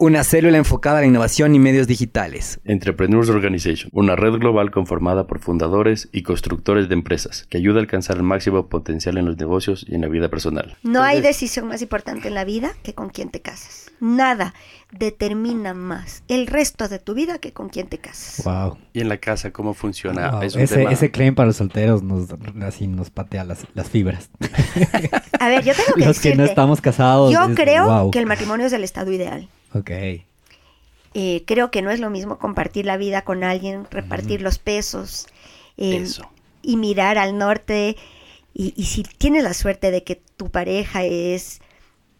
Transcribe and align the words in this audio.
una 0.00 0.24
célula 0.24 0.56
enfocada 0.56 0.96
a 0.96 1.00
la 1.02 1.06
innovación 1.06 1.54
y 1.54 1.58
medios 1.58 1.86
digitales. 1.86 2.58
Entrepreneurs 2.64 3.28
Organization, 3.28 3.90
una 3.92 4.16
red 4.16 4.32
global 4.38 4.70
conformada 4.70 5.26
por 5.26 5.40
fundadores 5.40 6.08
y 6.10 6.22
constructores 6.22 6.88
de 6.88 6.94
empresas 6.94 7.46
que 7.50 7.58
ayuda 7.58 7.76
a 7.76 7.82
alcanzar 7.82 8.16
el 8.16 8.22
máximo 8.22 8.70
potencial 8.70 9.18
en 9.18 9.26
los 9.26 9.36
negocios 9.36 9.84
y 9.86 9.94
en 9.96 10.00
la 10.00 10.08
vida 10.08 10.30
personal. 10.30 10.78
No 10.82 11.02
hay 11.02 11.20
decisión 11.20 11.68
más 11.68 11.82
importante 11.82 12.28
en 12.28 12.34
la 12.34 12.46
vida 12.46 12.72
que 12.82 12.94
con 12.94 13.10
quién 13.10 13.28
te 13.28 13.42
casas. 13.42 13.92
Nada 14.00 14.54
determina 14.92 15.72
más 15.74 16.22
el 16.28 16.46
resto 16.46 16.88
de 16.88 16.98
tu 16.98 17.14
vida 17.14 17.38
que 17.38 17.52
con 17.52 17.68
quién 17.68 17.86
te 17.88 17.98
casas. 17.98 18.44
Wow. 18.44 18.76
¿Y 18.92 19.00
en 19.00 19.08
la 19.08 19.18
casa 19.18 19.52
cómo 19.52 19.72
funciona? 19.74 20.30
Wow. 20.32 20.42
Es 20.42 20.54
un 20.56 20.62
Ese, 20.62 20.76
tema- 20.76 20.90
ese 20.92 21.10
claim 21.10 21.34
para 21.34 21.46
los 21.46 21.56
solteros 21.56 22.02
nos, 22.02 22.28
así 22.62 22.86
nos 22.88 23.10
patea 23.10 23.44
las, 23.44 23.66
las 23.74 23.88
fibras. 23.88 24.30
A 25.38 25.48
ver, 25.48 25.62
yo 25.64 25.74
tengo 25.74 25.94
que 25.96 26.06
los 26.06 26.18
que 26.20 26.34
no 26.34 26.44
estamos 26.44 26.80
casados. 26.80 27.32
Yo 27.32 27.44
es- 27.44 27.56
creo 27.56 27.86
wow. 27.86 28.10
que 28.10 28.18
el 28.18 28.26
matrimonio 28.26 28.66
es 28.66 28.72
el 28.72 28.82
estado 28.84 29.12
ideal. 29.12 29.48
Ok. 29.74 29.90
Eh, 31.12 31.44
creo 31.46 31.70
que 31.70 31.82
no 31.82 31.90
es 31.90 31.98
lo 32.00 32.08
mismo 32.10 32.38
compartir 32.38 32.86
la 32.86 32.96
vida 32.96 33.22
con 33.22 33.42
alguien, 33.42 33.86
repartir 33.90 34.42
los 34.42 34.58
pesos 34.58 35.26
eh, 35.76 35.96
Eso. 35.96 36.30
y 36.62 36.76
mirar 36.76 37.18
al 37.18 37.36
norte. 37.36 37.96
Y, 38.54 38.74
y 38.76 38.84
si 38.84 39.02
tienes 39.02 39.42
la 39.44 39.54
suerte 39.54 39.90
de 39.90 40.04
que 40.04 40.20
tu 40.36 40.50
pareja 40.50 41.04
es 41.04 41.60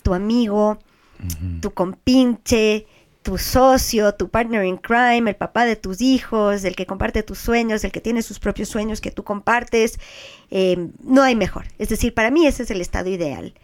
tu 0.03 0.13
amigo, 0.15 0.79
tu 1.61 1.73
compinche, 1.73 2.87
tu 3.23 3.37
socio, 3.37 4.15
tu 4.15 4.29
partner 4.29 4.65
in 4.65 4.77
crime, 4.77 5.31
el 5.31 5.37
papá 5.37 5.65
de 5.65 5.77
tus 5.77 6.01
hijos, 6.01 6.65
el 6.65 6.75
que 6.75 6.87
comparte 6.87 7.23
tus 7.23 7.39
sueños, 7.39 7.85
el 7.85 7.93
que 7.93 8.01
tiene 8.01 8.23
sus 8.23 8.39
propios 8.39 8.69
sueños 8.69 9.01
que 9.01 9.11
tú 9.11 9.25
compartes, 9.25 9.99
eh, 10.51 10.89
no 11.05 11.23
hay 11.23 11.37
mejor. 11.37 11.67
Es 11.79 11.91
decir, 11.91 12.15
para 12.15 12.31
mí 12.31 12.47
ese 12.47 12.63
es 12.63 12.71
el 12.71 12.81
estado 12.81 13.11
ideal. 13.11 13.55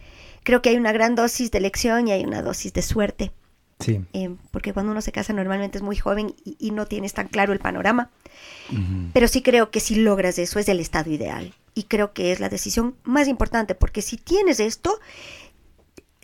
Creo 0.43 0.61
que 0.61 0.69
hay 0.69 0.77
una 0.77 0.91
gran 0.91 1.15
dosis 1.15 1.51
de 1.51 1.57
elección 1.57 2.07
y 2.07 2.11
hay 2.11 2.23
una 2.23 2.41
dosis 2.41 2.73
de 2.73 2.81
suerte. 2.81 3.31
Sí. 3.79 4.01
Eh, 4.13 4.35
porque 4.51 4.73
cuando 4.73 4.91
uno 4.91 5.01
se 5.01 5.11
casa 5.11 5.33
normalmente 5.33 5.77
es 5.77 5.83
muy 5.83 5.95
joven 5.95 6.33
y, 6.43 6.55
y 6.59 6.71
no 6.71 6.85
tienes 6.85 7.13
tan 7.13 7.27
claro 7.27 7.53
el 7.53 7.59
panorama. 7.59 8.09
Pero 9.13 9.27
sí 9.27 9.41
creo 9.41 9.71
que 9.71 9.79
si 9.79 9.95
logras 9.95 10.37
eso 10.37 10.59
es 10.59 10.67
el 10.67 10.79
estado 10.79 11.09
ideal. 11.09 11.53
Y 11.73 11.83
creo 11.83 12.13
que 12.13 12.31
es 12.31 12.39
la 12.39 12.49
decisión 12.49 12.95
más 13.03 13.27
importante, 13.27 13.75
porque 13.75 14.01
si 14.01 14.17
tienes 14.17 14.59
esto, 14.59 14.99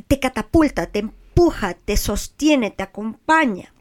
te 0.07 0.19
catapulta, 0.19 0.87
te 0.87 1.09
empuja, 1.33 1.73
te 1.73 1.97
sostiene, 1.97 2.69
te 2.69 2.83
acompaña. 2.83 3.73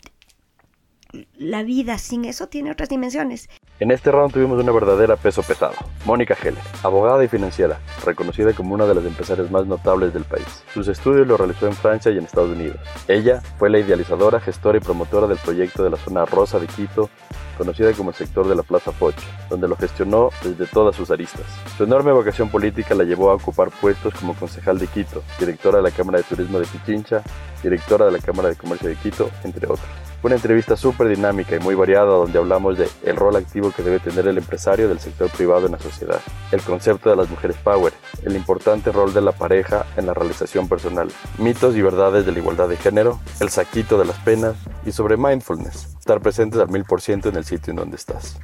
La 1.36 1.62
vida 1.62 1.98
sin 1.98 2.24
eso 2.24 2.48
tiene 2.48 2.70
otras 2.70 2.88
dimensiones. 2.88 3.50
En 3.82 3.90
este 3.90 4.12
round 4.12 4.32
tuvimos 4.32 4.62
una 4.62 4.70
verdadera 4.70 5.16
peso 5.16 5.42
pesado. 5.42 5.74
Mónica 6.04 6.36
Heller, 6.40 6.62
abogada 6.84 7.24
y 7.24 7.26
financiera, 7.26 7.80
reconocida 8.06 8.52
como 8.52 8.74
una 8.74 8.86
de 8.86 8.94
las 8.94 9.04
empresarias 9.04 9.50
más 9.50 9.66
notables 9.66 10.14
del 10.14 10.22
país. 10.22 10.46
Sus 10.72 10.86
estudios 10.86 11.26
los 11.26 11.36
realizó 11.36 11.66
en 11.66 11.72
Francia 11.72 12.12
y 12.12 12.18
en 12.18 12.22
Estados 12.22 12.50
Unidos. 12.50 12.76
Ella 13.08 13.42
fue 13.58 13.70
la 13.70 13.80
idealizadora, 13.80 14.38
gestora 14.38 14.78
y 14.78 14.80
promotora 14.80 15.26
del 15.26 15.38
proyecto 15.38 15.82
de 15.82 15.90
la 15.90 15.96
zona 15.96 16.24
rosa 16.26 16.60
de 16.60 16.68
Quito, 16.68 17.10
conocida 17.58 17.92
como 17.94 18.10
el 18.10 18.14
sector 18.14 18.46
de 18.46 18.54
la 18.54 18.62
Plaza 18.62 18.92
Foch, 18.92 19.16
donde 19.50 19.66
lo 19.66 19.74
gestionó 19.74 20.30
desde 20.44 20.66
todas 20.66 20.94
sus 20.94 21.10
aristas. 21.10 21.46
Su 21.76 21.82
enorme 21.82 22.12
vocación 22.12 22.50
política 22.50 22.94
la 22.94 23.02
llevó 23.02 23.32
a 23.32 23.34
ocupar 23.34 23.70
puestos 23.80 24.14
como 24.14 24.34
concejal 24.34 24.78
de 24.78 24.86
Quito, 24.86 25.24
directora 25.40 25.78
de 25.78 25.82
la 25.82 25.90
Cámara 25.90 26.18
de 26.18 26.24
Turismo 26.24 26.60
de 26.60 26.66
Pichincha, 26.66 27.20
directora 27.60 28.06
de 28.06 28.12
la 28.12 28.18
Cámara 28.18 28.48
de 28.48 28.54
Comercio 28.54 28.88
de 28.88 28.94
Quito, 28.94 29.28
entre 29.42 29.66
otros. 29.66 30.01
Una 30.22 30.36
entrevista 30.36 30.76
súper 30.76 31.08
dinámica 31.08 31.56
y 31.56 31.58
muy 31.58 31.74
variada 31.74 32.06
donde 32.06 32.38
hablamos 32.38 32.78
de 32.78 32.88
el 33.04 33.16
rol 33.16 33.34
activo 33.34 33.72
que 33.72 33.82
debe 33.82 33.98
tener 33.98 34.28
el 34.28 34.38
empresario 34.38 34.88
del 34.88 35.00
sector 35.00 35.28
privado 35.30 35.66
en 35.66 35.72
la 35.72 35.80
sociedad, 35.80 36.20
el 36.52 36.62
concepto 36.62 37.10
de 37.10 37.16
las 37.16 37.28
mujeres 37.28 37.56
power, 37.56 37.92
el 38.22 38.36
importante 38.36 38.92
rol 38.92 39.12
de 39.12 39.20
la 39.20 39.32
pareja 39.32 39.84
en 39.96 40.06
la 40.06 40.14
realización 40.14 40.68
personal, 40.68 41.08
mitos 41.38 41.74
y 41.74 41.82
verdades 41.82 42.24
de 42.24 42.30
la 42.30 42.38
igualdad 42.38 42.68
de 42.68 42.76
género, 42.76 43.18
el 43.40 43.48
saquito 43.48 43.98
de 43.98 44.04
las 44.04 44.18
penas 44.20 44.54
y 44.86 44.92
sobre 44.92 45.16
mindfulness, 45.16 45.96
estar 45.98 46.20
presentes 46.20 46.60
al 46.60 46.68
mil 46.68 46.84
por 46.84 47.00
ciento 47.00 47.28
en 47.28 47.34
el 47.34 47.44
sitio 47.44 47.72
en 47.72 47.78
donde 47.78 47.96
estás. 47.96 48.38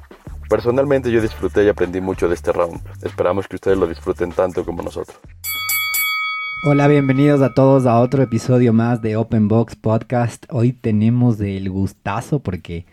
Personalmente 0.48 1.12
yo 1.12 1.20
disfruté 1.20 1.62
y 1.62 1.68
aprendí 1.68 2.00
mucho 2.00 2.26
de 2.26 2.34
este 2.34 2.50
round. 2.50 2.80
Esperamos 3.04 3.46
que 3.46 3.54
ustedes 3.54 3.78
lo 3.78 3.86
disfruten 3.86 4.32
tanto 4.32 4.64
como 4.64 4.82
nosotros. 4.82 5.16
Hola, 6.64 6.88
bienvenidos 6.88 7.40
a 7.40 7.54
todos 7.54 7.86
a 7.86 8.00
otro 8.00 8.20
episodio 8.20 8.72
más 8.72 9.00
de 9.00 9.16
Open 9.16 9.46
Box 9.46 9.76
Podcast. 9.76 10.44
Hoy 10.50 10.72
tenemos 10.72 11.38
el 11.40 11.70
gustazo 11.70 12.40
porque 12.40 12.84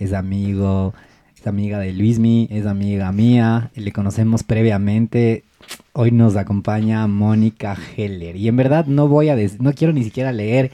es 0.00 0.12
amigo, 0.12 0.94
es 1.38 1.46
amiga 1.46 1.78
de 1.78 1.92
Luismi, 1.92 2.48
es 2.50 2.66
amiga 2.66 3.12
mía, 3.12 3.70
le 3.76 3.92
conocemos 3.92 4.42
previamente. 4.42 5.44
Hoy 5.92 6.10
nos 6.10 6.34
acompaña 6.34 7.06
Mónica 7.06 7.78
Heller. 7.96 8.34
Y 8.34 8.48
en 8.48 8.56
verdad 8.56 8.86
no 8.86 9.06
voy 9.06 9.28
a 9.28 9.36
no 9.60 9.72
quiero 9.74 9.92
ni 9.92 10.02
siquiera 10.02 10.32
leer 10.32 10.72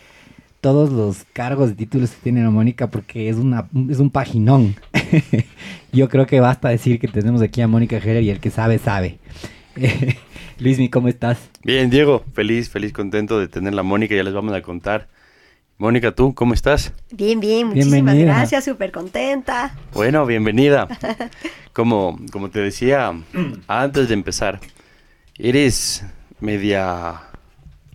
todos 0.63 0.91
los 0.91 1.25
cargos 1.35 1.71
y 1.71 1.75
títulos 1.75 2.11
que 2.11 2.23
tiene 2.23 2.49
Mónica 2.49 2.87
porque 2.87 3.29
es 3.29 3.37
una 3.37 3.69
es 3.91 3.99
un 3.99 4.09
paginón. 4.09 4.77
Yo 5.93 6.09
creo 6.09 6.27
que 6.27 6.41
basta 6.41 6.71
decir 6.71 6.99
que 6.99 7.07
tenemos 7.07 7.43
aquí 7.43 7.61
a 7.61 7.69
Mónica 7.69 7.99
Heller 7.99 8.23
y 8.23 8.31
el 8.31 8.41
que 8.41 8.51
sabe 8.51 8.79
sabe. 8.79 9.19
Luismi, 10.61 10.91
¿cómo 10.91 11.09
estás? 11.09 11.39
Bien, 11.65 11.89
Diego, 11.89 12.23
feliz, 12.35 12.69
feliz, 12.69 12.93
contento 12.93 13.39
de 13.41 13.49
tener 13.49 13.73
la 13.73 13.83
Mónica, 13.83 14.15
ya 14.15 14.23
les 14.23 14.35
vamos 14.35 14.53
a 14.55 14.61
contar. 14.61 15.09
Mónica, 15.79 16.13
¿tú 16.13 16.35
cómo 16.35 16.53
estás? 16.53 16.93
Bien, 17.11 17.41
bien, 17.41 17.69
muchísimas 17.69 17.93
Bienvenida. 18.03 18.35
gracias, 18.35 18.67
súper 18.67 18.93
contenta. 18.93 19.75
Bueno, 19.95 20.27
bienvenida. 20.27 20.87
Como, 21.73 22.19
como 22.33 22.51
te 22.51 22.59
decía 22.59 23.13
antes 23.69 24.09
de 24.09 24.15
empezar, 24.15 24.59
eres 25.39 26.05
media, 26.41 27.23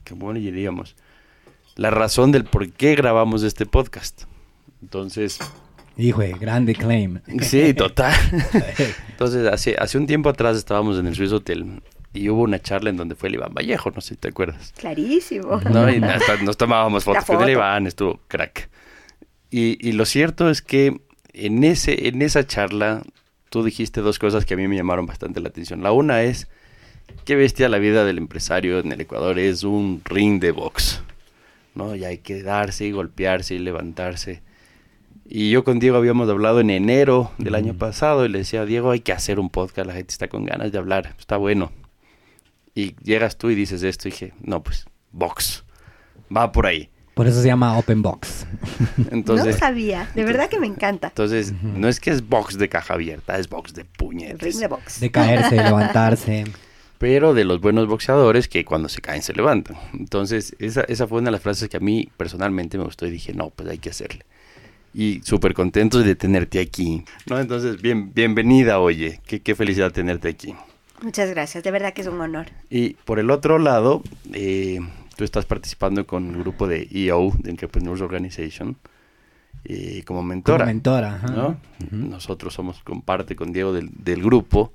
qué 0.05 0.13
bueno 0.13 0.39
diríamos, 0.39 0.95
la 1.75 1.91
razón 1.91 2.31
del 2.31 2.45
por 2.45 2.71
qué 2.71 2.95
grabamos 2.95 3.43
este 3.43 3.65
podcast. 3.65 4.23
Entonces, 4.81 5.39
Hijo, 5.97 6.21
de 6.21 6.31
grande 6.31 6.73
claim. 6.73 7.19
sí, 7.41 7.73
total. 7.73 8.13
Entonces, 9.09 9.45
hace, 9.51 9.75
hace 9.77 9.97
un 9.97 10.07
tiempo 10.07 10.29
atrás 10.29 10.55
estábamos 10.55 10.97
en 10.97 11.07
el 11.07 11.15
Swiss 11.15 11.33
Hotel 11.33 11.81
y 12.15 12.29
hubo 12.29 12.43
una 12.43 12.59
charla 12.59 12.89
en 12.89 12.97
donde 12.97 13.15
fue 13.15 13.29
el 13.29 13.35
Iván 13.35 13.53
Vallejo, 13.53 13.91
no 13.91 14.01
sé 14.01 14.09
si 14.09 14.15
te 14.15 14.29
acuerdas. 14.29 14.73
Clarísimo. 14.77 15.59
No, 15.71 15.89
y 15.89 16.01
hasta 16.03 16.37
nos 16.37 16.57
tomábamos 16.57 17.03
fotos 17.03 17.25
con 17.25 17.41
el. 17.43 17.49
Iván, 17.49 17.87
estuvo 17.87 18.19
crack. 18.27 18.69
Y, 19.51 19.77
y 19.87 19.91
lo 19.93 20.05
cierto 20.05 20.49
es 20.49 20.61
que 20.61 20.99
en, 21.33 21.63
ese, 21.63 22.07
en 22.07 22.21
esa 22.21 22.45
charla 22.45 23.03
tú 23.49 23.63
dijiste 23.63 24.01
dos 24.01 24.19
cosas 24.19 24.45
que 24.45 24.55
a 24.55 24.57
mí 24.57 24.67
me 24.67 24.75
llamaron 24.75 25.05
bastante 25.05 25.39
la 25.39 25.49
atención. 25.49 25.83
La 25.83 25.91
una 25.91 26.23
es, 26.23 26.47
qué 27.25 27.35
bestia 27.35 27.69
la 27.69 27.77
vida 27.77 28.05
del 28.05 28.17
empresario 28.17 28.79
en 28.79 28.91
el 28.91 29.01
Ecuador, 29.01 29.39
es 29.39 29.63
un 29.63 30.01
ring 30.05 30.39
de 30.39 30.51
box. 30.51 31.01
¿no? 31.75 31.95
Y 31.95 32.05
hay 32.05 32.17
que 32.17 32.41
darse 32.41 32.85
y 32.85 32.91
golpearse 32.91 33.55
y 33.55 33.59
levantarse. 33.59 34.41
Y 35.27 35.51
yo 35.51 35.63
con 35.63 35.79
Diego 35.79 35.97
habíamos 35.97 36.29
hablado 36.29 36.59
en 36.59 36.69
enero 36.69 37.31
del 37.37 37.55
año 37.55 37.73
pasado 37.73 38.25
y 38.25 38.29
le 38.29 38.39
decía, 38.39 38.65
Diego, 38.65 38.91
hay 38.91 39.01
que 39.01 39.11
hacer 39.11 39.39
un 39.39 39.49
podcast, 39.49 39.87
la 39.87 39.93
gente 39.93 40.11
está 40.11 40.27
con 40.27 40.45
ganas 40.45 40.71
de 40.71 40.77
hablar, 40.77 41.15
está 41.19 41.37
bueno. 41.37 41.71
Y 42.75 42.95
llegas 43.01 43.37
tú 43.37 43.49
y 43.49 43.55
dices 43.55 43.81
esto 43.83 44.07
y 44.07 44.11
dije, 44.11 44.33
no, 44.41 44.61
pues, 44.61 44.85
box, 45.13 45.63
va 46.35 46.51
por 46.51 46.67
ahí. 46.67 46.89
Por 47.13 47.27
eso 47.27 47.41
se 47.41 47.47
llama 47.47 47.77
Open 47.77 48.01
Box. 48.01 48.45
no 48.97 49.05
Entonces, 49.11 49.55
sabía, 49.55 50.09
de 50.13 50.25
verdad 50.25 50.49
que 50.49 50.59
me 50.59 50.67
encanta. 50.67 51.07
entonces 51.07 51.53
no 51.63 51.87
es 51.87 52.01
que 52.01 52.11
es 52.11 52.27
box 52.27 52.57
de 52.57 52.67
caja 52.67 52.95
abierta, 52.95 53.39
es 53.39 53.47
box 53.47 53.73
de 53.73 53.85
puñetes. 53.85 54.59
de 54.59 54.67
box. 54.67 54.99
De 54.99 55.09
caerse, 55.09 55.55
levantarse. 55.63 56.43
Pero 56.97 57.33
de 57.33 57.45
los 57.45 57.61
buenos 57.61 57.87
boxeadores 57.87 58.49
que 58.49 58.65
cuando 58.65 58.89
se 58.89 58.99
caen 58.99 59.21
se 59.21 59.33
levantan. 59.33 59.77
Entonces, 59.93 60.55
esa, 60.59 60.81
esa 60.81 61.07
fue 61.07 61.19
una 61.19 61.27
de 61.29 61.33
las 61.33 61.41
frases 61.41 61.69
que 61.69 61.77
a 61.77 61.81
mí 61.81 62.09
personalmente 62.17 62.77
me 62.77 62.83
gustó 62.83 63.05
y 63.05 63.11
dije, 63.11 63.33
no, 63.33 63.49
pues 63.49 63.69
hay 63.69 63.77
que 63.77 63.89
hacerle. 63.91 64.25
Y 64.93 65.21
súper 65.23 65.53
contentos 65.53 66.03
de 66.05 66.15
tenerte 66.15 66.59
aquí. 66.59 67.05
¿no? 67.27 67.39
Entonces, 67.39 67.81
bien, 67.81 68.13
bienvenida, 68.13 68.79
oye. 68.79 69.21
Qué, 69.25 69.41
qué 69.41 69.55
felicidad 69.55 69.91
tenerte 69.91 70.27
aquí. 70.29 70.53
Muchas 71.01 71.29
gracias, 71.29 71.63
de 71.63 71.71
verdad 71.71 71.93
que 71.93 72.01
es 72.01 72.07
un 72.07 72.19
honor. 72.21 72.47
Y 72.69 72.93
por 73.05 73.19
el 73.19 73.29
otro 73.29 73.59
lado, 73.59 74.01
eh, 74.33 74.79
tú 75.15 75.23
estás 75.23 75.45
participando 75.45 76.05
con 76.07 76.33
el 76.33 76.39
grupo 76.39 76.67
de 76.67 76.87
EO, 76.91 77.31
de 77.39 77.49
Entrepreneurs 77.49 78.01
Organization, 78.01 78.77
eh, 79.65 80.03
como 80.05 80.23
mentora. 80.23 80.65
Como 80.65 80.73
mentora. 80.73 81.15
ajá. 81.15 81.27
¿no? 81.27 81.57
Nosotros 81.91 82.53
somos, 82.53 82.81
comparte 82.83 83.35
con 83.35 83.51
Diego 83.51 83.73
del, 83.73 83.89
del 83.93 84.23
grupo, 84.23 84.73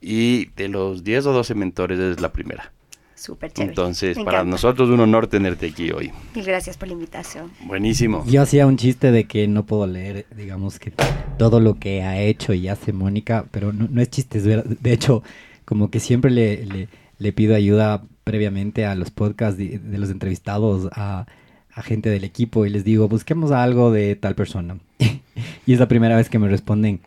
y 0.00 0.46
de 0.56 0.68
los 0.68 1.04
10 1.04 1.26
o 1.26 1.32
12 1.32 1.54
mentores 1.54 1.98
es 1.98 2.20
la 2.20 2.32
primera. 2.32 2.72
Súper 3.20 3.52
chévere. 3.52 3.72
Entonces, 3.72 4.16
Me 4.16 4.24
para 4.24 4.38
encanta. 4.38 4.50
nosotros 4.52 4.88
un 4.88 4.98
honor 5.00 5.26
tenerte 5.26 5.66
aquí 5.68 5.90
hoy. 5.90 6.10
Mil 6.34 6.44
gracias 6.44 6.78
por 6.78 6.88
la 6.88 6.94
invitación. 6.94 7.50
Buenísimo. 7.66 8.24
Yo 8.26 8.40
hacía 8.40 8.66
un 8.66 8.78
chiste 8.78 9.10
de 9.12 9.24
que 9.24 9.46
no 9.46 9.66
puedo 9.66 9.86
leer, 9.86 10.24
digamos 10.34 10.78
que 10.78 10.92
todo 11.38 11.60
lo 11.60 11.78
que 11.78 12.02
ha 12.02 12.18
hecho 12.18 12.54
y 12.54 12.68
hace 12.68 12.94
Mónica, 12.94 13.44
pero 13.50 13.74
no, 13.74 13.88
no 13.90 14.00
es 14.00 14.08
chiste, 14.08 14.38
es 14.38 14.46
verdad. 14.46 14.64
De 14.64 14.92
hecho, 14.94 15.22
como 15.66 15.90
que 15.90 16.00
siempre 16.00 16.30
le, 16.30 16.64
le, 16.64 16.88
le 17.18 17.32
pido 17.34 17.54
ayuda 17.54 18.02
previamente 18.24 18.86
a 18.86 18.94
los 18.94 19.10
podcasts 19.10 19.58
de, 19.58 19.78
de 19.78 19.98
los 19.98 20.08
entrevistados 20.08 20.88
a, 20.92 21.26
a 21.74 21.82
gente 21.82 22.08
del 22.08 22.24
equipo 22.24 22.64
y 22.64 22.70
les 22.70 22.84
digo, 22.84 23.06
busquemos 23.06 23.50
algo 23.50 23.92
de 23.92 24.16
tal 24.16 24.34
persona. 24.34 24.78
y 25.66 25.72
es 25.74 25.78
la 25.78 25.88
primera 25.88 26.16
vez 26.16 26.30
que 26.30 26.38
me 26.38 26.48
responden, 26.48 27.00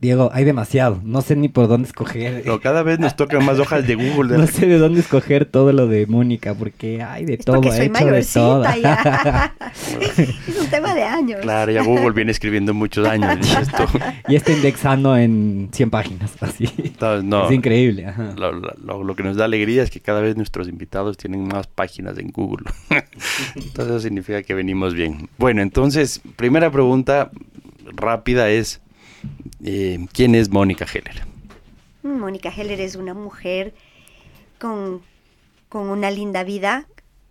Diego, 0.00 0.30
hay 0.32 0.44
demasiado. 0.44 1.00
No 1.02 1.22
sé 1.22 1.34
ni 1.34 1.48
por 1.48 1.66
dónde 1.66 1.88
escoger. 1.88 2.46
No, 2.46 2.60
cada 2.60 2.84
vez 2.84 3.00
nos 3.00 3.16
tocan 3.16 3.44
más 3.44 3.58
hojas 3.58 3.84
de 3.84 3.96
Google. 3.96 4.38
no 4.38 4.46
sé 4.46 4.66
de 4.66 4.78
dónde 4.78 5.00
escoger 5.00 5.44
todo 5.44 5.72
lo 5.72 5.88
de 5.88 6.06
Mónica, 6.06 6.54
porque 6.54 7.02
hay 7.02 7.24
de 7.24 7.34
Es 7.34 7.44
todo, 7.44 7.56
porque 7.56 7.70
soy 7.76 7.86
hecho 7.86 8.06
de 8.06 8.22
todo. 8.22 8.60
mayorcita 8.62 8.76
ya. 8.78 9.54
es 10.46 10.56
un 10.60 10.66
tema 10.68 10.94
de 10.94 11.02
años. 11.02 11.40
Claro, 11.42 11.72
ya 11.72 11.82
Google 11.82 12.12
viene 12.12 12.30
escribiendo 12.30 12.72
muchos 12.74 13.08
años 13.08 13.38
y 13.44 13.60
esto. 13.60 13.86
y 14.28 14.36
está 14.36 14.52
indexando 14.52 15.16
en 15.16 15.68
100 15.72 15.90
páginas, 15.90 16.32
así. 16.42 16.68
Entonces, 16.78 17.24
no. 17.24 17.46
Es 17.46 17.52
increíble. 17.52 18.06
ajá. 18.06 18.34
Lo, 18.36 18.52
lo- 18.52 19.02
lo 19.02 19.16
que 19.16 19.22
nos 19.24 19.36
da 19.36 19.46
alegría 19.46 19.82
es 19.82 19.90
que 19.90 19.98
cada 20.00 20.20
vez 20.20 20.36
nuestros 20.36 20.68
invitados 20.68 21.16
tienen 21.16 21.48
más 21.48 21.66
páginas 21.66 22.18
en 22.18 22.28
Google. 22.30 22.66
entonces 23.56 23.86
eso 23.86 24.00
significa 24.00 24.42
que 24.44 24.54
venimos 24.54 24.94
bien. 24.94 25.28
Bueno, 25.38 25.60
entonces, 25.62 26.20
primera 26.36 26.70
pregunta 26.70 27.30
rápida 27.96 28.48
es, 28.50 28.80
eh, 29.64 30.06
¿quién 30.12 30.34
es 30.34 30.50
Mónica 30.50 30.86
Heller? 30.86 31.26
Mm, 32.02 32.18
Mónica 32.18 32.50
Heller 32.50 32.80
es 32.80 32.96
una 32.96 33.14
mujer 33.14 33.74
con, 34.58 35.02
con 35.68 35.88
una 35.88 36.10
linda 36.10 36.44
vida, 36.44 36.86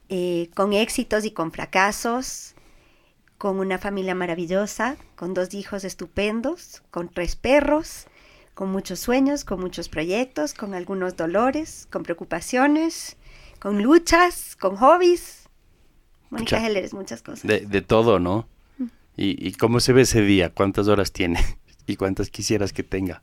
eh, 0.10 0.50
con 0.56 0.74
éxitos 0.74 1.26
y 1.26 1.32
con 1.32 1.52
fracasos, 1.52 2.56
con 3.38 3.60
una 3.60 3.78
familia 3.78 4.16
maravillosa, 4.16 4.98
con 5.16 5.34
dos 5.34 5.54
hijos 5.54 5.84
estupendos, 5.84 6.84
con 6.92 7.10
tres 7.10 7.36
perros, 7.36 8.08
con 8.54 8.72
muchos 8.72 9.00
sueños, 9.00 9.46
con 9.46 9.60
muchos 9.60 9.90
proyectos, 9.90 10.54
con 10.54 10.74
algunos 10.74 11.16
dolores, 11.16 11.88
con 11.92 12.04
preocupaciones, 12.04 13.18
con 13.60 13.84
luchas, 13.84 14.56
con 14.56 14.76
hobbies. 14.76 15.48
Mónica. 16.30 16.66
Heller 16.66 16.84
es 16.84 16.94
muchas 16.94 17.22
cosas. 17.22 17.44
De, 17.44 17.62
de 17.62 17.82
todo, 17.82 18.20
¿no? 18.20 18.48
¿Y, 19.16 19.48
¿Y 19.48 19.54
cómo 19.54 19.80
se 19.80 19.94
ve 19.94 20.02
ese 20.02 20.22
día? 20.22 20.52
¿Cuántas 20.52 20.88
horas 20.88 21.12
tiene? 21.12 21.40
¿Y 21.88 21.96
cuántas 21.96 22.30
quisieras 22.30 22.74
que 22.74 22.84
tenga? 22.84 23.22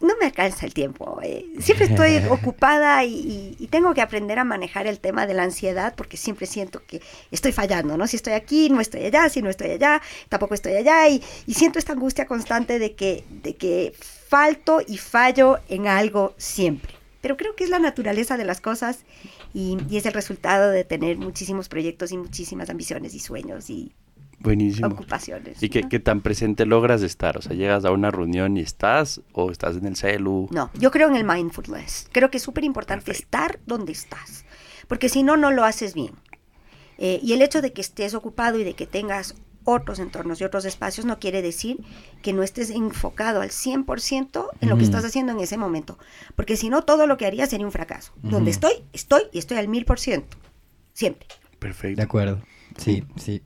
no 0.00 0.14
me 0.20 0.26
alcanza 0.26 0.66
el 0.66 0.74
tiempo. 0.74 1.18
eh. 1.22 1.46
Siempre 1.60 1.86
estoy 1.86 2.18
ocupada 2.30 3.04
y, 3.04 3.14
y- 3.14 3.56
y 3.58 3.66
tengo 3.68 3.94
que 3.94 4.02
aprender 4.02 4.38
a 4.38 4.44
manejar 4.44 4.86
el 4.86 5.00
tema 5.00 5.26
de 5.26 5.32
la 5.32 5.44
ansiedad 5.44 5.94
porque 5.96 6.18
siempre 6.18 6.46
siento 6.46 6.82
que 6.86 7.00
estoy 7.30 7.52
fallando, 7.52 7.96
¿no? 7.96 8.06
Si 8.06 8.16
estoy 8.16 8.34
aquí, 8.34 8.68
no 8.68 8.82
estoy 8.82 9.04
allá, 9.06 9.30
si 9.30 9.40
no 9.40 9.48
estoy 9.48 9.70
allá, 9.70 10.02
tampoco 10.28 10.52
estoy 10.52 10.74
allá 10.74 11.08
y, 11.08 11.22
y 11.46 11.54
siento 11.54 11.78
esta 11.78 11.94
angustia 11.94 12.26
constante 12.26 12.78
de 12.78 12.94
que, 12.94 13.24
de 13.30 13.54
que 13.56 13.94
falto 14.28 14.82
y 14.86 14.98
fallo 14.98 15.58
en 15.70 15.86
algo 15.86 16.34
siempre. 16.36 16.92
Pero 17.22 17.38
creo 17.38 17.56
que 17.56 17.64
es 17.64 17.70
la 17.70 17.78
naturaleza 17.78 18.36
de 18.36 18.44
las 18.44 18.60
cosas 18.60 19.04
y, 19.54 19.78
y 19.88 19.96
es 19.96 20.04
el 20.04 20.12
resultado 20.12 20.70
de 20.70 20.84
tener 20.84 21.16
muchísimos 21.16 21.70
proyectos 21.70 22.12
y 22.12 22.18
muchísimas 22.18 22.68
ambiciones 22.68 23.14
y 23.14 23.20
sueños 23.20 23.70
y 23.70 23.94
Buenísimo. 24.44 24.88
ocupaciones. 24.88 25.62
¿Y 25.62 25.70
qué, 25.70 25.82
¿no? 25.82 25.88
qué 25.88 25.98
tan 25.98 26.20
presente 26.20 26.66
logras 26.66 27.02
estar? 27.02 27.38
O 27.38 27.42
sea, 27.42 27.56
llegas 27.56 27.84
a 27.84 27.90
una 27.90 28.10
reunión 28.10 28.56
y 28.56 28.60
estás, 28.60 29.22
o 29.32 29.50
estás 29.50 29.76
en 29.76 29.86
el 29.86 29.96
celu. 29.96 30.48
No, 30.50 30.70
yo 30.74 30.90
creo 30.90 31.08
en 31.08 31.16
el 31.16 31.24
mindfulness. 31.24 32.08
Creo 32.12 32.30
que 32.30 32.36
es 32.36 32.42
súper 32.42 32.62
importante 32.64 33.10
estar 33.10 33.58
donde 33.66 33.92
estás, 33.92 34.44
porque 34.86 35.08
si 35.08 35.22
no, 35.22 35.36
no 35.36 35.50
lo 35.50 35.64
haces 35.64 35.94
bien. 35.94 36.12
Eh, 36.98 37.18
y 37.22 37.32
el 37.32 37.42
hecho 37.42 37.60
de 37.62 37.72
que 37.72 37.80
estés 37.80 38.14
ocupado 38.14 38.58
y 38.58 38.64
de 38.64 38.74
que 38.74 38.86
tengas 38.86 39.34
otros 39.64 39.98
entornos 39.98 40.40
y 40.40 40.44
otros 40.44 40.64
espacios 40.66 41.06
no 41.06 41.18
quiere 41.18 41.42
decir 41.42 41.78
que 42.22 42.32
no 42.32 42.42
estés 42.42 42.70
enfocado 42.70 43.40
al 43.40 43.50
100% 43.50 44.50
en 44.60 44.68
lo 44.68 44.76
que 44.76 44.84
estás 44.84 45.04
haciendo 45.04 45.32
en 45.32 45.40
ese 45.40 45.56
momento, 45.56 45.98
porque 46.36 46.56
si 46.56 46.68
no, 46.68 46.82
todo 46.82 47.06
lo 47.06 47.16
que 47.16 47.26
harías 47.26 47.48
sería 47.48 47.66
un 47.66 47.72
fracaso. 47.72 48.12
Donde 48.22 48.50
Ujú. 48.50 48.66
estoy, 48.66 48.72
estoy 48.92 49.22
y 49.32 49.38
estoy 49.38 49.56
al 49.56 49.68
mil 49.68 49.86
por 49.86 49.98
ciento, 49.98 50.36
siempre. 50.92 51.26
Perfecto. 51.58 51.96
De 51.96 52.02
acuerdo. 52.02 52.42
Sí, 52.76 53.04
sí. 53.16 53.42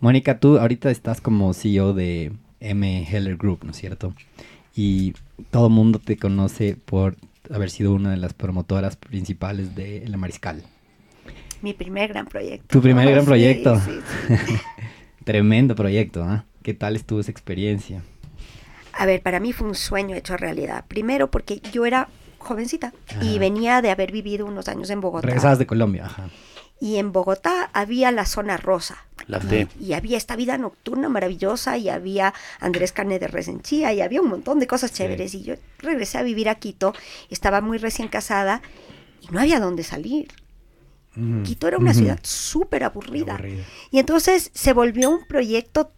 Mónica, 0.00 0.38
tú 0.38 0.58
ahorita 0.58 0.90
estás 0.90 1.20
como 1.20 1.52
CEO 1.52 1.92
de 1.92 2.32
M. 2.60 3.06
Heller 3.10 3.36
Group, 3.36 3.60
¿no 3.64 3.70
es 3.72 3.76
cierto? 3.76 4.14
Y 4.74 5.14
todo 5.50 5.66
el 5.66 5.72
mundo 5.72 5.98
te 5.98 6.16
conoce 6.16 6.76
por 6.76 7.16
haber 7.52 7.70
sido 7.70 7.92
una 7.92 8.10
de 8.10 8.16
las 8.16 8.32
promotoras 8.32 8.96
principales 8.96 9.74
de 9.74 10.04
La 10.06 10.16
Mariscal. 10.16 10.62
Mi 11.62 11.74
primer 11.74 12.08
gran 12.08 12.26
proyecto. 12.26 12.66
Tu 12.68 12.80
primer 12.80 13.06
Oh, 13.06 13.10
gran 13.10 13.22
sí, 13.22 13.26
proyecto. 13.26 13.80
sí, 13.80 13.90
sí. 14.46 14.54
Tremendo 15.24 15.74
proyecto, 15.74 16.22
¿ah? 16.24 16.44
¿Qué 16.62 16.72
tal 16.72 16.96
estuvo 16.96 17.20
esa 17.20 17.30
experiencia? 17.30 18.02
A 18.94 19.04
ver, 19.06 19.20
para 19.22 19.40
mí 19.40 19.52
fue 19.52 19.68
un 19.68 19.74
sueño 19.74 20.16
hecho 20.16 20.36
realidad. 20.36 20.84
Primero 20.88 21.30
porque 21.30 21.60
yo 21.72 21.84
era 21.84 22.08
jovencita 22.38 22.94
y 23.20 23.38
venía 23.38 23.82
de 23.82 23.90
haber 23.90 24.12
vivido 24.12 24.46
unos 24.46 24.68
años 24.68 24.88
en 24.88 25.00
Bogotá. 25.02 25.26
Regresabas 25.26 25.58
de 25.58 25.66
Colombia, 25.66 26.06
ajá. 26.06 26.30
Y 26.80 26.96
en 26.96 27.12
Bogotá 27.12 27.70
había 27.72 28.10
la 28.10 28.24
zona 28.24 28.56
rosa. 28.56 29.04
La 29.26 29.38
T. 29.38 29.68
Y 29.78 29.92
había 29.92 30.16
esta 30.16 30.34
vida 30.34 30.56
nocturna 30.56 31.08
maravillosa 31.08 31.76
y 31.76 31.88
había 31.88 32.32
Andrés 32.58 32.92
Carne 32.92 33.18
de 33.18 33.28
Resenchía 33.28 33.92
y 33.92 34.00
había 34.00 34.22
un 34.22 34.28
montón 34.28 34.58
de 34.58 34.66
cosas 34.66 34.92
chéveres. 34.92 35.34
Y 35.34 35.42
yo 35.42 35.54
regresé 35.78 36.18
a 36.18 36.22
vivir 36.22 36.48
a 36.48 36.54
Quito, 36.54 36.94
estaba 37.28 37.60
muy 37.60 37.78
recién 37.78 38.08
casada 38.08 38.62
y 39.20 39.28
no 39.32 39.40
había 39.40 39.60
dónde 39.60 39.84
salir. 39.84 40.28
Ujú. 41.16 41.42
Quito 41.42 41.68
era 41.68 41.76
una 41.76 41.92
ciudad 41.92 42.18
súper 42.22 42.82
aburrida. 42.82 43.34
Aburrida. 43.34 43.64
Y 43.90 43.98
entonces 43.98 44.50
se 44.54 44.72
volvió 44.72 45.10
un 45.10 45.26
proyecto 45.26 45.92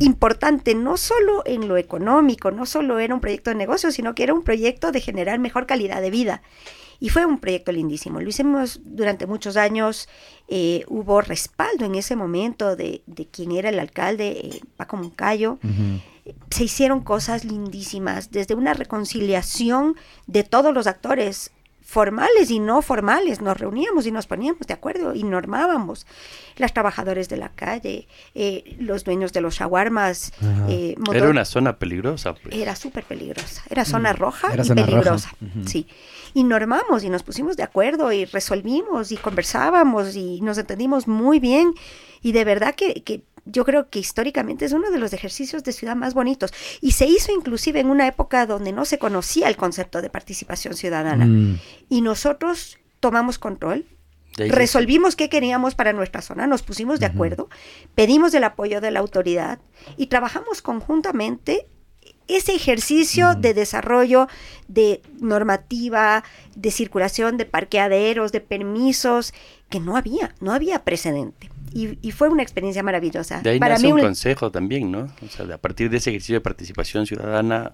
importante, 0.00 0.74
no 0.74 0.96
solo 0.96 1.42
en 1.46 1.68
lo 1.68 1.76
económico, 1.76 2.50
no 2.50 2.66
solo 2.66 2.98
era 2.98 3.14
un 3.14 3.20
proyecto 3.20 3.50
de 3.50 3.56
negocio, 3.56 3.90
sino 3.90 4.14
que 4.14 4.24
era 4.24 4.34
un 4.34 4.42
proyecto 4.42 4.92
de 4.92 5.00
generar 5.00 5.38
mejor 5.38 5.66
calidad 5.66 6.00
de 6.00 6.10
vida. 6.10 6.42
Y 7.00 7.08
fue 7.10 7.26
un 7.26 7.38
proyecto 7.38 7.72
lindísimo. 7.72 8.20
Lo 8.20 8.28
hicimos 8.28 8.80
durante 8.84 9.26
muchos 9.26 9.56
años. 9.56 10.08
eh, 10.48 10.84
hubo 10.88 11.20
respaldo 11.20 11.84
en 11.84 11.94
ese 11.96 12.14
momento 12.16 12.76
de, 12.76 13.02
de 13.06 13.26
quien 13.26 13.50
era 13.52 13.68
el 13.68 13.78
alcalde, 13.80 14.28
eh, 14.44 14.60
Paco 14.76 14.96
Moncayo. 14.96 15.58
Se 16.50 16.64
hicieron 16.64 17.00
cosas 17.02 17.44
lindísimas, 17.44 18.30
desde 18.30 18.54
una 18.54 18.72
reconciliación 18.74 19.96
de 20.26 20.42
todos 20.44 20.72
los 20.74 20.86
actores 20.86 21.50
formales 21.82 22.50
y 22.50 22.58
no 22.58 22.82
formales. 22.82 23.40
Nos 23.40 23.56
reuníamos 23.58 24.06
y 24.06 24.10
nos 24.12 24.26
poníamos 24.26 24.66
de 24.66 24.74
acuerdo 24.74 25.14
y 25.14 25.22
normábamos. 25.22 26.04
Las 26.56 26.72
trabajadores 26.74 27.28
de 27.28 27.36
la 27.36 27.50
calle, 27.50 28.08
eh, 28.34 28.76
los 28.80 29.04
dueños 29.04 29.32
de 29.32 29.40
los 29.40 29.54
shawarmas. 29.54 30.32
Eh, 30.68 30.96
Era 31.14 31.28
una 31.30 31.44
zona 31.44 31.78
peligrosa. 31.78 32.34
pues. 32.34 32.54
era 32.56 32.74
súper 32.74 33.04
peligrosa. 33.04 33.62
Era 33.70 33.84
zona 33.84 34.12
roja 34.12 34.48
Mm. 34.48 34.52
Era 34.52 34.62
y 34.62 34.66
zona 34.66 34.82
roja. 34.82 34.90
peligrosa. 34.92 35.30
Sí. 35.66 35.86
Y 36.36 36.44
normamos 36.44 37.02
y 37.02 37.08
nos 37.08 37.22
pusimos 37.22 37.56
de 37.56 37.62
acuerdo 37.62 38.12
y 38.12 38.26
resolvimos 38.26 39.10
y 39.10 39.16
conversábamos 39.16 40.16
y 40.16 40.42
nos 40.42 40.58
entendimos 40.58 41.08
muy 41.08 41.40
bien. 41.40 41.72
Y 42.20 42.32
de 42.32 42.44
verdad 42.44 42.74
que, 42.74 43.02
que 43.04 43.22
yo 43.46 43.64
creo 43.64 43.88
que 43.88 44.00
históricamente 44.00 44.66
es 44.66 44.72
uno 44.72 44.90
de 44.90 44.98
los 44.98 45.14
ejercicios 45.14 45.64
de 45.64 45.72
ciudad 45.72 45.96
más 45.96 46.12
bonitos. 46.12 46.52
Y 46.82 46.92
se 46.92 47.06
hizo 47.06 47.32
inclusive 47.32 47.80
en 47.80 47.88
una 47.88 48.06
época 48.06 48.44
donde 48.44 48.72
no 48.72 48.84
se 48.84 48.98
conocía 48.98 49.48
el 49.48 49.56
concepto 49.56 50.02
de 50.02 50.10
participación 50.10 50.74
ciudadana. 50.74 51.24
Mm. 51.24 51.58
Y 51.88 52.02
nosotros 52.02 52.76
tomamos 53.00 53.38
control, 53.38 53.86
resolvimos 54.36 55.16
qué 55.16 55.30
queríamos 55.30 55.74
para 55.74 55.94
nuestra 55.94 56.20
zona, 56.20 56.46
nos 56.46 56.62
pusimos 56.62 57.00
de 57.00 57.06
acuerdo, 57.06 57.48
pedimos 57.94 58.34
el 58.34 58.44
apoyo 58.44 58.82
de 58.82 58.90
la 58.90 59.00
autoridad 59.00 59.58
y 59.96 60.08
trabajamos 60.08 60.60
conjuntamente 60.60 61.66
ese 62.28 62.54
ejercicio 62.54 63.34
de 63.34 63.54
desarrollo 63.54 64.28
de 64.68 65.00
normativa, 65.20 66.24
de 66.56 66.70
circulación 66.70 67.36
de 67.36 67.44
parqueaderos, 67.44 68.32
de 68.32 68.40
permisos, 68.40 69.32
que 69.70 69.80
no 69.80 69.96
había, 69.96 70.34
no 70.40 70.52
había 70.52 70.82
precedente. 70.84 71.50
Y, 71.72 71.98
y 72.00 72.10
fue 72.12 72.28
una 72.28 72.42
experiencia 72.42 72.82
maravillosa. 72.82 73.40
De 73.42 73.50
ahí 73.50 73.58
Para 73.58 73.74
nace 73.74 73.86
mí, 73.86 73.92
un 73.92 73.98
un- 74.00 74.04
consejo 74.06 74.50
también, 74.50 74.90
¿no? 74.90 75.08
O 75.24 75.28
sea, 75.28 75.44
de- 75.44 75.54
a 75.54 75.58
partir 75.58 75.90
de 75.90 75.98
ese 75.98 76.10
ejercicio 76.10 76.36
de 76.36 76.40
participación 76.40 77.06
ciudadana, 77.06 77.72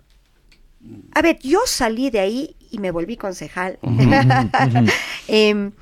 a 1.14 1.22
ver, 1.22 1.38
yo 1.40 1.60
salí 1.64 2.10
de 2.10 2.18
ahí 2.18 2.56
y 2.70 2.78
me 2.78 2.90
volví 2.90 3.16
concejal, 3.16 3.78
em, 5.28 5.72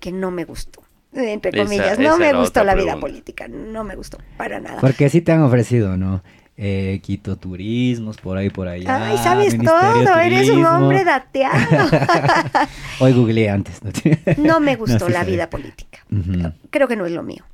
que 0.00 0.12
no 0.12 0.30
me 0.30 0.44
gustó. 0.44 0.82
Entre 1.14 1.52
comillas, 1.52 1.92
esa 1.98 2.02
no 2.02 2.18
me 2.18 2.32
gustó 2.34 2.64
la 2.64 2.74
vida 2.74 2.98
política, 2.98 3.46
no 3.48 3.84
me 3.84 3.94
gustó 3.94 4.18
para 4.36 4.60
nada. 4.60 4.80
Porque 4.80 5.08
sí 5.08 5.20
te 5.20 5.30
han 5.32 5.42
ofrecido, 5.42 5.96
¿no? 5.96 6.22
Eh, 6.56 7.00
Quito 7.02 7.36
Turismos, 7.36 8.16
por 8.18 8.36
ahí, 8.36 8.48
por 8.48 8.68
allá. 8.68 9.06
Ay, 9.08 9.18
sabes 9.18 9.52
Ministerio 9.58 10.04
todo, 10.04 10.18
eres 10.20 10.48
un 10.50 10.64
hombre 10.64 11.02
dateado. 11.04 11.88
Hoy 13.00 13.12
googleé 13.12 13.50
antes. 13.50 13.80
¿no? 13.82 13.90
No 14.38 14.60
me 14.60 14.76
gustó 14.76 15.06
sí 15.06 15.12
la 15.12 15.24
vida 15.24 15.50
política. 15.50 16.04
Creo 16.70 16.86
que 16.88 16.96
no 16.96 17.06
es 17.06 17.12
lo 17.12 17.22
mío. 17.22 17.44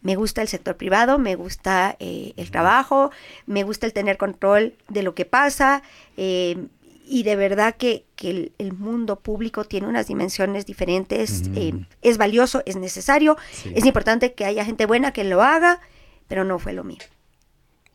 Me 0.00 0.14
gusta 0.16 0.42
el 0.42 0.48
sector 0.48 0.76
privado, 0.76 1.18
me 1.18 1.34
gusta 1.34 1.96
eh, 1.98 2.32
el 2.36 2.50
trabajo, 2.50 3.10
me 3.46 3.62
gusta 3.64 3.84
el 3.84 3.92
tener 3.92 4.16
control 4.16 4.74
de 4.88 5.02
lo 5.02 5.14
que 5.14 5.24
pasa 5.24 5.82
eh, 6.16 6.66
y 7.06 7.24
de 7.24 7.34
verdad 7.36 7.74
que, 7.76 8.04
que 8.14 8.30
el, 8.30 8.52
el 8.58 8.72
mundo 8.74 9.16
público 9.18 9.64
tiene 9.64 9.88
unas 9.88 10.06
dimensiones 10.06 10.66
diferentes. 10.66 11.50
Eh, 11.56 11.72
es 12.02 12.16
valioso, 12.16 12.62
es 12.64 12.76
necesario, 12.76 13.36
Sí. 13.50 13.72
es 13.74 13.84
importante 13.86 14.32
que 14.34 14.44
haya 14.44 14.64
gente 14.64 14.86
buena 14.86 15.12
que 15.12 15.24
lo 15.24 15.42
haga, 15.42 15.80
pero 16.28 16.44
no 16.44 16.58
fue 16.58 16.72
lo 16.74 16.84
mío. 16.84 16.98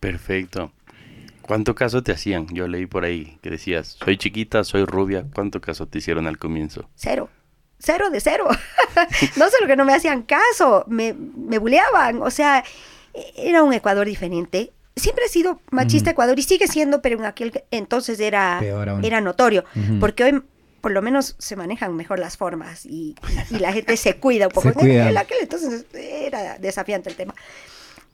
Perfecto. 0.04 0.72
¿Cuánto 1.42 1.76
caso 1.76 2.04
te 2.04 2.12
hacían? 2.12 2.48
Yo 2.48 2.68
leí 2.68 2.86
por 2.86 3.06
ahí 3.06 3.38
que 3.42 3.50
decías, 3.50 3.98
soy 4.04 4.18
chiquita, 4.18 4.64
soy 4.64 4.86
rubia. 4.86 5.26
¿Cuánto 5.34 5.62
caso 5.62 5.88
te 5.88 6.00
hicieron 6.00 6.28
al 6.28 6.38
comienzo? 6.38 6.90
Cero. 6.96 7.30
Cero 7.80 8.10
de 8.10 8.20
cero. 8.20 8.48
no 9.38 9.50
solo 9.50 9.68
que 9.68 9.76
no 9.76 9.86
me 9.86 9.94
hacían 9.94 10.24
caso, 10.24 10.86
me, 10.88 11.14
me 11.14 11.58
buleaban. 11.58 12.22
O 12.22 12.32
sea, 12.32 12.64
era 13.36 13.64
un 13.64 13.74
Ecuador 13.74 14.06
diferente. 14.06 14.72
Siempre 14.96 15.26
ha 15.26 15.30
sido 15.30 15.60
machista 15.72 16.12
Ecuador 16.12 16.38
y 16.38 16.44
sigue 16.44 16.68
siendo, 16.68 17.02
pero 17.02 17.18
en 17.18 17.26
aquel 17.26 17.64
entonces 17.72 18.20
era, 18.20 18.62
era 19.02 19.22
notorio. 19.22 19.66
Porque 20.00 20.24
hoy 20.24 20.44
por 20.82 20.92
lo 20.92 21.02
menos 21.02 21.36
se 21.40 21.56
manejan 21.56 21.96
mejor 21.96 22.20
las 22.20 22.36
formas 22.36 22.86
y, 22.86 23.16
y, 23.50 23.60
la 23.60 23.72
gente 23.72 23.96
se 23.96 24.18
cuida 24.18 24.48
un 24.48 24.54
poco. 24.54 24.82
En 24.82 25.18
aquel 25.18 25.38
entonces 25.42 25.86
era 25.94 26.58
desafiante 26.58 27.10
el 27.10 27.16
tema. 27.16 27.34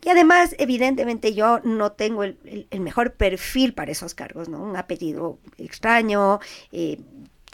Y 0.03 0.09
además, 0.09 0.55
evidentemente, 0.57 1.33
yo 1.33 1.59
no 1.63 1.91
tengo 1.91 2.23
el, 2.23 2.67
el, 2.69 2.79
mejor 2.79 3.13
perfil 3.13 3.73
para 3.73 3.91
esos 3.91 4.13
cargos, 4.13 4.47
¿no? 4.47 4.61
Un 4.61 4.77
apellido 4.77 5.39
extraño, 5.57 6.39
eh, 6.71 6.99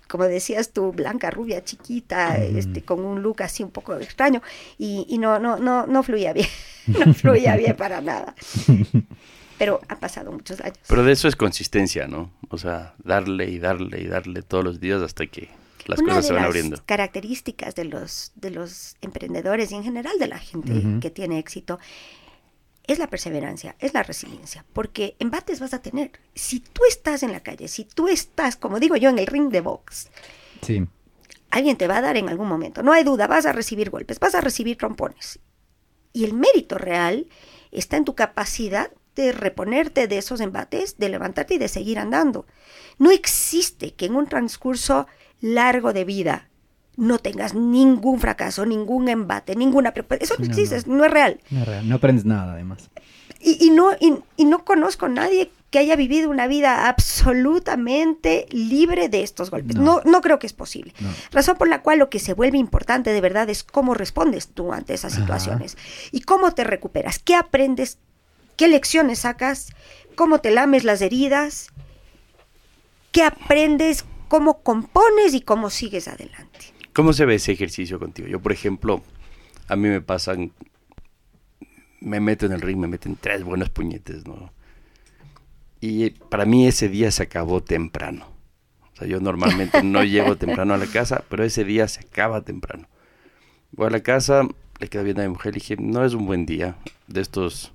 como 0.08 0.26
decías 0.26 0.72
tú, 0.72 0.92
blanca, 0.92 1.32
rubia, 1.32 1.64
chiquita, 1.64 2.38
este, 2.38 2.84
con 2.84 3.04
un 3.04 3.22
look 3.22 3.42
así 3.42 3.64
un 3.64 3.72
poco 3.72 3.96
extraño, 3.96 4.42
y, 4.78 5.06
y 5.10 5.18
no, 5.18 5.40
no, 5.40 5.58
no, 5.58 5.88
no 5.88 6.04
fluía 6.04 6.34
bien, 6.34 6.48
no 6.88 7.14
fluía 7.16 7.56
bien 7.56 7.76
para 7.76 8.02
nada. 8.02 8.36
Pero 9.58 9.82
ha 9.88 10.00
pasado 10.00 10.32
muchos 10.32 10.60
años. 10.62 10.78
Pero 10.88 11.04
de 11.04 11.14
eso 11.14 11.28
es 11.28 11.36
consistencia, 11.36 12.08
¿no? 12.08 12.32
O 12.50 12.58
sea, 12.58 12.94
darle 13.04 13.50
y 13.50 13.58
darle 13.58 14.02
y 14.02 14.08
darle 14.08 14.42
todos 14.42 14.64
los 14.64 14.80
días 14.80 15.02
hasta 15.02 15.26
que 15.28 15.50
las 15.86 16.02
cosas 16.02 16.28
se 16.28 16.34
van 16.34 16.44
abriendo. 16.44 16.78
características 16.86 17.76
de 17.76 17.86
los, 17.86 18.32
de 18.36 18.52
los 18.52 18.96
emprendedores 19.02 19.72
y 19.72 19.76
en 19.76 19.84
general 19.84 20.18
de 20.20 20.28
la 20.28 20.40
gente 20.40 20.84
que 21.00 21.10
tiene 21.10 21.40
éxito 21.40 21.80
es 22.88 23.00
la 23.00 23.08
perseverancia, 23.08 23.76
es 23.80 23.94
la 23.94 24.04
resiliencia, 24.04 24.66
porque 24.74 25.16
embates 25.20 25.60
vas 25.60 25.74
a 25.74 25.82
tener. 25.82 26.12
Si 26.34 26.60
tú 26.60 26.82
estás 26.88 27.24
en 27.24 27.32
la 27.32 27.42
calle, 27.42 27.68
si 27.68 27.86
tú 27.86 28.08
estás, 28.08 28.56
como 28.56 28.80
digo 28.80 28.96
yo, 28.96 29.10
en 29.10 29.20
el 29.20 29.28
ring 29.28 29.50
de 29.50 29.62
box, 29.62 30.10
sí. 30.62 30.86
alguien 31.50 31.78
te 31.78 31.88
va 31.88 31.98
a 31.98 32.02
dar 32.02 32.18
en 32.18 32.30
algún 32.30 32.48
momento. 32.48 32.84
No 32.84 32.94
hay 32.94 33.04
duda, 33.04 33.28
vas 33.28 33.46
a 33.46 33.52
recibir 33.52 33.90
golpes, 33.90 34.20
vas 34.20 34.36
a 34.36 34.42
recibir 34.42 34.78
trompones. 34.78 35.40
Y 36.14 36.26
el 36.26 36.34
mérito 36.34 36.78
real 36.78 37.28
está 37.72 37.98
en 37.98 38.06
tu 38.06 38.16
capacidad 38.16 38.92
de 39.16 39.32
reponerte 39.32 40.08
de 40.08 40.18
esos 40.18 40.42
embates, 40.42 40.98
de 40.98 41.10
levantarte 41.10 41.56
y 41.56 41.58
de 41.58 41.68
seguir 41.68 42.00
andando. 42.00 42.46
No 42.98 43.12
existe 43.12 43.94
que 43.94 44.06
en 44.06 44.16
un 44.16 44.28
transcurso 44.28 45.08
largo 45.42 45.94
de 45.94 46.06
vida 46.06 46.50
no 46.98 47.20
tengas 47.20 47.54
ningún 47.54 48.20
fracaso, 48.20 48.66
ningún 48.66 49.10
embate, 49.10 49.56
ninguna 49.56 49.94
Eso 50.20 50.36
no, 50.38 50.46
existe, 50.46 50.82
no, 50.88 51.06
es 51.06 51.12
real. 51.12 51.40
No 51.50 51.62
es 51.62 51.68
real, 51.68 51.90
no 51.90 51.96
aprendes 51.96 52.26
nada 52.26 52.54
además. 52.54 52.90
Y, 53.48 53.70
no, 53.70 53.92
y, 54.00 54.46
no 54.46 54.66
conozco 54.66 55.06
a 55.06 55.10
nadie 55.10 55.52
que 55.70 55.78
haya 55.78 55.96
vivido 55.96 56.32
una 56.32 56.48
vida 56.48 56.88
absolutamente 56.88 58.48
libre 58.50 59.08
de 59.08 59.22
estos 59.22 59.52
golpes. 59.52 59.76
No, 59.76 60.02
no, 60.04 60.22
creo 60.22 60.40
que 60.40 60.48
es 60.48 60.54
posible. 60.54 60.94
Razón 61.32 61.56
por 61.56 61.68
la 61.68 61.84
cual 61.84 62.00
lo 62.00 62.10
que 62.10 62.18
se 62.18 62.34
vuelve 62.34 62.58
importante 62.58 63.12
de 63.12 63.22
verdad 63.22 63.48
es 63.50 63.64
cómo 63.64 63.94
respondes 63.94 64.48
tú 64.48 64.74
ante 64.74 64.96
esas 64.96 65.14
situaciones 65.14 65.78
y 66.12 66.22
cómo 66.22 66.54
te 66.54 66.64
recuperas, 66.64 67.20
qué 67.20 67.36
aprendes, 67.36 68.00
qué 68.56 68.68
lecciones 68.68 69.20
sacas, 69.20 69.74
cómo 70.16 70.40
te 70.40 70.50
lames 70.50 70.84
las 70.84 71.02
heridas, 71.02 71.68
qué 73.12 73.24
aprendes, 73.24 74.06
cómo 74.28 74.62
compones 74.62 75.34
y 75.34 75.42
cómo 75.42 75.70
sigues 75.70 76.08
adelante. 76.08 76.74
¿Cómo 76.96 77.12
se 77.12 77.26
ve 77.26 77.36
ese 77.36 77.52
ejercicio 77.52 78.00
contigo? 78.00 78.30
Yo, 78.30 78.40
por 78.40 78.54
ejemplo, 78.54 79.04
a 79.68 79.76
mí 79.76 79.90
me 79.90 80.00
pasan, 80.00 80.54
me 82.00 82.22
meto 82.22 82.46
en 82.46 82.54
el 82.54 82.62
ring, 82.62 82.78
me 82.78 82.88
meten 82.88 83.18
tres 83.20 83.44
buenos 83.44 83.70
puñetes, 83.70 84.26
¿no? 84.26 84.54
Y 85.82 86.12
para 86.12 86.46
mí 86.46 86.66
ese 86.68 86.88
día 86.88 87.12
se 87.12 87.24
acabó 87.24 87.62
temprano. 87.62 88.28
O 88.94 88.96
sea, 88.96 89.10
yo 89.10 89.20
normalmente 89.20 89.84
no 89.84 90.04
llego 90.06 90.38
temprano 90.38 90.74
a 90.74 90.78
la 90.78 90.88
casa, 90.88 91.26
pero 91.28 91.44
ese 91.44 91.66
día 91.66 91.90
se 91.90 92.00
acaba 92.00 92.46
temprano. 92.46 92.88
Voy 93.74 93.88
a 93.88 93.90
la 93.90 94.00
casa, 94.00 94.48
le 94.80 94.88
quedo 94.88 95.04
viendo 95.04 95.22
a 95.22 95.26
mi 95.26 95.34
mujer 95.34 95.52
y 95.52 95.60
dije, 95.60 95.76
no 95.78 96.06
es 96.06 96.14
un 96.14 96.26
buen 96.26 96.46
día. 96.46 96.78
De 97.08 97.20
estos 97.20 97.74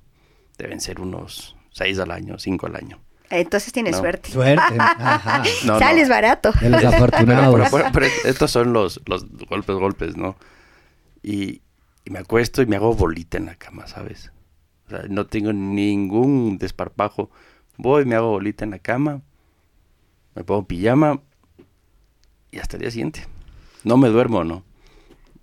deben 0.57 0.81
ser 0.81 0.99
unos 0.99 1.57
seis 1.73 1.99
al 1.99 2.11
año, 2.11 2.39
cinco 2.39 2.69
al 2.69 2.77
año. 2.77 2.99
Entonces 3.31 3.73
tienes 3.73 3.97
suerte. 3.97 4.31
Suerte. 4.31 4.63
Ajá. 4.79 5.43
Sales 5.65 6.09
barato. 6.09 6.53
De 6.61 6.69
los 6.69 6.85
afortunados. 6.85 7.71
Pero, 7.93 8.07
estos 8.25 8.51
son 8.51 8.73
los, 8.73 9.01
los 9.07 9.25
golpes, 9.49 9.77
golpes, 9.77 10.17
¿no? 10.17 10.37
Y, 11.23 11.63
me 12.07 12.19
acuesto 12.19 12.61
y 12.61 12.67
me 12.67 12.77
hago 12.77 12.95
bolita 12.95 13.39
en 13.39 13.47
la 13.47 13.55
cama, 13.55 13.87
¿sabes? 13.87 14.33
O 14.87 14.91
sea, 14.91 15.05
no 15.09 15.27
tengo 15.27 15.53
ningún 15.53 16.59
desparpajo. 16.59 17.31
Voy, 17.77 18.05
me 18.05 18.17
hago 18.17 18.31
bolita 18.31 18.65
en 18.65 18.73
la 18.73 18.81
cama, 18.81 19.23
me 20.35 20.43
pongo 20.43 20.67
pijama 20.67 21.21
y 22.51 22.59
hasta 22.59 22.77
el 22.77 22.83
día 22.83 22.91
siguiente. 22.91 23.27
No 23.85 23.97
me 23.97 24.09
duermo, 24.09 24.43
¿no? 24.43 24.65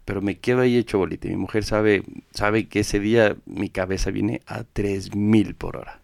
Pero 0.04 0.22
me 0.22 0.40
quedo 0.40 0.62
ahí 0.62 0.76
hecho 0.78 0.98
bolita. 0.98 1.28
Y 1.28 1.32
mi 1.32 1.38
mujer 1.38 1.64
sabe, 1.64 2.04
sabe 2.32 2.68
que 2.68 2.82
ese 2.82 3.00
día 3.00 3.38
mi 3.46 3.70
cabeza 3.70 4.12
viene 4.12 4.42
a 4.46 4.64
3000 4.64 5.56
por 5.56 5.78
hora. 5.78 6.02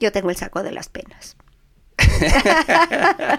Yo 0.00 0.12
tengo 0.12 0.30
el 0.30 0.36
saco 0.36 0.62
de 0.62 0.72
las 0.72 0.88
penas. 0.88 1.36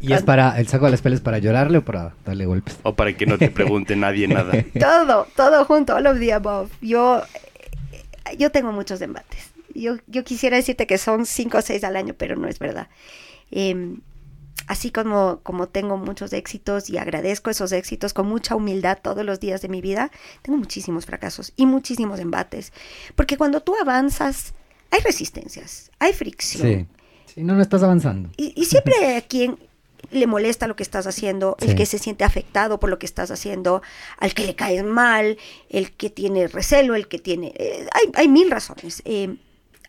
¿Y 0.00 0.12
es 0.12 0.22
para, 0.22 0.58
el 0.58 0.66
saco 0.66 0.86
de 0.86 0.90
las 0.90 1.00
penas 1.00 1.20
para 1.20 1.38
llorarle 1.38 1.78
o 1.78 1.84
para 1.84 2.14
darle 2.24 2.44
golpes? 2.46 2.76
O 2.82 2.94
para 2.94 3.12
que 3.16 3.24
no 3.24 3.38
te 3.38 3.50
pregunte 3.50 3.94
nadie 3.94 4.26
nada. 4.26 4.52
todo, 4.80 5.28
todo 5.36 5.64
junto, 5.64 5.94
all 5.94 6.06
of 6.06 6.18
the 6.18 6.32
above. 6.32 6.70
Yo, 6.80 7.22
yo 8.36 8.50
tengo 8.50 8.72
muchos 8.72 9.00
embates. 9.00 9.50
Yo, 9.74 9.96
yo 10.08 10.24
quisiera 10.24 10.56
decirte 10.56 10.86
que 10.88 10.98
son 10.98 11.24
cinco 11.24 11.58
o 11.58 11.62
seis 11.62 11.84
al 11.84 11.96
año, 11.96 12.14
pero 12.18 12.36
no 12.36 12.48
es 12.48 12.58
verdad. 12.58 12.88
Em, 13.52 14.00
así 14.66 14.90
como, 14.90 15.40
como 15.44 15.68
tengo 15.68 15.96
muchos 15.96 16.32
éxitos 16.32 16.90
y 16.90 16.98
agradezco 16.98 17.50
esos 17.50 17.70
éxitos 17.70 18.12
con 18.12 18.26
mucha 18.26 18.56
humildad 18.56 18.98
todos 19.00 19.24
los 19.24 19.38
días 19.38 19.62
de 19.62 19.68
mi 19.68 19.80
vida, 19.80 20.10
tengo 20.42 20.58
muchísimos 20.58 21.06
fracasos 21.06 21.52
y 21.56 21.66
muchísimos 21.66 22.18
embates. 22.18 22.72
Porque 23.14 23.36
cuando 23.36 23.60
tú 23.60 23.76
avanzas 23.80 24.52
hay 24.92 25.00
resistencias, 25.00 25.90
hay 25.98 26.12
fricción. 26.12 26.86
Sí, 27.26 27.42
no, 27.42 27.54
no 27.54 27.62
estás 27.62 27.82
avanzando. 27.82 28.30
Y, 28.36 28.64
siempre 28.66 28.94
hay 28.96 29.16
a 29.16 29.22
quien 29.22 29.58
le 30.10 30.26
molesta 30.26 30.66
lo 30.66 30.76
que 30.76 30.82
estás 30.82 31.06
haciendo, 31.06 31.56
el 31.60 31.74
que 31.74 31.86
se 31.86 31.98
siente 31.98 32.24
afectado 32.24 32.78
por 32.78 32.90
lo 32.90 32.98
que 32.98 33.06
estás 33.06 33.30
haciendo, 33.30 33.80
al 34.18 34.34
que 34.34 34.44
le 34.44 34.54
caes 34.54 34.84
mal, 34.84 35.38
el 35.70 35.92
que 35.92 36.10
tiene 36.10 36.46
recelo, 36.46 36.94
el 36.94 37.08
que 37.08 37.18
tiene... 37.18 37.54
Eh, 37.56 37.86
hay, 38.12 38.28
mil 38.28 38.50
razones. 38.50 39.00
Eh, 39.06 39.34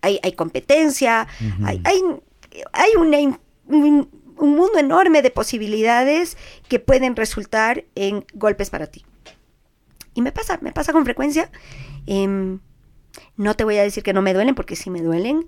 hay, 0.01 0.31
competencia, 0.33 1.27
hay, 1.65 1.81
hay, 1.83 2.89
un, 2.95 3.39
un, 3.67 4.09
mundo 4.37 4.79
enorme 4.79 5.21
de 5.21 5.31
posibilidades 5.31 6.37
que 6.69 6.79
pueden 6.79 7.17
resultar 7.17 7.83
en 7.95 8.25
golpes 8.33 8.69
para 8.69 8.87
ti. 8.87 9.03
Y 10.13 10.21
me 10.21 10.31
pasa, 10.31 10.59
me 10.61 10.71
pasa 10.71 10.93
con 10.93 11.03
frecuencia. 11.03 11.49
Em, 12.05 12.59
no 13.35 13.55
te 13.55 13.63
voy 13.63 13.77
a 13.77 13.83
decir 13.83 14.03
que 14.03 14.13
no 14.13 14.21
me 14.21 14.33
duelen, 14.33 14.55
porque 14.55 14.75
sí 14.75 14.89
me 14.89 15.01
duelen. 15.01 15.47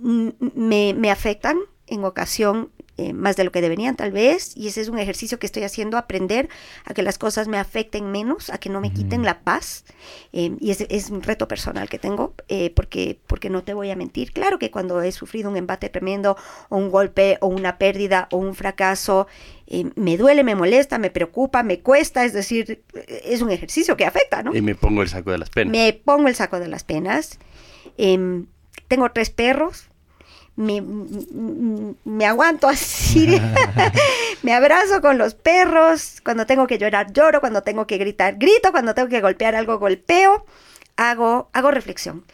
Me, 0.00 0.94
me 0.94 1.10
afectan 1.10 1.58
en 1.86 2.04
ocasión 2.04 2.70
eh, 2.98 3.12
más 3.12 3.36
de 3.36 3.44
lo 3.44 3.52
que 3.52 3.60
deberían 3.60 3.94
tal 3.94 4.10
vez, 4.10 4.56
y 4.56 4.66
ese 4.66 4.80
es 4.80 4.88
un 4.88 4.98
ejercicio 4.98 5.38
que 5.38 5.46
estoy 5.46 5.62
haciendo, 5.62 5.96
aprender 5.96 6.48
a 6.84 6.94
que 6.94 7.02
las 7.04 7.16
cosas 7.16 7.46
me 7.46 7.56
afecten 7.56 8.10
menos, 8.10 8.50
a 8.50 8.58
que 8.58 8.70
no 8.70 8.80
me 8.80 8.92
quiten 8.92 9.22
la 9.22 9.40
paz, 9.42 9.84
eh, 10.32 10.56
y 10.58 10.72
es, 10.72 10.80
es, 10.88 11.08
un 11.10 11.22
reto 11.22 11.46
personal 11.46 11.88
que 11.88 12.00
tengo, 12.00 12.34
eh, 12.48 12.70
porque, 12.74 13.20
porque 13.28 13.50
no 13.50 13.62
te 13.62 13.72
voy 13.72 13.90
a 13.90 13.96
mentir, 13.96 14.32
claro 14.32 14.58
que 14.58 14.72
cuando 14.72 15.00
he 15.00 15.12
sufrido 15.12 15.48
un 15.48 15.56
embate 15.56 15.88
tremendo, 15.90 16.36
o 16.70 16.76
un 16.76 16.90
golpe, 16.90 17.38
o 17.40 17.46
una 17.46 17.78
pérdida, 17.78 18.26
o 18.32 18.38
un 18.38 18.56
fracaso, 18.56 19.28
me 19.94 20.16
duele, 20.16 20.42
me 20.42 20.56
molesta, 20.56 20.98
me 20.98 21.10
preocupa, 21.10 21.62
me 21.62 21.78
cuesta, 21.80 22.24
es 22.24 22.32
decir, 22.32 22.82
es 23.06 23.42
un 23.42 23.52
ejercicio 23.52 23.96
que 23.96 24.06
afecta, 24.06 24.42
¿no? 24.42 24.56
Y 24.56 24.60
me 24.60 24.74
pongo 24.74 25.02
el 25.02 25.08
saco 25.08 25.30
de 25.30 25.38
las 25.38 25.50
penas. 25.50 25.70
Me 25.70 25.92
pongo 25.92 26.26
el 26.26 26.34
saco 26.34 26.58
de 26.58 26.66
las 26.66 26.82
penas. 26.82 27.38
Em, 27.96 28.46
tengo 28.88 29.10
tres 29.12 29.30
perros, 29.30 29.87
me, 30.58 32.26
aguanto 32.26 32.68
así, 32.68 33.40
me 34.42 34.52
abrazo 34.52 35.00
con 35.00 35.16
los 35.16 35.34
perros, 35.34 36.20
cuando 36.24 36.46
tengo 36.46 36.66
que 36.66 36.78
llorar 36.78 37.12
lloro, 37.12 37.40
cuando 37.40 37.62
tengo 37.62 37.86
que 37.86 37.96
gritar 37.96 38.36
grito, 38.36 38.72
cuando 38.72 38.94
tengo 38.94 39.08
que 39.08 39.20
golpear 39.20 39.54
algo 39.54 39.78
golpeo, 39.78 40.44
hago, 40.96 41.48
hago 41.52 41.70
reflexión. 41.70 42.24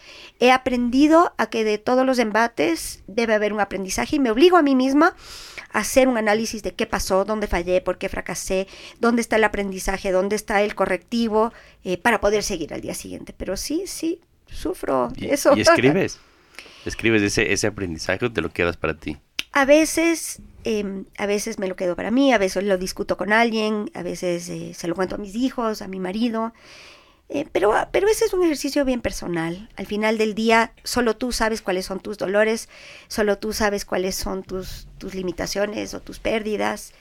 He 0.40 0.50
aprendido 0.50 1.34
a 1.36 1.50
que 1.50 1.64
de 1.64 1.76
todos 1.76 2.06
los 2.06 2.18
embates 2.18 3.02
debe 3.06 3.34
haber 3.34 3.52
un 3.52 3.60
aprendizaje 3.60 4.16
y 4.16 4.20
me 4.20 4.30
obligo 4.30 4.56
a 4.56 4.62
mí 4.62 4.74
misma 4.74 5.14
a 5.72 5.80
hacer 5.80 6.08
un 6.08 6.16
análisis 6.16 6.62
de 6.62 6.72
qué 6.72 6.86
pasó, 6.86 7.26
dónde 7.26 7.46
fallé, 7.46 7.82
por 7.82 7.98
qué 7.98 8.08
fracasé, 8.08 8.66
dónde 9.00 9.20
está 9.20 9.36
el 9.36 9.44
aprendizaje, 9.44 10.12
dónde 10.12 10.36
está 10.36 10.62
el 10.62 10.74
correctivo 10.74 11.52
eh, 11.84 11.98
para 11.98 12.20
poder 12.20 12.42
seguir 12.42 12.72
al 12.72 12.80
día 12.80 12.94
siguiente. 12.94 13.34
Pero 13.36 13.58
sí, 13.58 13.84
sí, 13.86 14.20
sufro 14.46 15.12
eso. 15.20 15.54
¿Y 15.54 15.60
escribes? 15.60 16.18
escribes 16.86 17.22
ese, 17.22 17.52
ese 17.52 17.66
aprendizaje 17.66 18.26
o 18.26 18.32
te 18.32 18.40
lo 18.40 18.50
quedas 18.50 18.76
para 18.76 18.94
ti? 18.94 19.18
A 19.52 19.64
veces, 19.64 20.40
em, 20.64 21.04
a 21.16 21.26
veces 21.26 21.58
me 21.60 21.68
lo 21.68 21.76
quedo 21.76 21.94
para 21.94 22.10
mí, 22.10 22.32
a 22.32 22.38
veces 22.38 22.64
lo 22.64 22.76
discuto 22.76 23.16
con 23.16 23.32
alguien, 23.32 23.90
a 23.94 24.02
veces 24.02 24.48
eh, 24.48 24.74
se 24.74 24.88
lo 24.88 24.96
cuento 24.96 25.14
a 25.14 25.18
mis 25.18 25.36
hijos, 25.36 25.80
a 25.80 25.88
mi 25.88 26.00
marido. 26.00 26.52
Eh, 27.28 27.46
pero, 27.52 27.72
pero 27.90 28.08
ese 28.08 28.26
es 28.26 28.34
un 28.34 28.42
ejercicio 28.42 28.84
bien 28.84 29.00
personal. 29.00 29.68
Al 29.76 29.86
final 29.86 30.18
del 30.18 30.34
día, 30.34 30.72
solo 30.82 31.16
tú 31.16 31.32
sabes 31.32 31.62
cuáles 31.62 31.86
son 31.86 32.00
tus 32.00 32.18
dolores, 32.18 32.68
solo 33.08 33.38
tú 33.38 33.52
sabes 33.52 33.84
cuáles 33.84 34.14
son 34.14 34.42
tus, 34.42 34.88
tus 34.98 35.14
limitaciones 35.14 35.94
o 35.94 36.00
tus 36.00 36.18
pérdidas. 36.18 36.92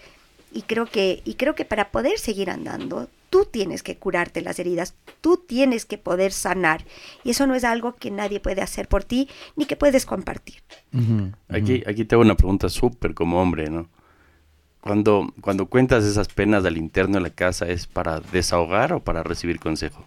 Y 0.52 0.62
creo, 0.62 0.86
que, 0.86 1.24
y 1.26 1.34
creo 1.34 1.56
que 1.56 1.66
para 1.66 1.90
poder 1.90 2.20
seguir 2.20 2.52
andando, 2.52 3.10
tú 3.34 3.46
tienes 3.46 3.82
que 3.82 3.98
curarte 3.98 4.42
las 4.42 4.60
heridas, 4.60 4.94
tú 5.20 5.38
tienes 5.38 5.88
que 5.88 5.98
poder 5.98 6.32
sanar. 6.32 6.86
Y 7.24 7.32
eso 7.32 7.48
no 7.48 7.56
es 7.56 7.64
algo 7.64 7.96
que 7.96 8.12
nadie 8.12 8.40
puede 8.40 8.62
hacer 8.62 8.88
por 8.88 9.04
ti 9.06 9.28
ni 9.56 9.66
que 9.66 9.76
puedes 9.76 10.06
compartir. 10.06 10.62
Aquí, 11.50 11.82
aquí 11.88 12.06
te 12.06 12.14
hago 12.14 12.22
una 12.22 12.38
pregunta 12.38 12.70
súper 12.70 13.16
como 13.16 13.42
hombre, 13.42 13.72
¿no? 13.72 13.90
Cuando, 14.82 15.34
cuando 15.42 15.66
cuentas 15.66 16.04
esas 16.04 16.28
penas 16.28 16.64
al 16.64 16.78
interno 16.78 17.16
de 17.16 17.22
la 17.22 17.32
casa, 17.32 17.68
¿es 17.68 17.88
para 17.88 18.20
desahogar 18.20 18.94
o 18.94 19.00
para 19.00 19.24
recibir 19.24 19.60
consejo? 19.60 20.06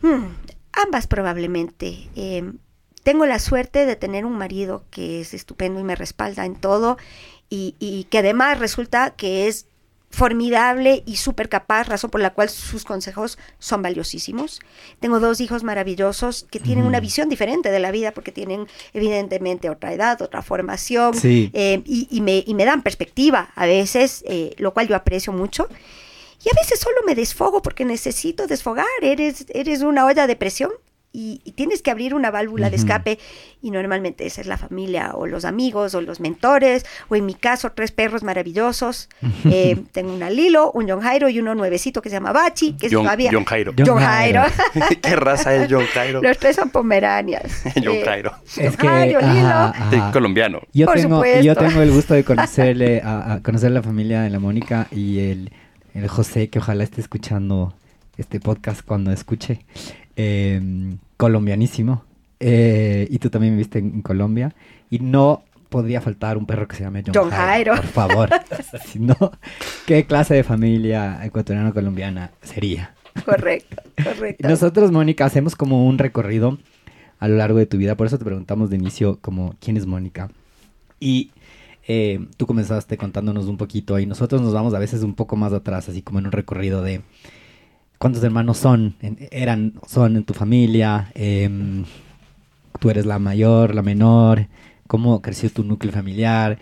Hmm, 0.00 0.26
ambas 0.74 1.08
probablemente. 1.08 2.08
Em, 2.14 2.58
tengo 3.02 3.26
la 3.26 3.40
suerte 3.40 3.84
de 3.84 3.96
tener 3.96 4.26
un 4.26 4.38
marido 4.38 4.84
que 4.92 5.20
es 5.20 5.34
estupendo 5.34 5.80
y 5.80 5.82
me 5.82 5.96
respalda 5.96 6.46
en 6.46 6.54
todo 6.54 6.98
y, 7.50 7.74
y 7.80 8.04
que 8.10 8.18
además 8.18 8.60
resulta 8.60 9.10
que 9.10 9.48
es 9.48 9.66
formidable 10.14 11.02
y 11.06 11.16
súper 11.16 11.48
capaz, 11.48 11.88
razón 11.88 12.10
por 12.10 12.20
la 12.20 12.32
cual 12.32 12.48
sus 12.48 12.84
consejos 12.84 13.38
son 13.58 13.82
valiosísimos. 13.82 14.60
Tengo 15.00 15.20
dos 15.20 15.40
hijos 15.40 15.64
maravillosos 15.64 16.46
que 16.50 16.60
tienen 16.60 16.86
una 16.86 17.00
visión 17.00 17.28
diferente 17.28 17.70
de 17.70 17.80
la 17.80 17.90
vida 17.90 18.12
porque 18.12 18.32
tienen 18.32 18.66
evidentemente 18.92 19.68
otra 19.68 19.92
edad, 19.92 20.22
otra 20.22 20.42
formación 20.42 21.14
eh, 21.22 21.82
y, 21.84 22.20
me, 22.20 22.44
y, 22.46 22.54
me, 22.54 22.64
dan 22.64 22.82
perspectiva 22.82 23.50
a 23.54 23.66
veces, 23.66 24.24
eh, 24.26 24.54
lo 24.58 24.72
cual 24.72 24.88
yo 24.88 24.96
aprecio 24.96 25.32
mucho. 25.32 25.68
Y 26.44 26.48
a 26.48 26.60
veces 26.60 26.78
solo 26.78 27.00
me 27.06 27.14
desfogo 27.14 27.62
porque 27.62 27.84
necesito 27.84 28.46
desfogar, 28.46 28.86
eres, 29.02 29.46
eres 29.48 29.82
una 29.82 30.06
olla 30.06 30.26
de 30.26 30.36
presión 30.36 30.70
y, 31.14 31.38
tienes 31.54 31.80
que 31.80 31.92
abrir 31.92 32.12
una 32.12 32.32
válvula 32.32 32.70
de 32.70 32.76
escape 32.76 33.18
y 33.62 33.70
normalmente 33.70 34.26
esa 34.26 34.40
es 34.40 34.48
la 34.48 34.58
familia 34.58 35.12
o 35.14 35.28
los 35.28 35.44
amigos 35.44 35.94
o 35.94 36.00
los 36.00 36.18
mentores 36.18 36.84
o 37.08 37.14
en 37.14 37.24
mi 37.24 37.34
caso 37.34 37.70
tres 37.72 37.92
perros 37.92 38.24
maravillosos. 38.24 39.08
Eh, 39.44 39.78
tengo 39.92 40.12
una 40.12 40.28
Lilo, 40.28 40.72
un 40.72 40.88
John 40.88 41.00
Jairo 41.00 41.28
y 41.28 41.38
uno 41.38 41.54
nuevecito 41.54 42.02
que 42.02 42.08
se 42.08 42.16
llama 42.16 42.32
Bachi, 42.32 42.72
que 42.72 42.88
John, 42.88 43.02
es 43.02 43.04
todavía... 43.04 43.30
John 43.32 43.44
Jairo. 43.44 43.72
John, 43.78 43.98
Jairo. 43.98 44.42
¿Qué 45.02 45.16
raza 45.16 45.54
es 45.54 45.68
John 45.70 45.86
Jairo? 45.86 46.20
Los 46.20 46.36
tres 46.38 46.56
son 46.56 46.70
pomeranias. 46.70 47.62
John 47.84 48.00
Jairo. 48.04 48.32
Es 48.56 48.76
que, 48.76 48.88
Jairo, 48.88 49.20
Lilo. 49.20 50.12
colombiano. 50.12 50.60
Yo 50.72 50.88
tengo, 50.88 51.24
yo 51.24 51.54
tengo 51.54 51.80
el 51.80 51.92
gusto 51.92 52.14
de 52.14 52.24
conocerle 52.34 53.02
a, 53.04 53.38
conocer 53.42 53.70
la 53.70 53.82
familia 53.82 54.22
de 54.22 54.30
la 54.30 54.40
Mónica 54.40 54.88
y 54.90 55.20
el, 55.20 55.52
el 55.94 56.08
José, 56.08 56.48
que 56.48 56.58
ojalá 56.58 56.82
esté 56.82 57.00
escuchando 57.00 57.72
este 58.16 58.40
podcast 58.40 58.84
cuando 58.84 59.12
escuche. 59.12 59.64
Eh, 60.16 60.96
colombianísimo. 61.16 62.04
Eh, 62.40 63.06
y 63.10 63.18
tú 63.18 63.30
también 63.30 63.54
viviste 63.54 63.78
en, 63.78 64.02
Colombia. 64.02 64.54
Y 64.90 64.98
no 64.98 65.42
podría 65.68 66.00
faltar 66.00 66.36
un 66.36 66.46
perro 66.46 66.68
que 66.68 66.76
se 66.76 66.84
llame 66.84 67.02
John, 67.12 67.30
Jairo, 67.30 67.74
Por 67.74 67.86
favor. 67.86 68.30
si 68.86 68.98
no, 68.98 69.16
¿qué 69.86 70.04
clase 70.04 70.34
de 70.34 70.44
familia 70.44 71.24
ecuatoriano-colombiana 71.24 72.30
sería? 72.42 72.94
Correcto, 73.24 73.82
correcto. 74.04 74.48
Nosotros, 74.48 74.92
Mónica, 74.92 75.24
hacemos 75.24 75.56
como 75.56 75.86
un 75.86 75.98
recorrido 75.98 76.58
a 77.18 77.28
lo 77.28 77.36
largo 77.36 77.58
de 77.58 77.66
tu 77.66 77.78
vida. 77.78 77.96
Por 77.96 78.06
eso 78.06 78.18
te 78.18 78.24
preguntamos 78.24 78.70
de 78.70 78.76
inicio 78.76 79.18
como, 79.20 79.56
¿quién 79.60 79.76
es 79.76 79.86
Mónica? 79.86 80.30
Y 81.00 81.30
eh, 81.86 82.26
tú 82.36 82.46
comenzaste 82.46 82.96
contándonos 82.96 83.46
un 83.46 83.56
poquito 83.56 83.98
y 83.98 84.06
nosotros 84.06 84.40
nos 84.40 84.52
vamos 84.52 84.74
a 84.74 84.78
veces 84.78 85.02
un 85.02 85.14
poco 85.14 85.36
más 85.36 85.52
atrás, 85.52 85.88
así 85.88 86.02
como 86.02 86.18
en 86.18 86.26
un 86.26 86.32
recorrido 86.32 86.82
de 86.82 87.02
¿Cuántos 87.98 88.22
hermanos 88.22 88.58
son? 88.58 88.94
eran, 89.30 89.74
son 89.86 90.16
en 90.16 90.24
tu 90.24 90.34
familia? 90.34 91.10
Em, 91.14 91.84
¿Tú 92.80 92.90
eres 92.90 93.06
la 93.06 93.18
mayor, 93.18 93.74
la 93.74 93.82
menor? 93.82 94.48
¿Cómo 94.86 95.22
creció 95.22 95.50
tu 95.50 95.64
núcleo 95.64 95.92
familiar? 95.92 96.58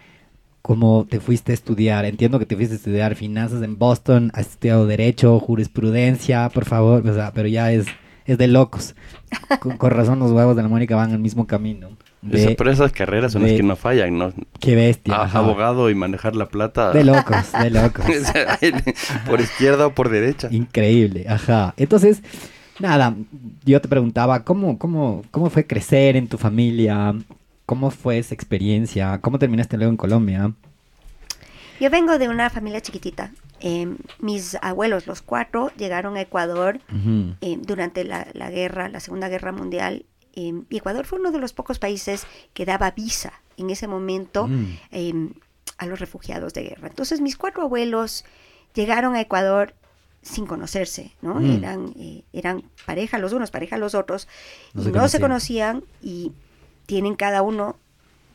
¿Cómo 0.63 1.07
te 1.11 1.21
fuiste 1.21 1.53
a 1.53 1.55
estudiar? 1.55 2.05
Entiendo 2.05 2.39
que 2.39 2.47
te 2.47 2.55
fuiste 2.55 2.75
a 2.75 2.77
estudiar 2.77 3.17
finanzas 3.17 3.63
en 3.63 3.79
Boston, 3.79 4.31
has 4.35 4.51
estudiado 4.51 4.87
Derecho, 4.87 5.41
Jurisprudencia, 5.41 6.49
por 6.51 6.65
favor, 6.65 7.07
o 7.07 7.15
sea, 7.15 7.33
pero 7.33 7.49
ya 7.49 7.73
es, 7.73 7.87
es 8.27 8.39
de 8.39 8.47
locos. 8.47 8.95
con, 9.61 9.77
con 9.77 9.91
razón 9.91 10.21
los 10.21 10.31
huevos 10.31 10.55
de 10.55 10.63
la 10.63 10.69
Mónica 10.69 10.95
van 10.95 11.13
al 11.13 11.19
mismo 11.19 11.47
camino 11.47 11.91
pero 12.31 12.71
esas 12.71 12.93
carreras 12.93 13.33
son 13.33 13.43
las 13.43 13.53
que 13.53 13.63
no 13.63 13.75
fallan, 13.75 14.17
¿no? 14.17 14.33
Qué 14.61 14.77
bestia. 14.77 15.15
Ah, 15.17 15.31
abogado 15.33 15.91
y 15.91 15.95
manejar 15.95 16.37
la 16.37 16.47
plata. 16.47 16.93
De 16.93 17.05
locos, 17.05 17.53
de 17.53 17.71
locos. 17.71 18.05
por 19.27 19.41
izquierda 19.41 19.87
o 19.87 19.95
por 19.95 20.09
derecha. 20.09 20.49
Increíble, 20.51 21.27
ajá. 21.29 21.75
Entonces, 21.77 22.23
nada, 22.79 23.15
yo 23.65 23.81
te 23.81 23.89
preguntaba, 23.89 24.45
¿cómo, 24.45 24.79
cómo, 24.79 25.25
cómo 25.33 25.51
fue 25.51 25.67
crecer 25.67 26.17
en 26.17 26.29
tu 26.29 26.39
familia? 26.39 27.15
¿Cómo 27.67 27.91
fue 27.91 28.19
esa 28.19 28.35
experiencia? 28.35 29.19
¿Cómo 29.21 29.39
terminaste 29.39 29.77
luego 29.77 29.91
en 29.91 29.97
Colombia? 29.97 30.53
Yo 31.81 31.91
vengo 31.91 32.19
de 32.19 32.29
una 32.29 32.51
familia 32.51 32.81
chiquitita. 32.81 33.33
Em, 33.59 33.97
mis 34.21 34.57
abuelos, 34.61 35.07
los 35.07 35.23
cuatro, 35.23 35.71
llegaron 35.77 36.17
a 36.17 36.21
Ecuador 36.21 36.81
em, 37.41 37.63
durante 37.63 38.05
la, 38.05 38.27
la, 38.33 38.51
guerra, 38.51 38.89
la 38.89 39.01
Segunda 39.01 39.29
Guerra 39.29 39.53
Mundial, 39.53 40.05
Em, 40.35 40.65
Ecuador 40.71 41.05
fue 41.05 41.19
uno 41.19 41.31
de 41.31 41.39
los 41.39 41.53
pocos 41.53 41.79
países 41.79 42.27
que 42.55 42.65
daba 42.65 42.91
visa 42.91 43.33
en 43.57 43.71
ese 43.71 43.87
momento 43.87 44.49
mm. 44.49 44.79
em, 44.91 45.35
a 45.79 45.87
los 45.87 46.01
refugiados 46.01 46.55
de 46.55 46.63
guerra. 46.63 46.89
Entonces 46.89 47.21
mis 47.21 47.37
cuatro 47.37 47.63
abuelos 47.63 48.25
llegaron 48.75 49.15
a 49.15 49.21
Ecuador 49.21 49.75
sin 50.23 50.47
conocerse, 50.47 51.13
¿no? 51.21 51.35
Mm. 51.35 51.51
Eran, 51.51 51.95
eh, 51.99 52.25
eran 52.33 52.63
pareja 52.87 53.19
los 53.19 53.33
unos, 53.33 53.51
pareja 53.51 53.77
los 53.77 53.95
otros, 53.95 54.29
no, 54.73 54.85
no 54.85 55.09
se 55.09 55.21
conocían 55.21 55.85
y 56.01 56.33
tienen 56.87 57.17
cada 57.17 57.43
uno 57.43 57.77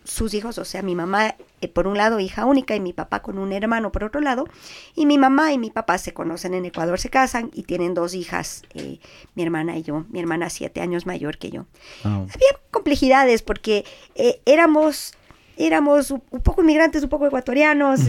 sus 0.08 0.34
hijos, 0.34 0.58
o 0.58 0.65
sea, 0.65 0.82
mi 0.82 0.96
mamá 0.96 1.36
eh, 1.60 1.67
por 1.67 1.86
un 1.86 1.98
lado 1.98 2.20
hija 2.20 2.46
única 2.46 2.76
y 2.76 2.80
mi 2.80 2.93
papá 2.93 3.22
con 3.22 3.38
un 3.38 3.52
hermano 3.52 3.91
por 3.91 4.06
otro 4.06 4.22
lado, 4.22 4.48
y 4.96 5.06
mi 5.06 5.17
mamá 5.17 5.52
y 5.52 5.58
mi 5.58 5.70
papá 5.70 5.98
se 5.98 6.13
conocen 6.13 6.54
en 6.54 6.65
Ecuador, 6.65 6.98
se 6.98 7.10
casan 7.10 7.52
y 7.54 7.63
tienen 7.63 7.93
dos 7.93 8.13
hijas, 8.13 8.63
eh, 8.74 9.00
mi 9.36 9.43
hermana 9.43 9.78
y 9.78 9.84
yo, 9.84 10.06
mi 10.10 10.20
hermana 10.20 10.50
siete 10.50 10.80
años 10.80 11.06
mayor 11.06 11.38
que 11.38 11.50
yo. 11.50 11.65
Había 12.04 12.60
complejidades 12.72 13.41
porque 13.41 13.84
eh, 14.15 14.39
éramos, 14.46 15.13
éramos 15.58 16.12
un 16.12 16.22
poco 16.22 16.62
inmigrantes, 16.62 17.04
un 17.04 17.10
poco 17.10 17.28
ecuatorianos, 17.28 18.00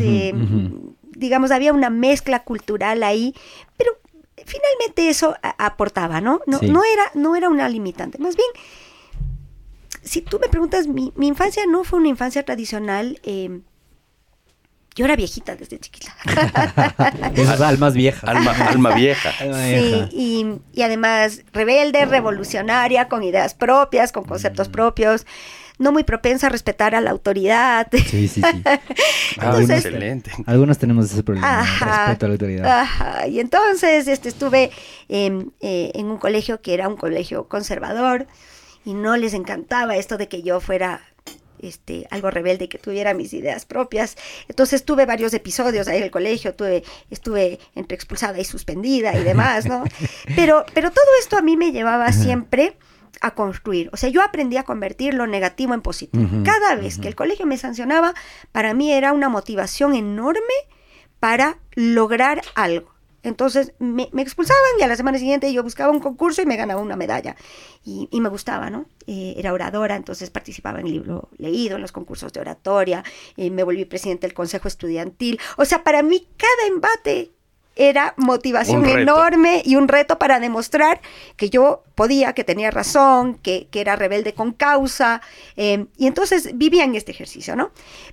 digamos, 1.02 1.50
había 1.50 1.72
una 1.72 1.90
mezcla 1.90 2.44
cultural 2.44 3.02
ahí, 3.02 3.34
pero 3.76 3.90
finalmente 4.46 5.08
eso 5.08 5.34
aportaba, 5.42 6.20
¿no? 6.20 6.42
No, 6.46 6.61
no, 6.62 6.82
era, 6.84 7.11
no 7.14 7.34
era 7.34 7.48
una 7.48 7.68
limitante, 7.68 8.18
más 8.18 8.37
bien 8.37 8.48
si 10.09 10.23
tú 10.23 10.38
me 10.40 10.49
preguntas, 10.49 10.87
mi, 10.87 11.12
infancia 11.21 11.62
no 11.68 11.85
fue 11.85 11.99
una 11.99 12.09
infancia 12.09 12.42
tradicional. 12.44 13.21
Em, 13.23 13.62
yo 14.94 15.05
era 15.05 15.14
viejita 15.14 15.55
desde 15.55 15.79
chiquita. 15.79 16.12
Esas 17.37 17.61
almas 17.61 17.94
viejas. 17.94 18.29
Alma, 18.29 18.51
alma 18.51 18.94
vieja. 18.94 19.31
sí, 19.38 20.61
y, 20.73 20.83
además 20.83 21.42
rebelde, 21.53 22.05
revolucionaria, 22.05 23.09
con 23.09 23.23
ideas 23.23 23.55
propias, 23.55 24.11
con 24.11 24.25
conceptos 24.25 24.68
mm. 24.68 24.73
propios, 24.73 25.27
no 25.79 25.92
muy 25.92 26.03
propensa 26.03 26.49
a 26.49 26.51
respetar 26.51 26.97
a 26.97 27.01
la 27.01 27.11
autoridad. 27.11 27.87
Sí, 27.92 28.27
sí, 28.27 28.29
sí. 28.29 28.42
algunos, 29.38 29.71
excelente. 29.71 30.33
Algunos 30.47 30.79
tenemos 30.79 31.12
ese 31.12 31.23
problema, 31.23 31.61
respeto 31.62 32.27
a 32.27 32.29
la 32.29 32.35
autoridad. 32.35 32.81
Ajá. 32.81 33.29
Y 33.29 33.38
entonces 33.38 34.09
este, 34.09 34.29
estuve 34.29 34.73
eh, 35.09 35.51
en 35.61 36.07
un 36.07 36.18
colegio 36.18 36.61
que 36.61 36.75
era 36.75 36.88
un 36.88 36.97
colegio 36.97 37.47
conservador 37.47 38.27
y 38.88 38.94
no 38.94 39.18
les 39.18 39.35
encantaba 39.35 39.96
esto 39.96 40.16
de 40.16 40.29
que 40.29 40.42
yo 40.42 40.61
fuera 40.61 41.03
este, 41.59 42.09
algo 42.11 42.31
rebelde 42.31 42.64
y 42.64 42.68
que 42.68 42.79
tuviera 42.79 43.12
mis 43.12 43.35
ideas 43.35 43.66
propias. 43.66 44.16
Entonces 44.48 44.83
tuve 44.83 45.05
varios 45.05 45.35
episodios 45.35 45.88
ahí 45.88 45.98
en 45.98 46.05
el 46.05 46.11
colegio, 46.11 46.55
tuve, 46.55 46.83
estuve 47.11 47.59
entre 47.74 47.96
expulsada 47.96 48.40
y 48.40 48.46
suspendida 48.46 49.14
y 49.14 49.24
demás, 49.24 49.66
¿no? 49.66 49.85
Pero, 50.35 50.64
pero 50.72 50.90
todo 50.90 51.05
esto 51.20 51.37
a 51.37 51.42
mí 51.42 51.59
me 51.59 51.70
llevaba 51.70 52.12
siempre 52.12 52.79
a 53.20 53.35
construir. 53.35 53.90
O 53.92 53.98
sea, 53.98 54.09
yo 54.09 54.22
aprendí 54.22 54.57
a 54.57 54.62
convertir 54.62 55.12
lo 55.12 55.27
negativo 55.27 55.74
en 55.74 55.83
positivo. 55.83 56.27
Cada 56.42 56.74
vez 56.74 56.98
que 56.98 57.09
el 57.09 57.14
colegio 57.14 57.44
me 57.44 57.59
sancionaba, 57.59 58.14
para 58.53 58.72
mí 58.72 58.90
era 58.90 59.12
una 59.12 59.29
motivación 59.29 59.94
enorme 59.94 60.40
para 61.20 61.59
lograr 61.74 62.40
algo. 62.55 62.97
Entonces 63.22 63.72
me, 63.78 64.09
expulsaban 64.16 64.62
y 64.78 64.83
a 64.83 64.88
la 64.88 64.96
semana 64.96 65.18
siguiente 65.18 65.52
yo 65.52 65.62
buscaba 65.62 65.90
un 65.90 66.00
concurso 66.00 66.42
y 66.42 66.46
me 66.46 66.57
ganaba 66.57 66.81
una 66.81 66.96
medalla. 66.96 67.37
Y, 67.85 68.09
me 68.20 68.28
gustaba, 68.28 68.68
¿no? 68.68 68.87
Eh, 69.07 69.35
era 69.38 69.52
oradora, 69.52 69.96
entonces 69.96 70.31
participaba 70.31 70.81
en 70.81 70.87
el 70.87 70.92
libro 70.92 71.28
leído, 71.38 71.76
en 71.76 71.83
los 71.83 71.92
concursos 71.92 72.33
de 72.33 72.40
oratoria, 72.40 73.02
eh, 73.37 73.50
me 73.50 73.62
volví 73.62 73.85
presidente 73.87 74.26
del 74.26 74.35
consejo 74.35 74.68
estudiantil. 74.68 75.40
O 75.57 75.64
sea, 75.64 75.83
para 75.85 76.02
mí 76.02 76.28
cada 76.37 76.68
embate 76.68 77.31
era 77.78 78.12
motivación 78.16 78.85
enorme 78.87 79.62
y 79.64 79.76
un 79.76 79.87
reto 79.87 80.18
para 80.18 80.40
demostrar 80.40 81.00
que 81.37 81.48
yo 81.48 81.85
podía, 81.94 82.33
que 82.33 82.42
tenía 82.42 82.72
razón, 82.72 83.37
que, 83.37 83.68
era 83.72 83.94
rebelde 83.94 84.35
con 84.35 84.52
causa. 84.52 85.22
Em, 85.54 85.87
y 85.96 86.09
entonces 86.09 86.59
vivía 86.59 86.83
en 86.83 86.96
este 86.96 87.12
ejercicio, 87.12 87.54
¿no? 87.54 87.70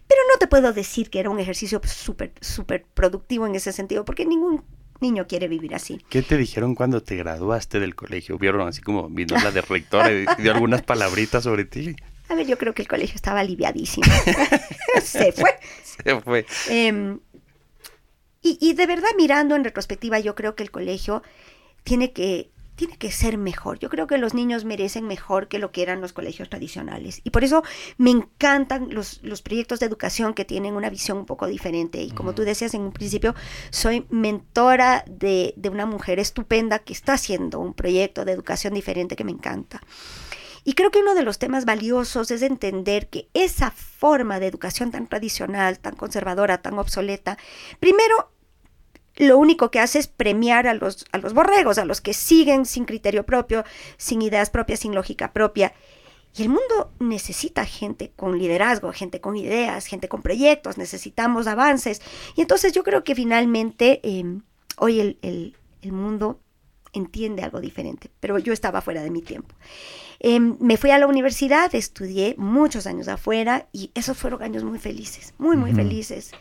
Pero 0.07 0.21
no 0.31 0.37
te 0.37 0.45
puedo 0.45 0.71
decir 0.71 1.09
que 1.09 1.19
era 1.19 1.31
un 1.31 1.39
ejercicio 1.39 1.81
súper, 1.83 2.31
súper 2.39 2.85
productivo 2.93 3.47
en 3.47 3.55
ese 3.55 3.73
sentido, 3.73 4.05
porque 4.05 4.25
ningún 4.25 4.63
niño 5.05 5.27
quiere 5.27 5.47
vivir 5.47 5.75
así. 5.75 6.01
¿Qué 6.09 6.21
te 6.21 6.37
dijeron 6.37 6.75
cuando 6.75 7.01
te 7.01 7.15
graduaste 7.15 7.79
del 7.79 7.95
colegio? 7.95 8.37
¿Vieron 8.37 8.67
así 8.67 8.81
como 8.81 9.09
vino 9.09 9.35
la 9.35 9.51
de 9.51 9.61
rectora 9.61 10.11
y 10.11 10.25
dio 10.41 10.53
algunas 10.53 10.81
palabritas 10.81 11.43
sobre 11.43 11.65
ti? 11.65 11.95
A 12.29 12.35
ver, 12.35 12.47
yo 12.47 12.57
creo 12.57 12.73
que 12.73 12.81
el 12.81 12.87
colegio 12.87 13.15
estaba 13.15 13.41
aliviadísimo. 13.41 14.05
Se 15.03 15.31
fue. 15.31 15.55
Se 15.83 16.19
fue. 16.21 16.45
Em, 16.69 17.19
y, 18.41 18.57
y 18.59 18.73
de 18.73 18.87
verdad, 18.87 19.09
mirando 19.17 19.55
en 19.55 19.63
retrospectiva, 19.63 20.19
yo 20.19 20.33
creo 20.33 20.55
que 20.55 20.63
el 20.63 20.71
colegio 20.71 21.21
tiene 21.83 22.11
que, 22.13 22.49
tiene 22.75 22.97
que 22.97 23.11
ser 23.11 23.37
mejor. 23.37 23.79
Yo 23.79 23.89
creo 23.89 24.07
que 24.07 24.17
los 24.17 24.33
niños 24.33 24.65
merecen 24.65 25.07
mejor 25.07 25.47
que 25.47 25.59
lo 25.59 25.71
que 25.71 25.81
eran 25.81 26.01
los 26.01 26.13
colegios 26.13 26.49
tradicionales. 26.49 27.21
Y 27.23 27.29
por 27.29 27.43
eso 27.43 27.63
me 27.97 28.11
encantan 28.11 28.89
los, 28.91 29.21
los 29.23 29.41
proyectos 29.41 29.79
de 29.79 29.85
educación 29.85 30.33
que 30.33 30.45
tienen 30.45 30.75
una 30.75 30.89
visión 30.89 31.17
un 31.17 31.25
poco 31.25 31.47
diferente. 31.47 32.01
Y 32.01 32.11
como 32.11 32.35
tú 32.35 32.43
decías 32.43 32.73
en 32.73 32.81
un 32.81 32.91
principio, 32.91 33.35
soy 33.69 34.05
mentora 34.09 35.03
de, 35.07 35.53
de 35.57 35.69
una 35.69 35.85
mujer 35.85 36.19
estupenda 36.19 36.79
que 36.79 36.93
está 36.93 37.13
haciendo 37.13 37.59
un 37.59 37.73
proyecto 37.73 38.25
de 38.25 38.33
educación 38.33 38.73
diferente 38.73 39.15
que 39.15 39.23
me 39.23 39.31
encanta. 39.31 39.81
Y 40.67 40.73
creo 40.73 40.89
que 40.89 40.99
uno 40.99 41.13
de 41.13 41.21
los 41.21 41.37
temas 41.37 41.63
valiosos 41.65 42.31
es 42.31 42.41
entender 42.41 43.07
que 43.07 43.29
esa 43.35 43.69
forma 43.69 44.39
de 44.39 44.47
educación 44.47 44.89
tan 44.89 45.07
tradicional, 45.07 45.77
tan 45.77 45.95
conservadora, 45.95 46.63
tan 46.63 46.79
obsoleta, 46.79 47.37
primero 47.79 48.31
lo 49.17 49.37
único 49.37 49.71
que 49.71 49.79
hace 49.79 49.99
es 49.99 50.07
premiar 50.07 50.67
a 50.67 50.73
los, 50.73 51.05
a 51.11 51.17
los 51.17 51.33
borregos, 51.33 51.77
a 51.77 51.85
los 51.85 52.01
que 52.01 52.13
siguen 52.13 52.65
sin 52.65 52.85
criterio 52.85 53.25
propio, 53.25 53.63
sin 53.97 54.21
ideas 54.21 54.49
propias, 54.49 54.81
sin 54.81 54.93
lógica 54.93 55.31
propia. 55.31 55.73
Y 56.37 56.41
el 56.41 56.49
mundo 56.49 56.91
necesita 56.99 57.65
gente 57.65 58.11
con 58.15 58.37
liderazgo, 58.37 58.91
gente 58.91 59.21
con 59.21 59.37
ideas, 59.37 59.85
gente 59.85 60.09
con 60.09 60.21
proyectos, 60.21 60.77
necesitamos 60.77 61.47
avances. 61.47 62.01
Y 62.35 62.41
entonces 62.41 62.73
yo 62.73 62.83
creo 62.83 63.05
que 63.05 63.15
finalmente 63.15 64.01
eh, 64.03 64.25
hoy 64.77 64.99
el, 64.99 65.17
el, 65.21 65.55
el 65.81 65.91
mundo 65.93 66.41
entiende 66.91 67.43
algo 67.43 67.61
diferente, 67.61 68.09
pero 68.19 68.37
yo 68.39 68.53
estaba 68.53 68.81
fuera 68.81 69.01
de 69.01 69.11
mi 69.11 69.21
tiempo. 69.21 69.55
Eh, 70.19 70.39
me 70.39 70.77
fui 70.77 70.91
a 70.91 70.97
la 70.97 71.07
universidad, 71.07 71.73
estudié 71.75 72.35
muchos 72.37 72.87
años 72.87 73.07
afuera 73.07 73.67
y 73.71 73.91
esos 73.95 74.17
fueron 74.17 74.41
años 74.43 74.63
muy 74.63 74.79
felices, 74.79 75.33
muy, 75.37 75.57
muy 75.57 75.71
uh 75.71 75.73
-huh. 75.73 75.77
felices, 75.77 76.31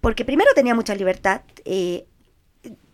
porque 0.00 0.24
primero 0.24 0.50
tenía 0.54 0.74
mucha 0.74 0.94
libertad, 0.94 1.42
eh, 1.64 2.06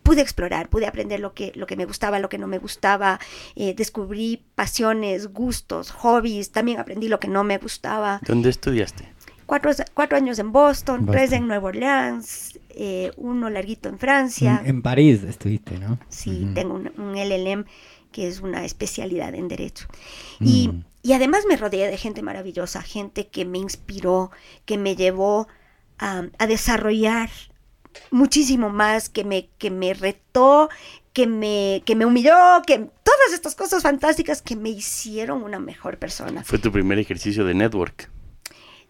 pude 0.09 0.21
explorar, 0.21 0.69
pude 0.69 0.87
aprender 0.87 1.19
lo 1.19 1.35
que, 1.35 1.51
lo 1.53 1.67
que 1.67 1.75
me 1.75 1.85
gustaba, 1.85 2.17
lo 2.17 2.29
que 2.29 2.39
no 2.39 2.47
me 2.47 2.57
gustaba, 2.57 3.19
eh, 3.55 3.75
descubrí 3.75 4.43
pasiones, 4.55 5.31
gustos, 5.31 5.91
hobbies, 5.91 6.51
también 6.51 6.79
aprendí 6.79 7.07
lo 7.07 7.19
que 7.19 7.27
no 7.27 7.43
me 7.43 7.59
gustaba. 7.59 8.19
¿Dónde 8.25 8.49
estudiaste? 8.49 9.13
Cuatro, 9.45 9.71
cuatro 9.93 10.17
años 10.17 10.39
en 10.39 10.51
Boston, 10.51 11.05
Boston. 11.05 11.15
tres 11.15 11.31
en 11.31 11.47
Nueva 11.47 11.67
Orleans, 11.67 12.57
eh, 12.69 13.11
uno 13.17 13.51
larguito 13.51 13.87
en 13.87 13.99
Francia. 13.99 14.61
En, 14.63 14.77
en, 14.77 14.81
París 14.81 15.21
estuviste, 15.21 15.77
¿no? 15.77 15.99
Sí, 16.09 16.31
uh 16.31 16.47
-huh. 16.47 16.53
tengo 16.55 16.73
un, 16.73 16.91
un, 16.97 17.13
LLM 17.15 17.65
que 18.11 18.27
es 18.27 18.41
una 18.41 18.65
especialidad 18.65 19.35
en 19.35 19.47
Derecho. 19.47 19.85
Mm. 20.39 20.47
Y, 20.47 20.83
y, 21.03 21.13
además 21.13 21.43
me 21.47 21.55
rodeé 21.55 21.87
de 21.87 21.97
gente 21.97 22.23
maravillosa, 22.23 22.81
gente 22.81 23.27
que 23.27 23.45
me 23.45 23.59
inspiró, 23.59 24.31
que 24.65 24.79
me 24.79 24.95
llevó 24.95 25.47
a, 25.99 26.23
a 26.39 26.47
desarrollar 26.47 27.29
muchísimo 28.11 28.69
más, 28.69 29.09
que 29.09 29.23
me, 29.23 29.49
que 29.57 29.71
me 29.71 29.93
retó, 29.93 30.69
que 31.13 31.27
me, 31.27 31.83
que 31.85 31.95
me 31.95 32.05
humilló, 32.05 32.33
que 32.65 32.77
todas 32.77 33.33
estas 33.33 33.55
cosas 33.55 33.83
fantásticas 33.83 34.41
que 34.41 34.55
me 34.55 34.69
hicieron 34.69 35.43
una 35.43 35.59
mejor 35.59 35.97
persona. 35.97 36.43
Fue 36.43 36.59
tu 36.59 36.71
primer 36.71 36.99
ejercicio 36.99 37.45
de 37.45 37.53
network. 37.53 38.09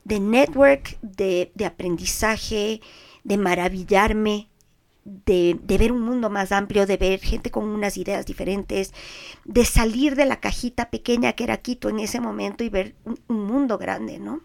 De 0.03 0.19
network, 0.19 0.97
de, 1.01 1.51
de 1.55 1.65
aprendizaje, 1.65 2.81
de 3.23 3.38
maravillarme, 3.38 4.47
de, 5.03 5.57
de, 5.63 5.77
ver 5.77 5.91
un 5.91 6.01
mundo 6.01 6.29
más 6.29 6.51
amplio, 6.51 6.85
de 6.85 6.97
ver 6.97 7.19
gente 7.19 7.51
con 7.51 7.67
unas 7.67 7.97
ideas 7.97 8.25
diferentes, 8.25 8.93
de 9.45 9.65
salir 9.65 10.15
de 10.15 10.25
la 10.25 10.39
cajita 10.39 10.89
pequeña 10.89 11.33
que 11.33 11.43
era 11.43 11.57
Quito 11.57 11.89
en 11.89 11.99
ese 11.99 12.19
momento 12.19 12.63
y 12.63 12.69
ver 12.69 12.95
un, 13.05 13.19
un 13.27 13.45
mundo 13.45 13.77
grande, 13.77 14.19
¿no? 14.19 14.41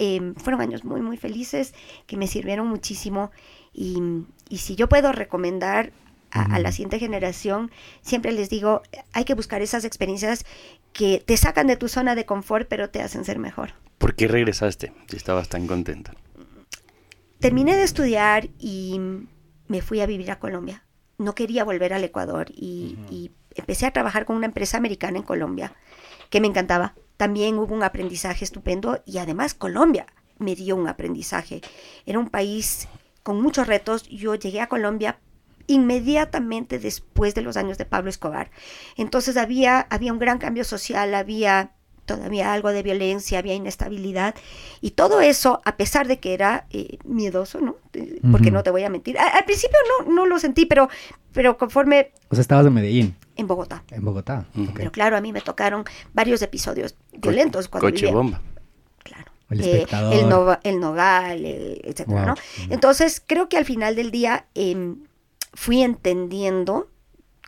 Eh, 0.00 0.34
fueron 0.36 0.60
años 0.60 0.84
muy, 0.84 1.00
muy 1.00 1.16
felices 1.16 1.74
que 2.06 2.16
me 2.16 2.28
sirvieron 2.28 2.68
muchísimo 2.68 3.32
y, 3.78 4.24
y 4.48 4.58
si 4.58 4.74
yo 4.74 4.88
puedo 4.88 5.12
recomendar 5.12 5.92
a, 6.32 6.56
a, 6.56 6.58
la 6.58 6.72
siguiente 6.72 6.98
generación, 6.98 7.70
siempre 8.02 8.32
les 8.32 8.50
digo, 8.50 8.82
hay 9.12 9.24
que 9.24 9.34
buscar 9.34 9.62
esas 9.62 9.84
experiencias 9.84 10.44
que 10.92 11.22
te 11.24 11.36
sacan 11.36 11.68
de 11.68 11.76
tu 11.76 11.88
zona 11.88 12.16
de 12.16 12.26
confort, 12.26 12.66
pero 12.68 12.90
te 12.90 13.00
hacen 13.00 13.24
ser 13.24 13.38
mejor. 13.38 13.74
¿Por 13.98 14.16
qué 14.16 14.26
regresaste 14.26 14.92
si 15.08 15.16
estabas 15.16 15.48
tan 15.48 15.68
contenta? 15.68 16.12
Terminé 17.38 17.76
de 17.76 17.84
estudiar 17.84 18.48
y 18.58 19.00
me 19.68 19.80
fui 19.80 20.00
a 20.00 20.06
vivir 20.06 20.32
a 20.32 20.40
Colombia. 20.40 20.82
No 21.16 21.36
quería 21.36 21.62
volver 21.62 21.92
al 21.92 22.02
Ecuador 22.02 22.50
y, 22.50 22.96
uh 22.98 23.00
-huh. 23.00 23.12
y 23.12 23.30
empecé 23.54 23.86
a 23.86 23.92
trabajar 23.92 24.24
con 24.24 24.34
una 24.36 24.46
empresa 24.46 24.76
americana 24.76 25.18
en 25.18 25.24
Colombia 25.24 25.72
que 26.30 26.40
me 26.40 26.48
encantaba. 26.48 26.94
También 27.16 27.58
hubo 27.58 27.74
un 27.74 27.84
aprendizaje 27.84 28.44
estupendo 28.44 29.02
y 29.06 29.18
además 29.18 29.54
Colombia 29.54 30.06
me 30.38 30.54
dio 30.54 30.76
un 30.76 30.88
aprendizaje. 30.88 31.60
Era 32.06 32.18
un 32.18 32.28
país 32.28 32.88
con 33.28 33.42
muchos 33.42 33.66
retos. 33.66 34.08
Yo 34.08 34.36
llegué 34.36 34.62
a 34.62 34.68
Colombia 34.68 35.18
inmediatamente 35.66 36.78
después 36.78 37.34
de 37.34 37.42
los 37.42 37.58
años 37.58 37.76
de 37.76 37.84
Pablo 37.84 38.08
Escobar. 38.08 38.50
Entonces 38.96 39.36
había, 39.36 39.80
había 39.90 40.14
un 40.14 40.18
gran 40.18 40.38
cambio 40.38 40.64
social, 40.64 41.14
había 41.14 41.72
todavía 42.06 42.54
algo 42.54 42.70
de 42.70 42.82
violencia, 42.82 43.38
había 43.38 43.52
inestabilidad 43.52 44.34
y 44.80 44.92
todo 44.92 45.20
eso, 45.20 45.60
a 45.66 45.76
pesar 45.76 46.08
de 46.08 46.20
que 46.20 46.32
era 46.32 46.64
eh, 46.70 46.96
miedoso, 47.04 47.60
¿no? 47.60 47.76
Porque 47.92 48.48
uh 48.48 48.50
-huh. 48.50 48.52
no 48.52 48.62
te 48.62 48.70
voy 48.70 48.84
a 48.84 48.88
mentir. 48.88 49.18
A, 49.18 49.26
al 49.28 49.44
principio 49.44 49.76
no, 49.90 50.10
no 50.10 50.24
lo 50.24 50.38
sentí, 50.38 50.64
pero, 50.64 50.88
pero 51.34 51.58
conforme... 51.58 52.12
O 52.30 52.34
sea, 52.34 52.40
estabas 52.40 52.64
en 52.64 52.72
Medellín. 52.72 53.14
En 53.36 53.46
Bogotá. 53.46 53.84
En 53.90 54.06
Bogotá. 54.06 54.46
Uh 54.54 54.60
-huh. 54.60 54.72
Pero 54.74 54.90
claro, 54.90 55.18
a 55.18 55.20
mí 55.20 55.34
me 55.34 55.42
tocaron 55.42 55.84
varios 56.14 56.40
episodios 56.40 56.96
violentos. 57.12 57.68
Co 57.68 57.78
coche 57.78 58.06
vivía. 58.06 58.12
bomba. 58.12 58.40
El, 59.50 59.60
eh, 59.62 59.86
el, 60.12 60.28
no, 60.28 60.58
el, 60.62 60.78
nogal, 60.78 61.44
eh, 61.44 61.80
etcétera, 61.84 62.24
wow. 62.24 62.26
¿no? 62.26 62.34
Entonces, 62.70 63.22
creo 63.26 63.48
que 63.48 63.56
al 63.56 63.64
final 63.64 63.96
del 63.96 64.10
día 64.10 64.46
eh, 64.54 64.94
fui 65.54 65.82
entendiendo 65.82 66.88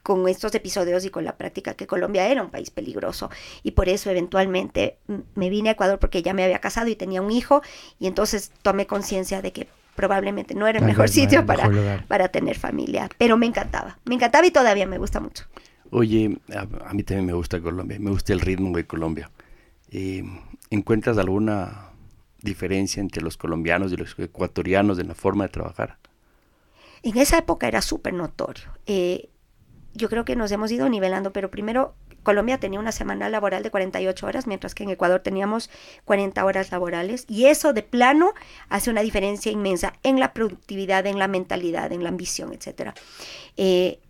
con 0.03 0.27
estos 0.29 0.55
episodios 0.55 1.05
y 1.05 1.11
con 1.11 1.25
la 1.25 1.37
práctica 1.37 1.75
que 1.75 1.87
Colombia 1.87 2.27
era 2.27 2.43
un 2.43 2.51
país 2.51 2.71
peligroso 2.71 3.31
y 3.63 3.73
por 3.73 3.89
eso 3.89 4.11
eventualmente 4.11 4.99
me 5.35 5.51
vine 5.51 5.69
a 5.69 5.73
Ecuador 5.73 5.99
porque 5.99 6.23
ya 6.23 6.33
me 6.33 6.43
había 6.43 6.59
casado 6.59 6.89
y 6.89 6.97
tenía 6.97 7.21
un 7.21 7.31
hijo 7.31 7.63
y 7.99 8.07
entonces 8.07 8.51
tomé 8.63 8.87
conciencia 8.87 9.43
de 9.43 9.53
que 9.53 9.69
probablemente 9.95 10.55
no 10.55 10.67
era 10.67 10.79
el 10.79 10.87
mejor 10.87 11.11
sitio 11.11 11.45
para, 11.45 11.69
mejor 11.69 12.05
para 12.07 12.29
tener 12.29 12.57
familia, 12.59 13.11
pero 13.19 13.37
me 13.37 13.45
encantaba, 13.45 13.99
me 14.07 14.15
encantaba 14.15 14.47
y 14.47 14.51
todavía 14.51 14.87
me 14.87 14.97
gusta 14.97 15.21
mucho. 15.21 15.45
Oye, 15.91 16.39
a, 16.55 16.61
a 16.89 16.95
mí 16.95 17.03
también 17.03 17.27
me 17.27 17.33
gusta 17.35 17.61
Colombia, 17.61 17.99
me 18.01 18.11
gusta 18.11 18.33
el 18.33 18.41
ritmo 18.41 18.75
de 18.75 18.87
Colombia. 18.87 19.31
Eh, 19.91 20.23
¿Encuentras 20.71 21.19
alguna 21.19 21.90
diferencia 22.43 23.01
entre 23.01 23.23
los 23.23 23.37
colombianos 23.37 23.93
y 23.93 23.97
los 23.97 24.19
ecuatorianos 24.19 24.99
en 24.99 25.09
la 25.09 25.15
forma 25.15 25.45
de 25.45 25.51
trabajar? 25.51 25.99
En 27.03 27.17
esa 27.17 27.39
época 27.39 27.69
era 27.69 27.83
súper 27.83 28.13
notorio. 28.13 28.71
Eh, 28.87 29.31
yo 29.95 30.09
creo 30.09 30.25
que 30.25 30.37
nos 30.37 30.53
hemos 30.53 30.71
ido 30.71 30.89
nivelando, 30.89 31.33
pero 31.33 31.51
primero 31.51 31.95
Colombia 32.23 32.59
tenía 32.59 32.79
una 32.79 32.93
semana 32.93 33.29
laboral 33.29 33.63
de 33.63 33.71
48 33.71 34.27
horas, 34.27 34.47
mientras 34.47 34.75
que 34.75 34.85
en 34.85 34.91
Ecuador 34.91 35.21
teníamos 35.21 35.71
40 36.05 36.45
horas 36.45 36.71
laborales, 36.71 37.25
y 37.29 37.47
eso 37.47 37.73
de 37.73 37.83
plano 37.83 38.35
hace 38.69 38.91
una 38.91 39.01
diferencia 39.01 39.51
inmensa 39.51 39.95
en 40.03 40.21
la 40.21 40.33
productividad, 40.33 41.07
en 41.07 41.19
la 41.19 41.29
mentalidad, 41.29 41.93
en 41.93 42.03
la 42.03 42.11
ambición, 42.11 42.53
etc. 42.53 42.91
Eh, 43.57 44.01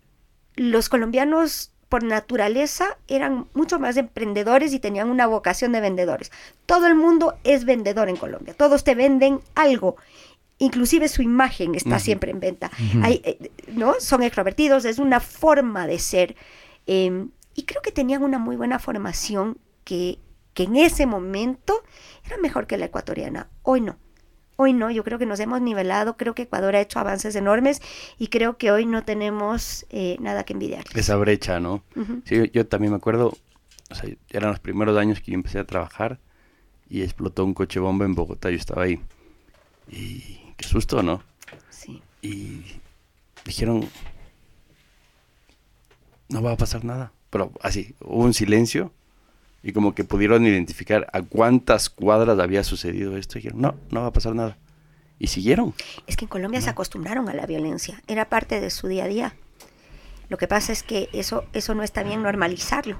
los 0.55 0.89
colombianos 0.89 1.71
por 1.91 2.03
naturaleza 2.03 2.97
eran 3.09 3.47
mucho 3.53 3.77
más 3.77 3.97
emprendedores 3.97 4.71
y 4.73 4.79
tenían 4.79 5.09
una 5.09 5.27
vocación 5.27 5.73
de 5.73 5.81
vendedores. 5.81 6.31
Todo 6.65 6.87
el 6.87 6.95
mundo 6.95 7.35
es 7.43 7.65
vendedor 7.65 8.07
en 8.07 8.15
Colombia, 8.15 8.53
todos 8.53 8.85
te 8.85 8.95
venden 8.95 9.41
algo 9.55 9.97
inclusive 10.57 11.07
su 11.07 11.23
imagen 11.23 11.73
está 11.73 11.89
uh 11.89 11.93
-huh. 11.93 11.99
siempre 11.99 12.29
en 12.31 12.39
venta. 12.39 12.69
Uh 12.73 12.83
-huh. 12.83 13.05
Hay, 13.05 13.21
eh, 13.23 13.51
¿no? 13.73 13.95
Son 13.99 14.21
extrovertidos, 14.21 14.85
es 14.85 14.99
una 14.99 15.19
forma 15.19 15.87
de 15.87 15.97
ser. 15.97 16.35
Eh, 16.85 17.25
y 17.55 17.63
creo 17.63 17.81
que 17.81 17.91
tenían 17.91 18.21
una 18.21 18.37
muy 18.37 18.55
buena 18.55 18.77
formación 18.77 19.57
que, 19.83 20.19
que 20.53 20.63
en 20.63 20.75
ese 20.75 21.07
momento 21.07 21.81
era 22.23 22.37
mejor 22.37 22.67
que 22.67 22.77
la 22.77 22.85
ecuatoriana. 22.85 23.49
Hoy 23.63 23.81
no. 23.81 23.97
Hoy 24.63 24.73
no, 24.73 24.91
yo 24.91 25.03
creo 25.03 25.17
que 25.17 25.25
nos 25.25 25.39
hemos 25.39 25.59
nivelado, 25.59 26.17
creo 26.17 26.35
que 26.35 26.43
Ecuador 26.43 26.75
ha 26.75 26.81
hecho 26.81 26.99
avances 26.99 27.35
enormes 27.35 27.81
y 28.19 28.27
creo 28.27 28.59
que 28.59 28.71
hoy 28.71 28.85
no 28.85 29.03
tenemos 29.03 29.87
eh, 29.89 30.17
nada 30.19 30.43
que 30.43 30.53
envidiar. 30.53 30.83
Esa 30.93 31.15
brecha, 31.15 31.59
¿no? 31.59 31.83
Uh 31.95 32.01
-huh. 32.01 32.21
sí, 32.25 32.35
yo, 32.35 32.45
yo, 32.45 32.67
también 32.67 32.91
me 32.91 32.97
acuerdo, 32.97 33.35
o 33.89 33.95
sea, 33.95 34.07
eran 34.29 34.51
los 34.51 34.59
primeros 34.59 34.95
años 34.99 35.19
que 35.19 35.31
yo 35.31 35.35
empecé 35.35 35.57
a 35.57 35.65
trabajar 35.65 36.19
y 36.87 37.01
explotó 37.01 37.43
un 37.43 37.55
coche 37.55 37.79
bomba 37.79 38.05
en 38.05 38.13
Bogotá, 38.13 38.51
yo 38.51 38.57
estaba 38.57 38.83
ahí. 38.83 39.01
Y 39.89 40.53
qué 40.57 40.67
susto, 40.67 41.01
¿no? 41.01 41.23
Sí. 41.71 41.99
Y 42.21 42.61
dijeron, 43.43 43.89
no 46.29 46.43
va 46.43 46.51
a 46.51 46.57
pasar 46.57 46.85
nada. 46.85 47.13
Pero 47.31 47.51
así, 47.63 47.95
hubo 47.99 48.25
un 48.25 48.35
silencio 48.35 48.93
y 49.63 49.73
como 49.73 49.93
que 49.93 50.03
pudieron 50.03 50.45
identificar 50.45 51.07
a 51.13 51.21
cuántas 51.21 51.89
cuadras 51.89 52.39
había 52.39 52.63
sucedido 52.63 53.17
esto. 53.17 53.37
Y 53.37 53.41
dijeron, 53.41 53.61
no, 53.61 53.75
no 53.89 54.01
va 54.01 54.07
a 54.07 54.13
pasar 54.13 54.35
nada. 54.35 54.57
Y 55.19 55.27
siguieron. 55.27 55.73
Es 56.07 56.17
que 56.17 56.25
en 56.25 56.29
Colombia 56.29 56.59
no. 56.59 56.63
se 56.63 56.69
acostumbraron 56.69 57.29
a 57.29 57.33
la 57.33 57.45
violencia, 57.45 58.01
era 58.07 58.29
parte 58.29 58.59
de 58.59 58.69
su 58.69 58.87
día 58.87 59.05
a 59.05 59.07
día. 59.07 59.35
Lo 60.29 60.37
que 60.37 60.47
pasa 60.47 60.71
es 60.71 60.81
que 60.81 61.09
eso, 61.13 61.43
eso 61.53 61.75
no 61.75 61.83
está 61.83 62.03
bien 62.03 62.23
normalizarlo. 62.23 62.99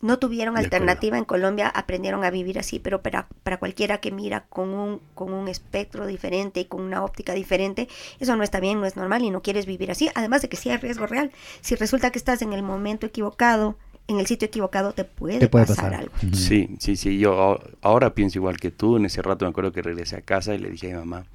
No 0.00 0.18
tuvieron 0.18 0.54
De 0.54 0.60
acuerdo. 0.60 0.76
alternativa 0.76 1.16
en 1.16 1.24
Colombia, 1.24 1.68
aprendieron 1.68 2.24
a 2.24 2.30
vivir 2.30 2.58
así, 2.58 2.78
pero 2.78 3.00
para, 3.00 3.28
para 3.42 3.58
cualquiera 3.58 3.98
que 3.98 4.10
mira 4.10 4.44
con 4.48 4.70
un, 4.70 5.00
con 5.14 5.32
un 5.32 5.48
espectro 5.48 6.06
diferente 6.06 6.60
y 6.60 6.64
con 6.64 6.82
una 6.82 7.04
óptica 7.04 7.32
diferente, 7.32 7.88
eso 8.18 8.36
no 8.36 8.42
está 8.42 8.60
bien, 8.60 8.80
no 8.80 8.86
es 8.86 8.96
normal 8.96 9.22
y 9.22 9.30
no 9.30 9.40
quieres 9.40 9.66
vivir 9.66 9.90
así. 9.90 10.10
Además 10.14 10.42
de 10.42 10.48
que 10.48 10.56
sí 10.56 10.68
hay 10.68 10.78
riesgo 10.78 11.06
real. 11.06 11.30
Si 11.60 11.74
resulta 11.74 12.10
que 12.10 12.18
estás 12.18 12.42
en 12.42 12.52
el 12.52 12.62
momento 12.62 13.06
equivocado, 13.06 13.78
en 14.08 14.18
el 14.20 14.26
sitio 14.26 14.46
equivocado, 14.46 14.92
te 14.92 15.04
puede, 15.04 15.38
Te 15.38 15.48
puede 15.48 15.66
pasar, 15.66 15.90
pasar. 15.92 16.00
algo. 16.00 16.12
Sí, 16.36 16.76
sí, 16.78 16.96
sí. 16.96 17.18
Yo 17.18 17.58
ahora 17.80 18.14
pienso 18.14 18.38
igual 18.38 18.56
que 18.58 18.70
tú. 18.70 18.96
En 18.96 19.06
ese 19.06 19.22
rato 19.22 19.44
me 19.44 19.50
acuerdo 19.50 19.72
que 19.72 19.82
regresé 19.82 20.16
a 20.16 20.20
casa 20.20 20.54
y 20.54 20.58
le 20.58 20.70
dije 20.70 20.88
a 20.92 21.00
mi 21.00 21.06
mamá, 21.06 21.26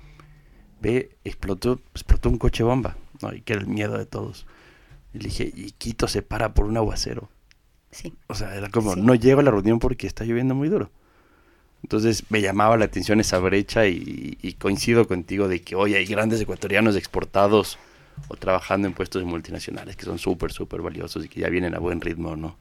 ve, 0.81 1.09
explotó, 1.23 1.79
explotó 1.93 2.29
un 2.29 2.37
coche 2.37 2.63
bomba. 2.63 2.95
¿no? 3.21 3.33
Y 3.33 3.41
que 3.41 3.53
era 3.53 3.61
el 3.61 3.67
miedo 3.67 3.97
de 3.97 4.05
todos. 4.05 4.45
Y 5.13 5.17
le 5.19 5.25
dije, 5.25 5.51
y 5.55 5.71
Quito 5.71 6.07
se 6.07 6.21
para 6.21 6.53
por 6.53 6.65
un 6.65 6.77
aguacero. 6.77 7.29
Sí. 7.91 8.13
O 8.27 8.35
sea, 8.35 8.55
era 8.55 8.69
como, 8.69 8.93
Sí. 8.93 9.01
no 9.01 9.15
llego 9.15 9.39
a 9.39 9.43
la 9.43 9.51
reunión 9.51 9.79
porque 9.79 10.05
está 10.05 10.23
lloviendo 10.23 10.53
muy 10.53 10.69
duro. 10.69 10.91
Entonces 11.81 12.25
me 12.29 12.41
llamaba 12.41 12.77
la 12.77 12.85
atención 12.85 13.19
esa 13.19 13.39
brecha 13.39 13.87
y, 13.87 14.37
y 14.41 14.53
coincido 14.53 15.07
contigo 15.07 15.47
de 15.47 15.61
que 15.61 15.75
hoy 15.75 15.95
hay 15.95 16.05
grandes 16.05 16.39
ecuatorianos 16.41 16.95
exportados 16.95 17.79
o 18.27 18.35
trabajando 18.35 18.87
en 18.87 18.93
puestos 18.93 19.23
multinacionales 19.23 19.95
que 19.95 20.05
son 20.05 20.19
súper, 20.19 20.51
súper 20.51 20.81
valiosos 20.81 21.25
y 21.25 21.29
que 21.29 21.39
ya 21.41 21.49
vienen 21.49 21.73
a 21.75 21.79
buen 21.79 22.01
ritmo, 22.01 22.35
¿no? 22.35 22.55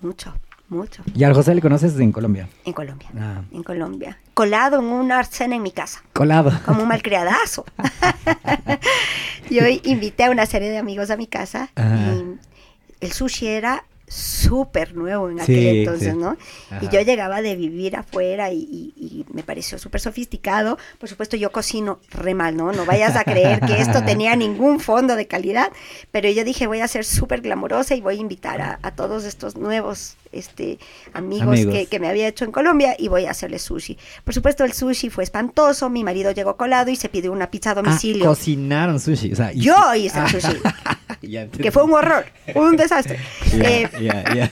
Mucho, 0.00 0.34
mucho. 0.68 1.02
¿Y 1.14 1.24
al 1.24 1.34
José 1.34 1.54
le 1.54 1.60
conoces 1.60 1.98
en 1.98 2.12
Colombia? 2.12 2.48
En 2.64 2.72
Colombia. 2.72 3.08
Ah, 3.18 3.42
En 3.52 3.62
Colombia. 3.62 4.18
Colado 4.34 4.78
en 4.78 4.86
una 4.86 5.22
cena 5.24 5.56
en 5.56 5.62
mi 5.62 5.72
casa. 5.72 6.02
colado. 6.12 6.52
Como 6.64 6.82
un 6.82 6.88
malcriadazo. 6.88 7.64
Yo 9.50 9.62
invité 9.84 10.24
a 10.24 10.30
una 10.30 10.46
serie 10.46 10.70
de 10.70 10.78
amigos 10.78 11.10
a 11.10 11.16
mi 11.16 11.26
casa 11.26 11.70
y 11.76 13.04
el 13.04 13.12
sushi 13.12 13.46
era 13.48 13.84
súper 14.12 14.94
nuevo 14.96 15.30
en 15.30 15.36
Sí, 15.38 15.42
aquel 15.42 15.66
entonces, 15.78 16.12
sí. 16.14 16.18
¿no? 16.18 16.36
Y 16.82 16.88
yo 16.88 17.00
llegaba 17.00 17.42
de 17.42 17.54
vivir 17.56 17.96
afuera 17.96 18.50
y, 18.52 18.58
y- 18.58 18.92
y 18.96 19.26
me 19.32 19.42
pareció 19.42 19.78
súper 19.78 20.00
sofisticado. 20.00 20.78
Por 20.98 21.08
supuesto, 21.08 21.36
yo 21.36 21.52
cocino 21.52 22.00
re 22.10 22.34
mal, 22.34 22.56
¿no? 22.56 22.72
No 22.72 22.84
vayas 22.84 23.14
a 23.16 23.24
creer 23.24 23.60
que 23.60 23.80
esto 23.80 24.02
tenía 24.04 24.34
ningún 24.36 24.80
fondo 24.80 25.14
de 25.16 25.26
calidad, 25.26 25.70
pero 26.10 26.28
yo 26.28 26.44
dije, 26.44 26.66
voy 26.66 26.80
a 26.80 26.88
ser 26.88 27.04
súper 27.04 27.40
glamorosa 27.40 27.94
y 27.94 28.00
voy 28.00 28.16
a 28.16 28.20
invitar 28.20 28.60
a, 28.60 28.78
a 28.82 28.90
todos 28.96 29.24
estos 29.24 29.56
nuevos 29.56 30.16
este, 30.32 30.78
amigos, 31.12 31.48
Amigos. 31.48 31.74
Que, 31.74 31.86
que 31.86 31.98
me 32.00 32.08
había 32.08 32.28
hecho 32.28 32.44
en 32.44 32.52
Colombia 32.52 32.94
y 32.98 33.08
voy 33.08 33.26
a 33.26 33.30
hacerles 33.32 33.62
sushi. 33.62 33.96
Por 34.24 34.34
supuesto, 34.34 34.64
el 34.64 34.72
sushi 34.72 35.10
fue 35.10 35.24
espantoso, 35.24 35.88
mi 35.90 36.04
marido 36.04 36.30
llegó 36.32 36.56
colado 36.56 36.90
y 36.90 36.96
se 36.96 37.08
pidió 37.08 37.32
una 37.32 37.50
pizza 37.50 37.70
a 37.70 37.72
Ah, 37.72 37.76
domicilio. 37.76 38.26
cocinaron 38.26 38.98
sushi. 39.00 39.32
O 39.32 39.36
sea, 39.36 39.52
y- 39.52 39.60
yo 39.60 39.74
hice 39.94 40.18
el 40.20 40.28
sushi, 40.28 40.56
Ya 41.22 41.48
que 41.48 41.70
fue 41.70 41.84
un 41.84 41.92
horror, 41.92 42.24
un 42.54 42.76
desastre. 42.76 43.18
Ya, 44.00 44.50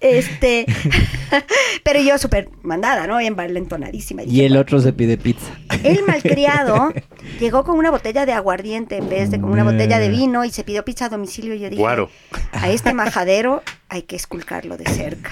Eh, 0.00 0.18
este, 0.18 0.66
pero 1.84 2.00
yo 2.00 2.18
súper 2.18 2.48
mandada, 2.62 3.06
¿no? 3.06 3.20
Envalentonadísima. 3.20 4.22
Y 4.24 4.42
el 4.42 4.56
otro 4.56 4.80
se 4.80 4.92
pide 4.92 5.16
pizza. 5.18 5.52
El 5.84 6.04
malcriado 6.04 6.92
llegó 7.40 7.64
con 7.64 7.78
una 7.78 7.90
botella 7.90 8.26
de 8.26 8.32
aguardiente 8.32 8.96
en 8.96 9.08
vez 9.08 9.30
de 9.30 9.40
con 9.40 9.50
una 9.50 9.64
botella 9.64 9.98
de 9.98 10.08
vino 10.08 10.44
y 10.44 10.50
se 10.50 10.64
pidió 10.64 10.84
pizza 10.84 11.06
a 11.06 11.08
domicilio. 11.08 11.54
Y 11.54 11.60
yo 11.60 11.70
dije, 11.70 11.80
Guaro. 11.80 12.10
a 12.52 12.68
este 12.70 12.92
majadero 12.92 13.62
hay 13.88 14.02
que 14.02 14.16
esculcarlo 14.16 14.76
de 14.76 14.86
cerca. 14.86 15.30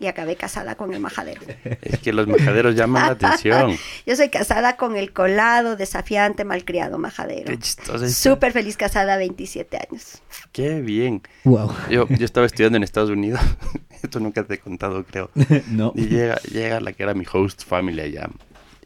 Y 0.00 0.06
acabé 0.06 0.34
casada 0.34 0.74
con 0.76 0.92
el 0.94 1.00
majadero. 1.00 1.42
Es 1.82 1.98
que 1.98 2.12
los 2.12 2.26
majaderos 2.26 2.74
llaman 2.74 3.06
la 3.06 3.12
atención. 3.12 3.76
Yo 4.06 4.16
soy 4.16 4.30
casada 4.30 4.76
con 4.76 4.96
el 4.96 5.12
colado, 5.12 5.76
desafiante, 5.76 6.44
malcriado 6.44 6.98
majadero. 6.98 7.44
Qué 7.44 7.58
chistoso. 7.58 8.08
Súper 8.08 8.52
feliz 8.52 8.76
casada, 8.78 9.18
27 9.18 9.76
años. 9.76 10.22
Qué 10.52 10.80
bien. 10.80 11.22
Wow. 11.44 11.72
Yo, 11.90 12.08
yo 12.08 12.24
estaba 12.24 12.46
estudiando 12.46 12.78
en 12.78 12.82
Estados 12.82 13.10
Unidos. 13.10 13.40
Esto 14.02 14.18
nunca 14.20 14.42
te 14.44 14.54
he 14.54 14.58
contado, 14.58 15.04
creo. 15.04 15.30
no. 15.68 15.92
Y 15.94 16.06
llega, 16.06 16.36
llega 16.50 16.80
la 16.80 16.92
que 16.92 17.02
era 17.02 17.12
mi 17.12 17.26
host 17.30 17.64
family 17.64 18.00
allá. 18.00 18.30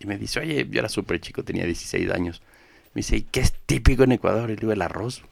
Y 0.00 0.06
me 0.06 0.18
dice, 0.18 0.40
oye, 0.40 0.66
yo 0.68 0.80
era 0.80 0.88
súper 0.88 1.20
chico, 1.20 1.44
tenía 1.44 1.64
16 1.64 2.10
años. 2.10 2.42
Me 2.92 3.00
dice, 3.00 3.16
¿y 3.16 3.22
qué 3.22 3.40
es 3.40 3.54
típico 3.66 4.02
en 4.02 4.12
Ecuador? 4.12 4.50
Y 4.50 4.54
le 4.54 4.60
digo, 4.60 4.72
el 4.72 4.82
arroz. 4.82 5.22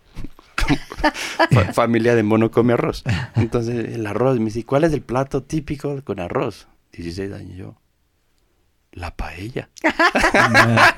Fa- 1.51 1.73
familia 1.73 2.15
de 2.15 2.23
mono 2.23 2.51
come 2.51 2.73
arroz. 2.75 3.05
Entonces, 3.37 3.95
el 3.95 4.07
arroz. 4.07 4.39
Me 4.39 4.47
dice, 4.47 4.61
"¿Y 4.61 4.63
¿cuál 4.65 4.85
es 4.85 4.93
el 4.93 5.03
plato 5.03 5.43
típico 5.43 6.01
con 6.05 6.21
arroz? 6.21 6.69
16 6.93 7.33
años 7.33 7.57
yo. 7.57 7.77
La 8.93 9.15
paella. 9.17 9.71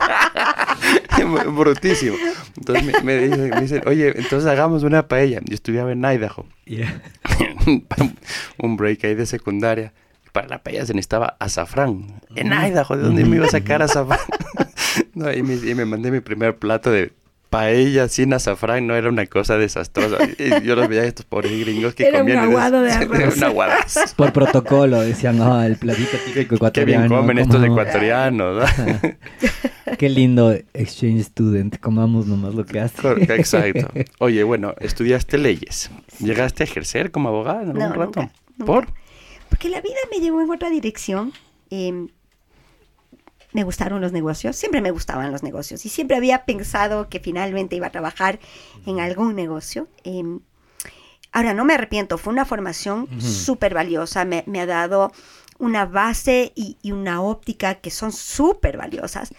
Brutísimo. 1.56 2.16
Entonces 2.56 2.84
me, 2.84 3.00
me 3.02 3.18
dicen, 3.18 3.50
me 3.50 3.60
dicen, 3.60 3.82
oye, 3.86 4.08
entonces 4.18 4.48
hagamos 4.50 4.82
una 4.82 5.06
paella. 5.08 5.40
Yo 5.44 5.54
estudiaba 5.54 5.92
en 5.92 6.04
Idaho. 6.04 6.46
Yeah. 6.64 7.00
un 8.58 8.76
break 8.76 9.04
ahí 9.04 9.14
de 9.14 9.26
secundaria. 9.26 9.92
Para 10.32 10.48
la 10.48 10.62
paella 10.62 10.84
se 10.84 10.94
necesitaba 10.94 11.36
azafrán. 11.38 12.20
En 12.34 12.48
Idaho, 12.52 12.96
¿de 12.96 13.02
dónde 13.04 13.24
me 13.24 13.36
iba 13.36 13.46
a 13.46 13.50
sacar 13.50 13.82
azafrán? 13.82 14.18
no, 15.14 15.32
y, 15.32 15.42
me, 15.44 15.54
y 15.54 15.74
me 15.76 15.84
mandé 15.84 16.10
mi 16.10 16.20
primer 16.20 16.56
plato 16.56 16.90
de 16.90 17.12
paella 17.54 18.08
sin 18.08 18.32
azafrán. 18.32 18.86
No 18.86 18.94
era 18.96 19.08
una 19.08 19.26
cosa 19.26 19.56
desastrosa. 19.58 20.16
Y 20.38 20.64
yo 20.66 20.74
los 20.76 20.88
veía 20.88 21.02
a 21.02 21.06
estos 21.06 21.24
pobres 21.26 21.52
gringos 21.60 21.94
que 21.94 22.06
Era 22.06 22.18
un 22.22 22.28
comían. 22.28 22.44
y 22.44 22.46
aguado 22.52 22.82
de 22.82 22.92
un 23.36 23.44
aguadazo. 23.44 24.00
Por 24.16 24.32
protocolo 24.32 25.00
decían, 25.00 25.38
no, 25.38 25.62
el 25.62 25.76
platito 25.76 26.16
típico 26.24 26.48
Qué 26.48 26.54
ecuatoriano. 26.56 27.08
bien 27.08 27.20
comen 27.20 27.38
estos 27.38 27.56
¿cómo? 27.60 27.66
ecuatorianos. 27.80 28.62
¿no? 28.78 29.10
Qué 29.98 30.08
lindo 30.08 30.52
exchange 30.72 31.20
student. 31.24 31.78
Comamos 31.78 32.26
nomás 32.26 32.54
lo 32.54 32.64
que 32.66 32.80
hace. 32.80 33.00
Cor- 33.00 33.20
Exacto. 33.30 33.88
Oye, 34.18 34.42
bueno, 34.44 34.74
estudiaste 34.80 35.38
leyes. 35.38 35.90
¿Llegaste 36.18 36.62
a 36.62 36.66
ejercer 36.66 37.10
como 37.10 37.28
abogada 37.28 37.62
en 37.62 37.68
algún 37.70 37.78
No, 37.82 37.88
rato? 37.94 38.20
nunca, 38.20 38.32
nunca. 38.58 38.64
¿Por? 38.66 38.86
Porque 39.48 39.68
la 39.68 39.80
vida 39.80 39.96
me 40.10 40.20
llevó 40.20 40.40
en 40.42 40.50
otra 40.50 40.70
dirección. 40.70 41.32
Eh, 41.70 42.06
me 43.54 43.64
gustaron 43.64 44.02
los 44.02 44.12
negocios, 44.12 44.56
siempre 44.56 44.82
me 44.82 44.90
gustaban 44.90 45.32
los 45.32 45.42
negocios 45.42 45.86
y 45.86 45.88
siempre 45.88 46.16
había 46.18 46.44
pensado 46.44 47.08
que 47.08 47.20
finalmente 47.20 47.76
iba 47.76 47.86
a 47.86 47.90
trabajar 47.90 48.38
en 48.84 49.00
algún 49.00 49.34
negocio. 49.34 49.88
Eh, 50.04 50.22
ahora, 51.32 51.54
no 51.54 51.64
me 51.64 51.72
arrepiento, 51.74 52.18
fue 52.18 52.32
una 52.34 52.44
formación 52.44 53.08
súper 53.20 53.72
valiosa, 53.72 54.24
me, 54.26 54.44
me 54.46 54.60
ha 54.60 54.66
dado 54.66 55.10
una 55.58 55.86
base 55.86 56.52
y, 56.56 56.76
y 56.82 56.90
una 56.92 57.22
óptica 57.22 57.76
que 57.76 57.90
son 57.92 58.10
súper 58.12 58.76
valiosas, 58.76 59.32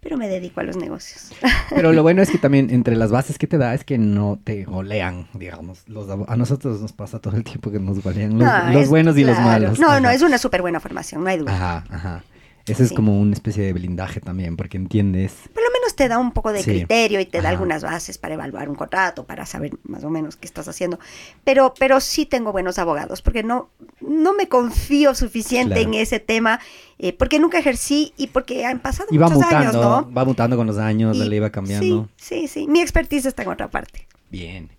pero 0.00 0.18
me 0.18 0.28
dedico 0.28 0.60
a 0.60 0.62
los 0.62 0.76
negocios. 0.76 1.32
Pero 1.70 1.92
lo 1.92 2.02
bueno 2.04 2.22
es 2.22 2.30
que 2.30 2.38
también 2.38 2.70
entre 2.70 2.94
las 2.94 3.10
bases 3.10 3.38
que 3.38 3.48
te 3.48 3.58
da 3.58 3.74
es 3.74 3.82
que 3.84 3.98
no 3.98 4.38
te 4.44 4.64
golean, 4.64 5.26
digamos. 5.34 5.82
Los, 5.88 6.08
a 6.28 6.36
nosotros 6.36 6.80
nos 6.80 6.92
pasa 6.92 7.18
todo 7.18 7.36
el 7.36 7.42
tiempo 7.42 7.72
que 7.72 7.80
nos 7.80 8.00
golean 8.04 8.38
los, 8.38 8.46
No, 8.46 8.72
los 8.72 8.82
es- 8.84 8.88
buenos 8.88 9.16
y 9.18 9.24
los 9.24 9.36
malos. 9.40 9.80
No, 9.80 9.88
Ajá. 9.88 10.00
no, 10.00 10.10
es 10.10 10.22
una 10.22 10.38
súper 10.38 10.62
buena 10.62 10.78
formación, 10.78 11.24
no 11.24 11.30
hay 11.30 11.38
duda. 11.38 11.52
Ajá, 11.52 11.84
ajá. 11.90 12.24
Ese 12.66 12.82
es 12.82 12.92
como 12.92 13.20
una 13.20 13.32
especie 13.32 13.62
de 13.64 13.72
blindaje 13.72 14.20
también, 14.20 14.56
porque 14.56 14.76
entiendes. 14.76 15.32
Por 15.54 15.62
lo 15.62 15.70
menos 15.72 15.94
te 15.94 16.08
da 16.08 16.18
un 16.18 16.32
poco 16.32 16.52
de 16.52 16.62
Sí. 16.64 16.70
criterio 16.72 17.20
y 17.20 17.26
te 17.26 17.38
da 17.38 17.44
Ajá. 17.44 17.50
algunas 17.50 17.84
bases 17.84 18.18
para 18.18 18.34
evaluar 18.34 18.68
un 18.68 18.74
contrato, 18.74 19.24
para 19.24 19.46
saber 19.46 19.70
más 19.84 20.02
o 20.02 20.10
menos 20.10 20.34
qué 20.36 20.46
estás 20.46 20.66
haciendo. 20.66 20.98
Pero, 21.44 21.74
pero 21.78 22.00
sí 22.00 22.26
tengo 22.26 22.50
buenos 22.50 22.78
abogados, 22.80 23.22
porque 23.22 23.44
no, 23.44 23.68
no 24.00 24.32
me 24.34 24.48
confío 24.48 25.14
suficiente 25.14 25.74
Claro. 25.76 25.88
en 25.90 25.94
ese 25.94 26.18
tema, 26.18 26.58
eh, 26.98 27.12
porque 27.12 27.38
nunca 27.38 27.58
ejercí 27.60 28.12
y 28.16 28.26
porque 28.26 28.64
han 28.64 28.80
pasado 28.80 29.08
Y 29.12 29.16
va 29.18 29.28
muchos 29.28 29.44
mutando, 29.44 29.68
años, 29.68 29.74
¿no? 30.08 30.12
va 30.12 30.24
mutando 30.24 30.56
con 30.56 30.66
los 30.66 30.78
años, 30.78 31.16
la 31.16 31.24
Y- 31.24 31.28
ley 31.28 31.38
va 31.38 31.50
cambiando. 31.50 32.08
Sí, 32.16 32.46
sí, 32.46 32.48
sí. 32.48 32.66
Mi 32.68 32.80
expertise 32.80 33.26
está 33.26 33.44
en 33.44 33.50
otra 33.50 33.70
parte. 33.70 34.08
Bien. 34.30 34.70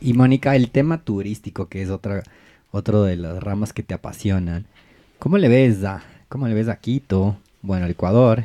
Y 0.00 0.14
Mónica, 0.14 0.56
el 0.56 0.70
tema 0.70 1.02
turístico, 1.04 1.68
que 1.68 1.82
es 1.82 1.90
otra, 1.90 2.22
otro 2.70 3.02
de 3.02 3.16
las 3.16 3.42
ramas 3.42 3.72
que 3.74 3.82
te 3.82 3.92
apasionan. 3.92 4.66
¿Cómo 5.18 5.36
le 5.38 5.48
ves 5.48 5.84
a, 5.84 6.02
cómo 6.28 6.48
le 6.48 6.54
ves 6.54 6.68
a 6.68 6.76
Quito? 6.76 7.36
Bueno, 7.62 7.84
el 7.86 7.92
Ecuador, 7.92 8.44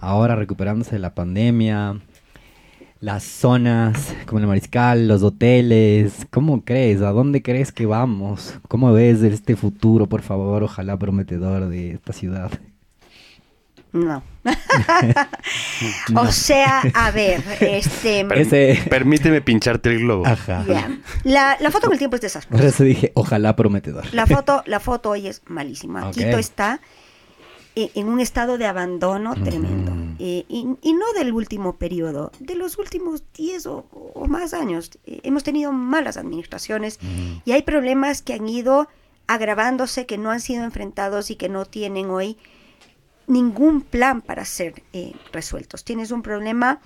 ahora 0.00 0.34
recuperándose 0.36 0.92
de 0.92 0.98
la 0.98 1.14
pandemia, 1.14 1.98
las 3.00 3.22
zonas 3.22 4.14
como 4.26 4.40
el 4.40 4.46
Mariscal, 4.46 5.06
los 5.06 5.22
hoteles, 5.22 6.26
¿cómo 6.30 6.64
crees? 6.64 7.00
¿A 7.02 7.10
dónde 7.12 7.42
crees 7.42 7.70
que 7.72 7.86
vamos? 7.86 8.54
¿Cómo 8.68 8.92
ves 8.92 9.22
este 9.22 9.54
futuro, 9.56 10.06
por 10.08 10.22
favor, 10.22 10.62
ojalá 10.64 10.96
prometedor 10.98 11.68
de 11.68 11.92
esta 11.92 12.12
ciudad? 12.12 12.50
No. 13.92 14.22
O 16.16 16.26
sea, 16.32 16.82
a 16.94 17.10
ver, 17.10 17.42
este... 17.60 18.24
Per- 18.24 18.38
Ese- 18.38 18.82
Permíteme 18.90 19.40
pincharte 19.42 19.90
el 19.90 20.00
globo. 20.00 20.26
Ajá. 20.26 20.64
ya. 20.66 20.98
La, 21.24 21.56
la 21.60 21.70
foto 21.70 21.86
con 21.86 21.92
el 21.92 21.98
tiempo 21.98 22.16
es 22.16 22.22
desastrosa. 22.22 22.60
Por 22.60 22.66
eso 22.68 22.82
dije, 22.84 23.12
ojalá 23.14 23.54
prometedor. 23.56 24.04
La 24.12 24.26
foto, 24.26 24.62
la 24.66 24.80
foto 24.80 25.10
hoy 25.10 25.26
es 25.28 25.42
malísima. 25.46 26.10
Quito 26.10 26.38
está 26.38 26.80
en 27.94 28.08
un 28.08 28.20
estado 28.20 28.58
de 28.58 28.66
abandono 28.66 29.34
tremendo. 29.34 29.92
Ujú. 29.92 29.98
Eh, 30.18 30.44
y, 30.48 30.66
y 30.82 30.92
no 30.94 31.12
del 31.16 31.32
último 31.32 31.76
periodo, 31.76 32.32
de 32.40 32.56
los 32.56 32.76
últimos 32.78 33.22
10 33.34 33.66
o, 33.66 33.86
o 33.92 34.26
más 34.26 34.52
años. 34.52 34.90
Eh, 35.06 35.20
hemos 35.22 35.44
tenido 35.44 35.72
malas 35.72 36.16
administraciones 36.16 36.98
y 37.44 37.52
hay 37.52 37.62
problemas 37.62 38.22
que 38.22 38.34
han 38.34 38.48
ido 38.48 38.88
agravándose, 39.28 40.06
que 40.06 40.18
no 40.18 40.30
han 40.30 40.40
sido 40.40 40.64
enfrentados 40.64 41.30
y 41.30 41.36
que 41.36 41.48
no 41.48 41.66
tienen 41.66 42.10
hoy 42.10 42.36
ningún 43.28 43.82
plan 43.82 44.22
para 44.22 44.44
ser 44.44 44.82
eh, 44.92 45.12
resueltos. 45.32 45.84
Tienes 45.84 46.10
un 46.10 46.22
problema 46.22 46.80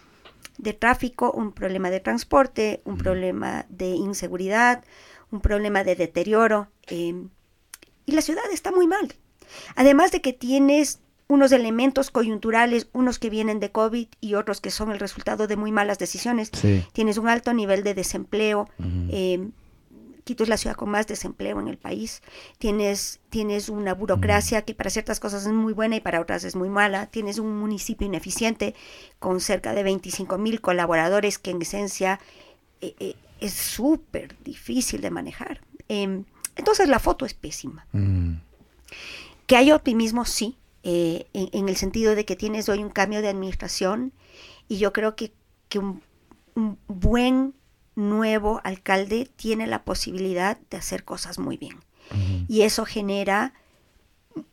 de 0.59 0.73
tráfico, 0.75 1.31
un 1.33 1.53
problema 1.53 1.89
de 1.89 2.01
transporte, 2.01 2.83
un 2.85 2.99
problema 2.99 3.65
de 3.71 3.87
inseguridad, 3.91 4.85
un 5.31 5.41
problema 5.41 5.85
de 5.85 5.95
deterioro. 5.97 6.69
eh, 6.89 7.15
y 8.05 8.13
la 8.13 8.21
ciudad 8.23 8.43
está 8.53 8.73
muy 8.73 8.89
mal. 8.89 9.15
Además 9.77 10.13
de 10.13 10.21
que 10.21 10.33
tienes 10.33 11.01
unos 11.29 11.53
elementos 11.53 12.11
coyunturales, 12.11 12.89
unos 12.93 13.19
que 13.19 13.31
vienen 13.31 13.59
de 13.61 13.71
COVID 13.71 14.09
y 14.21 14.35
otros 14.35 14.61
que 14.61 14.71
son 14.71 14.93
el 14.93 14.99
resultado 14.99 15.47
de 15.47 15.57
muy 15.57 15.73
malas 15.73 15.99
decisiones. 15.99 16.51
Sí. 16.53 16.85
Tienes 16.93 17.17
un 17.17 17.29
alto 17.29 17.55
nivel 17.55 17.83
de 17.85 17.95
desempleo. 17.95 18.69
Eh, 19.11 19.49
Quito 20.25 20.45
es 20.45 20.49
la 20.49 20.57
ciudad 20.57 20.77
con 20.77 20.89
más 20.89 21.07
desempleo 21.09 21.59
en 21.59 21.67
el 21.67 21.79
país. 21.79 22.23
Tienes, 22.59 23.21
tienes 23.29 23.69
una 23.69 23.93
burocracia 23.93 24.63
que 24.63 24.75
para 24.75 24.89
ciertas 24.89 25.19
cosas 25.19 25.47
es 25.47 25.53
muy 25.53 25.73
buena 25.73 25.97
y 25.97 26.01
para 26.01 26.21
otras 26.21 26.45
es 26.45 26.55
muy 26.55 26.69
mala. 26.69 27.07
Tienes 27.07 27.39
un 27.39 27.59
municipio 27.59 28.07
ineficiente 28.07 28.75
con 29.19 29.41
cerca 29.41 29.75
de 29.75 29.83
25 29.83 30.39
mil 30.39 30.61
colaboradores 30.61 31.39
que 31.39 31.51
en 31.51 31.63
esencia 31.63 32.21
eh, 32.81 32.95
eh, 33.01 33.17
es 33.41 33.53
súper 33.53 34.37
difícil 34.45 35.01
de 35.01 35.11
manejar. 35.11 35.61
Em, 35.89 36.25
entonces 36.55 36.89
la 36.89 37.01
foto 37.01 37.27
es 37.27 37.35
pésima. 37.35 37.87
Mm. 37.91 38.35
Que 39.53 39.59
hay 39.59 39.71
optimismo, 39.71 40.25
sí, 40.25 40.57
eh, 40.83 41.27
en, 41.35 41.51
en 41.53 41.69
el 41.69 41.77
sentido 41.77 42.15
de 42.15 42.25
que 42.25 42.37
tienes 42.37 42.71
hoy 42.71 42.83
un 42.83 42.89
cambio 42.89 43.21
de 43.21 43.29
administración 43.29 44.15
y 44.67 44.79
yo 44.79 44.95
creo 44.95 45.15
que, 45.15 45.35
que 45.69 45.79
un, 45.79 46.01
un 46.55 46.79
buen 46.87 47.53
nuevo 47.95 48.63
alcalde 48.65 49.29
tiene 49.37 49.67
la 49.67 49.85
posibilidad 49.85 50.57
de 50.71 50.79
hacer 50.79 51.05
cosas 51.05 51.39
muy 51.39 51.59
bien. 51.59 51.77
Y 52.49 52.63
eso 52.63 52.87
genera 52.87 53.53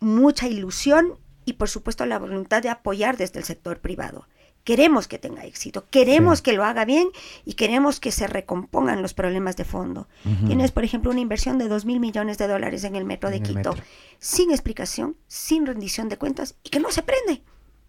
mucha 0.01 0.49
ilusión 0.49 1.17
y 1.45 1.53
por 1.53 1.69
supuesto 1.69 2.05
la 2.05 2.19
voluntad 2.19 2.61
de 2.61 2.67
apoyar 2.67 3.15
desde 3.15 3.39
el 3.39 3.45
sector 3.45 3.79
privado. 3.79 4.27
Queremos 4.69 5.07
que 5.07 5.17
tenga 5.17 5.45
éxito, 5.45 5.85
queremos 5.89 6.37
Sí. 6.39 6.43
que 6.43 6.53
lo 6.53 6.63
haga 6.63 6.85
bien 6.85 7.07
y 7.43 7.53
queremos 7.55 7.99
que 7.99 8.11
se 8.11 8.27
recompongan 8.27 9.01
los 9.01 9.15
problemas 9.15 9.55
de 9.57 9.65
fondo. 9.65 10.07
Tienes, 10.45 10.71
por 10.71 10.83
ejemplo, 10.83 11.09
una 11.09 11.21
inversión 11.21 11.57
de 11.57 11.67
2 11.67 11.85
mil 11.85 11.99
millones 11.99 12.37
de 12.37 12.47
dólares 12.47 12.83
en 12.83 12.95
el 12.95 13.03
metro 13.03 13.31
de 13.31 13.37
En 13.37 13.41
Quito, 13.43 13.55
metro. 13.55 13.73
sin 14.19 14.51
explicación, 14.51 15.15
sin 15.27 15.65
rendición 15.65 16.07
de 16.07 16.17
cuentas 16.17 16.55
y 16.63 16.69
que 16.69 16.79
no 16.79 16.91
se 16.91 17.01
prende. 17.01 17.41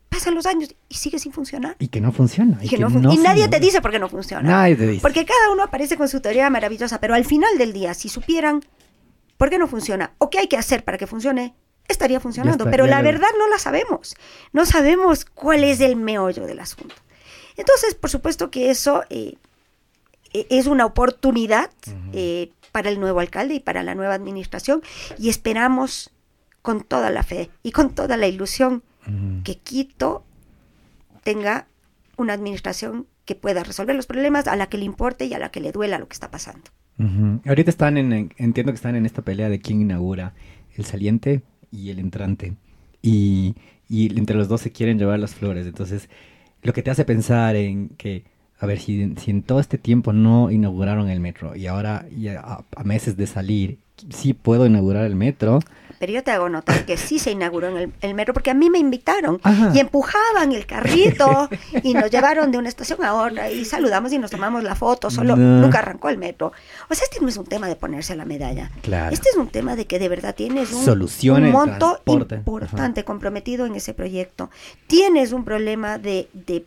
Pasan 0.09 0.35
los 0.35 0.47
años 0.47 0.75
y 0.89 0.95
sigue 0.95 1.19
sin 1.19 1.33
funcionar. 1.33 1.77
Y 1.79 1.89
que 1.89 2.01
no 2.01 2.13
funciona. 2.13 2.59
Y, 2.63 2.69
que 2.71 2.79
no 2.79 2.89
fun- 2.89 3.13
y 3.13 3.19
nadie 3.19 3.47
te 3.49 3.61
dice 3.61 3.83
por 3.83 3.91
qué 3.91 3.99
no 3.99 4.09
funciona. 4.09 4.49
Nadie 4.49 4.75
te 4.77 4.87
dice. 4.87 5.03
Porque 5.03 5.27
cada 5.27 5.51
uno 5.53 5.63
aparece 5.65 5.99
con 5.99 6.09
su 6.09 6.21
teoría 6.23 6.49
maravillosa, 6.49 6.99
pero 6.99 7.15
al 7.15 7.27
final 7.27 7.59
del 7.59 7.75
día, 7.75 7.93
si 7.93 8.09
supieran 8.09 8.63
por 9.37 9.51
qué 9.51 9.59
no 9.59 9.69
funciona 9.69 10.15
o 10.17 10.31
qué 10.31 10.39
hay 10.39 10.49
que 10.49 10.57
hacer 10.57 10.83
para 10.83 10.97
que 10.97 11.07
funcione, 11.07 11.55
estaría 11.91 12.21
funcionando. 12.21 12.65
está, 12.65 12.71
pero 12.71 12.85
la 12.87 12.97
verdad 13.13 13.29
no 13.39 13.49
la 13.49 13.59
sabemos. 13.59 14.15
No 14.53 14.65
sabemos 14.67 15.25
cuál 15.25 15.65
es 15.65 15.81
el 15.81 15.97
meollo 15.97 16.47
del 16.47 16.61
asunto. 16.61 16.95
Entonces, 17.57 17.95
por 17.95 18.11
supuesto 18.11 18.51
que 18.51 18.71
eso 18.71 19.05
eh, 19.11 19.35
e- 20.33 20.47
es 20.51 20.67
una 20.67 20.87
oportunidad 20.87 21.71
eh, 22.13 22.51
para 22.73 22.89
el 22.91 23.01
nuevo 23.01 23.21
alcalde 23.21 23.55
y 23.55 23.61
para 23.61 23.83
la 23.83 23.95
nueva 23.95 24.15
administración 24.15 24.83
y 25.19 25.29
esperamos 25.29 26.11
con 26.63 26.83
toda 26.85 27.11
la 27.11 27.23
fe 27.23 27.51
y 27.63 27.73
con 27.73 27.95
toda 27.95 28.17
la 28.17 28.27
ilusión 28.29 28.83
que 29.45 29.57
Quito 29.59 30.25
tenga 31.25 31.67
una 32.17 32.35
administración 32.35 33.07
que 33.25 33.35
pueda 33.35 33.63
resolver 33.65 33.97
los 33.97 34.07
problemas 34.07 34.47
a 34.47 34.57
la 34.57 34.69
que 34.69 34.79
le 34.79 34.85
importe 34.85 35.25
y 35.25 35.35
a 35.35 35.39
la 35.39 35.51
que 35.51 35.61
le 35.61 35.73
duela 35.73 35.99
lo 35.99 36.07
que 36.09 36.15
está 36.15 36.31
pasando. 36.31 36.71
Ahorita 37.47 37.71
están 37.71 37.97
en- 37.97 38.33
entiendo 38.37 38.73
que 38.73 38.77
están 38.77 38.95
en 38.95 39.07
esta 39.07 39.23
pelea 39.23 39.49
de 39.49 39.59
quién 39.61 39.81
inaugura 39.81 40.35
el 40.77 40.85
saliente 40.85 41.43
y 41.71 41.91
el 41.91 41.99
entrante. 41.99 42.55
Y, 43.03 43.57
y 43.89 44.17
entre 44.19 44.37
los 44.37 44.49
dos 44.49 44.61
se 44.61 44.73
quieren 44.73 44.99
llevar 44.99 45.19
las 45.19 45.35
flores. 45.35 45.67
Entonces, 45.67 46.09
lo 46.63 46.73
que 46.73 46.83
te 46.83 46.91
hace 46.91 47.05
pensar 47.05 47.57
en 47.57 47.91
que, 47.91 48.25
a 48.59 48.67
ver, 48.67 48.79
si, 48.81 49.15
si 49.17 49.31
en 49.31 49.43
todo 49.43 49.61
este 49.61 49.79
tiempo 49.79 50.13
no 50.13 50.51
inauguraron 50.51 51.09
el 51.09 51.21
metro 51.21 51.57
y 51.57 51.67
ahora 51.67 52.07
ya 52.11 52.41
a, 52.41 52.65
a 52.77 52.85
meses 52.85 53.17
de 53.17 53.27
salir, 53.27 53.79
sí 54.11 54.33
puedo 54.35 54.67
inaugurar 54.67 55.05
el 55.05 55.17
metro. 55.17 55.61
Pero 55.99 56.13
yo 56.15 56.23
te 56.25 56.31
hago 56.31 56.49
notar 56.49 56.87
que 56.87 56.97
sí 56.97 57.19
se 57.19 57.31
inauguró 57.31 57.69
en 57.69 57.77
el, 57.77 57.93
el 58.01 58.15
metro 58.15 58.33
porque 58.33 58.51
a 58.51 58.55
mí 58.55 58.71
me 58.71 58.79
invitaron 58.79 59.39
Ajá. 59.43 59.71
y 59.75 59.81
empujaban 59.81 60.51
el 60.53 60.65
carrito 60.65 61.51
y 61.83 61.93
nos 61.93 62.11
llevaron 62.11 62.51
de 62.51 62.57
una 62.57 62.71
estación 62.71 63.05
a 63.05 63.13
otra 63.13 63.51
y 63.51 63.67
saludamos 63.67 64.11
y 64.15 64.19
nos 64.19 64.31
tomamos 64.31 64.63
la 64.65 64.75
foto, 64.75 65.11
solo 65.11 65.37
No. 65.37 65.61
nunca 65.61 65.81
arrancó 65.81 66.09
el 66.09 66.17
metro. 66.17 66.53
O 66.89 66.95
sea, 66.95 67.05
este 67.05 67.21
no 67.21 67.29
es 67.29 67.37
un 67.37 67.45
tema 67.45 67.69
de 67.69 67.77
ponerse 67.77 68.17
la 68.17 68.25
medalla. 68.25 68.71
Claro. 68.81 69.13
Este 69.13 69.29
es 69.29 69.37
un 69.37 69.49
tema 69.49 69.77
de 69.77 69.87
que 69.87 69.99
de 69.99 70.09
verdad 70.09 70.35
tienes 70.35 70.73
un, 70.73 70.83
Solucione 70.87 71.49
un 71.49 71.53
monto 71.53 72.01
transporte. 72.03 72.37
importante 72.37 73.05
comprometido 73.05 73.67
en 73.67 73.75
ese 73.75 73.93
proyecto. 73.93 74.49
Tienes 74.87 75.33
un 75.33 75.45
problema 75.45 75.99
de, 75.99 76.31
de- 76.33 76.65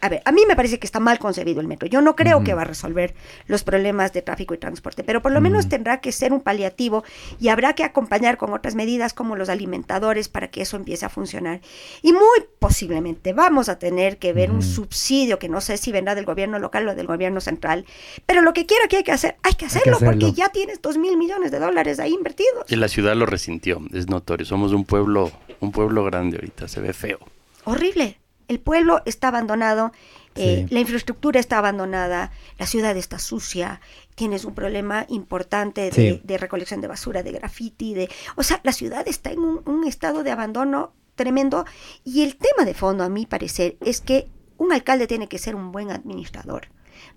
A 0.00 0.08
ver, 0.08 0.22
a 0.24 0.32
mí 0.32 0.42
me 0.48 0.56
parece 0.56 0.78
que 0.78 0.86
está 0.86 1.00
mal 1.00 1.18
concebido 1.18 1.60
el 1.60 1.66
metro. 1.66 1.86
Yo 1.88 2.00
no 2.00 2.16
creo 2.16 2.42
que 2.42 2.54
va 2.54 2.62
a 2.62 2.64
resolver 2.64 3.14
los 3.46 3.64
problemas 3.64 4.12
de 4.12 4.22
tráfico 4.22 4.54
y 4.54 4.58
transporte, 4.58 5.04
pero 5.04 5.20
por 5.20 5.32
lo 5.32 5.40
menos 5.40 5.68
tendrá 5.68 6.00
que 6.00 6.12
ser 6.12 6.32
un 6.32 6.40
paliativo 6.40 7.04
y 7.38 7.48
habrá 7.48 7.74
que 7.74 7.84
acompañar 7.84 8.36
con 8.36 8.52
otras 8.52 8.74
medidas 8.74 9.12
como 9.12 9.36
los 9.36 9.48
alimentadores 9.48 10.28
para 10.28 10.48
que 10.48 10.62
eso 10.62 10.76
empiece 10.76 11.04
a 11.04 11.08
funcionar. 11.08 11.60
Y 12.02 12.12
muy 12.12 12.22
posiblemente 12.58 13.32
vamos 13.32 13.68
a 13.68 13.78
tener 13.78 14.18
que 14.18 14.32
ver 14.32 14.50
un 14.50 14.62
subsidio 14.62 15.38
que 15.38 15.48
no 15.48 15.60
sé 15.60 15.76
si 15.76 15.92
vendrá 15.92 16.14
del 16.14 16.24
gobierno 16.24 16.58
local 16.58 16.88
o 16.88 16.94
del 16.94 17.06
gobierno 17.06 17.40
central, 17.40 17.84
pero 18.26 18.42
lo 18.42 18.52
que 18.52 18.66
quiera 18.66 18.88
que 18.88 18.98
hay 18.98 19.04
que 19.04 19.12
hacer, 19.12 19.36
hay 19.42 19.54
que 19.54 19.66
hacerlo, 19.66 19.96
hacerlo. 19.96 20.12
porque 20.12 20.32
ya 20.32 20.48
tienes 20.50 20.80
dos 20.80 20.96
mil 20.96 21.16
millones 21.16 21.50
de 21.50 21.58
dólares 21.58 21.98
ahí 22.00 22.14
invertidos. 22.14 22.64
Y 22.68 22.76
la 22.76 22.88
ciudad 22.88 23.14
lo 23.16 23.26
resintió, 23.26 23.80
es 23.92 24.08
notorio. 24.08 24.46
Somos 24.46 24.72
un 24.72 24.84
pueblo, 24.84 25.30
un 25.60 25.72
pueblo 25.72 26.04
grande 26.04 26.36
ahorita, 26.38 26.68
se 26.68 26.80
ve 26.80 26.92
feo. 26.92 27.18
horrible. 27.64 28.19
El 28.50 28.58
pueblo 28.58 29.00
está 29.06 29.28
abandonado, 29.28 29.92
eh, 30.34 30.66
Sí. 30.68 30.74
la 30.74 30.80
infraestructura 30.80 31.38
está 31.38 31.58
abandonada, 31.58 32.32
la 32.58 32.66
ciudad 32.66 32.96
está 32.96 33.20
sucia, 33.20 33.80
tienes 34.16 34.44
un 34.44 34.54
problema 34.56 35.06
importante 35.08 35.82
de, 35.82 35.92
Sí. 35.92 36.20
de 36.24 36.36
recolección 36.36 36.80
de 36.80 36.88
basura, 36.88 37.22
de 37.22 37.30
graffiti, 37.30 37.94
de, 37.94 38.10
o 38.34 38.42
sea, 38.42 38.58
la 38.64 38.72
ciudad 38.72 39.06
está 39.06 39.30
en 39.30 39.38
un, 39.38 39.62
un 39.66 39.86
estado 39.86 40.24
de 40.24 40.32
abandono 40.32 40.92
tremendo 41.14 41.64
y 42.04 42.22
el 42.22 42.36
tema 42.36 42.64
de 42.64 42.74
fondo, 42.74 43.04
a 43.04 43.08
mi 43.08 43.24
parecer, 43.24 43.76
es 43.80 44.00
que 44.00 44.26
un 44.58 44.72
alcalde 44.72 45.06
tiene 45.06 45.28
que 45.28 45.38
ser 45.38 45.54
un 45.54 45.70
buen 45.70 45.92
administrador. 45.92 46.68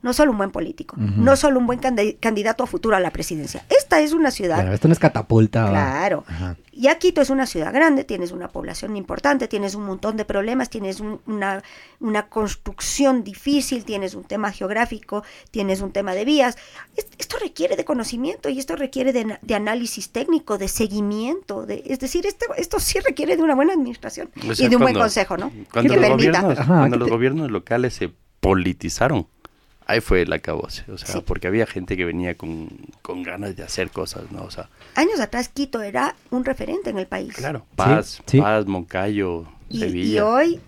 No 0.04 0.14
solo 0.14 0.32
un 0.32 0.38
buen 0.38 0.52
político, 0.52 0.96
no 0.98 1.36
solo 1.36 1.58
un 1.60 1.66
buen 1.66 1.80
candi- 1.80 2.18
candidato 2.20 2.64
a 2.64 2.68
futuro 2.68 2.96
a 2.96 3.00
la 3.00 3.10
presidencia. 3.12 3.66
Esta 3.70 4.00
es 4.02 4.14
una 4.14 4.30
ciudad 4.32 4.58
Claro, 4.58 4.74
esto 4.74 4.88
no 4.88 4.92
es 4.94 5.00
catapulta. 5.00 5.68
Claro. 5.70 6.24
Ajá. 6.28 6.56
Ya 6.76 6.98
Quito 6.98 7.22
es 7.22 7.30
una 7.30 7.46
ciudad 7.46 7.72
grande, 7.74 8.04
tienes 8.04 8.32
una 8.32 8.48
población 8.50 8.98
importante, 8.98 9.48
tienes 9.48 9.76
un 9.76 9.86
montón 9.86 10.18
de 10.18 10.26
problemas, 10.26 10.70
tienes 10.70 11.00
un- 11.00 11.22
una, 11.28 11.64
una 12.00 12.28
construcción 12.28 13.24
difícil, 13.24 13.86
tienes 13.86 14.14
un 14.16 14.24
tema 14.24 14.52
geográfico, 14.52 15.24
tienes 15.52 15.82
un 15.82 15.92
tema 15.92 16.14
de 16.16 16.26
vías. 16.26 16.58
Es- 16.96 17.08
Esto 17.18 17.38
requiere 17.40 17.76
de 17.76 17.86
conocimiento 17.86 18.50
y 18.50 18.60
esto 18.60 18.76
requiere 18.76 19.14
de, 19.14 19.38
de 19.42 19.56
análisis 19.56 20.10
técnico, 20.12 20.58
de 20.58 20.68
seguimiento. 20.68 21.66
De, 21.66 21.82
es 21.86 22.00
decir, 22.00 22.26
esto, 22.26 22.48
esto 22.58 22.80
sí 22.80 23.00
requiere 23.00 23.38
de 23.38 23.44
una 23.44 23.56
buena 23.56 23.74
administración 23.74 24.30
O 24.50 24.54
sea, 24.54 24.66
y 24.66 24.70
de 24.70 24.76
un 24.76 24.82
buen 24.82 24.96
consejo, 24.96 25.38
¿no? 25.38 25.52
Cuando, 25.72 25.96
los 25.96 26.02
permita. 26.06 26.42
gobiernos, 26.42 26.60
Ajá, 26.60 26.78
cuando 26.80 26.96
¿qué 26.96 27.00
los 27.00 27.08
te- 27.08 27.14
gobiernos 27.16 27.52
locales 27.52 27.94
se 27.94 28.12
politizaron, 28.42 29.28
ahí 29.94 30.02
fue 30.02 30.22
el 30.24 30.34
acabose. 30.34 30.84
O 30.92 30.98
sea, 30.98 31.08
Sí. 31.08 31.24
porque 31.26 31.48
había 31.48 31.66
gente 31.66 31.96
que 31.98 32.06
venía 32.06 32.36
con, 32.36 32.68
con 33.02 33.24
ganas 33.24 33.56
de 33.56 33.64
hacer 33.64 33.90
cosas, 33.90 34.32
¿no? 34.32 34.44
O 34.44 34.52
sea, 34.52 34.70
Años 34.96 35.20
atrás 35.20 35.50
Quito 35.50 35.82
era 35.82 36.16
un 36.32 36.44
referente 36.46 36.90
en 36.90 36.98
el 37.00 37.08
país. 37.08 37.34
claro, 37.34 37.66
Paz, 37.76 38.22
sí. 38.26 38.40
Paz, 38.40 38.66
Moncayo, 38.66 39.46
Y, 39.70 39.78
y 39.78 39.80
Sevilla. 39.80 40.26
hoy, 40.28 40.60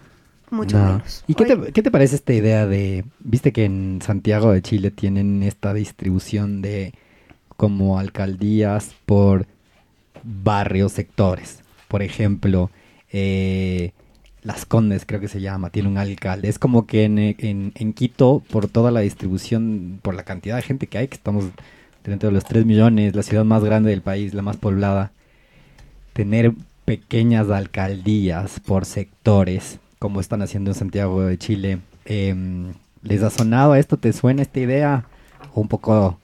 mucho 0.50 0.78
No. 0.78 0.86
menos. 0.86 1.24
¿Y 1.28 1.36
qué 1.36 1.46
te, 1.46 1.72
qué 1.74 1.82
te 1.84 1.92
parece 1.92 2.16
esta 2.16 2.34
idea 2.34 2.66
de, 2.66 3.04
viste 3.20 3.52
que 3.52 3.66
en 3.66 4.00
Santiago 4.02 4.52
de 4.52 4.62
Chile 4.62 4.92
tienen 4.92 5.44
esta 5.44 5.74
distribución 5.74 6.62
de 6.62 6.94
como 7.58 8.00
alcaldías 8.00 8.96
por 9.06 9.48
barrios, 10.24 10.92
sectores? 10.94 11.62
Por 11.88 12.02
ejemplo, 12.02 12.70
eh, 13.12 13.92
Las 14.46 14.64
Condes 14.66 15.06
creo 15.06 15.20
que 15.20 15.28
se 15.28 15.42
llama, 15.42 15.72
tiene 15.72 15.90
un 15.90 15.98
alcalde. 15.98 16.48
Es 16.48 16.60
como 16.60 16.86
que 16.86 17.04
en, 17.04 17.18
en- 17.18 17.72
en 17.76 17.94
Quito, 17.94 18.42
por 18.52 18.68
toda 18.70 18.92
la 18.92 19.00
distribución, 19.02 20.00
por 20.02 20.14
la 20.14 20.24
cantidad 20.24 20.56
de 20.56 20.62
gente 20.62 20.88
que 20.88 21.00
hay, 21.00 21.08
que 21.08 21.16
estamos 21.16 21.46
dentro 22.04 22.30
de 22.30 22.34
los 22.34 22.46
3 22.46 22.64
millones, 22.66 23.16
la 23.16 23.24
ciudad 23.24 23.43
más 23.43 23.64
grande 23.64 23.89
del 23.89 24.02
país, 24.04 24.34
la 24.36 24.43
más 24.43 24.58
poblada, 24.58 25.12
tener 26.14 26.54
pequeñas 26.86 27.50
alcaldías 27.50 28.60
por 28.60 28.86
sectores, 28.86 29.80
como 30.00 30.20
están 30.22 30.41
haciendo 30.43 30.70
en 30.72 30.76
Santiago 30.76 31.24
de 31.24 31.38
Chile, 31.39 31.80
em, 32.06 32.74
¿les 33.02 33.24
ha 33.24 33.32
sonado 33.32 33.74
esto? 33.76 33.98
¿Te 33.98 34.14
suena 34.14 34.43
esta 34.43 34.60
idea? 34.60 35.06
¿O 35.56 35.62
un 35.62 35.68
poco, 35.68 36.20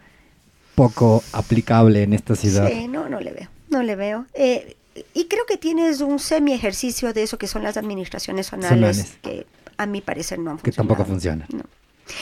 poco 0.75 1.23
aplicable 1.33 2.03
en 2.03 2.13
esta 2.13 2.35
ciudad? 2.35 2.69
Sí, 2.69 2.87
no, 2.87 3.09
no 3.09 3.19
le 3.19 3.31
veo, 3.31 3.47
no 3.69 3.81
le 3.81 3.95
veo. 3.95 4.25
Eh, 4.35 4.75
y 5.13 5.25
creo 5.25 5.45
que 5.47 5.57
tienes 5.57 6.01
un 6.01 6.19
semi 6.19 6.53
ejercicio 6.53 7.13
de 7.13 7.23
eso 7.23 7.37
que 7.37 7.47
son 7.47 7.63
las 7.63 7.77
administraciones 7.77 8.47
zonales, 8.47 8.97
Zonales. 8.97 9.17
que 9.21 9.45
a 9.77 9.85
mi 9.85 10.01
parecer 10.01 10.39
no 10.39 10.51
han 10.51 10.57
Que 10.59 10.71
tampoco 10.71 11.05
funciona. 11.05 11.45
No. 11.53 11.63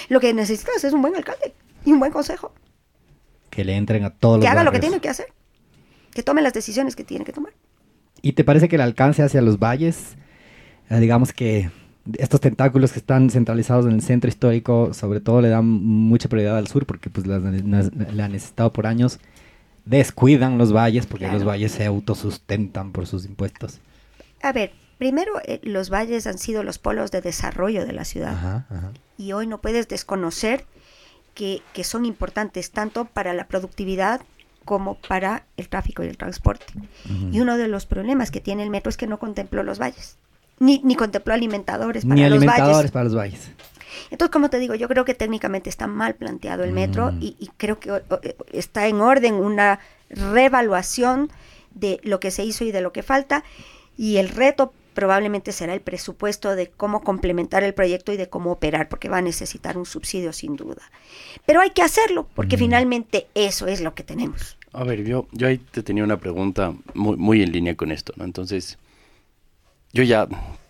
Lo 0.10 0.20
que 0.20 0.34
necesitas 0.34 0.84
es 0.84 0.94
un 0.94 1.02
buen 1.02 1.16
alcalde 1.16 1.54
y 1.86 1.92
un 1.92 2.00
buen 2.00 2.12
consejo, 2.12 2.54
Que 3.50 3.64
le 3.64 3.76
entren 3.76 4.04
a 4.04 4.10
todos 4.12 4.38
los 4.38 4.44
que 4.46 4.50
haga 4.50 4.64
lo 4.64 4.72
que 4.72 4.80
tiene 4.80 5.00
que 5.00 5.10
hacer, 5.10 5.28
que 6.14 6.22
tome 6.24 6.42
las 6.42 6.54
decisiones 6.54 6.96
que 6.96 7.04
tiene 7.04 7.26
que 7.26 7.34
tomar. 7.34 7.54
¿Y 8.22 8.34
te 8.34 8.44
parece 8.44 8.68
que 8.68 8.76
el 8.76 8.82
alcance 8.82 9.24
hacia 9.24 9.42
los 9.42 9.58
valles, 9.60 10.16
eh, 10.90 11.00
digamos 11.00 11.32
que 11.34 11.72
estos 12.18 12.42
tentáculos 12.42 12.92
que 12.92 13.00
están 13.00 13.30
centralizados 13.30 13.86
en 13.86 13.92
el 13.94 14.02
centro 14.02 14.28
histórico, 14.30 14.94
sobre 14.94 15.20
todo 15.22 15.42
le 15.42 15.50
dan 15.50 15.66
mucha 15.66 16.28
prioridad 16.28 16.58
al 16.58 16.68
sur 16.68 16.86
porque 16.86 17.10
pues 17.10 17.26
la, 17.28 17.40
la- 17.40 17.90
la 18.14 18.26
han 18.26 18.32
necesitado 18.32 18.74
por 18.74 18.88
años. 18.88 19.20
Descuidan 19.90 20.58
los 20.58 20.72
valles 20.72 21.06
porque 21.08 21.26
Claro. 21.26 21.40
los 21.40 21.48
valles 21.48 21.72
se 21.72 21.86
autosustentan 21.86 22.92
por 22.92 23.08
sus 23.08 23.26
impuestos. 23.26 23.80
A 24.42 24.52
ver, 24.54 24.72
primero 25.00 25.34
eh, 25.46 25.60
los 25.64 25.90
valles 25.90 26.28
han 26.28 26.38
sido 26.38 26.62
los 26.64 26.78
polos 26.78 27.10
de 27.12 27.22
desarrollo 27.22 27.86
de 27.86 27.94
la 27.94 28.06
ciudad 28.06 28.34
Ajá, 28.34 28.66
ajá. 28.70 28.92
y 29.18 29.32
hoy 29.34 29.48
no 29.48 29.58
puedes 29.60 29.88
desconocer 29.88 30.66
que, 31.34 31.62
que 31.74 31.84
son 31.84 32.06
importantes 32.06 32.70
tanto 32.72 33.06
para 33.06 33.34
la 33.34 33.48
productividad 33.48 34.22
como 34.64 34.96
para 34.96 35.46
el 35.58 35.68
tráfico 35.70 36.04
y 36.04 36.08
el 36.08 36.18
transporte. 36.18 36.66
Y 37.32 37.40
uno 37.40 37.58
de 37.58 37.68
los 37.68 37.88
problemas 37.88 38.30
que 38.30 38.40
tiene 38.42 38.62
el 38.62 38.70
metro 38.70 38.92
es 38.92 38.98
que 38.98 39.08
no 39.08 39.18
contempló 39.18 39.64
los 39.64 39.80
valles, 39.80 40.18
ni, 40.60 40.80
ni 40.84 40.96
contempló 40.96 41.34
alimentadores 41.34 42.04
para 42.04 42.14
Ni 42.16 42.22
los 42.22 42.32
alimentadores 42.34 42.76
valles. 42.78 42.92
para 42.92 43.04
los 43.06 43.16
valles. 43.16 43.52
Entonces, 44.12 44.32
como 44.32 44.50
te 44.50 44.60
digo, 44.60 44.76
yo 44.76 44.88
creo 44.88 45.06
que 45.06 45.14
técnicamente 45.14 45.70
está 45.70 45.88
mal 45.88 46.16
planteado 46.16 46.64
el 46.64 46.74
metro 46.74 47.12
Mm. 47.14 47.18
y, 47.22 47.36
y 47.40 47.48
creo 47.58 47.80
que 47.80 47.92
o- 47.92 48.02
o- 48.10 48.20
está 48.52 48.88
en 48.88 49.02
orden 49.02 49.36
una 49.36 49.80
revaluación 50.10 51.32
de 51.72 52.00
lo 52.04 52.20
que 52.20 52.32
se 52.32 52.44
hizo 52.44 52.64
y 52.66 52.72
de 52.72 52.82
lo 52.82 52.92
que 52.92 53.04
falta. 53.04 53.44
Y 53.98 54.18
el 54.18 54.30
reto 54.30 54.74
probablemente 54.94 55.52
será 55.52 55.74
el 55.74 55.82
presupuesto 55.82 56.56
de 56.56 56.68
cómo 56.70 57.02
complementar 57.04 57.64
el 57.64 57.74
proyecto 57.74 58.12
y 58.12 58.18
de 58.18 58.28
cómo 58.28 58.52
operar, 58.52 58.90
porque 58.90 59.08
va 59.08 59.18
a 59.18 59.22
necesitar 59.22 59.78
un 59.78 59.86
subsidio 59.86 60.34
sin 60.34 60.56
duda. 60.56 60.82
Pero 61.46 61.62
hay 61.62 61.70
que 61.70 61.82
hacerlo, 61.84 62.28
porque 62.36 62.58
Mm. 62.58 62.60
finalmente 62.60 63.28
eso 63.36 63.68
es 63.68 63.82
lo 63.82 63.94
que 63.94 64.04
tenemos. 64.04 64.58
A 64.74 64.84
ver, 64.84 65.04
yo, 65.06 65.28
yo 65.32 65.48
ahí 65.48 65.58
te 65.58 65.84
tenía 65.84 66.04
una 66.04 66.18
pregunta 66.18 66.74
muy, 66.94 67.16
muy 67.18 67.42
en 67.44 67.52
línea 67.52 67.76
con 67.76 67.92
esto, 67.92 68.14
¿no? 68.18 68.26
Entonces, 68.26 68.78
yo 69.94 70.04
ya 70.04 70.28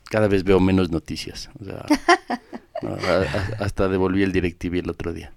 cada 0.10 0.28
vez 0.28 0.44
veo 0.44 0.60
menos 0.60 0.90
noticias. 0.92 1.50
O 1.60 1.66
sea, 1.66 1.86
¿no? 2.82 2.90
A- 2.96 3.22
a- 3.24 3.64
hasta 3.64 3.88
devolví 3.88 4.24
el 4.24 4.32
DirecTV 4.32 4.80
el 4.80 4.90
otro 4.90 5.14
día. 5.14 5.34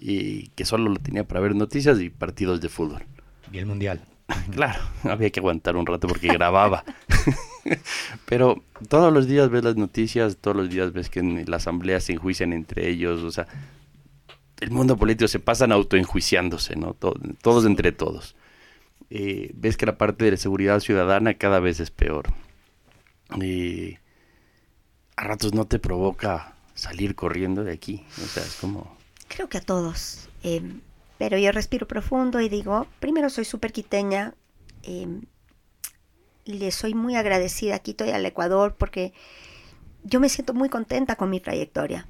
Y 0.00 0.48
que 0.48 0.64
solo 0.64 0.88
lo 0.90 0.96
tenía 0.96 1.24
para 1.24 1.40
ver 1.40 1.54
noticias 1.54 2.00
y 2.00 2.10
partidos 2.10 2.60
de 2.60 2.68
fútbol. 2.68 3.04
Y 3.52 3.58
el 3.58 3.66
mundial. 3.66 4.00
Claro, 4.50 4.80
había 5.02 5.30
que 5.30 5.40
aguantar 5.40 5.76
un 5.76 5.86
rato 5.86 6.08
porque 6.08 6.28
grababa. 6.28 6.82
Pero 8.26 8.62
todos 8.88 9.12
los 9.12 9.26
días 9.28 9.50
ves 9.50 9.64
las 9.64 9.76
noticias, 9.76 10.38
todos 10.38 10.56
los 10.56 10.70
días 10.70 10.92
ves 10.92 11.10
que 11.10 11.20
en 11.20 11.44
la 11.48 11.56
asamblea 11.58 12.00
se 12.00 12.12
enjuician 12.14 12.52
entre 12.52 12.88
ellos, 12.88 13.22
o 13.22 13.30
sea, 13.30 13.46
el 14.60 14.70
mundo 14.70 14.96
político 14.96 15.28
se 15.28 15.40
pasan 15.40 15.72
autoenjuiciándose, 15.72 16.76
¿no? 16.76 16.94
To- 16.94 17.18
todos 17.42 17.66
entre 17.66 17.92
todos. 17.92 18.34
Eh, 19.10 19.50
ves 19.54 19.76
que 19.76 19.86
la 19.86 19.98
parte 19.98 20.24
de 20.24 20.32
la 20.32 20.36
seguridad 20.38 20.80
ciudadana 20.80 21.34
cada 21.34 21.60
vez 21.60 21.78
es 21.80 21.90
peor. 21.90 22.32
Y 23.40 23.98
a 25.16 25.24
ratos 25.24 25.52
no 25.54 25.66
te 25.66 25.78
provoca 25.78 26.53
salir 26.84 27.14
corriendo 27.14 27.64
de 27.64 27.72
aquí, 27.72 28.04
o 28.22 28.26
sea, 28.26 28.42
es 28.42 28.56
como... 28.56 28.96
Creo 29.28 29.48
que 29.48 29.58
a 29.58 29.62
todos. 29.62 30.28
eh, 30.42 30.80
pero 31.16 31.38
yo 31.38 31.52
respiro 31.52 31.86
profundo 31.88 32.40
y 32.40 32.48
digo, 32.48 32.86
primero 33.00 33.30
soy 33.30 33.44
súper 33.44 33.72
quiteña, 33.72 34.34
eh, 34.82 35.06
le 36.44 36.70
soy 36.70 36.94
muy 36.94 37.16
agradecida 37.16 37.76
a 37.76 37.78
Quito 37.78 38.04
y 38.04 38.10
al 38.10 38.26
Ecuador 38.26 38.74
porque 38.76 39.14
yo 40.02 40.20
me 40.20 40.28
siento 40.28 40.52
muy 40.52 40.68
contenta 40.68 41.16
con 41.16 41.30
mi 41.30 41.40
trayectoria. 41.40 42.06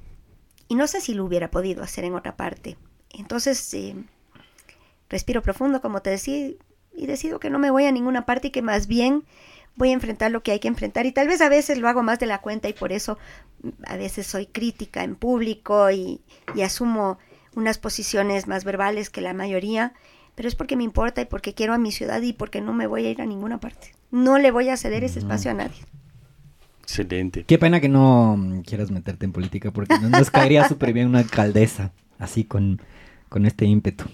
Y 0.67 0.75
no 0.75 0.87
sé 0.87 0.99
si 0.99 1.13
lo 1.13 1.23
hubiera 1.23 1.51
podido 1.51 1.83
hacer 1.83 2.03
en 2.03 2.15
otra 2.15 2.35
parte. 2.35 2.77
Entonces, 3.11 3.73
eh, 3.73 3.95
respiro 5.09 5.41
profundo, 5.41 5.79
como 5.81 6.01
te 6.01 6.09
decía, 6.09 6.49
y 6.93 7.05
decido 7.05 7.39
que 7.39 7.49
no 7.49 7.59
me 7.59 7.71
voy 7.71 7.85
a 7.85 7.91
ninguna 7.91 8.25
parte 8.25 8.47
y 8.47 8.51
que 8.51 8.61
más 8.61 8.87
bien 8.87 9.23
voy 9.75 9.89
a 9.89 9.93
enfrentar 9.93 10.31
lo 10.31 10.41
que 10.43 10.51
hay 10.51 10.59
que 10.59 10.67
enfrentar. 10.67 11.05
Y 11.05 11.11
tal 11.11 11.27
vez 11.27 11.41
a 11.41 11.49
veces 11.49 11.77
lo 11.77 11.87
hago 11.89 12.03
más 12.03 12.19
de 12.19 12.25
la 12.25 12.39
cuenta 12.41 12.69
y 12.69 12.73
por 12.73 12.91
eso 12.91 13.17
mm, 13.63 13.69
a 13.87 13.97
veces 13.97 14.27
soy 14.27 14.45
crítica 14.47 15.03
en 15.03 15.15
público 15.15 15.91
y, 15.91 16.21
y 16.55 16.61
asumo 16.61 17.17
unas 17.55 17.77
posiciones 17.77 18.47
más 18.47 18.63
verbales 18.65 19.09
que 19.09 19.21
la 19.21 19.33
mayoría, 19.33 19.93
pero 20.35 20.47
es 20.49 20.55
porque 20.55 20.75
me 20.75 20.83
importa 20.83 21.21
y 21.21 21.25
porque 21.25 21.53
quiero 21.53 21.73
a 21.73 21.77
mi 21.77 21.91
ciudad 21.91 22.21
y 22.21 22.33
porque 22.33 22.59
no 22.61 22.73
me 22.73 22.87
voy 22.87 23.05
a 23.05 23.09
ir 23.11 23.21
a 23.21 23.25
ninguna 23.25 23.59
parte. 23.59 23.93
No 24.11 24.37
le 24.37 24.51
voy 24.51 24.69
a 24.69 24.77
ceder 24.77 25.03
ese 25.03 25.19
espacio 25.19 25.51
a 25.51 25.53
nadie. 25.53 25.77
Excelente. 26.81 27.43
Qué 27.45 27.57
pena 27.57 27.79
que 27.81 27.89
no 27.89 28.35
mm, 28.37 28.61
quieras 28.61 28.91
meterte 28.91 29.25
en 29.25 29.31
política 29.31 29.71
porque 29.71 29.97
no- 29.99 30.09
nos 30.09 30.29
caería 30.29 30.67
súper 30.69 30.93
bien 30.93 31.07
una 31.07 31.19
alcaldesa 31.19 31.91
así 32.19 32.43
con, 32.43 32.81
con 33.29 33.45
este 33.45 33.65
ímpetu. 33.65 34.05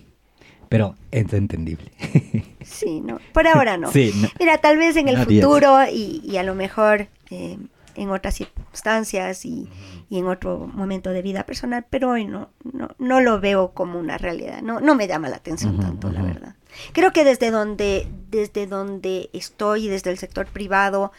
Pero 0.72 0.96
es 1.12 1.32
entendible. 1.34 1.92
Sí, 2.64 3.02
no. 3.02 3.20
Por 3.34 3.48
ahora 3.48 3.76
no. 3.76 3.92
Sí, 3.92 4.14
no. 4.16 4.30
Mira, 4.40 4.60
tal 4.60 4.78
vez 4.78 4.96
en 4.96 5.10
el 5.10 5.18
futuro 5.18 5.80
y, 5.92 6.22
y 6.24 6.38
a 6.38 6.44
lo 6.44 6.56
mejor 6.56 7.08
eh, 7.30 7.58
en 7.96 8.10
otras 8.12 8.36
circunstancias 8.36 9.44
y, 9.46 9.68
y 10.10 10.20
en 10.20 10.28
otro 10.28 10.70
momento 10.74 11.10
de 11.10 11.22
vida 11.22 11.44
personal, 11.46 11.86
pero 11.90 12.12
hoy 12.12 12.24
no, 12.26 12.50
no, 12.72 12.92
no 12.98 13.20
lo 13.20 13.42
veo 13.42 13.72
como 13.72 14.00
una 14.00 14.18
realidad. 14.18 14.62
No, 14.62 14.80
no 14.80 14.96
me 14.96 15.08
llama 15.08 15.28
la 15.28 15.38
atención 15.38 15.80
tanto, 15.80 16.12
la 16.12 16.22
verdad. 16.22 16.56
Creo 16.94 17.12
que 17.12 17.26
desde 17.26 17.52
donde, 17.52 18.08
desde 18.30 18.68
donde 18.68 19.30
estoy, 19.34 19.90
desde 19.90 20.12
el 20.12 20.18
sector 20.18 20.46
privado, 20.46 21.12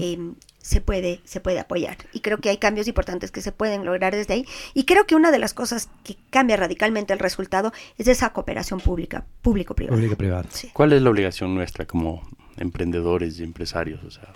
eh, 0.00 0.18
se 0.64 0.80
puede, 0.80 1.20
se 1.24 1.40
puede 1.40 1.60
apoyar. 1.60 1.98
Y 2.14 2.20
creo 2.20 2.38
que 2.38 2.48
hay 2.48 2.56
cambios 2.56 2.88
importantes 2.88 3.30
que 3.30 3.42
se 3.42 3.52
pueden 3.52 3.84
lograr 3.84 4.14
desde 4.14 4.32
ahí. 4.32 4.46
Y 4.72 4.86
creo 4.86 5.06
que 5.06 5.14
una 5.14 5.30
de 5.30 5.38
las 5.38 5.52
cosas 5.52 5.90
que 6.04 6.16
cambia 6.30 6.56
radicalmente 6.56 7.12
el 7.12 7.18
resultado 7.18 7.70
es 7.98 8.08
esa 8.08 8.32
cooperación 8.32 8.80
pública, 8.80 9.26
público-privada. 9.42 9.94
Público-privado. 9.94 10.48
Sí. 10.48 10.70
¿Cuál 10.72 10.94
es 10.94 11.02
la 11.02 11.10
obligación 11.10 11.54
nuestra 11.54 11.84
como 11.84 12.26
emprendedores 12.56 13.38
y 13.38 13.42
empresarios? 13.42 14.02
O 14.04 14.10
sea, 14.10 14.32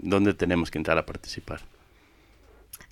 ¿dónde 0.00 0.32
tenemos 0.32 0.70
que 0.70 0.78
entrar 0.78 0.96
a 0.96 1.04
participar? 1.04 1.60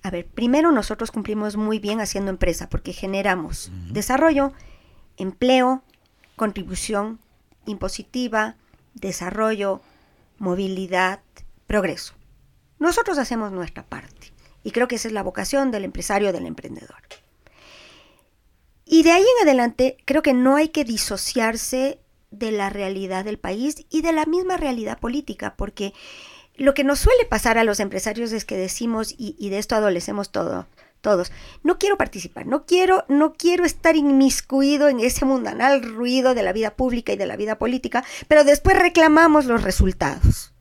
A 0.03 0.11
ver, 0.11 0.27
primero 0.27 0.71
nosotros 0.71 1.11
cumplimos 1.11 1.57
muy 1.57 1.79
bien 1.79 2.03
haciendo 2.03 2.31
empresa 2.31 2.69
porque 2.69 2.93
generamos 2.93 3.73
desarrollo, 3.89 4.53
empleo, 5.17 5.83
contribución 6.37 7.19
impositiva, 7.65 8.57
desarrollo, 8.93 9.81
movilidad, 10.39 11.21
progreso. 11.67 12.13
Nosotros 12.85 13.17
hacemos 13.17 13.51
nuestra 13.51 13.83
parte 13.83 14.35
y 14.63 14.71
creo 14.71 14.89
que 14.89 14.97
esa 14.97 15.09
es 15.09 15.15
la 15.15 15.23
vocación 15.23 15.71
del 15.71 15.85
empresario, 15.85 16.35
del 16.35 16.45
emprendedor. 16.45 16.99
Y 18.85 19.05
de 19.05 19.11
ahí 19.11 19.25
en 19.39 19.49
adelante 19.49 19.97
creo 20.05 20.21
que 20.21 20.35
no 20.35 20.57
hay 20.57 20.69
que 20.69 20.85
disociarse 20.85 21.99
de 22.31 22.53
la 22.53 22.69
realidad 22.69 23.25
del 23.25 23.39
país 23.39 23.87
y 23.89 24.03
de 24.03 24.13
la 24.13 24.27
misma 24.27 24.59
realidad 24.59 24.99
política, 24.99 25.55
porque 25.57 25.95
lo 26.57 26.75
que 26.75 26.85
nos 26.85 26.99
suele 26.99 27.25
pasar 27.25 27.57
a 27.57 27.65
los 27.65 27.81
empresarios 27.81 28.33
es 28.33 28.45
que 28.45 28.59
decimos, 28.59 29.15
y, 29.17 29.49
de 29.49 29.57
esto 29.57 29.77
adolecemos 29.77 30.31
todo, 30.31 30.67
todos, 31.01 31.33
no 31.63 31.79
quiero 31.79 31.97
participar, 31.97 32.45
no 32.45 32.67
quiero, 32.67 33.07
no 33.09 33.33
quiero 33.33 33.65
estar 33.65 33.97
inmiscuido 33.97 34.91
en 34.91 35.01
ese 35.01 35.25
mundanal 35.25 35.83
ruido 35.83 36.35
de 36.35 36.43
la 36.43 36.53
vida 36.53 36.77
pública 36.77 37.15
y 37.15 37.17
de 37.17 37.27
la 37.27 37.37
vida 37.37 37.57
política, 37.57 38.05
pero 38.29 38.45
después 38.45 38.79
reclamamos 38.79 39.47
los 39.47 39.63
resultados. 39.63 40.54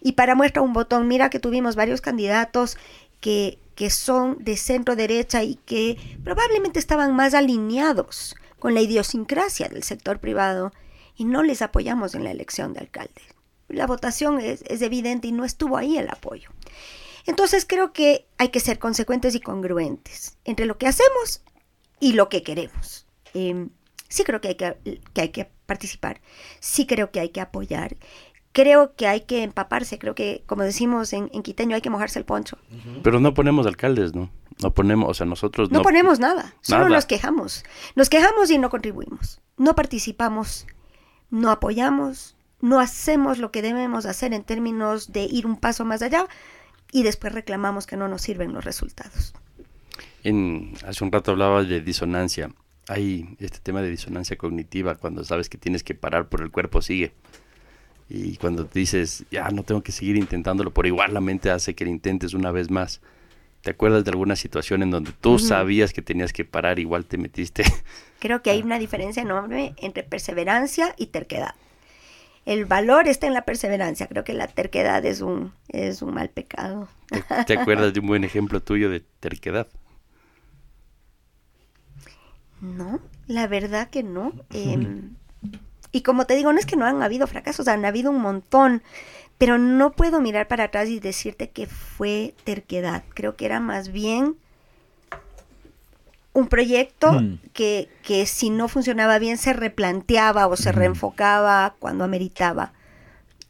Y 0.00 0.12
para 0.12 0.34
muestra 0.34 0.62
un 0.62 0.72
botón, 0.72 1.08
mira 1.08 1.30
que 1.30 1.40
tuvimos 1.40 1.76
varios 1.76 2.00
candidatos 2.00 2.76
que, 3.20 3.58
que 3.74 3.90
son 3.90 4.36
de 4.40 4.56
centro 4.56 4.96
derecha 4.96 5.42
y 5.42 5.56
que 5.56 5.96
probablemente 6.24 6.78
estaban 6.78 7.14
más 7.14 7.34
alineados 7.34 8.36
con 8.58 8.74
la 8.74 8.80
idiosincrasia 8.80 9.68
del 9.68 9.82
sector 9.82 10.18
privado 10.18 10.72
y 11.16 11.24
no 11.24 11.42
les 11.42 11.62
apoyamos 11.62 12.14
en 12.14 12.24
la 12.24 12.30
elección 12.30 12.72
de 12.72 12.80
alcalde. 12.80 13.22
La 13.68 13.86
votación 13.86 14.40
es, 14.40 14.62
es 14.66 14.82
evidente 14.82 15.28
y 15.28 15.32
no 15.32 15.44
estuvo 15.44 15.76
ahí 15.76 15.98
el 15.98 16.08
apoyo. 16.08 16.50
Entonces 17.26 17.66
creo 17.68 17.92
que 17.92 18.26
hay 18.38 18.48
que 18.48 18.60
ser 18.60 18.78
consecuentes 18.78 19.34
y 19.34 19.40
congruentes 19.40 20.38
entre 20.44 20.64
lo 20.64 20.78
que 20.78 20.86
hacemos 20.86 21.42
y 22.00 22.14
lo 22.14 22.28
que 22.28 22.42
queremos. 22.42 23.06
Eh, 23.34 23.68
sí 24.08 24.24
creo 24.24 24.40
que 24.40 24.48
hay 24.48 24.54
que, 24.54 25.00
que 25.12 25.20
hay 25.20 25.28
que 25.28 25.50
participar, 25.66 26.20
sí 26.60 26.86
creo 26.86 27.10
que 27.10 27.20
hay 27.20 27.28
que 27.28 27.42
apoyar, 27.42 27.96
creo 28.52 28.94
que 28.96 29.06
hay 29.06 29.22
que 29.22 29.42
empaparse, 29.42 29.98
creo 29.98 30.14
que, 30.14 30.42
como 30.46 30.62
decimos 30.62 31.12
en, 31.12 31.30
en 31.32 31.42
quiteño, 31.42 31.74
hay 31.76 31.82
que 31.82 31.90
mojarse 31.90 32.18
el 32.18 32.24
poncho. 32.24 32.58
Pero 33.02 33.20
no 33.20 33.34
ponemos 33.34 33.66
alcaldes, 33.66 34.14
¿no? 34.14 34.30
No 34.62 34.72
ponemos, 34.74 35.08
o 35.08 35.14
sea, 35.14 35.26
nosotros 35.26 35.70
No, 35.70 35.78
no... 35.78 35.82
ponemos 35.82 36.18
nada, 36.18 36.54
solo 36.60 36.84
Nada. 36.84 36.96
nos 36.96 37.06
quejamos. 37.06 37.64
Nos 37.94 38.08
quejamos 38.08 38.50
y 38.50 38.58
no 38.58 38.70
contribuimos. 38.70 39.40
No 39.56 39.74
participamos, 39.74 40.66
no 41.30 41.50
apoyamos, 41.50 42.36
no 42.60 42.80
hacemos 42.80 43.38
lo 43.38 43.52
que 43.52 43.62
debemos 43.62 44.04
hacer 44.06 44.34
en 44.34 44.42
términos 44.42 45.12
de 45.12 45.22
ir 45.24 45.46
un 45.46 45.56
paso 45.56 45.84
más 45.84 46.02
allá 46.02 46.26
y 46.90 47.04
después 47.04 47.32
reclamamos 47.32 47.86
que 47.86 47.96
no 47.96 48.08
nos 48.08 48.22
sirven 48.22 48.52
los 48.52 48.64
resultados. 48.64 49.32
En, 50.24 50.74
hace 50.86 51.04
un 51.04 51.12
rato 51.12 51.30
hablabas 51.30 51.68
de 51.68 51.80
disonancia. 51.80 52.50
Hay 52.88 53.36
este 53.38 53.58
tema 53.60 53.82
de 53.82 53.90
disonancia 53.90 54.36
cognitiva, 54.36 54.96
cuando 54.96 55.22
sabes 55.22 55.48
que 55.48 55.58
tienes 55.58 55.84
que 55.84 55.94
parar, 55.94 56.28
pero 56.28 56.42
el 56.42 56.50
cuerpo 56.50 56.82
sigue. 56.82 57.12
Y 58.08 58.36
cuando 58.36 58.64
te 58.66 58.78
dices, 58.78 59.24
ya 59.30 59.50
no 59.50 59.62
tengo 59.64 59.82
que 59.82 59.92
seguir 59.92 60.16
intentándolo, 60.16 60.72
por 60.72 60.86
igual 60.86 61.12
la 61.12 61.20
mente 61.20 61.50
hace 61.50 61.74
que 61.74 61.84
lo 61.84 61.90
intentes 61.90 62.34
una 62.34 62.50
vez 62.50 62.70
más. 62.70 63.00
¿Te 63.60 63.70
acuerdas 63.70 64.04
de 64.04 64.10
alguna 64.10 64.36
situación 64.36 64.82
en 64.82 64.90
donde 64.90 65.12
tú 65.12 65.38
sabías 65.38 65.92
que 65.92 66.00
tenías 66.00 66.32
que 66.32 66.44
parar, 66.44 66.78
igual 66.78 67.04
te 67.04 67.18
metiste? 67.18 67.64
Creo 68.20 68.42
que 68.42 68.50
hay 68.50 68.62
una 68.62 68.78
diferencia 68.78 69.22
enorme 69.22 69.74
entre 69.78 70.04
perseverancia 70.04 70.94
y 70.96 71.06
terquedad. 71.06 71.54
el 72.46 72.64
valor 72.66 73.08
está 73.08 73.26
en 73.26 73.34
la 73.34 73.42
perseverancia. 73.44 74.06
Creo 74.06 74.24
que 74.24 74.32
la 74.32 74.46
terquedad 74.48 75.04
es 75.04 75.20
un, 75.20 75.52
es 75.68 76.02
un 76.02 76.14
mal 76.14 76.30
pecado. 76.30 76.88
¿Te, 77.10 77.22
te 77.44 77.58
acuerdas 77.58 77.92
de 77.92 78.00
un 78.00 78.06
buen 78.06 78.24
ejemplo 78.24 78.62
tuyo 78.62 78.90
de 78.90 79.00
terquedad? 79.20 79.68
No, 82.60 83.00
la 83.26 83.46
verdad 83.46 83.90
que 83.90 84.02
no. 84.02 84.32
Y 85.92 86.02
como 86.02 86.26
te 86.26 86.34
digo, 86.36 86.52
no 86.52 86.58
es 86.58 86.66
que 86.66 86.76
no 86.76 86.86
han 86.86 87.02
habido 87.02 87.26
fracasos, 87.26 87.68
han 87.68 87.84
habido 87.84 88.10
un 88.10 88.20
montón, 88.20 88.82
pero 89.38 89.58
no 89.58 89.92
puedo 89.92 90.20
mirar 90.20 90.48
para 90.48 90.64
atrás 90.64 90.88
y 90.88 91.00
decirte 91.00 91.50
que 91.50 91.66
fue 91.66 92.34
terquedad. 92.44 93.04
Creo 93.14 93.36
que 93.36 93.46
era 93.46 93.60
más 93.60 93.92
bien 93.92 94.36
un 96.32 96.48
proyecto 96.48 97.12
Mm. 97.12 97.34
que, 97.52 97.88
que 98.02 98.26
si 98.26 98.50
no 98.50 98.68
funcionaba 98.68 99.18
bien 99.18 99.38
se 99.38 99.52
replanteaba 99.52 100.46
o 100.46 100.56
se 100.56 100.70
Ujú. 100.70 100.78
reenfocaba 100.78 101.74
cuando 101.78 102.04
ameritaba. 102.04 102.72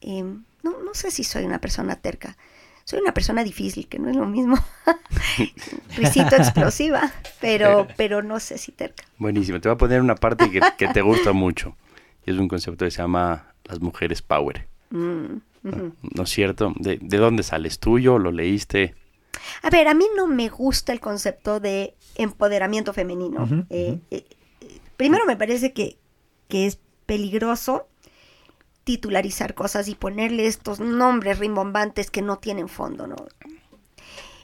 Em, 0.01 0.45
no, 0.62 0.78
no 0.82 0.95
sé 0.95 1.11
si 1.11 1.24
soy 1.24 1.45
una 1.45 1.59
persona 1.59 1.97
terca. 1.97 2.36
Soy 2.84 3.01
una 3.01 3.12
persona 3.12 3.45
difícil, 3.45 3.86
que 3.89 3.99
no 3.99 4.09
es 4.09 4.16
lo 4.16 4.24
mismo. 4.26 4.57
Risito 5.97 6.36
explosiva, 6.36 7.12
pero, 7.41 7.86
pero 7.97 8.22
no 8.22 8.41
sé 8.41 8.57
si 8.57 8.72
terca. 8.72 9.05
Buenísimo. 9.18 9.61
Te 9.61 9.68
voy 9.68 9.74
a 9.74 9.78
poner 9.78 10.01
una 10.01 10.14
parte 10.14 10.51
que, 10.51 10.62
que 10.78 10.89
te 10.89 11.03
gusta 11.03 11.32
mucho. 11.32 11.76
Y 12.29 12.33
es 12.33 12.39
un 12.39 12.49
concepto 12.49 12.85
que 12.85 12.91
se 12.91 12.99
llama 12.99 13.55
las 13.64 13.81
mujeres 13.81 14.20
power. 14.20 14.68
Mm, 14.91 15.37
ujú. 15.64 15.93
¿No 16.14 16.22
es 16.24 16.29
cierto? 16.29 16.74
¿De, 16.76 16.99
de 17.01 17.16
dónde 17.16 17.43
sales 17.43 17.79
tuyo? 17.79 18.18
¿Lo 18.18 18.31
leíste? 18.33 18.95
A 19.62 19.70
ver, 19.70 19.89
a 19.89 19.95
mí 19.95 20.05
no 20.14 20.26
me 20.26 20.51
gusta 20.51 20.93
el 20.93 21.01
concepto 21.01 21.59
de 21.59 21.95
empoderamiento 22.16 22.93
femenino. 22.93 23.49
Eh, 23.70 23.99
eh, 24.11 24.24
eh, 24.61 24.79
primero 24.99 25.24
me 25.24 25.37
parece 25.37 25.72
que, 25.72 25.97
que 26.49 26.66
es 26.66 26.79
peligroso 27.07 27.87
titularizar 28.85 29.55
cosas 29.55 29.89
y 29.89 29.95
ponerle 29.95 30.47
estos 30.47 30.81
nombres 30.81 31.39
rimbombantes 31.39 32.11
que 32.11 32.20
no 32.20 32.37
tienen 32.39 32.68
fondo, 32.68 33.07
¿no? 33.07 33.16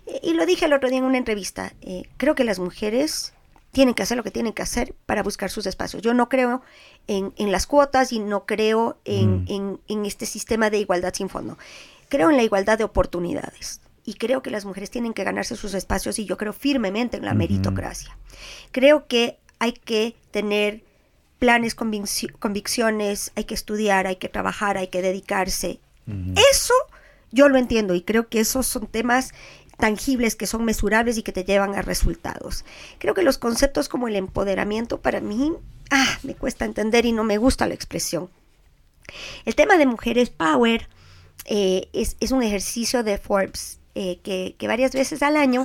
Eh, 0.07 0.21
Y 0.23 0.33
lo 0.35 0.47
dije 0.47 0.65
el 0.65 0.73
otro 0.73 0.89
día 0.89 0.99
en 0.99 1.05
una 1.05 1.19
entrevista. 1.19 1.75
eh, 1.83 2.05
creo 2.17 2.35
que 2.35 2.45
las 2.45 2.59
mujeres 2.59 3.34
tienen 3.75 3.93
que 3.95 4.03
hacer 4.03 4.17
lo 4.17 4.23
que 4.25 4.31
tienen 4.31 4.55
que 4.55 4.63
hacer 4.63 4.95
para 5.05 5.23
buscar 5.23 5.51
sus 5.51 5.67
espacios. 5.67 6.01
Yo 6.03 6.15
no 6.15 6.31
creo 6.31 6.63
en, 7.07 7.35
en 7.37 7.53
las 7.53 7.67
cuotas 7.67 8.11
y 8.13 8.19
no 8.21 8.47
creo 8.47 8.97
en, 9.05 9.43
Mm. 9.43 9.45
en- 9.49 9.81
en 9.89 10.07
este 10.07 10.25
sistema 10.25 10.71
de 10.71 10.79
igualdad 10.79 11.13
sin 11.13 11.29
fondo. 11.29 11.59
Creo 12.09 12.31
en 12.31 12.37
la 12.39 12.43
igualdad 12.43 12.79
de 12.79 12.85
oportunidades. 12.85 13.81
Y 14.07 14.15
creo 14.15 14.43
que 14.43 14.51
las 14.51 14.65
mujeres 14.65 14.91
tienen 14.91 15.13
que 15.15 15.25
ganarse 15.25 15.57
sus 15.57 15.75
espacios 15.75 16.19
y 16.19 16.25
yo 16.27 16.37
creo 16.37 16.53
firmemente 16.53 17.17
en 17.17 17.25
la 17.25 17.33
meritocracia. 17.35 18.17
Creo 18.73 19.07
que 19.07 19.39
hay 19.59 19.73
que 19.73 20.15
tener 20.31 20.83
planes, 21.39 21.75
convicciones, 22.39 23.33
hay 23.35 23.45
que 23.45 23.55
estudiar, 23.55 24.07
hay 24.07 24.17
que 24.17 24.29
trabajar, 24.29 24.77
hay 24.77 24.89
que 24.89 25.03
dedicarse. 25.03 25.81
Eso 26.51 26.75
yo 27.33 27.49
lo 27.49 27.57
entiendo 27.59 27.95
y 27.95 28.03
creo 28.03 28.29
que 28.29 28.41
esos 28.41 28.67
son 28.67 28.87
temas 28.87 29.33
tangibles 29.79 30.37
que 30.37 30.47
son 30.47 30.65
mesurables 30.65 31.19
y 31.19 31.23
que 31.23 31.33
te 31.33 31.45
llevan 31.45 31.75
a 31.75 31.83
resultados. 31.83 32.65
Creo 32.99 33.15
que 33.15 33.23
los 33.23 33.39
conceptos 33.39 33.89
como 33.89 34.09
el 34.09 34.17
empoderamiento 34.17 35.01
para 35.01 35.21
mí 35.21 35.53
ah, 35.91 36.19
me 36.23 36.35
cuesta 36.35 36.65
entender 36.65 37.07
y 37.07 37.13
no 37.13 37.25
me 37.25 37.39
gusta 37.39 37.67
la 37.67 37.75
expresión. 37.75 38.31
El 39.45 39.55
tema 39.55 39.77
de 39.77 39.87
mujeres 39.87 40.31
power 40.31 40.89
eh, 41.45 41.89
es, 41.93 42.17
es 42.21 42.31
un 42.31 42.43
ejercicio 42.43 43.03
de 43.03 43.19
Forbes 43.19 43.79
eh, 43.97 44.19
que, 44.25 44.57
que 44.59 44.67
varias 44.67 44.91
veces 44.91 45.23
al 45.23 45.37
año 45.37 45.65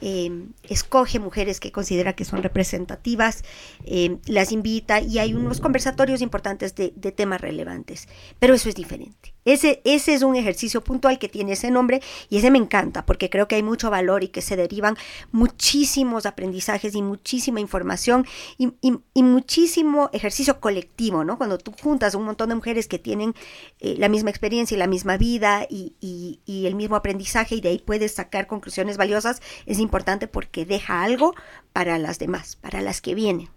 eh, 0.00 0.46
escoge 0.64 1.20
mujeres 1.20 1.60
que 1.60 1.70
considera 1.70 2.12
que 2.14 2.24
son 2.24 2.42
representativas, 2.42 3.44
eh, 3.84 4.16
las 4.26 4.50
invita 4.50 5.00
y 5.00 5.20
hay 5.20 5.32
unos 5.34 5.60
conversatorios 5.60 6.20
importantes 6.20 6.74
de, 6.74 6.92
de 6.96 7.12
temas 7.12 7.40
relevantes. 7.40 8.08
Pero 8.40 8.54
eso 8.54 8.68
es 8.68 8.74
diferente. 8.74 9.32
Ese, 9.44 9.80
ese 9.84 10.12
es 10.14 10.22
un 10.22 10.36
ejercicio 10.36 10.82
puntual 10.84 11.18
que 11.18 11.28
tiene 11.28 11.52
ese 11.52 11.70
nombre 11.70 12.02
y 12.28 12.38
ese 12.38 12.50
me 12.50 12.58
encanta 12.58 13.06
porque 13.06 13.30
creo 13.30 13.48
que 13.48 13.54
hay 13.54 13.62
mucho 13.62 13.88
valor 13.90 14.22
y 14.22 14.28
que 14.28 14.42
se 14.42 14.56
derivan 14.56 14.96
muchísimos 15.32 16.26
aprendizajes 16.26 16.94
y 16.94 17.02
muchísima 17.02 17.60
información 17.60 18.26
y, 18.58 18.72
y- 18.82 19.22
muchísimo 19.22 20.10
ejercicio 20.12 20.60
colectivo, 20.60 21.24
¿no? 21.24 21.38
Cuando 21.38 21.58
tú 21.58 21.72
juntas 21.82 22.14
un 22.14 22.24
montón 22.24 22.48
de 22.50 22.54
mujeres 22.56 22.88
que 22.88 22.98
tienen 22.98 23.34
eh, 23.80 23.94
la 23.98 24.08
misma 24.08 24.30
experiencia 24.30 24.74
y 24.74 24.78
la 24.78 24.86
misma 24.86 25.16
vida 25.16 25.66
y, 25.68 25.94
y- 26.00 26.40
y 26.44 26.66
el 26.66 26.74
mismo 26.74 26.96
aprendizaje 26.96 27.54
y 27.56 27.60
de 27.60 27.70
ahí 27.70 27.78
puedes 27.78 28.12
sacar 28.14 28.46
conclusiones 28.46 28.96
valiosas, 28.96 29.40
es 29.66 29.78
importante 29.78 30.26
porque 30.28 30.64
deja 30.66 31.02
algo 31.02 31.34
para 31.72 31.98
las 31.98 32.18
demás, 32.18 32.56
para 32.56 32.80
las 32.82 33.00
que 33.00 33.14
vienen. 33.14 33.48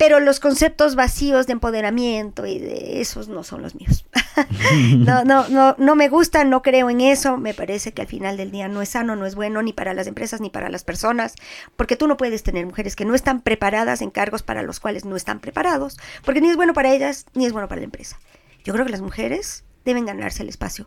Pero 0.00 0.18
los 0.18 0.40
conceptos 0.40 0.94
vacíos 0.94 1.46
de 1.46 1.52
empoderamiento 1.52 2.46
y 2.46 2.58
de 2.58 3.02
esos 3.02 3.28
no 3.28 3.44
son 3.44 3.60
los 3.60 3.74
míos. 3.74 4.06
no, 4.96 5.24
no, 5.24 5.46
no, 5.50 5.76
no 5.76 5.94
me 5.94 6.08
gustan, 6.08 6.48
no 6.48 6.62
creo 6.62 6.88
en 6.88 7.02
eso. 7.02 7.36
Me 7.36 7.52
parece 7.52 7.92
que 7.92 8.00
al 8.00 8.08
final 8.08 8.38
del 8.38 8.50
día 8.50 8.66
no 8.66 8.80
es 8.80 8.88
sano, 8.88 9.14
no 9.14 9.26
es 9.26 9.34
bueno 9.34 9.60
ni 9.60 9.74
para 9.74 9.92
las 9.92 10.06
empresas 10.06 10.40
ni 10.40 10.48
para 10.48 10.70
las 10.70 10.84
personas, 10.84 11.34
porque 11.76 11.96
tú 11.96 12.08
no 12.08 12.16
puedes 12.16 12.42
tener 12.42 12.64
mujeres 12.64 12.96
que 12.96 13.04
no 13.04 13.14
están 13.14 13.42
preparadas 13.42 14.00
en 14.00 14.08
cargos 14.08 14.42
para 14.42 14.62
los 14.62 14.80
cuales 14.80 15.04
no 15.04 15.16
están 15.16 15.38
preparados, 15.38 15.98
porque 16.24 16.40
ni 16.40 16.48
es 16.48 16.56
bueno 16.56 16.72
para 16.72 16.94
ellas 16.94 17.26
ni 17.34 17.44
es 17.44 17.52
bueno 17.52 17.68
para 17.68 17.82
la 17.82 17.84
empresa. 17.84 18.18
Yo 18.64 18.72
creo 18.72 18.86
que 18.86 18.92
las 18.92 19.02
mujeres 19.02 19.64
deben 19.84 20.06
ganarse 20.06 20.42
el 20.42 20.48
espacio, 20.48 20.86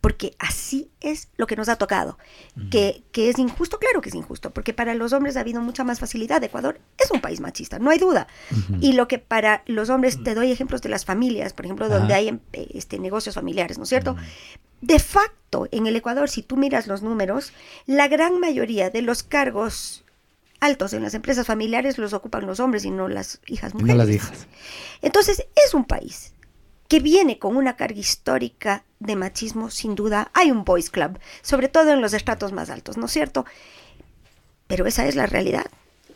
porque 0.00 0.36
así 0.38 0.90
es 1.00 1.28
lo 1.36 1.46
que 1.46 1.56
nos 1.56 1.68
ha 1.68 1.76
tocado. 1.76 2.18
Que, 2.70 3.02
que 3.12 3.28
es 3.28 3.38
injusto, 3.38 3.78
claro 3.78 4.00
que 4.00 4.08
es 4.10 4.14
injusto, 4.14 4.50
porque 4.50 4.72
para 4.72 4.94
los 4.94 5.12
hombres 5.12 5.36
ha 5.36 5.40
habido 5.40 5.60
mucha 5.60 5.82
más 5.84 5.98
facilidad. 5.98 6.42
Ecuador 6.44 6.80
es 6.98 7.10
un 7.10 7.20
país 7.20 7.40
machista, 7.40 7.78
no 7.78 7.90
hay 7.90 7.98
duda. 7.98 8.28
Y 8.80 8.92
lo 8.92 9.08
que 9.08 9.18
para 9.18 9.62
los 9.66 9.90
hombres, 9.90 10.22
te 10.22 10.34
doy 10.34 10.52
ejemplos 10.52 10.82
de 10.82 10.88
las 10.88 11.04
familias, 11.04 11.52
por 11.52 11.64
ejemplo, 11.64 11.88
donde 11.88 12.14
hay 12.14 12.28
eh, 12.52 12.68
este, 12.74 12.98
negocios 12.98 13.34
familiares, 13.34 13.76
¿no 13.78 13.84
es 13.84 13.88
cierto? 13.88 14.16
De 14.80 15.00
facto, 15.00 15.66
en 15.72 15.88
el 15.88 15.96
Ecuador, 15.96 16.28
si 16.30 16.42
tú 16.42 16.56
miras 16.56 16.86
los 16.86 17.02
números, 17.02 17.52
la 17.86 18.06
gran 18.06 18.38
mayoría 18.38 18.90
de 18.90 19.02
los 19.02 19.24
cargos 19.24 20.04
altos 20.60 20.92
en 20.92 21.02
las 21.02 21.14
empresas 21.14 21.46
familiares 21.46 21.98
los 21.98 22.12
ocupan 22.12 22.46
los 22.46 22.60
hombres 22.60 22.84
y 22.84 22.90
no 22.90 23.08
las 23.08 23.40
hijas 23.46 23.74
No 23.74 23.80
mujeres. 23.80 23.98
las 23.98 24.08
hijas. 24.14 24.46
Entonces, 25.02 25.46
es 25.66 25.74
un 25.74 25.84
país 25.84 26.34
que 26.88 27.00
viene 27.00 27.38
con 27.38 27.56
una 27.56 27.76
carga 27.76 27.98
histórica 28.00 28.84
de 29.00 29.16
machismo, 29.16 29.70
sin 29.70 29.94
duda. 29.94 30.30
Hay 30.34 30.50
un 30.50 30.64
boys 30.64 30.90
club, 30.90 31.18
sobre 31.42 31.68
todo 31.68 31.92
en 31.92 32.00
los 32.00 32.14
estratos 32.14 32.52
más 32.52 32.70
altos, 32.70 32.96
¿no 32.96 33.06
es 33.06 33.12
cierto? 33.12 33.44
Pero 34.66 34.86
esa 34.86 35.06
es 35.06 35.16
la 35.16 35.26
realidad. 35.26 35.66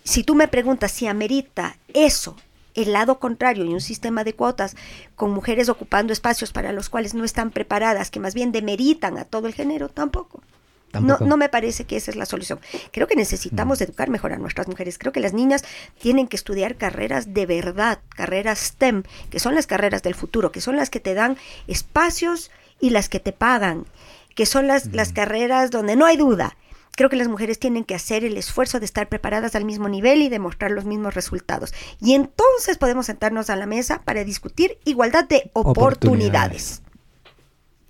Si 0.05 0.25
tú 0.25 0.35
me 0.35 0.49
preguntas 0.49 0.93
si 0.93 1.07
amerita 1.07 1.77
eso, 1.95 2.37
el 2.75 2.93
lado 2.93 3.19
contrario 3.19 3.65
y 3.65 3.73
un 3.73 3.81
sistema 3.81 4.25
de 4.25 4.35
cuotas 4.35 4.77
con 5.15 5.31
mujeres 5.31 5.69
ocupando 5.69 6.13
espacios 6.13 6.53
para 6.53 6.73
los 6.73 6.89
cuales 6.89 7.15
no 7.15 7.25
están 7.25 7.51
preparadas, 7.51 8.11
que 8.11 8.21
más 8.21 8.35
bien 8.35 8.53
demeritan 8.53 9.19
a 9.19 9.25
todo 9.25 9.47
el 9.47 9.55
género, 9.55 9.89
tampoco. 9.89 10.43
Tampoco. 10.91 11.25
No, 11.25 11.31
no 11.31 11.37
me 11.39 11.49
parece 11.49 11.85
que 11.85 11.97
esa 11.97 12.11
es 12.11 12.17
la 12.17 12.27
solución. 12.27 12.61
Creo 12.91 13.07
que 13.07 13.17
necesitamos 13.17 13.81
educar 13.81 14.11
mejor 14.11 14.35
a 14.35 14.37
nuestras 14.37 14.69
mujeres. 14.69 14.99
Creo 14.99 15.11
que 15.11 15.21
las 15.21 15.33
niñas 15.33 15.65
tienen 15.99 16.29
que 16.29 16.37
estudiar 16.37 16.77
carreras 16.77 17.33
de 17.33 17.47
verdad, 17.47 18.01
carreras 18.11 18.59
STEM, 18.59 19.05
que 19.31 19.41
son 19.41 19.55
las 19.55 19.67
carreras 19.67 20.03
del 20.03 20.15
futuro, 20.15 20.53
que 20.53 20.61
son 20.61 20.77
las 20.77 20.91
que 20.91 21.01
te 21.01 21.15
dan 21.15 21.39
espacios 21.67 22.51
y 22.83 22.91
las 22.91 23.09
que 23.09 23.21
te 23.21 23.33
pagan, 23.33 23.87
que 24.35 24.45
son 24.45 24.67
las, 24.67 24.93
las 24.93 25.13
carreras 25.13 25.71
donde 25.71 25.97
no 25.97 26.05
hay 26.05 26.19
duda. 26.19 26.57
Creo 26.95 27.09
que 27.09 27.17
las 27.17 27.29
mujeres 27.29 27.59
tienen 27.59 27.85
que 27.85 27.95
hacer 27.95 28.25
el 28.25 28.37
esfuerzo 28.37 28.79
de 28.81 28.85
estar 28.85 29.09
preparadas 29.09 29.55
al 29.55 29.65
mismo 29.65 29.89
nivel 29.89 30.21
y 30.21 30.29
demostrar 30.29 30.73
los 30.73 30.85
mismos 30.85 31.15
resultados. 31.15 31.73
Y 32.01 32.13
entonces 32.15 32.77
podemos 32.77 33.07
sentarnos 33.07 33.49
a 33.49 33.57
la 33.57 33.65
mesa 33.67 34.03
para 34.05 34.25
discutir 34.25 34.79
igualdad 34.85 35.27
de 35.27 35.51
oportunidades, 35.55 35.63
Oportunidades. 35.71 36.83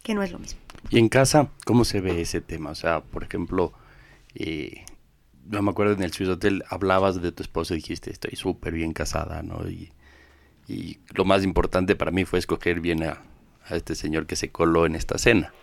que 0.05 0.15
no 0.15 0.23
es 0.23 0.31
lo 0.31 0.39
mismo. 0.39 0.61
Y 0.91 0.99
en 0.99 1.09
casa, 1.09 1.49
¿cómo 1.65 1.85
se 1.85 2.01
ve 2.01 2.21
ese 2.21 2.41
tema? 2.43 2.71
O 2.71 2.75
sea, 2.75 3.01
por 3.01 3.25
ejemplo, 3.25 3.73
eh, 4.35 4.85
yo 5.49 5.63
me 5.63 5.71
acuerdo 5.71 5.95
en 5.95 6.03
el 6.03 6.13
Swiss 6.13 6.29
Hotel 6.29 6.65
hablabas 6.69 7.21
de 7.21 7.33
tu 7.33 7.43
esposa 7.43 7.73
y 7.73 7.79
dijiste, 7.79 8.13
estoy 8.13 8.37
súper 8.37 8.75
bien 8.75 8.93
casada, 8.93 9.43
¿no? 9.43 9.69
Y, 9.69 9.91
y 10.69 10.99
lo 11.15 11.25
más 11.25 11.45
importante 11.45 11.97
para 11.97 12.11
mí 12.11 12.25
fue 12.27 12.39
escoger 12.39 12.81
bien 12.81 13.03
a, 13.05 13.23
a 13.69 13.77
este 13.77 13.95
señor 13.95 14.27
que 14.27 14.37
se 14.37 14.51
coló 14.51 14.87
en 14.87 14.95
esta 14.97 15.19
cena. 15.19 15.53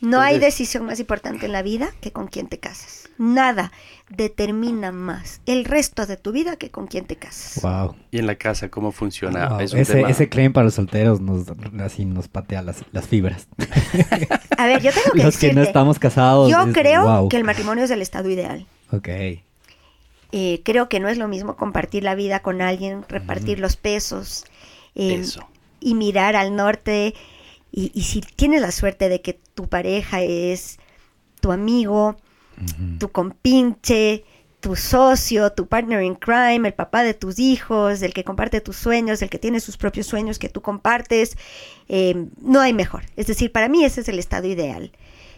No 0.00 0.20
hay 0.20 0.38
decisión 0.38 0.84
más 0.84 1.00
importante 1.00 1.46
en 1.46 1.52
la 1.52 1.62
vida 1.62 1.90
que 2.02 2.12
con 2.12 2.26
quién 2.28 2.46
te 2.48 2.58
casas. 2.58 3.08
Nada 3.16 3.72
determina 4.10 4.92
más 4.92 5.40
el 5.46 5.64
resto 5.64 6.04
de 6.04 6.18
tu 6.18 6.30
vida 6.30 6.56
que 6.56 6.70
con 6.70 6.86
quién 6.88 7.06
te 7.06 7.16
casas. 7.16 7.62
Wow. 7.62 7.96
Y 8.10 8.18
en 8.18 8.26
la 8.26 8.34
casa, 8.34 8.68
¿cómo 8.68 8.92
funciona? 8.92 9.48
Wow. 9.48 9.60
Es 9.60 9.72
un 9.72 9.78
Ese, 9.78 9.94
tema- 9.94 10.10
ese 10.10 10.28
claim 10.28 10.52
para 10.52 10.64
los 10.64 10.74
solteros 10.74 11.22
nos, 11.22 11.46
así 11.80 12.04
nos 12.04 12.28
patea 12.28 12.60
las, 12.60 12.84
las 12.92 13.06
fibras. 13.08 13.48
A 14.58 14.66
ver, 14.66 14.82
yo 14.82 14.90
tengo 14.92 15.12
que 15.14 15.22
Los 15.22 15.38
que 15.38 15.54
no 15.54 15.62
estamos 15.62 15.98
casados. 15.98 16.50
yo 16.50 16.60
es- 16.66 16.74
creo 16.74 17.04
wow. 17.04 17.28
que 17.30 17.38
el 17.38 17.44
matrimonio 17.44 17.84
es 17.84 17.90
el 17.90 18.02
estado 18.02 18.28
ideal. 18.28 18.66
Ok. 18.92 19.08
Eh, 20.32 20.60
creo 20.64 20.90
que 20.90 21.00
no 21.00 21.08
es 21.08 21.16
lo 21.16 21.28
mismo 21.28 21.56
compartir 21.56 22.02
la 22.04 22.14
vida 22.14 22.40
con 22.40 22.60
alguien, 22.60 23.04
repartir 23.08 23.58
los 23.58 23.76
pesos 23.76 24.44
eh, 24.96 25.14
Eso. 25.14 25.48
Y 25.84 25.94
mirar 25.94 26.34
al 26.34 26.56
norte. 26.56 27.14
Y, 27.70 27.92
y 27.94 28.02
si 28.02 28.20
tienes 28.20 28.62
la 28.62 28.72
suerte 28.72 29.08
de 29.08 29.20
que 29.20 29.38
tu 29.54 29.68
pareja 29.68 30.22
es 30.22 30.78
tu 31.40 31.52
amigo, 31.52 32.16
tu 32.98 33.10
compinche, 33.10 34.24
tu 34.60 34.76
socio, 34.76 35.52
tu 35.52 35.66
partner 35.66 36.02
in 36.02 36.14
crime, 36.14 36.66
el 36.66 36.72
papá 36.72 37.02
de 37.02 37.12
tus 37.12 37.38
hijos, 37.38 38.00
el 38.00 38.14
que 38.14 38.24
comparte 38.24 38.62
tus 38.62 38.76
sueños, 38.76 39.20
el 39.20 39.28
que 39.28 39.38
tiene 39.38 39.60
sus 39.60 39.76
propios 39.76 40.06
sueños 40.06 40.38
que 40.38 40.48
tú 40.48 40.62
compartes. 40.62 41.36
eh, 41.88 42.28
no 42.40 42.60
hay 42.60 42.72
mejor. 42.72 43.04
Es 43.16 43.26
decir, 43.26 43.52
para 43.52 43.68
mí 43.68 43.84
ese 43.84 44.00
es 44.00 44.08
el 44.08 44.18
estado 44.18 44.46
ideal. 44.46 44.92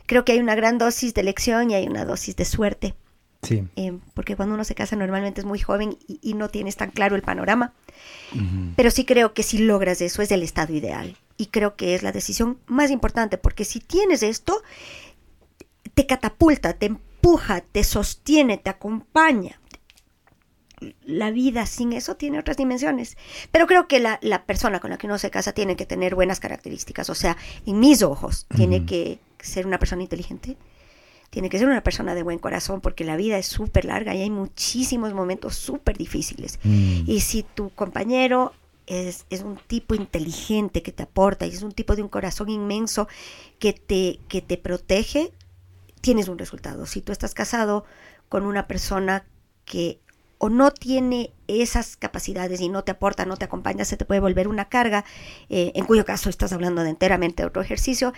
Creo 0.07 0.25
que 0.25 0.33
hay 0.33 0.39
una 0.39 0.55
gran 0.55 0.79
dosis 0.79 1.13
de 1.15 1.23
elección 1.23 1.71
y 1.71 1.75
hay 1.75 1.89
una 1.89 2.05
dosis 2.05 2.37
de 2.37 2.45
suerte. 2.45 2.95
Sí. 3.43 3.65
eh, 3.77 3.99
porque 4.15 4.35
cuando 4.35 4.55
uno 4.55 4.65
se 4.65 4.75
casa 4.75 4.97
normalmente 4.97 5.41
es 5.41 5.45
muy 5.45 5.59
joven 5.61 5.99
y, 6.09 6.19
y 6.21 6.35
no 6.35 6.49
tienes 6.49 6.77
tan 6.77 6.91
claro 6.91 7.15
el 7.17 7.23
panorama. 7.23 7.75
Pero 8.77 8.91
sí 8.91 9.05
creo 9.05 9.35
que 9.35 9.43
si 9.43 9.59
logras 9.59 10.01
eso 10.01 10.23
es 10.23 10.31
el 10.31 10.43
estado 10.43 10.75
ideal. 10.75 11.17
Y 11.37 11.47
creo 11.47 11.77
que 11.77 11.95
es 11.95 12.03
la 12.03 12.13
decisión 12.13 12.59
más 12.67 12.91
importante, 12.91 13.39
porque 13.39 13.65
si 13.65 13.81
tienes 13.81 14.23
esto, 14.23 14.63
te 15.95 16.07
catapulta, 16.07 16.75
te 16.75 16.87
empuja, 16.87 17.61
te 17.61 17.85
sostiene, 17.85 18.59
te 18.59 18.71
acompaña. 18.71 19.61
La 21.05 21.31
vida 21.31 21.65
sin 21.67 21.93
eso 21.93 22.17
tiene 22.17 22.39
otras 22.39 22.57
dimensiones. 22.57 23.17
Pero 23.51 23.67
creo 23.67 23.87
que 23.89 24.01
la, 24.01 24.19
la 24.23 24.45
persona 24.45 24.81
con 24.81 24.91
la 24.91 24.99
que 24.99 25.07
uno 25.07 25.19
se 25.19 25.31
casa 25.31 25.53
tiene 25.53 25.77
que 25.77 25.87
tener 25.87 26.15
buenas 26.15 26.41
características. 26.41 27.09
O 27.11 27.15
sea, 27.15 27.37
en 27.65 27.81
mis 27.81 28.03
ojos, 28.03 28.47
tiene 28.55 28.85
que 28.85 29.19
ser 29.39 29.67
una 29.67 29.79
persona 29.79 30.03
inteligente, 30.03 30.57
tiene 31.31 31.49
que 31.49 31.59
ser 31.59 31.69
una 31.69 31.83
persona 31.83 32.15
de 32.15 32.23
buen 32.23 32.39
corazón, 32.39 32.81
porque 32.81 33.05
la 33.05 33.17
vida 33.17 33.39
es 33.39 33.47
súper 33.47 33.85
larga 33.85 34.15
y 34.15 34.23
hay 34.23 34.31
muchísimos 34.31 35.13
momentos 35.13 35.57
súper 35.57 35.97
difíciles. 35.99 36.59
Mm. 36.63 37.03
Y 37.07 37.21
si 37.21 37.43
tu 37.43 37.71
compañero 37.71 38.53
es, 38.87 39.27
es 39.31 39.43
un 39.43 39.57
tipo 39.67 39.95
inteligente 39.95 40.83
que 40.83 40.93
te 40.93 41.03
aporta 41.03 41.47
y 41.47 41.51
es 41.51 41.63
un 41.63 41.73
tipo 41.73 41.97
de 41.97 42.03
un 42.03 42.09
corazón 42.09 42.49
inmenso 42.49 43.09
que 43.59 43.73
te, 43.73 44.21
que 44.29 44.41
te 44.41 44.57
protege, 44.57 45.33
tienes 46.01 46.29
un 46.29 46.39
resultado. 46.39 46.87
Si 46.87 47.03
tú 47.03 47.13
estás 47.13 47.35
casado 47.35 47.85
con 48.29 48.45
una 48.45 48.67
persona 48.67 49.25
que 49.65 50.01
o 50.39 50.49
no 50.49 50.71
tiene 50.71 51.33
esas 51.49 51.97
capacidades 51.97 52.61
y 52.61 52.69
no 52.69 52.85
te 52.85 52.93
aporta, 52.93 53.25
no 53.25 53.37
te 53.37 53.47
acompaña, 53.47 53.85
se 53.85 53.97
te 53.97 54.05
puede 54.05 54.21
volver 54.21 54.49
una 54.49 54.67
carga, 54.67 55.05
eh, 55.49 55.73
en 55.75 55.87
cuyo 55.87 56.05
caso 56.05 56.29
estás 56.29 56.53
hablando 56.53 56.83
de 56.83 56.91
enteramente 56.91 57.45
otro 57.45 57.63
ejercicio. 57.63 58.13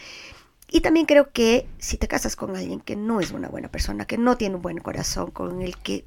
Y 0.71 0.81
también 0.81 1.07
creo 1.07 1.31
que 1.33 1.67
si 1.79 1.97
te 1.97 2.09
casas 2.09 2.37
con 2.37 2.55
alguien 2.57 2.81
que 2.81 2.95
no 2.97 3.21
es 3.21 3.31
una 3.33 3.49
buena 3.49 3.69
persona, 3.71 4.05
que 4.07 4.19
no 4.19 4.37
tiene 4.37 4.57
un 4.57 4.63
buen 4.63 4.79
corazón, 4.79 5.31
con 5.31 5.63
el 5.63 5.77
que 5.79 6.05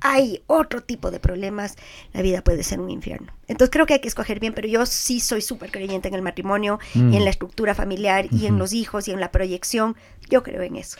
hay 0.00 0.42
otro 0.46 0.82
tipo 0.82 1.10
de 1.10 1.20
problemas, 1.20 1.76
la 2.12 2.22
vida 2.22 2.42
puede 2.42 2.62
ser 2.62 2.80
un 2.80 2.90
infierno. 2.90 3.32
Entonces 3.48 3.70
creo 3.72 3.86
que 3.86 3.94
hay 3.94 4.00
que 4.00 4.08
escoger 4.08 4.40
bien, 4.40 4.52
pero 4.54 4.68
yo 4.68 4.86
sí 4.86 5.20
soy 5.20 5.40
súper 5.42 5.70
creyente 5.70 6.08
en 6.08 6.14
el 6.14 6.22
matrimonio, 6.22 6.78
Mm. 6.94 7.14
en 7.14 7.24
la 7.24 7.30
estructura 7.30 7.74
familiar 7.74 8.26
y 8.30 8.46
en 8.46 8.58
los 8.58 8.72
hijos 8.72 9.08
y 9.08 9.12
en 9.12 9.20
la 9.20 9.30
proyección. 9.30 9.96
Yo 10.30 10.42
creo 10.42 10.62
en 10.62 10.76
eso. 10.76 10.98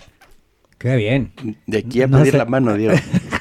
Qué 0.78 0.96
bien. 0.96 1.32
De 1.66 1.78
aquí 1.78 2.02
a 2.02 2.06
No 2.06 2.18
pedir 2.18 2.32
sé. 2.32 2.38
la 2.38 2.44
mano, 2.46 2.74
Diego. 2.74 2.94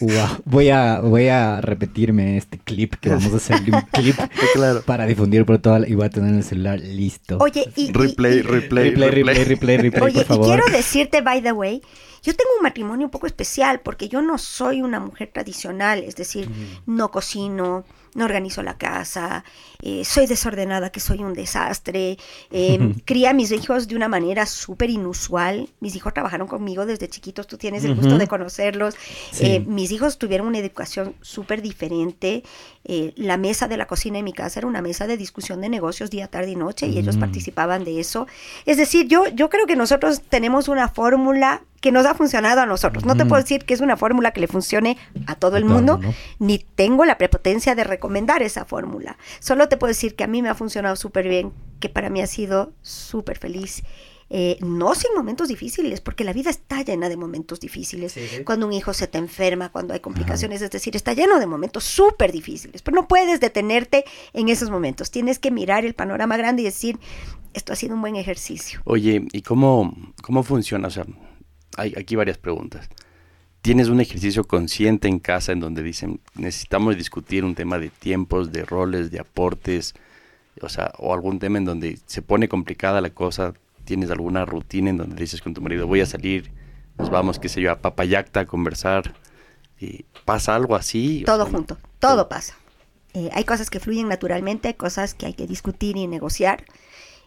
Wow. 0.00 0.42
Voy 0.44 0.68
a, 0.70 1.00
voy 1.00 1.28
a 1.28 1.60
repetirme 1.60 2.36
este 2.36 2.58
clip 2.58 2.94
que 2.94 3.10
vamos 3.10 3.32
a 3.32 3.36
hacer 3.36 3.56
un 3.72 3.80
clip 3.92 4.16
claro. 4.54 4.82
para 4.82 5.06
difundir 5.06 5.44
por 5.44 5.58
toda 5.58 5.78
la- 5.80 5.88
y 5.88 5.94
voy 5.94 6.06
a 6.06 6.10
tener 6.10 6.34
el 6.34 6.42
celular 6.44 6.80
listo. 6.80 7.38
Oye, 7.40 7.68
y, 7.76 7.86
y- 7.86 7.92
Replay, 7.92 8.38
y- 8.38 8.42
replay, 8.42 8.90
replay, 8.90 9.10
replay, 9.10 9.44
replay, 9.44 9.76
replay, 9.78 10.02
Oye, 10.02 10.12
por 10.14 10.22
y 10.22 10.24
favor. 10.26 10.46
quiero 10.46 10.64
decirte, 10.76 11.20
by 11.22 11.42
the 11.42 11.52
way, 11.52 11.80
yo 12.22 12.34
tengo 12.34 12.50
un 12.58 12.62
matrimonio 12.62 13.06
un 13.06 13.10
poco 13.10 13.26
especial 13.26 13.80
porque 13.80 14.08
yo 14.08 14.22
no 14.22 14.38
soy 14.38 14.82
una 14.82 14.98
mujer 15.00 15.30
tradicional, 15.32 16.02
es 16.02 16.16
decir, 16.16 16.48
no 16.86 17.10
cocino, 17.10 17.84
no 18.14 18.24
organizo 18.24 18.62
la 18.62 18.78
casa, 18.78 19.44
eh, 19.82 20.04
soy 20.04 20.26
desordenada, 20.26 20.90
que 20.90 21.00
soy 21.00 21.22
un 21.22 21.34
desastre, 21.34 22.16
eh, 22.50 22.94
cría 23.04 23.30
a 23.30 23.32
mis 23.34 23.50
hijos 23.52 23.88
de 23.88 23.96
una 23.96 24.08
manera 24.08 24.46
súper 24.46 24.90
inusual. 24.90 25.68
Mis 25.80 25.94
hijos 25.96 26.14
trabajaron 26.14 26.48
conmigo 26.48 26.86
desde 26.86 27.08
chiquitos, 27.08 27.46
tú 27.46 27.58
tienes 27.58 27.84
el 27.84 27.94
gusto 27.94 28.16
de 28.18 28.26
conocerlos. 28.28 28.94
Sí. 29.32 29.46
Eh, 29.46 29.60
mis 29.60 29.90
hijos 29.92 30.18
tuvieron 30.18 30.46
una 30.46 30.58
educación 30.58 31.14
súper 31.20 31.60
diferente. 31.60 32.42
Eh, 32.84 33.12
la 33.16 33.36
mesa 33.36 33.66
de 33.68 33.76
la 33.76 33.86
cocina 33.86 34.18
en 34.18 34.24
mi 34.24 34.32
casa 34.32 34.60
era 34.60 34.66
una 34.66 34.82
mesa 34.82 35.06
de 35.06 35.16
discusión 35.16 35.60
de 35.60 35.68
negocios 35.68 36.10
día, 36.10 36.28
tarde 36.28 36.50
y 36.52 36.56
noche 36.56 36.86
y 36.86 36.98
ellos 36.98 37.16
Mm. 37.16 37.20
participaban 37.20 37.84
de 37.84 37.98
eso. 38.00 38.26
Es 38.66 38.76
decir, 38.76 39.08
yo, 39.08 39.26
yo 39.28 39.48
creo 39.48 39.66
que 39.66 39.76
nosotros 39.76 40.22
tenemos 40.28 40.68
una 40.68 40.88
fórmula 40.88 41.62
que 41.84 41.92
nos 41.92 42.06
ha 42.06 42.14
funcionado 42.14 42.62
a 42.62 42.66
nosotros. 42.66 43.04
No 43.04 43.14
te 43.14 43.26
puedo 43.26 43.42
decir 43.42 43.66
que 43.66 43.74
es 43.74 43.82
una 43.82 43.98
fórmula 43.98 44.30
que 44.30 44.40
le 44.40 44.48
funcione 44.48 44.96
a 45.26 45.34
todo 45.34 45.58
el 45.58 45.66
mundo. 45.66 46.00
ni 46.38 46.58
tengo 46.58 47.04
la 47.04 47.18
prepotencia 47.18 47.74
de 47.74 47.84
recomendar 47.84 48.42
esa 48.42 48.64
fórmula. 48.64 49.18
Solo 49.38 49.68
te 49.68 49.76
puedo 49.76 49.90
decir 49.90 50.14
que 50.14 50.24
a 50.24 50.26
mí 50.26 50.40
me 50.40 50.48
ha 50.48 50.54
funcionado 50.54 50.96
súper 50.96 51.28
bien, 51.28 51.52
que 51.80 51.90
para 51.90 52.08
mí 52.08 52.22
ha 52.22 52.26
sido 52.26 52.72
súper 52.80 53.36
feliz. 53.36 53.82
Eh, 54.30 54.56
no 54.62 54.94
sin 54.94 55.14
momentos 55.14 55.48
difíciles, 55.48 56.00
porque 56.00 56.24
la 56.24 56.32
vida 56.32 56.48
está 56.48 56.80
llena 56.82 57.10
de 57.10 57.18
momentos 57.18 57.60
difíciles. 57.60 58.14
Cuando 58.46 58.66
un 58.66 58.72
hijo 58.72 58.94
se 58.94 59.06
te 59.06 59.18
enferma, 59.18 59.70
cuando 59.70 59.92
hay 59.92 60.00
complicaciones, 60.00 60.62
es 60.62 60.70
decir, 60.70 60.96
está 60.96 61.12
lleno 61.12 61.38
de 61.38 61.46
momentos 61.46 61.84
súper 61.84 62.32
difíciles. 62.32 62.80
Pero 62.80 62.94
no 62.94 63.08
puedes 63.08 63.40
detenerte 63.40 64.06
en 64.32 64.48
esos 64.48 64.70
momentos. 64.70 65.10
Tienes 65.10 65.38
que 65.38 65.50
mirar 65.50 65.84
el 65.84 65.92
panorama 65.92 66.38
grande 66.38 66.62
y 66.62 66.64
decir, 66.64 66.98
esto 67.52 67.74
ha 67.74 67.76
sido 67.76 67.94
un 67.94 68.00
buen 68.00 68.16
ejercicio. 68.16 68.80
Oye, 68.84 69.26
¿y 69.32 69.42
cómo, 69.42 69.94
cómo 70.22 70.42
funciona? 70.42 70.88
O 70.88 70.90
sea, 70.90 71.04
hay 71.76 71.94
aquí 71.96 72.16
varias 72.16 72.38
preguntas. 72.38 72.88
¿Tienes 73.62 73.88
un 73.88 74.00
ejercicio 74.00 74.44
consciente 74.44 75.08
en 75.08 75.18
casa 75.18 75.52
en 75.52 75.60
donde 75.60 75.82
dicen, 75.82 76.20
necesitamos 76.34 76.96
discutir 76.96 77.44
un 77.44 77.54
tema 77.54 77.78
de 77.78 77.88
tiempos, 77.88 78.52
de 78.52 78.64
roles, 78.64 79.10
de 79.10 79.20
aportes? 79.20 79.94
O 80.60 80.68
sea, 80.68 80.92
o 80.98 81.14
algún 81.14 81.38
tema 81.38 81.58
en 81.58 81.64
donde 81.64 81.98
se 82.04 82.20
pone 82.20 82.48
complicada 82.48 83.00
la 83.00 83.10
cosa. 83.10 83.54
¿Tienes 83.84 84.10
alguna 84.10 84.44
rutina 84.44 84.90
en 84.90 84.98
donde 84.98 85.16
dices 85.16 85.40
con 85.40 85.54
tu 85.54 85.60
marido, 85.60 85.86
voy 85.86 86.00
a 86.00 86.06
salir, 86.06 86.52
nos 86.98 87.10
vamos, 87.10 87.38
qué 87.38 87.48
sé 87.48 87.60
yo, 87.60 87.70
a 87.70 87.80
Papayacta 87.80 88.40
a 88.40 88.46
conversar? 88.46 89.14
¿Y 89.80 90.04
¿Pasa 90.24 90.54
algo 90.54 90.76
así? 90.76 91.22
O 91.22 91.26
Todo 91.26 91.44
sea, 91.44 91.52
junto, 91.52 91.78
todo 91.98 92.28
pasa. 92.28 92.54
Eh, 93.14 93.30
hay 93.32 93.44
cosas 93.44 93.70
que 93.70 93.80
fluyen 93.80 94.08
naturalmente, 94.08 94.68
hay 94.68 94.74
cosas 94.74 95.14
que 95.14 95.26
hay 95.26 95.34
que 95.34 95.46
discutir 95.46 95.96
y 95.96 96.06
negociar. 96.06 96.64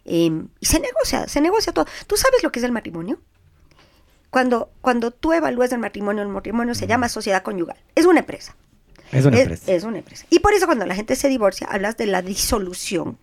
Eh, 0.06 0.32
y 0.60 0.66
se 0.66 0.80
negocia, 0.80 1.28
se 1.28 1.42
negocia 1.42 1.74
todo. 1.74 1.86
¿Tú 2.08 2.16
sabes 2.16 2.44
lo 2.44 2.52
que 2.52 2.60
es 2.60 2.66
el 2.66 2.72
matrimonio? 2.72 3.20
Cuando, 4.30 4.70
cuando 4.82 5.12
tú 5.12 5.34
evalúas 5.34 5.72
el 5.72 5.80
matrimonio, 5.80 6.24
el 6.24 6.30
matrimonio 6.30 6.76
se 6.76 6.88
llama 6.88 7.10
sociedad 7.10 7.44
conyugal. 7.44 7.78
Es 7.96 8.06
una 8.06 8.20
empresa. 8.20 8.56
Es 9.12 9.26
una 9.26 9.38
es, 9.38 9.44
empresa. 9.44 9.72
es 9.72 9.84
una 9.84 9.98
empresa. 10.00 10.26
Y 10.30 10.40
por 10.40 10.54
eso 10.54 10.66
cuando 10.66 10.86
la 10.86 10.96
gente 10.96 11.16
se 11.16 11.30
divorcia, 11.30 11.68
hablas 11.68 11.98
de 11.98 12.08
la 12.08 12.22
disolución 12.22 13.18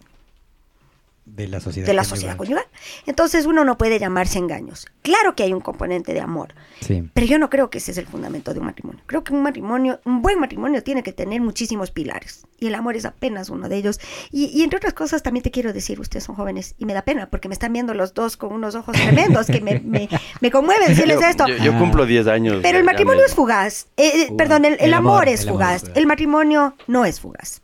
de 1.26 1.48
la 1.48 1.58
sociedad. 1.60 1.86
de 1.86 1.94
la 1.94 2.02
conyugal. 2.02 2.16
sociedad 2.18 2.36
conyugal. 2.36 2.64
Entonces 3.06 3.46
uno 3.46 3.64
no 3.64 3.78
puede 3.78 3.98
llamarse 3.98 4.38
engaños. 4.38 4.86
Claro 5.02 5.34
que 5.34 5.42
hay 5.42 5.52
un 5.52 5.60
componente 5.60 6.12
de 6.14 6.20
amor, 6.20 6.54
Sí. 6.80 7.08
pero 7.14 7.26
yo 7.26 7.38
no 7.38 7.48
creo 7.50 7.70
que 7.70 7.78
ese 7.78 7.92
es 7.92 7.98
el 7.98 8.06
fundamento 8.06 8.52
de 8.52 8.60
un 8.60 8.66
matrimonio. 8.66 9.02
Creo 9.06 9.24
que 9.24 9.32
un 9.32 9.42
matrimonio, 9.42 10.00
un 10.04 10.22
buen 10.22 10.38
matrimonio 10.38 10.82
tiene 10.82 11.02
que 11.02 11.12
tener 11.12 11.40
muchísimos 11.40 11.90
pilares. 11.90 12.46
Y 12.60 12.66
el 12.68 12.74
amor 12.74 12.96
es 12.96 13.04
apenas 13.04 13.48
uno 13.50 13.68
de 13.68 13.76
ellos. 13.76 14.00
Y, 14.30 14.46
y 14.46 14.62
entre 14.62 14.76
otras 14.78 14.92
cosas 14.94 15.22
también 15.22 15.42
te 15.42 15.50
quiero 15.50 15.72
decir, 15.72 15.98
ustedes 16.00 16.24
son 16.24 16.36
jóvenes 16.36 16.74
y 16.78 16.84
me 16.84 16.94
da 16.94 17.02
pena 17.02 17.28
porque 17.30 17.48
me 17.48 17.54
están 17.54 17.72
viendo 17.72 17.94
los 17.94 18.14
dos 18.14 18.36
con 18.36 18.52
unos 18.52 18.74
ojos 18.74 18.94
tremendos 18.94 19.46
que 19.46 19.60
me, 19.60 19.80
me, 19.84 20.08
me 20.40 20.50
conmueven 20.50 20.88
decirles 20.88 21.20
yo, 21.20 21.26
esto. 21.26 21.46
Yo, 21.48 21.56
yo 21.56 21.78
cumplo 21.78 22.06
10 22.06 22.26
años. 22.28 22.58
Pero 22.62 22.78
el 22.78 22.84
matrimonio 22.84 23.24
es 23.24 23.34
fugaz. 23.34 23.88
Eh, 23.96 24.30
perdón, 24.36 24.64
el, 24.66 24.74
el 24.74 24.80
El 24.80 24.94
amor, 24.94 25.22
amor, 25.24 25.28
es 25.28 25.42
el 25.42 25.48
amor 25.48 25.54
es 25.54 25.64
fugaz. 25.68 25.80
fugaz. 25.82 25.96
El 25.96 26.06
matrimonio 26.06 26.76
no 26.86 27.04
es 27.04 27.20
fugaz. 27.20 27.62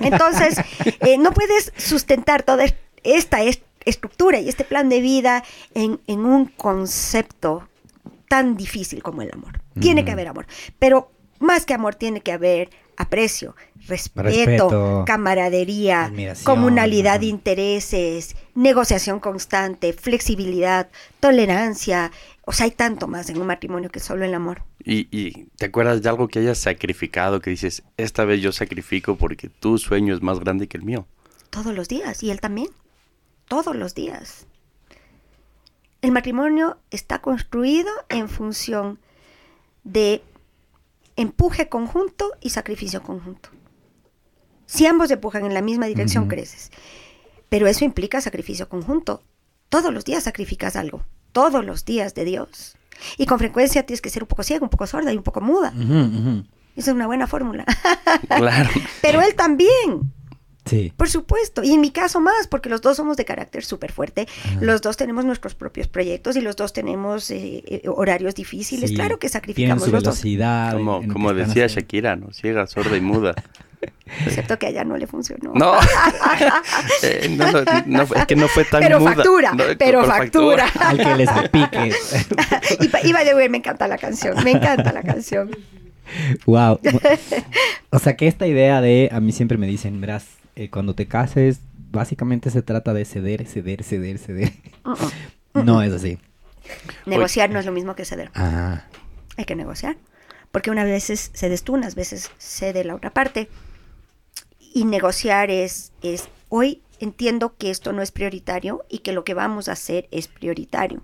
Entonces, 0.00 0.56
eh, 1.00 1.18
no 1.18 1.32
puedes 1.32 1.72
sustentar 1.76 2.42
toda 2.42 2.64
es- 2.64 2.74
esta 3.04 3.42
es- 3.42 3.62
estructura 3.84 4.38
y 4.40 4.48
este 4.48 4.64
plan 4.64 4.88
de 4.88 5.00
vida 5.00 5.44
en, 5.74 6.00
en 6.06 6.20
un 6.26 6.46
concepto 6.46 7.68
tan 8.28 8.56
difícil 8.56 9.02
como 9.02 9.22
el 9.22 9.30
amor. 9.32 9.60
Tiene 9.80 10.04
que 10.04 10.10
haber 10.10 10.28
amor. 10.28 10.46
Pero 10.78 11.10
más 11.38 11.64
que 11.64 11.72
amor, 11.74 11.94
tiene 11.94 12.20
que 12.20 12.32
haber 12.32 12.68
aprecio, 12.96 13.54
respeto, 13.86 14.22
Respeto, 14.24 15.04
camaradería, 15.06 16.10
comunalidad 16.44 17.20
de 17.20 17.26
intereses, 17.26 18.34
negociación 18.56 19.20
constante, 19.20 19.92
flexibilidad, 19.92 20.88
tolerancia. 21.20 22.10
O 22.48 22.52
sea, 22.52 22.64
hay 22.64 22.70
tanto 22.70 23.08
más 23.08 23.28
en 23.28 23.38
un 23.38 23.46
matrimonio 23.46 23.90
que 23.90 24.00
solo 24.00 24.24
el 24.24 24.32
amor. 24.32 24.62
Y, 24.82 25.06
y 25.14 25.48
te 25.58 25.66
acuerdas 25.66 26.00
de 26.00 26.08
algo 26.08 26.28
que 26.28 26.38
hayas 26.38 26.56
sacrificado, 26.56 27.42
que 27.42 27.50
dices, 27.50 27.82
esta 27.98 28.24
vez 28.24 28.40
yo 28.40 28.52
sacrifico 28.52 29.16
porque 29.16 29.50
tu 29.50 29.76
sueño 29.76 30.14
es 30.14 30.22
más 30.22 30.40
grande 30.40 30.66
que 30.66 30.78
el 30.78 30.82
mío. 30.82 31.06
Todos 31.50 31.74
los 31.74 31.88
días. 31.88 32.22
Y 32.22 32.30
él 32.30 32.40
también. 32.40 32.68
Todos 33.48 33.76
los 33.76 33.94
días. 33.94 34.46
El 36.00 36.10
matrimonio 36.10 36.78
está 36.90 37.18
construido 37.18 37.90
en 38.08 38.30
función 38.30 38.98
de 39.84 40.22
empuje 41.16 41.68
conjunto 41.68 42.32
y 42.40 42.48
sacrificio 42.48 43.02
conjunto. 43.02 43.50
Si 44.64 44.86
ambos 44.86 45.10
empujan 45.10 45.44
en 45.44 45.52
la 45.52 45.60
misma 45.60 45.84
dirección, 45.84 46.28
creces. 46.28 46.70
Pero 47.50 47.66
eso 47.66 47.84
implica 47.84 48.22
sacrificio 48.22 48.70
conjunto. 48.70 49.22
Todos 49.68 49.92
los 49.92 50.06
días 50.06 50.24
sacrificas 50.24 50.76
algo. 50.76 51.04
Todos 51.38 51.64
los 51.64 51.84
días 51.84 52.14
de 52.14 52.24
Dios. 52.24 52.76
Y 53.16 53.26
con 53.26 53.38
frecuencia 53.38 53.84
tienes 53.84 54.00
que 54.00 54.10
ser 54.10 54.22
un 54.24 54.28
poco 54.28 54.42
ciega, 54.42 54.64
un 54.64 54.70
poco 54.70 54.86
sorda 54.86 55.12
y 55.12 55.16
un 55.16 55.22
poco 55.22 55.40
muda. 55.40 55.72
Esa 56.76 56.90
es 56.90 56.94
una 56.94 57.06
buena 57.06 57.26
fórmula. 57.26 57.64
Claro. 58.28 58.70
Pero 59.02 59.20
él 59.22 59.34
también. 59.34 60.12
Sí. 60.64 60.92
Por 60.96 61.08
supuesto, 61.08 61.62
y 61.62 61.72
en 61.72 61.80
mi 61.80 61.90
caso 61.90 62.20
más, 62.20 62.46
porque 62.46 62.68
los 62.68 62.82
dos 62.82 62.96
somos 62.98 63.16
de 63.16 63.24
carácter 63.24 63.64
súper 63.64 63.90
fuerte, 63.90 64.26
los 64.60 64.82
dos 64.82 64.96
tenemos 64.98 65.24
nuestros 65.24 65.54
propios 65.54 65.88
proyectos 65.88 66.36
y 66.36 66.40
los 66.42 66.56
dos 66.56 66.72
tenemos 66.74 67.30
eh, 67.30 67.62
eh, 67.66 67.82
horarios 67.88 68.34
difíciles. 68.34 68.90
Sí. 68.90 68.96
Claro 68.96 69.18
que 69.18 69.28
Tienen 69.28 69.32
sacrificamos 69.32 69.84
su 69.84 69.90
los 69.92 70.02
dos, 70.02 70.14
velocidad. 70.22 70.72
en- 70.72 70.76
Como, 70.84 71.12
como 71.12 71.32
decía 71.32 71.64
haciendo. 71.66 71.74
Shakira, 71.80 72.16
¿no? 72.16 72.32
Ciega, 72.32 72.66
sorda 72.66 72.96
y 72.96 73.00
muda. 73.00 73.34
excepto 74.26 74.58
que 74.58 74.66
allá 74.66 74.84
no 74.84 74.96
le 74.96 75.06
funcionó. 75.06 75.52
No, 75.54 75.74
Eh, 77.02 77.34
no, 77.36 77.50
no, 77.52 77.62
no, 77.86 78.02
es 78.02 78.26
que 78.26 78.36
no 78.36 78.48
fue 78.48 78.64
tan 78.64 78.80
pero 78.82 79.00
muda. 79.00 79.14
factura, 79.14 79.52
No, 79.54 79.64
pero 79.78 80.00
por 80.00 80.08
factura. 80.08 80.66
Al 80.80 80.98
que 80.98 81.14
les 81.16 81.28
salpique. 81.28 81.90
y, 82.80 83.08
y 83.08 83.12
by 83.12 83.24
the 83.24 83.34
way, 83.34 83.48
me 83.48 83.58
encanta 83.58 83.86
la 83.88 83.98
canción, 83.98 84.42
me 84.44 84.52
encanta 84.52 84.92
la 84.92 85.02
canción. 85.02 85.50
wow. 86.46 86.78
O 87.90 87.98
sea 87.98 88.16
que 88.16 88.26
esta 88.26 88.46
idea 88.46 88.80
de, 88.80 89.08
a 89.12 89.20
mí 89.20 89.32
siempre 89.32 89.58
me 89.58 89.66
dicen, 89.66 90.00
verás, 90.00 90.26
eh, 90.56 90.70
cuando 90.70 90.94
te 90.94 91.06
cases, 91.06 91.60
básicamente 91.90 92.50
se 92.50 92.62
trata 92.62 92.92
de 92.94 93.04
ceder, 93.04 93.46
ceder, 93.46 93.82
ceder, 93.84 94.18
ceder. 94.18 94.52
Mm, 94.84 94.90
mm. 95.60 95.64
No 95.64 95.82
es 95.82 95.92
así. 95.92 96.18
Negociar 97.06 97.50
no 97.50 97.58
es 97.58 97.66
lo 97.66 97.72
mismo 97.72 97.94
que 97.94 98.04
ceder. 98.04 98.30
Ah, 98.34 98.82
Hay 99.36 99.44
que 99.44 99.54
negociar. 99.56 99.96
Porque 100.52 100.70
unas 100.70 100.86
veces 100.86 101.30
cedes 101.34 101.62
tú, 101.62 101.74
unas 101.74 101.94
veces 101.94 102.30
cede 102.38 102.82
la 102.84 102.94
otra 102.94 103.10
parte. 103.10 103.48
Y 104.74 104.84
negociar 104.84 105.50
es, 105.50 105.92
es, 106.02 106.28
hoy 106.48 106.82
entiendo 107.00 107.54
que 107.56 107.70
esto 107.70 107.92
no 107.92 108.02
es 108.02 108.10
prioritario 108.10 108.84
y 108.88 108.98
que 108.98 109.12
lo 109.12 109.22
que 109.22 109.32
vamos 109.34 109.68
a 109.68 109.72
hacer 109.72 110.08
es 110.10 110.26
prioritario. 110.26 111.00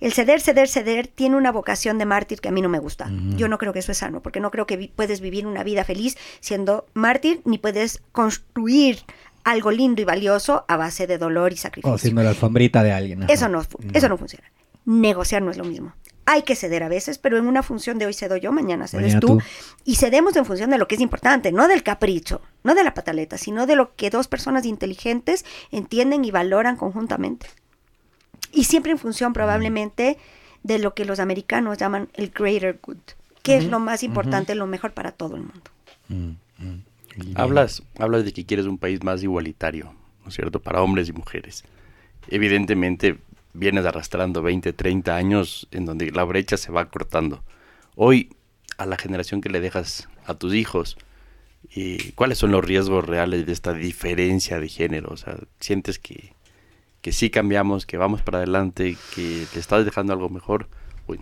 El 0.00 0.12
ceder, 0.12 0.40
ceder, 0.40 0.68
ceder 0.68 1.08
tiene 1.08 1.36
una 1.36 1.50
vocación 1.50 1.98
de 1.98 2.06
mártir 2.06 2.40
que 2.40 2.48
a 2.48 2.52
mí 2.52 2.62
no 2.62 2.68
me 2.68 2.78
gusta. 2.78 3.10
Yo 3.36 3.48
no 3.48 3.58
creo 3.58 3.72
que 3.72 3.80
eso 3.80 3.90
es 3.92 3.98
sano, 3.98 4.22
porque 4.22 4.38
no 4.40 4.50
creo 4.52 4.66
que 4.66 4.76
vi- 4.76 4.88
puedes 4.94 5.20
vivir 5.20 5.46
una 5.46 5.64
vida 5.64 5.82
feliz 5.84 6.16
siendo 6.40 6.86
mártir, 6.94 7.40
ni 7.44 7.58
puedes 7.58 8.02
construir 8.12 9.00
algo 9.44 9.72
lindo 9.72 10.00
y 10.00 10.04
valioso 10.04 10.64
a 10.68 10.76
base 10.76 11.08
de 11.08 11.18
dolor 11.18 11.52
y 11.52 11.56
sacrificio. 11.56 11.92
o 11.92 11.98
siendo 11.98 12.22
la 12.22 12.28
alfombrita 12.30 12.84
de 12.84 12.92
alguien. 12.92 13.24
ajá. 13.24 13.32
Eso 13.32 13.48
no, 13.48 13.62
eso 13.92 14.08
no 14.08 14.16
funciona. 14.16 14.44
Negociar 14.84 15.42
no 15.42 15.50
es 15.50 15.56
lo 15.56 15.64
mismo. 15.64 15.92
Hay 16.24 16.42
que 16.42 16.54
ceder 16.54 16.82
a 16.82 16.88
veces, 16.88 17.18
pero 17.18 17.36
en 17.36 17.46
una 17.46 17.62
función 17.62 17.98
de 17.98 18.06
hoy 18.06 18.14
cedo 18.14 18.36
yo, 18.36 18.52
mañana 18.52 18.86
cedes 18.86 19.14
Mañana 19.14 19.20
tú. 19.20 19.26
tú. 19.26 19.40
Y 19.84 19.96
cedemos 19.96 20.36
en 20.36 20.44
función 20.44 20.70
de 20.70 20.78
lo 20.78 20.86
que 20.86 20.94
es 20.94 21.00
importante, 21.00 21.50
no 21.50 21.66
del 21.66 21.82
capricho, 21.82 22.40
no 22.62 22.74
de 22.74 22.84
la 22.84 22.94
pataleta, 22.94 23.38
sino 23.38 23.66
de 23.66 23.74
lo 23.74 23.94
que 23.96 24.10
dos 24.10 24.28
personas 24.28 24.64
inteligentes 24.64 25.44
entienden 25.72 26.24
y 26.24 26.30
valoran 26.30 26.76
conjuntamente. 26.76 27.48
Y 28.52 28.64
siempre 28.64 28.92
en 28.92 28.98
función 28.98 29.32
probablemente 29.32 30.18
de 30.62 30.78
lo 30.78 30.94
que 30.94 31.04
los 31.04 31.18
americanos 31.18 31.78
llaman 31.78 32.08
el 32.14 32.30
greater 32.30 32.78
good, 32.82 32.98
que 33.42 33.56
es 33.56 33.64
lo 33.64 33.80
más 33.80 34.02
importante, 34.02 34.54
lo 34.54 34.66
mejor 34.66 34.92
para 34.92 35.12
todo 35.12 35.36
el 35.36 35.42
mundo. 35.42 36.36
Hablas, 37.34 37.82
hablas 37.98 38.24
de 38.24 38.32
que 38.32 38.46
quieres 38.46 38.66
un 38.66 38.78
país 38.78 39.02
más 39.02 39.22
igualitario, 39.22 39.94
¿no 40.22 40.28
es 40.28 40.34
cierto? 40.34 40.60
Para 40.60 40.82
hombres 40.82 41.08
y 41.08 41.12
mujeres. 41.12 41.64
Evidentemente 42.28 43.18
vienes 43.54 43.84
arrastrando 43.84 44.42
20, 44.42 44.72
30 44.72 45.14
años 45.14 45.68
en 45.70 45.84
donde 45.84 46.10
la 46.10 46.24
brecha 46.24 46.56
se 46.56 46.72
va 46.72 46.90
cortando. 46.90 47.42
Hoy, 47.96 48.34
a 48.78 48.86
la 48.86 48.96
generación 48.96 49.40
que 49.40 49.50
le 49.50 49.60
dejas 49.60 50.08
a 50.26 50.34
tus 50.34 50.54
hijos, 50.54 50.96
¿y 51.70 52.12
¿cuáles 52.12 52.38
son 52.38 52.52
los 52.52 52.64
riesgos 52.64 53.04
reales 53.06 53.46
de 53.46 53.52
esta 53.52 53.72
diferencia 53.72 54.58
de 54.58 54.68
género? 54.68 55.10
O 55.12 55.16
sea, 55.16 55.38
¿sientes 55.60 55.98
que, 55.98 56.34
que 57.00 57.12
sí 57.12 57.30
cambiamos, 57.30 57.86
que 57.86 57.96
vamos 57.96 58.22
para 58.22 58.38
adelante, 58.38 58.96
que 59.14 59.46
te 59.52 59.60
estás 59.60 59.84
dejando 59.84 60.12
algo 60.12 60.28
mejor? 60.28 60.68
Uy, 61.06 61.20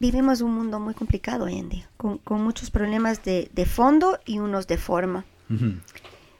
Vivimos 0.00 0.40
un 0.40 0.54
mundo 0.54 0.80
muy 0.80 0.94
complicado 0.94 1.44
hoy 1.44 1.58
en 1.58 1.68
día, 1.68 1.90
con, 1.98 2.16
con 2.18 2.42
muchos 2.42 2.70
problemas 2.70 3.22
de, 3.22 3.50
de 3.52 3.66
fondo 3.66 4.18
y 4.24 4.38
unos 4.38 4.66
de 4.66 4.78
forma. 4.78 5.26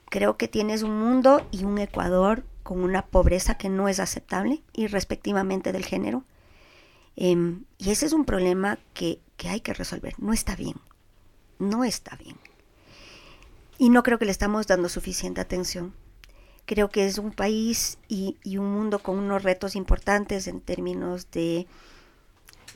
Creo 0.08 0.36
que 0.36 0.48
tienes 0.48 0.82
un 0.82 0.98
mundo 0.98 1.46
y 1.50 1.64
un 1.64 1.78
Ecuador 1.78 2.42
con 2.70 2.84
una 2.84 3.04
pobreza 3.04 3.56
que 3.56 3.68
no 3.68 3.88
es 3.88 3.98
aceptable, 3.98 4.62
y 4.72 4.86
respectivamente 4.86 5.72
del 5.72 5.84
género. 5.84 6.22
Em, 7.16 7.64
y 7.78 7.90
ese 7.90 8.06
es 8.06 8.12
un 8.12 8.24
problema 8.24 8.78
que, 8.94 9.18
que 9.36 9.48
hay 9.48 9.58
que 9.60 9.74
resolver. 9.74 10.14
No 10.18 10.32
está 10.32 10.54
bien. 10.54 10.76
No 11.58 11.82
está 11.82 12.14
bien. 12.14 12.36
Y 13.76 13.88
no 13.88 14.04
creo 14.04 14.20
que 14.20 14.24
le 14.24 14.30
estamos 14.30 14.68
dando 14.68 14.88
suficiente 14.88 15.40
atención. 15.40 15.94
Creo 16.64 16.90
que 16.90 17.06
es 17.06 17.18
un 17.18 17.32
país 17.32 17.98
y, 18.06 18.36
y 18.44 18.58
un 18.58 18.72
mundo 18.72 19.00
con 19.00 19.18
unos 19.18 19.42
retos 19.42 19.74
importantes 19.74 20.46
en 20.46 20.60
términos 20.60 21.28
de 21.32 21.66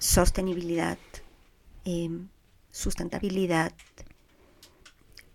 sostenibilidad, 0.01 0.99
em, 1.85 2.31
sustentabilidad, 2.73 3.73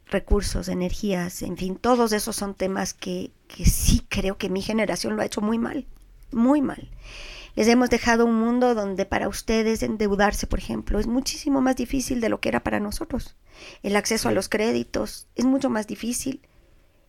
recursos, 0.10 0.68
energías, 0.68 1.42
en 1.42 1.58
fin, 1.58 1.76
todos 1.76 2.12
esos 2.14 2.36
son 2.36 2.56
temas 2.56 2.94
que, 2.94 3.32
que 3.48 3.66
sí 3.66 4.06
creo 4.10 4.38
que 4.38 4.50
mi 4.50 4.62
generación 4.62 5.16
lo 5.16 5.22
ha 5.22 5.26
hecho 5.26 5.42
muy 5.42 5.58
mal, 5.58 5.86
muy 6.32 6.62
mal. 6.62 6.90
Les 7.56 7.68
hemos 7.68 7.90
dejado 7.90 8.26
un 8.26 8.36
mundo 8.36 8.76
donde 8.76 9.06
para 9.06 9.28
ustedes 9.28 9.84
endeudarse, 9.84 10.48
por 10.48 10.60
ejemplo, 10.60 11.00
es 11.00 11.08
muchísimo 11.08 11.62
más 11.62 11.76
difícil 11.76 12.22
de 12.22 12.30
lo 12.30 12.40
que 12.40 12.50
era 12.50 12.64
para 12.64 12.80
nosotros. 12.80 13.36
El 13.84 13.96
acceso 13.96 14.30
a 14.30 14.32
los 14.32 14.50
créditos 14.50 15.28
es 15.36 15.46
mucho 15.46 15.70
más 15.70 15.88
difícil. 15.88 16.42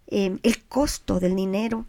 Eh, 0.09 0.39
el 0.43 0.65
costo 0.65 1.21
del 1.21 1.37
dinero, 1.37 1.87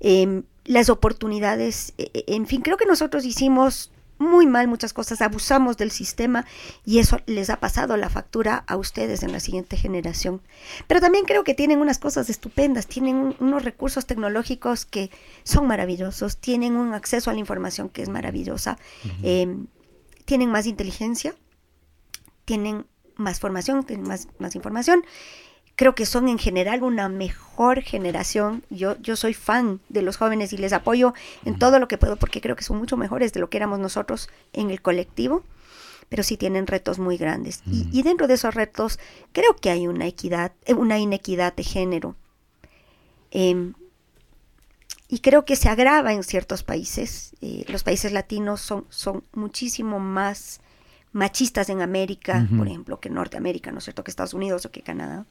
eh, 0.00 0.42
las 0.64 0.88
oportunidades, 0.88 1.94
eh, 1.98 2.10
eh, 2.12 2.24
en 2.28 2.46
fin, 2.46 2.60
creo 2.60 2.76
que 2.76 2.86
nosotros 2.86 3.24
hicimos 3.24 3.90
muy 4.18 4.46
mal 4.46 4.66
muchas 4.68 4.92
cosas, 4.92 5.20
abusamos 5.20 5.76
del 5.76 5.90
sistema 5.90 6.46
y 6.84 6.98
eso 7.00 7.20
les 7.26 7.50
ha 7.50 7.58
pasado 7.58 7.96
la 7.96 8.08
factura 8.08 8.64
a 8.66 8.76
ustedes 8.76 9.22
en 9.22 9.32
la 9.32 9.40
siguiente 9.40 9.76
generación. 9.76 10.40
Pero 10.86 11.00
también 11.00 11.24
creo 11.26 11.44
que 11.44 11.54
tienen 11.54 11.80
unas 11.80 11.98
cosas 11.98 12.30
estupendas, 12.30 12.86
tienen 12.86 13.16
un- 13.16 13.36
unos 13.40 13.64
recursos 13.64 14.06
tecnológicos 14.06 14.86
que 14.86 15.10
son 15.44 15.66
maravillosos, 15.66 16.38
tienen 16.38 16.76
un 16.76 16.94
acceso 16.94 17.30
a 17.30 17.34
la 17.34 17.40
información 17.40 17.88
que 17.88 18.02
es 18.02 18.08
maravillosa, 18.08 18.78
eh, 19.22 19.56
tienen 20.24 20.50
más 20.50 20.66
inteligencia, 20.66 21.34
tienen 22.44 22.86
más 23.16 23.40
formación, 23.40 23.84
tienen 23.84 24.06
más, 24.06 24.28
más 24.38 24.54
información. 24.54 25.04
Creo 25.76 25.94
que 25.94 26.06
son 26.06 26.28
en 26.28 26.38
general 26.38 26.82
una 26.82 27.08
mejor 27.08 27.82
generación. 27.82 28.64
Yo, 28.70 28.98
yo 29.00 29.14
soy 29.14 29.34
fan 29.34 29.80
de 29.88 30.02
los 30.02 30.16
jóvenes 30.16 30.52
y 30.52 30.56
les 30.56 30.72
apoyo 30.72 31.12
en 31.44 31.58
todo 31.58 31.78
lo 31.78 31.86
que 31.86 31.98
puedo 31.98 32.16
porque 32.16 32.40
creo 32.40 32.56
que 32.56 32.64
son 32.64 32.78
mucho 32.78 32.96
mejores 32.96 33.32
de 33.32 33.40
lo 33.40 33.50
que 33.50 33.58
éramos 33.58 33.78
nosotros 33.78 34.30
en 34.52 34.70
el 34.70 34.80
colectivo, 34.80 35.44
pero 36.08 36.22
sí 36.22 36.36
tienen 36.36 36.66
retos 36.66 36.98
muy 36.98 37.18
grandes. 37.18 37.62
Y, 37.70 37.88
y 37.92 38.02
dentro 38.02 38.26
de 38.26 38.34
esos 38.34 38.54
retos 38.54 38.98
creo 39.32 39.54
que 39.56 39.70
hay 39.70 39.86
una 39.86 40.06
equidad, 40.06 40.52
eh, 40.64 40.74
una 40.74 40.98
inequidad 40.98 41.54
de 41.54 41.64
género. 41.64 42.16
Em, 43.30 43.74
y 45.08 45.20
creo 45.20 45.44
que 45.44 45.56
se 45.56 45.68
agrava 45.68 46.12
en 46.12 46.22
ciertos 46.24 46.62
países. 46.62 47.34
Eh, 47.40 47.64
los 47.68 47.84
países 47.84 48.12
latinos 48.12 48.60
son, 48.60 48.86
son 48.88 49.24
muchísimo 49.34 50.00
más 50.00 50.60
machistas 51.12 51.68
en 51.68 51.80
América, 51.80 52.46
por 52.56 52.66
ejemplo, 52.66 53.00
que 53.00 53.08
Norteamérica, 53.08 53.72
¿no 53.72 53.78
es 53.78 53.84
cierto? 53.84 54.04
Que 54.04 54.10
Estados 54.10 54.34
Unidos 54.34 54.66
o 54.66 54.70
que 54.70 54.82
Canadá. 54.82 55.24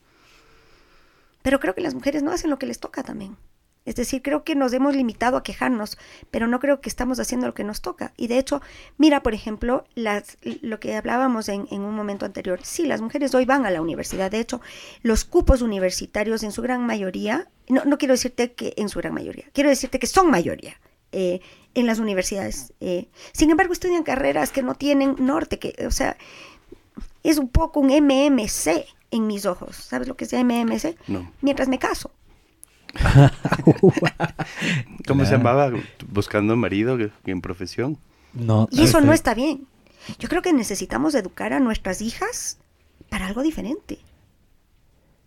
Pero 1.45 1.59
creo 1.59 1.75
que 1.75 1.81
las 1.81 1.93
mujeres 1.93 2.23
no 2.23 2.31
hacen 2.31 2.49
lo 2.49 2.57
que 2.57 2.65
les 2.65 2.79
toca 2.79 3.03
también. 3.03 3.37
Es 3.85 3.95
decir, 3.95 4.23
creo 4.23 4.43
que 4.43 4.55
nos 4.55 4.73
hemos 4.73 4.95
limitado 4.95 5.37
a 5.37 5.43
quejarnos, 5.43 5.95
pero 6.31 6.47
no 6.47 6.59
creo 6.59 6.81
que 6.81 6.89
estamos 6.89 7.19
haciendo 7.19 7.45
lo 7.45 7.53
que 7.53 7.63
nos 7.63 7.83
toca. 7.83 8.13
Y 8.17 8.25
de 8.25 8.39
hecho, 8.39 8.63
mira, 8.97 9.21
por 9.21 9.35
ejemplo, 9.35 9.83
las, 9.93 10.39
lo 10.41 10.79
que 10.79 10.95
hablábamos 10.95 11.47
en, 11.49 11.67
en 11.69 11.81
un 11.81 11.93
momento 11.93 12.25
anterior. 12.25 12.61
Sí, 12.63 12.87
las 12.87 12.99
mujeres 12.99 13.35
hoy 13.35 13.45
van 13.45 13.67
a 13.67 13.69
la 13.69 13.79
universidad. 13.79 14.31
De 14.31 14.39
hecho, 14.39 14.59
los 15.03 15.23
cupos 15.23 15.61
universitarios 15.61 16.41
en 16.41 16.51
su 16.51 16.63
gran 16.63 16.83
mayoría, 16.83 17.47
no, 17.69 17.85
no 17.85 17.99
quiero 17.99 18.15
decirte 18.15 18.53
que 18.53 18.73
en 18.77 18.89
su 18.89 18.97
gran 18.97 19.13
mayoría, 19.13 19.45
quiero 19.53 19.69
decirte 19.69 19.99
que 19.99 20.07
son 20.07 20.31
mayoría 20.31 20.81
eh, 21.11 21.41
en 21.75 21.85
las 21.85 21.99
universidades. 21.99 22.73
eh. 22.79 23.07
Sin 23.33 23.51
embargo, 23.51 23.71
estudian 23.71 24.01
carreras 24.01 24.49
que 24.49 24.63
no 24.63 24.73
tienen 24.73 25.15
norte, 25.19 25.59
que, 25.59 25.85
o 25.85 25.91
sea, 25.91 26.17
es 27.21 27.37
un 27.37 27.49
poco 27.49 27.81
un 27.81 27.89
MMC 27.89 28.94
en 29.11 29.27
mis 29.27 29.45
ojos. 29.45 29.75
¿Sabes 29.75 30.07
lo 30.07 30.15
que 30.15 30.25
es 30.25 30.33
MMC? 30.33 30.95
no. 31.07 31.31
Mientras 31.41 31.67
me 31.67 31.79
caso. 31.79 32.11
¿Cómo 35.07 35.25
se 35.25 35.31
llamaba? 35.31 35.71
¿Buscando 36.07 36.55
marido 36.55 36.97
en 37.25 37.41
profesión? 37.41 37.97
No, 38.33 38.67
Y 38.71 38.83
eso 38.83 39.01
no 39.01 39.13
está 39.13 39.33
bien. 39.33 39.67
Yo 40.19 40.29
creo 40.29 40.41
que 40.41 40.53
necesitamos 40.53 41.15
educar 41.15 41.53
a 41.53 41.59
nuestras 41.59 42.01
hijas 42.01 42.57
para 43.09 43.27
algo 43.27 43.41
diferente. 43.43 43.99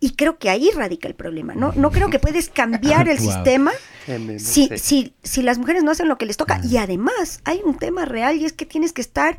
Y 0.00 0.12
creo 0.14 0.38
que 0.38 0.48
ahí 0.48 0.70
radica 0.74 1.08
el 1.08 1.14
problema. 1.14 1.54
No, 1.54 1.72
no 1.74 1.90
creo 1.90 2.08
que 2.08 2.20
puedes 2.20 2.48
cambiar 2.48 3.08
el 3.08 3.18
Wow. 3.22 3.32
sistema 3.32 3.72
si, 4.38 4.68
si, 4.78 5.12
si 5.22 5.42
las 5.42 5.58
mujeres 5.58 5.82
no 5.82 5.90
hacen 5.90 6.08
lo 6.08 6.16
que 6.18 6.26
les 6.26 6.36
toca. 6.36 6.60
Ah. 6.62 6.66
Y 6.66 6.76
además 6.76 7.40
hay 7.44 7.60
un 7.64 7.76
tema 7.76 8.04
real 8.04 8.36
y 8.36 8.44
es 8.44 8.52
que 8.52 8.64
tienes 8.66 8.92
que 8.92 9.00
estar 9.02 9.38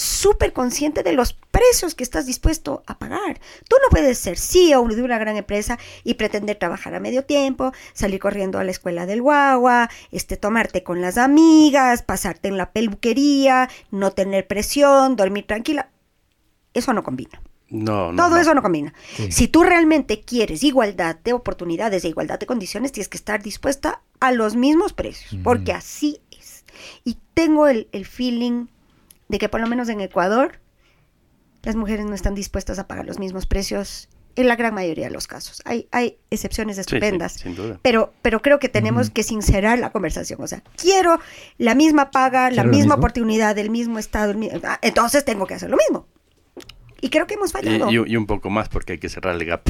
súper 0.00 0.52
consciente 0.52 1.02
de 1.02 1.12
los 1.12 1.34
precios 1.50 1.94
que 1.94 2.04
estás 2.04 2.26
dispuesto 2.26 2.82
a 2.86 2.98
pagar. 2.98 3.40
Tú 3.68 3.76
no 3.82 3.88
puedes 3.90 4.18
ser 4.18 4.38
CEO 4.38 4.86
de 4.88 5.02
una 5.02 5.18
gran 5.18 5.36
empresa 5.36 5.78
y 6.04 6.14
pretender 6.14 6.56
trabajar 6.56 6.94
a 6.94 7.00
medio 7.00 7.24
tiempo, 7.24 7.72
salir 7.92 8.18
corriendo 8.18 8.58
a 8.58 8.64
la 8.64 8.70
escuela 8.70 9.06
del 9.06 9.22
guagua, 9.22 9.90
este, 10.10 10.36
tomarte 10.36 10.82
con 10.82 11.00
las 11.00 11.18
amigas, 11.18 12.02
pasarte 12.02 12.48
en 12.48 12.56
la 12.56 12.72
peluquería, 12.72 13.68
no 13.90 14.12
tener 14.12 14.46
presión, 14.46 15.16
dormir 15.16 15.46
tranquila. 15.46 15.90
Eso 16.72 16.92
no 16.92 17.02
combina. 17.02 17.42
No, 17.68 18.10
no. 18.10 18.16
Todo 18.16 18.36
no. 18.36 18.40
eso 18.40 18.54
no 18.54 18.62
combina. 18.62 18.94
Sí. 19.16 19.30
Si 19.30 19.48
tú 19.48 19.62
realmente 19.62 20.22
quieres 20.22 20.64
igualdad 20.64 21.16
de 21.22 21.32
oportunidades, 21.34 22.02
de 22.02 22.08
igualdad 22.08 22.38
de 22.38 22.46
condiciones, 22.46 22.92
tienes 22.92 23.08
que 23.08 23.16
estar 23.16 23.42
dispuesta 23.42 24.02
a 24.18 24.32
los 24.32 24.56
mismos 24.56 24.92
precios, 24.92 25.40
porque 25.44 25.72
así 25.72 26.20
es. 26.30 26.64
Y 27.04 27.18
tengo 27.34 27.68
el, 27.68 27.88
el 27.92 28.06
feeling 28.06 28.66
de 29.30 29.38
que 29.38 29.48
por 29.48 29.60
lo 29.60 29.66
menos 29.68 29.88
en 29.88 30.00
Ecuador 30.00 30.58
las 31.62 31.76
mujeres 31.76 32.06
no 32.06 32.14
están 32.14 32.34
dispuestas 32.34 32.78
a 32.78 32.86
pagar 32.88 33.06
los 33.06 33.18
mismos 33.18 33.46
precios 33.46 34.08
en 34.36 34.48
la 34.48 34.56
gran 34.56 34.74
mayoría 34.74 35.06
de 35.06 35.10
los 35.10 35.26
casos. 35.26 35.60
Hay, 35.64 35.88
hay 35.90 36.16
excepciones 36.30 36.76
Sí, 36.76 36.82
sí, 36.82 36.96
estupendas. 36.96 37.32
sin 37.34 37.54
duda. 37.54 37.78
Pero, 37.82 38.12
pero 38.22 38.40
creo 38.42 38.58
que 38.58 38.68
tenemos 38.68 39.10
que 39.10 39.22
sincerar 39.22 39.78
la 39.78 39.90
conversación. 39.90 40.40
O 40.42 40.46
sea, 40.46 40.62
quiero 40.76 41.18
la 41.58 41.74
misma 41.74 42.10
paga, 42.10 42.50
la 42.50 42.64
misma 42.64 42.94
oportunidad, 42.94 43.58
el 43.58 43.70
mismo 43.70 43.98
estado, 43.98 44.30
el 44.30 44.38
mi- 44.38 44.50
ah, 44.64 44.78
entonces 44.82 45.24
tengo 45.24 45.46
que 45.46 45.54
hacer 45.54 45.68
lo 45.70 45.76
mismo. 45.76 46.06
Y 47.00 47.10
creo 47.10 47.26
que 47.26 47.34
hemos 47.34 47.52
fallado. 47.52 47.90
y- 47.90 48.12
y 48.12 48.16
un 48.16 48.26
poco 48.26 48.50
más 48.50 48.68
porque 48.68 48.92
hay 48.94 48.98
que 48.98 49.08
cerrar 49.08 49.34
el 49.34 49.44
gap. 49.44 49.62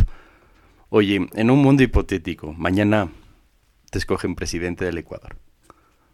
Oye, 0.91 1.27
en 1.35 1.51
un 1.51 1.61
mundo 1.63 1.83
hipotético, 1.83 2.53
mañana 2.53 3.11
te 3.91 3.99
escogen 3.99 4.35
presidente 4.35 4.85
del 4.85 4.99
Ecuador. 4.99 5.37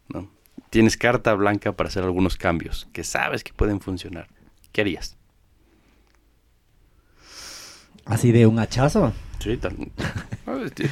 ¿no? 0.08 0.30
Tienes 0.70 0.96
carta 0.96 1.32
blanca 1.34 1.72
para 1.72 1.88
hacer 1.88 2.02
algunos 2.04 2.36
cambios 2.36 2.88
que 2.92 3.04
sabes 3.04 3.44
que 3.44 3.52
pueden 3.52 3.80
funcionar. 3.80 4.28
¿Qué 4.72 4.80
harías? 4.82 5.16
Así 8.04 8.32
de 8.32 8.46
un 8.46 8.58
hachazo. 8.58 9.12
Sí, 9.40 9.56
tan- 9.56 9.90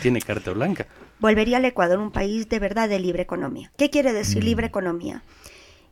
tiene 0.02 0.20
carta 0.20 0.50
blanca. 0.52 0.86
volvería 1.20 1.56
al 1.58 1.64
Ecuador 1.64 1.98
un 2.00 2.10
país 2.10 2.48
de 2.48 2.58
verdad 2.58 2.88
de 2.88 2.98
libre 2.98 3.22
economía. 3.22 3.72
¿Qué 3.78 3.88
quiere 3.88 4.12
decir 4.12 4.42
Mm. 4.42 4.46
libre 4.46 4.66
economía? 4.66 5.22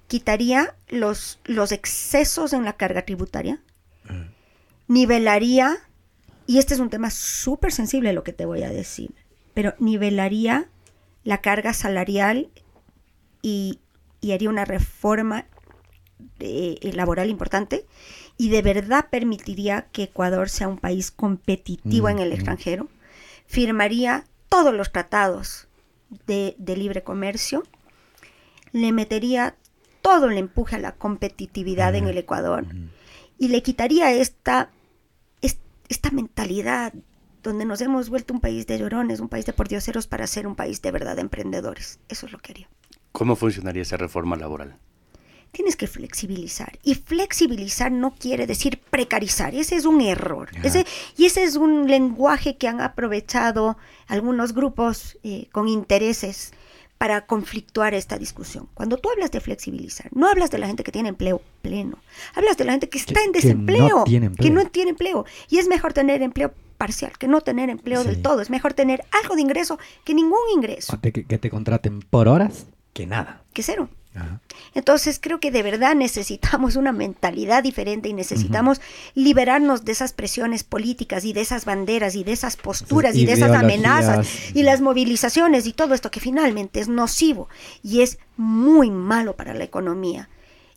Quitaría 0.09 0.74
los, 0.89 1.39
los 1.45 1.72
excesos 1.72 2.53
en 2.53 2.64
la 2.64 2.74
carga 2.74 3.03
tributaria, 3.03 3.62
nivelaría, 4.89 5.76
y 6.47 6.59
este 6.59 6.74
es 6.74 6.80
un 6.80 6.91
tema 6.91 7.09
súper 7.11 7.72
sensible 7.72 8.12
lo 8.12 8.24
que 8.24 8.33
te 8.35 8.45
voy 8.45 8.62
a 8.62 8.68
decir, 8.68 9.14
pero 9.55 9.74
nivelaría 9.78 10.68
la 11.24 11.41
carga 11.41 11.72
salarial 11.72 12.51
y, 13.43 13.80
y 14.20 14.32
haría 14.32 14.49
una 14.51 14.64
reforma 14.64 15.47
eh, 16.40 16.78
laboral 16.95 17.28
importante 17.30 17.86
y 18.38 18.49
de 18.51 18.62
verdad 18.62 19.09
permitiría 19.11 19.86
que 19.93 20.05
Ecuador 20.05 20.49
sea 20.49 20.68
un 20.68 20.78
país 20.78 21.11
competitivo 21.11 22.09
en 22.09 22.18
el 22.18 22.28
Mm, 22.28 22.30
mm. 22.32 22.34
extranjero, 22.34 22.88
firmaría 23.47 24.24
todos 24.49 24.72
los 24.74 24.93
tratados 24.93 25.66
de, 26.26 26.55
de 26.59 26.76
libre 26.76 27.03
comercio, 27.03 27.64
le 28.72 28.93
metería 28.93 29.57
todo 30.03 30.28
el 30.30 30.38
empuje 30.38 30.76
a 30.76 30.80
la 30.80 30.93
competitividad 30.93 31.95
en 31.95 32.07
el 32.09 32.18
Ecuador 32.18 32.66
y 33.38 33.49
le 33.49 33.62
quitaría 33.62 34.12
esta, 34.12 34.70
es- 35.43 35.59
esta 35.88 36.11
mentalidad 36.11 36.93
donde 37.43 37.64
nos 37.64 37.80
hemos 37.80 38.09
vuelto 38.09 38.34
un 38.34 38.40
país 38.40 38.66
de 38.66 38.78
llorones, 38.78 39.20
un 39.20 39.28
país 39.28 39.47
de 39.47 39.53
pordioseros 39.53 40.07
para 40.07 40.26
ser 40.26 40.47
un 40.47 40.55
país 40.55 40.80
de 40.80 40.90
verdad 40.93 41.16
de 41.16 41.22
emprendedores. 41.22 41.99
Eso 42.09 42.26
es 42.26 42.32
lo 42.32 42.38
que 42.38 42.53
haría. 42.53 42.68
¿Cómo 43.13 43.37
funcionaría 43.37 43.83
esa 43.83 43.97
reforma 43.97 44.37
laboral? 44.37 44.77
Tienes 45.53 45.77
que 45.77 45.87
flexibilizar. 45.87 46.79
Y 46.83 46.95
flexibilizar 46.95 47.93
no 47.93 48.13
quiere 48.15 48.47
decir 48.47 48.81
precarizar. 48.91 49.55
Ese 49.55 49.77
es 49.77 49.85
un 49.85 50.01
error. 50.01 50.49
Ese, 50.63 50.87
y 51.19 51.27
ese 51.27 51.45
es 51.45 51.57
un 51.57 51.89
lenguaje 51.89 52.57
que 52.57 52.69
han 52.69 52.81
aprovechado 52.81 53.77
algunos 54.07 54.55
grupos 54.55 55.19
eh, 55.23 55.49
con 55.53 55.69
intereses 55.69 56.53
para 56.97 57.27
conflictuar 57.27 57.93
esta 57.93 58.17
discusión. 58.17 58.69
Cuando 58.73 58.97
tú 58.97 59.11
hablas 59.11 59.31
de 59.31 59.41
flexibilizar, 59.41 60.07
no 60.15 60.27
hablas 60.29 60.51
de 60.51 60.59
la 60.59 60.69
gente 60.69 60.85
que 60.85 60.93
tiene 60.93 61.11
empleo 61.11 61.43
pleno. 61.61 61.99
Hablas 62.35 62.57
de 62.57 62.65
la 62.65 62.73
gente 62.73 62.89
que 62.89 62.97
está 62.99 63.13
Que- 63.13 63.21
en 63.27 63.33
que 63.33 63.39
no 63.39 63.43
desempleo. 63.43 64.05
Que 64.41 64.51
no 64.51 64.67
tiene 64.71 64.91
empleo. 64.91 65.27
Y 65.51 65.59
es 65.59 65.69
mejor 65.69 65.93
tener 65.93 66.23
empleo 66.23 66.55
parcial 66.79 67.13
que 67.19 67.29
no 67.29 67.43
tener 67.43 67.69
empleo 67.69 68.03
Sí. 68.03 68.09
del 68.09 68.23
todo. 68.23 68.41
Es 68.41 68.49
mejor 68.51 68.73
tener 68.73 69.05
algo 69.23 69.35
de 69.35 69.43
ingreso 69.43 69.79
que 70.05 70.15
ningún 70.15 70.41
ingreso. 70.55 70.95
O 70.95 70.99
te- 70.99 71.13
que, 71.13 71.25
que 71.25 71.39
te 71.39 71.51
contraten 71.51 72.01
por 72.01 72.27
horas 72.29 72.67
que 72.93 73.07
nada. 73.07 73.43
Que 73.53 73.62
cero. 73.62 73.88
Ajá. 74.14 74.40
Entonces 74.74 75.18
creo 75.20 75.40
que 75.40 75.51
de 75.51 75.62
verdad 75.62 75.95
necesitamos 75.95 76.76
una 76.76 76.93
mentalidad 76.93 77.62
diferente 77.62 78.09
y 78.09 78.12
necesitamos 78.12 78.80
liberarnos 79.14 79.84
de 79.84 79.93
esas 79.93 80.12
presiones 80.12 80.64
políticas 80.64 81.24
y 81.24 81.32
de 81.32 81.40
esas 81.40 81.64
banderas 81.64 82.14
y 82.14 82.24
de 82.24 82.32
esas 82.32 82.57
posturas 82.57 83.16
y 83.16 83.24
de 83.24 83.32
esas 83.32 83.53
amenazas 83.53 84.26
y 84.55 84.62
las 84.62 84.80
movilizaciones 84.80 85.66
y 85.66 85.72
todo 85.72 85.95
esto 85.95 86.11
que 86.11 86.20
finalmente 86.20 86.80
es 86.80 86.88
nocivo 86.88 87.49
y 87.82 88.03
es 88.03 88.18
muy 88.36 88.90
malo 88.90 89.36
para 89.36 89.55
la 89.55 89.64
economía. 89.64 90.28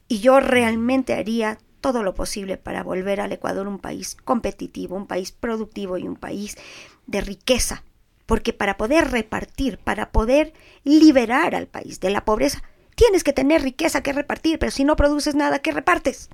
Y 0.08 0.20
yo 0.20 0.40
realmente 0.40 1.14
haría 1.14 1.58
todo 1.82 2.04
lo 2.04 2.16
posible 2.16 2.58
para 2.58 2.84
volver 2.84 3.22
al 3.22 3.32
Ecuador 3.32 3.68
un 3.68 3.80
país 3.80 4.16
competitivo, 4.24 4.96
un 4.96 5.08
país 5.08 5.32
productivo 5.32 5.98
y 5.98 6.08
un 6.08 6.16
país 6.16 6.58
de 7.06 7.22
riqueza. 7.22 7.84
Porque 8.26 8.54
para 8.54 8.78
poder 8.78 9.12
repartir, 9.12 9.78
para 9.78 10.12
poder 10.12 10.54
liberar 10.84 11.56
al 11.56 11.68
país 11.68 12.00
de 12.00 12.10
la 12.10 12.26
pobreza, 12.26 12.64
tienes 12.96 13.24
que 13.24 13.34
tener 13.34 13.62
riqueza 13.62 14.02
que 14.02 14.14
repartir, 14.14 14.58
pero 14.60 14.72
si 14.72 14.84
no 14.84 14.96
produces 14.96 15.36
nada, 15.36 15.60
¿qué 15.60 15.72
repartes? 15.72 16.30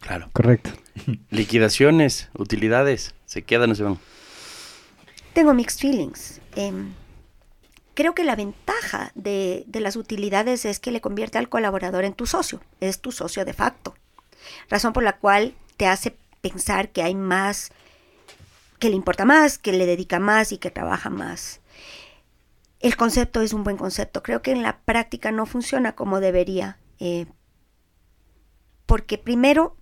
Claro. 0.00 0.30
Correcto. 0.32 0.70
Liquidaciones, 1.30 2.30
utilidades, 2.36 3.14
se 3.26 3.42
quedan 3.42 3.70
o 3.70 3.74
se 3.74 3.84
van. 3.84 3.98
Tengo 5.34 5.54
mixed 5.54 5.80
feelings. 5.80 6.40
Em, 6.56 6.92
creo 7.94 8.14
que 8.14 8.24
la 8.24 8.34
ventaja 8.34 9.12
de, 9.14 9.64
de 9.66 9.80
las 9.80 9.96
utilidades 9.96 10.64
es 10.64 10.80
que 10.80 10.90
le 10.90 11.00
convierte 11.00 11.38
al 11.38 11.48
colaborador 11.48 12.04
en 12.04 12.14
tu 12.14 12.26
socio, 12.26 12.60
es 12.80 13.00
tu 13.00 13.12
socio 13.12 13.44
de 13.44 13.52
facto. 13.52 13.94
Razón 14.68 14.92
por 14.92 15.02
la 15.02 15.18
cual 15.18 15.54
te 15.76 15.86
hace 15.86 16.16
pensar 16.40 16.88
que 16.88 17.02
hay 17.02 17.14
más, 17.14 17.70
que 18.80 18.90
le 18.90 18.96
importa 18.96 19.24
más, 19.24 19.58
que 19.58 19.72
le 19.72 19.86
dedica 19.86 20.18
más 20.18 20.50
y 20.50 20.58
que 20.58 20.72
trabaja 20.72 21.10
más. 21.10 21.60
El 22.80 22.96
concepto 22.96 23.42
es 23.42 23.52
un 23.52 23.62
buen 23.62 23.76
concepto. 23.76 24.22
Creo 24.22 24.42
que 24.42 24.50
en 24.50 24.62
la 24.62 24.80
práctica 24.80 25.30
no 25.30 25.46
funciona 25.46 25.94
como 25.94 26.18
debería. 26.18 26.78
eh, 26.98 27.26
porque 28.86 29.18
primero, 29.18 29.76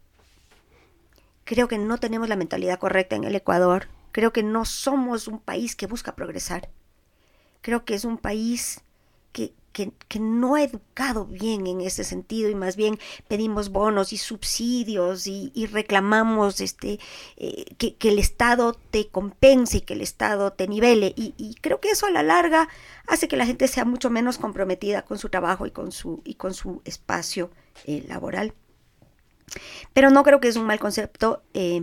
creo 1.44 1.66
que 1.66 1.78
no 1.78 1.96
tenemos 1.96 2.28
la 2.28 2.36
mentalidad 2.36 2.78
correcta 2.78 3.16
en 3.16 3.24
el 3.24 3.34
Ecuador. 3.34 3.88
Creo 4.12 4.34
que 4.34 4.42
no 4.42 4.66
somos 4.66 5.28
un 5.28 5.40
país 5.40 5.76
que 5.76 5.86
busca 5.86 6.14
progresar. 6.14 6.68
Creo 7.62 7.86
que 7.86 7.94
es 7.94 8.04
un 8.04 8.18
país 8.18 8.82
que, 9.72 9.92
no 10.18 10.56
ha 10.56 10.62
educado 10.62 11.24
bien 11.24 11.66
en 11.66 11.80
ese 11.80 12.04
sentido 12.04 12.50
y 12.50 12.54
más 12.54 12.76
bien 12.76 12.98
pedimos 13.28 13.70
bonos 13.70 14.12
y 14.12 14.16
subsidios 14.16 15.26
y, 15.26 15.66
reclamamos 15.70 16.60
este, 16.60 16.98
eh, 17.36 17.64
que, 17.76 17.96
el 18.08 18.18
Estado 18.18 18.74
te 18.90 19.08
compense 19.08 19.78
y 19.78 19.80
que 19.82 19.94
el 19.94 20.00
Estado 20.00 20.52
te 20.52 20.66
nivele. 20.66 21.12
Y, 21.16 21.54
creo 21.60 21.80
que 21.80 21.90
eso 21.90 22.06
a 22.06 22.10
la 22.10 22.22
larga 22.22 22.68
hace 23.06 23.28
que 23.28 23.36
la 23.36 23.46
gente 23.46 23.68
sea 23.68 23.84
mucho 23.84 24.10
menos 24.10 24.38
comprometida 24.38 25.02
con 25.02 25.18
su 25.18 25.28
trabajo 25.28 25.66
y 25.66 25.70
con 25.70 25.92
su, 25.92 26.22
y 26.24 26.34
con 26.34 26.54
su 26.54 26.82
espacio 26.84 27.50
eh, 27.86 28.04
laboral. 28.08 28.54
Pero 29.92 30.10
no 30.10 30.22
creo 30.24 30.40
que 30.40 30.48
es 30.48 30.56
un 30.56 30.66
mal 30.66 30.78
concepto 30.78 31.42
eh, 31.54 31.80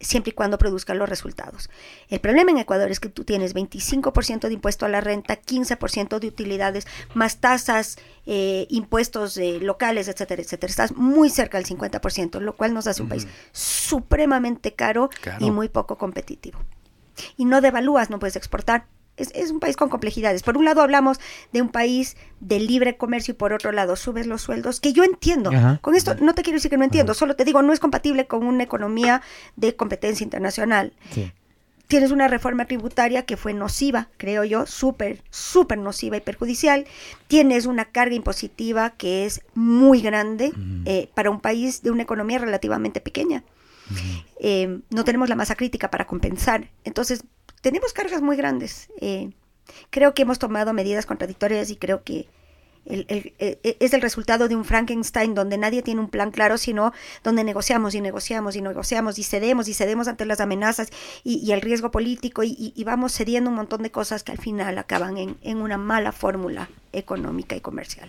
siempre 0.00 0.30
y 0.30 0.32
cuando 0.34 0.58
produzca 0.58 0.94
los 0.94 1.08
resultados. 1.08 1.70
El 2.08 2.20
problema 2.20 2.50
en 2.50 2.58
Ecuador 2.58 2.90
es 2.90 3.00
que 3.00 3.08
tú 3.08 3.24
tienes 3.24 3.54
25% 3.54 4.48
de 4.48 4.54
impuesto 4.54 4.86
a 4.86 4.88
la 4.88 5.00
renta, 5.00 5.40
15% 5.40 6.18
de 6.18 6.26
utilidades, 6.26 6.86
más 7.14 7.38
tasas, 7.38 7.98
eh, 8.26 8.66
impuestos 8.70 9.36
eh, 9.38 9.58
locales, 9.60 10.08
etcétera, 10.08 10.42
etcétera. 10.42 10.70
Estás 10.70 10.96
muy 10.96 11.30
cerca 11.30 11.58
del 11.58 11.66
50%, 11.66 12.40
lo 12.40 12.54
cual 12.56 12.74
nos 12.74 12.86
hace 12.86 13.02
un 13.02 13.08
país 13.08 13.26
supremamente 13.52 14.74
caro, 14.74 15.10
Caro. 15.22 15.44
y 15.44 15.50
muy 15.50 15.68
poco 15.68 15.96
competitivo. 15.96 16.58
Y 17.36 17.44
no 17.44 17.60
devalúas, 17.60 18.10
no 18.10 18.18
puedes 18.18 18.36
exportar. 18.36 18.86
Es, 19.16 19.30
es 19.34 19.50
un 19.50 19.60
país 19.60 19.76
con 19.76 19.88
complejidades. 19.88 20.42
Por 20.42 20.56
un 20.56 20.64
lado 20.64 20.82
hablamos 20.82 21.18
de 21.52 21.62
un 21.62 21.68
país 21.68 22.16
de 22.40 22.60
libre 22.60 22.96
comercio 22.96 23.32
y 23.32 23.36
por 23.36 23.52
otro 23.52 23.72
lado 23.72 23.96
subes 23.96 24.26
los 24.26 24.42
sueldos, 24.42 24.80
que 24.80 24.92
yo 24.92 25.04
entiendo. 25.04 25.50
Ajá. 25.50 25.78
Con 25.82 25.94
esto 25.94 26.14
no 26.16 26.34
te 26.34 26.42
quiero 26.42 26.56
decir 26.56 26.70
que 26.70 26.76
no 26.76 26.84
entiendo, 26.84 27.14
solo 27.14 27.36
te 27.36 27.44
digo, 27.44 27.62
no 27.62 27.72
es 27.72 27.80
compatible 27.80 28.26
con 28.26 28.44
una 28.44 28.62
economía 28.62 29.22
de 29.56 29.74
competencia 29.76 30.24
internacional. 30.24 30.92
Sí. 31.12 31.32
Tienes 31.88 32.10
una 32.10 32.26
reforma 32.26 32.64
tributaria 32.64 33.24
que 33.24 33.36
fue 33.36 33.54
nociva, 33.54 34.08
creo 34.16 34.42
yo, 34.42 34.66
súper, 34.66 35.22
súper 35.30 35.78
nociva 35.78 36.16
y 36.16 36.20
perjudicial. 36.20 36.84
Tienes 37.28 37.66
una 37.66 37.84
carga 37.84 38.16
impositiva 38.16 38.90
que 38.90 39.24
es 39.24 39.42
muy 39.54 40.00
grande 40.00 40.52
eh, 40.84 41.08
para 41.14 41.30
un 41.30 41.40
país 41.40 41.82
de 41.82 41.92
una 41.92 42.02
economía 42.02 42.38
relativamente 42.38 43.00
pequeña. 43.00 43.44
Eh, 44.40 44.80
no 44.90 45.04
tenemos 45.04 45.28
la 45.28 45.36
masa 45.36 45.54
crítica 45.54 45.88
para 45.88 46.08
compensar. 46.08 46.70
Entonces, 46.82 47.22
tenemos 47.66 47.92
cargas 47.92 48.22
muy 48.22 48.36
grandes. 48.36 48.88
Eh, 49.00 49.32
creo 49.90 50.14
que 50.14 50.22
hemos 50.22 50.38
tomado 50.38 50.72
medidas 50.72 51.04
contradictorias 51.04 51.68
y 51.70 51.74
creo 51.74 52.04
que 52.04 52.28
el- 52.84 53.04
eh, 53.08 53.76
es 53.80 53.92
el 53.92 54.02
resultado 54.02 54.46
de 54.46 54.54
un 54.54 54.64
Frankenstein 54.64 55.34
donde 55.34 55.58
nadie 55.58 55.82
tiene 55.82 56.00
un 56.00 56.08
plan 56.08 56.30
claro, 56.30 56.58
sino 56.58 56.92
donde 57.24 57.42
negociamos 57.42 57.96
y 57.96 58.00
negociamos 58.00 58.54
y 58.54 58.62
negociamos 58.62 59.18
y 59.18 59.24
cedemos 59.24 59.66
y 59.66 59.74
cedemos 59.74 60.06
ante 60.06 60.26
las 60.26 60.38
amenazas 60.38 60.90
y, 61.24 61.50
el 61.50 61.60
riesgo 61.60 61.90
político 61.90 62.44
y 62.44 62.84
vamos 62.84 63.12
cediendo 63.12 63.50
un 63.50 63.56
montón 63.56 63.82
de 63.82 63.90
cosas 63.90 64.22
que 64.22 64.30
al 64.30 64.38
final 64.38 64.78
acaban 64.78 65.16
en, 65.16 65.36
en 65.42 65.60
una 65.60 65.76
mala 65.76 66.12
fórmula 66.12 66.70
económica 66.92 67.56
y 67.56 67.60
comercial. 67.60 68.08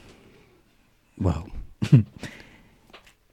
Wow. 1.16 1.46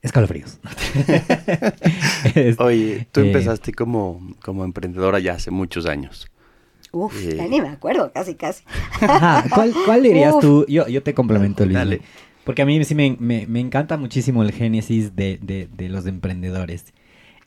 Escalofríos. 0.04 0.58
Es- 2.34 2.58
Oye, 2.60 3.06
tú 3.10 3.20
Eh, 3.20 3.26
empezaste 3.26 3.72
como, 3.72 4.20
como 4.42 4.64
emprendedora 4.64 5.18
ya 5.18 5.32
hace 5.34 5.50
muchos 5.50 5.86
años. 5.86 6.30
Uf, 6.92 7.14
Eh. 7.26 7.36
ya 7.36 7.48
ni 7.48 7.60
me 7.60 7.68
acuerdo, 7.68 8.12
casi, 8.12 8.34
casi. 8.34 8.62
¿Cuál, 9.52 9.72
cuál 9.84 10.02
dirías 10.02 10.34
Uf. 10.34 10.40
tú? 10.40 10.66
Yo, 10.68 10.86
yo 10.88 11.02
te 11.02 11.14
complemento, 11.14 11.64
Luis. 11.64 11.74
Dale. 11.74 12.00
Porque 12.44 12.62
a 12.62 12.66
mí 12.66 12.82
sí 12.84 12.94
me, 12.94 13.16
me- 13.18 13.46
me 13.46 13.60
encanta 13.60 13.96
muchísimo 13.96 14.42
el 14.42 14.52
génesis 14.52 15.16
de, 15.16 15.38
de- 15.42 15.68
de 15.74 15.88
los 15.88 16.06
emprendedores. 16.06 16.84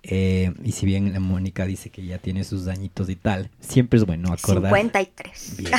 Eh, 0.03 0.53
y 0.63 0.71
si 0.71 0.85
bien 0.85 1.11
la 1.13 1.19
Mónica 1.19 1.65
dice 1.65 1.89
que 1.89 2.05
ya 2.05 2.17
tiene 2.17 2.43
sus 2.43 2.65
dañitos 2.65 3.09
y 3.09 3.15
tal, 3.15 3.49
siempre 3.59 3.99
es 3.99 4.05
bueno 4.05 4.31
acordar. 4.31 4.73
53. 4.73 5.55
Bien, 5.57 5.71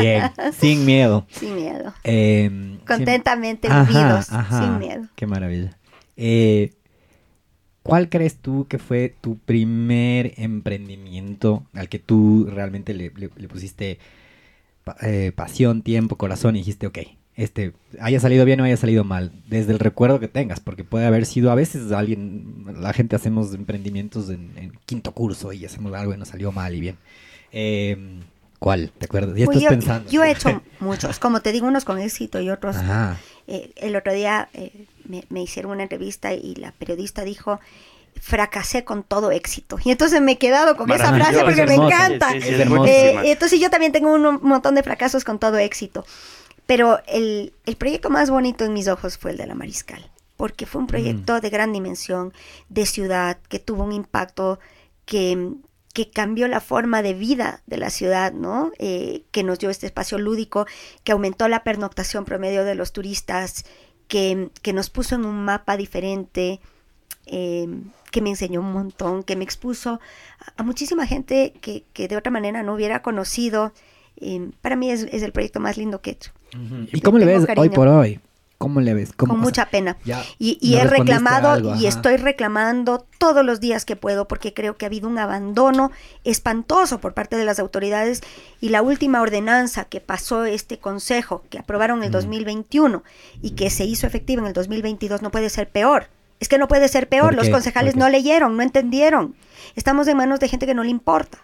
bien, 0.00 0.30
sin 0.58 0.84
miedo. 0.84 1.26
Sin 1.30 1.54
miedo. 1.54 1.94
Eh, 2.04 2.78
Contentamente 2.86 3.68
vividos, 3.68 4.32
ajá, 4.32 4.60
sin 4.62 4.78
miedo. 4.78 5.04
Qué 5.14 5.26
maravilla. 5.26 5.76
Eh, 6.16 6.72
¿Cuál 7.82 8.08
crees 8.08 8.38
tú 8.38 8.66
que 8.68 8.78
fue 8.78 9.14
tu 9.20 9.38
primer 9.38 10.32
emprendimiento 10.38 11.64
al 11.72 11.88
que 11.88 12.00
tú 12.00 12.48
realmente 12.50 12.94
le, 12.94 13.12
le- 13.14 13.30
le 13.36 13.48
pusiste 13.48 13.98
eh, 15.02 15.32
pasión, 15.34 15.82
tiempo, 15.82 16.16
corazón 16.16 16.56
y 16.56 16.60
dijiste, 16.60 16.86
ok, 16.86 16.98
este, 17.34 17.72
haya 18.00 18.18
salido 18.20 18.44
bien 18.44 18.60
o 18.60 18.64
haya 18.64 18.76
salido 18.76 19.04
mal, 19.04 19.32
desde 19.48 19.72
el 19.72 19.78
recuerdo 19.78 20.20
que 20.20 20.28
tengas, 20.28 20.60
porque 20.60 20.84
puede 20.84 21.06
haber 21.06 21.26
sido 21.26 21.50
a 21.50 21.54
veces 21.54 21.92
alguien, 21.92 22.64
la 22.80 22.92
gente 22.92 23.16
hacemos 23.16 23.52
emprendimientos 23.54 24.30
en, 24.30 24.50
en 24.56 24.72
quinto 24.86 25.12
curso 25.12 25.52
y 25.52 25.64
hacemos 25.64 25.92
algo 25.94 26.14
y 26.14 26.16
nos 26.16 26.28
salió 26.28 26.52
mal 26.52 26.74
y 26.74 26.80
bien. 26.80 26.96
Eh, 27.52 27.96
¿Cuál? 28.58 28.90
¿Te 28.98 29.04
acuerdas? 29.04 29.36
Ya 29.36 29.44
Uy, 29.44 29.54
estás 29.56 29.62
yo, 29.64 29.68
pensando. 29.68 30.10
yo 30.10 30.24
he 30.24 30.30
hecho 30.30 30.62
muchos, 30.80 31.18
como 31.18 31.40
te 31.40 31.52
digo, 31.52 31.66
unos 31.66 31.84
con 31.84 31.98
éxito 31.98 32.40
y 32.40 32.48
otros. 32.50 32.76
Eh, 33.48 33.70
el 33.76 33.94
otro 33.96 34.12
día 34.14 34.48
eh, 34.54 34.86
me, 35.08 35.24
me 35.28 35.42
hicieron 35.42 35.72
una 35.72 35.82
entrevista 35.82 36.32
y 36.32 36.54
la 36.54 36.72
periodista 36.72 37.24
dijo, 37.24 37.60
fracasé 38.20 38.84
con 38.84 39.02
todo 39.02 39.30
éxito. 39.30 39.78
Y 39.84 39.90
entonces 39.90 40.20
me 40.20 40.32
he 40.32 40.38
quedado 40.38 40.76
con 40.76 40.90
esa 40.90 41.14
frase 41.14 41.40
porque 41.42 41.62
es 41.62 41.68
me 41.68 41.74
encanta. 41.74 42.34
Es 42.34 42.44
es. 42.44 42.60
Eh, 42.60 42.64
buenísima. 42.68 43.24
entonces 43.24 43.60
yo 43.60 43.70
también 43.70 43.92
tengo 43.92 44.12
un 44.12 44.40
montón 44.42 44.74
de 44.74 44.82
fracasos 44.82 45.24
con 45.24 45.38
todo 45.38 45.58
éxito. 45.58 46.04
Pero 46.66 47.00
el, 47.06 47.52
el 47.64 47.76
proyecto 47.76 48.10
más 48.10 48.28
bonito 48.28 48.64
en 48.64 48.72
mis 48.72 48.88
ojos 48.88 49.18
fue 49.18 49.30
el 49.30 49.36
de 49.36 49.46
la 49.46 49.54
Mariscal, 49.54 50.10
porque 50.36 50.66
fue 50.66 50.80
un 50.80 50.88
proyecto 50.88 51.40
de 51.40 51.48
gran 51.48 51.72
dimensión, 51.72 52.32
de 52.68 52.86
ciudad, 52.86 53.38
que 53.48 53.60
tuvo 53.60 53.84
un 53.84 53.92
impacto 53.92 54.58
que, 55.04 55.52
que 55.94 56.10
cambió 56.10 56.48
la 56.48 56.60
forma 56.60 57.02
de 57.02 57.14
vida 57.14 57.62
de 57.66 57.76
la 57.76 57.90
ciudad, 57.90 58.32
¿no? 58.32 58.72
Eh, 58.80 59.22
que 59.30 59.44
nos 59.44 59.60
dio 59.60 59.70
este 59.70 59.86
espacio 59.86 60.18
lúdico, 60.18 60.66
que 61.04 61.12
aumentó 61.12 61.46
la 61.46 61.62
pernoctación 61.62 62.24
promedio 62.24 62.64
de 62.64 62.74
los 62.74 62.92
turistas, 62.92 63.64
que, 64.08 64.50
que 64.62 64.72
nos 64.72 64.90
puso 64.90 65.14
en 65.14 65.24
un 65.24 65.44
mapa 65.44 65.76
diferente, 65.76 66.60
eh, 67.26 67.68
que 68.10 68.20
me 68.20 68.30
enseñó 68.30 68.60
un 68.60 68.72
montón, 68.72 69.22
que 69.22 69.36
me 69.36 69.44
expuso 69.44 70.00
a, 70.38 70.52
a 70.56 70.62
muchísima 70.62 71.06
gente 71.06 71.52
que, 71.60 71.84
que 71.92 72.08
de 72.08 72.16
otra 72.16 72.30
manera 72.30 72.62
no 72.62 72.74
hubiera 72.74 73.02
conocido. 73.02 73.72
Eh, 74.18 74.50
para 74.62 74.76
mí 74.76 74.90
es, 74.90 75.02
es 75.02 75.22
el 75.22 75.32
proyecto 75.32 75.60
más 75.60 75.76
lindo 75.76 76.00
que 76.00 76.10
he 76.10 76.12
hecho. 76.14 76.32
¿Y 76.92 77.00
cómo 77.00 77.18
le 77.18 77.26
tengo 77.26 77.46
ves 77.46 77.58
hoy 77.58 77.68
por 77.68 77.88
hoy? 77.88 78.20
¿Cómo 78.58 78.80
le 78.80 78.94
ves? 78.94 79.12
¿Cómo- 79.14 79.34
con 79.34 79.40
sea, 79.40 79.44
mucha 79.44 79.66
pena. 79.70 79.98
Y, 80.38 80.56
y 80.62 80.76
no 80.76 80.80
he 80.80 80.84
reclamado 80.86 81.50
algo, 81.50 81.74
y 81.76 81.86
estoy 81.86 82.16
reclamando 82.16 83.06
todos 83.18 83.44
los 83.44 83.60
días 83.60 83.84
que 83.84 83.96
puedo 83.96 84.26
porque 84.28 84.54
creo 84.54 84.76
que 84.76 84.86
ha 84.86 84.88
habido 84.88 85.08
un 85.08 85.18
abandono 85.18 85.90
espantoso 86.24 86.98
por 87.00 87.12
parte 87.12 87.36
de 87.36 87.44
las 87.44 87.58
autoridades 87.58 88.22
y 88.60 88.70
la 88.70 88.80
última 88.82 89.20
ordenanza 89.20 89.84
que 89.84 90.00
pasó 90.00 90.44
este 90.46 90.78
consejo 90.78 91.44
que 91.50 91.58
aprobaron 91.58 91.98
en 91.98 92.04
el 92.04 92.10
2021 92.12 93.02
y 93.42 93.50
que 93.50 93.68
se 93.68 93.84
hizo 93.84 94.06
efectiva 94.06 94.40
en 94.40 94.48
el 94.48 94.52
2022 94.54 95.20
no 95.20 95.30
puede 95.30 95.50
ser 95.50 95.68
peor. 95.68 96.08
Es 96.40 96.48
que 96.48 96.58
no 96.58 96.68
puede 96.68 96.88
ser 96.88 97.08
peor. 97.08 97.28
¿Por 97.28 97.34
Los 97.36 97.48
concejales 97.52 97.96
no 97.96 98.08
leyeron, 98.08 98.56
no 98.56 98.62
entendieron. 98.62 99.34
Estamos 99.74 100.06
en 100.08 100.16
manos 100.16 100.40
de 100.40 100.48
gente 100.48 100.66
que 100.66 100.74
no 100.74 100.82
le 100.84 100.90
importa. 100.90 101.38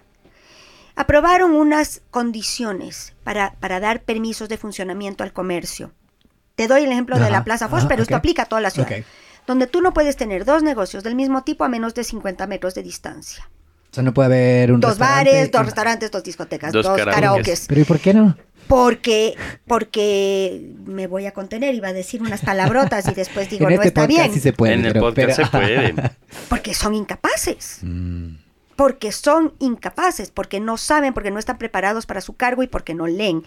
Aprobaron 0.97 1.53
unas 1.53 2.03
condiciones 2.11 3.15
para, 3.25 3.55
para 3.61 3.81
dar 3.81 4.03
permisos 4.03 4.49
de 4.49 4.59
funcionamiento 4.59 5.25
al 5.25 5.33
comercio. 5.33 5.93
Te 6.55 6.69
doy 6.69 6.85
el 6.85 6.93
ejemplo 6.93 7.19
de 7.19 7.31
la 7.31 7.45
Plaza 7.45 7.69
Foch, 7.69 7.81
ajá, 7.81 7.89
pero 7.89 8.03
esto 8.03 8.17
aplica 8.17 8.43
a 8.43 8.47
toda 8.47 8.61
la 8.61 8.71
ciudad. 8.71 8.89
Donde 9.47 9.67
tú 9.67 9.81
no 9.81 9.93
puedes 9.93 10.17
tener 10.17 10.45
dos 10.45 10.63
negocios 10.63 11.03
del 11.03 11.15
mismo 11.17 11.43
tipo 11.43 11.65
a 11.65 11.69
menos 11.69 11.95
de 11.95 12.05
50 12.05 12.47
metros 12.47 12.75
de 12.75 12.83
distancia. 12.83 13.49
O 13.91 13.95
sea, 13.95 14.03
no 14.05 14.15
puede 14.15 14.27
haber 14.27 14.73
un 14.73 14.81
Dos 14.81 14.99
bares, 14.99 15.51
dos 15.51 15.65
restaurantes, 15.67 16.11
dos 16.11 16.23
discotecas, 16.23 16.73
Dos 16.73 16.87
dos, 16.87 16.97
karaokes. 17.03 17.67
Pero 17.69 17.81
¿y 17.81 17.85
por 17.85 17.99
qué 17.99 18.15
no? 18.15 18.37
Porque, 18.69 19.37
porque 19.67 20.73
me 20.87 21.07
voy 21.09 21.27
a 21.27 21.33
contener, 21.33 21.75
iba 21.75 21.89
a 21.89 21.93
decir 21.93 22.23
unas 22.23 22.41
palabrotas 22.43 23.07
y 23.09 23.15
después 23.15 23.51
digo, 23.51 23.65
en 23.69 23.75
no 23.77 23.83
este 23.83 23.89
está 23.89 24.03
podcast 24.03 24.19
bien. 24.21 24.33
sí 24.35 24.41
se 24.41 24.53
puede. 24.53 24.75
en 24.75 24.85
el 24.87 24.93
podcast 24.95 25.17
pero- 25.17 25.35
se 25.35 25.47
puede. 25.47 25.95
Porque 26.49 26.73
son 26.75 26.95
incapaces. 26.95 27.79
Mm, 27.83 28.37
Porque 28.77 29.13
son 29.13 29.53
incapaces, 29.59 30.31
porque 30.31 30.61
no 30.61 30.77
saben, 30.79 31.13
porque 31.13 31.31
no 31.31 31.39
están 31.39 31.59
preparados 31.59 32.07
para 32.07 32.21
su 32.21 32.35
cargo 32.37 32.63
y 32.63 32.67
porque 32.69 32.95
no 32.95 33.07
leen. 33.07 33.43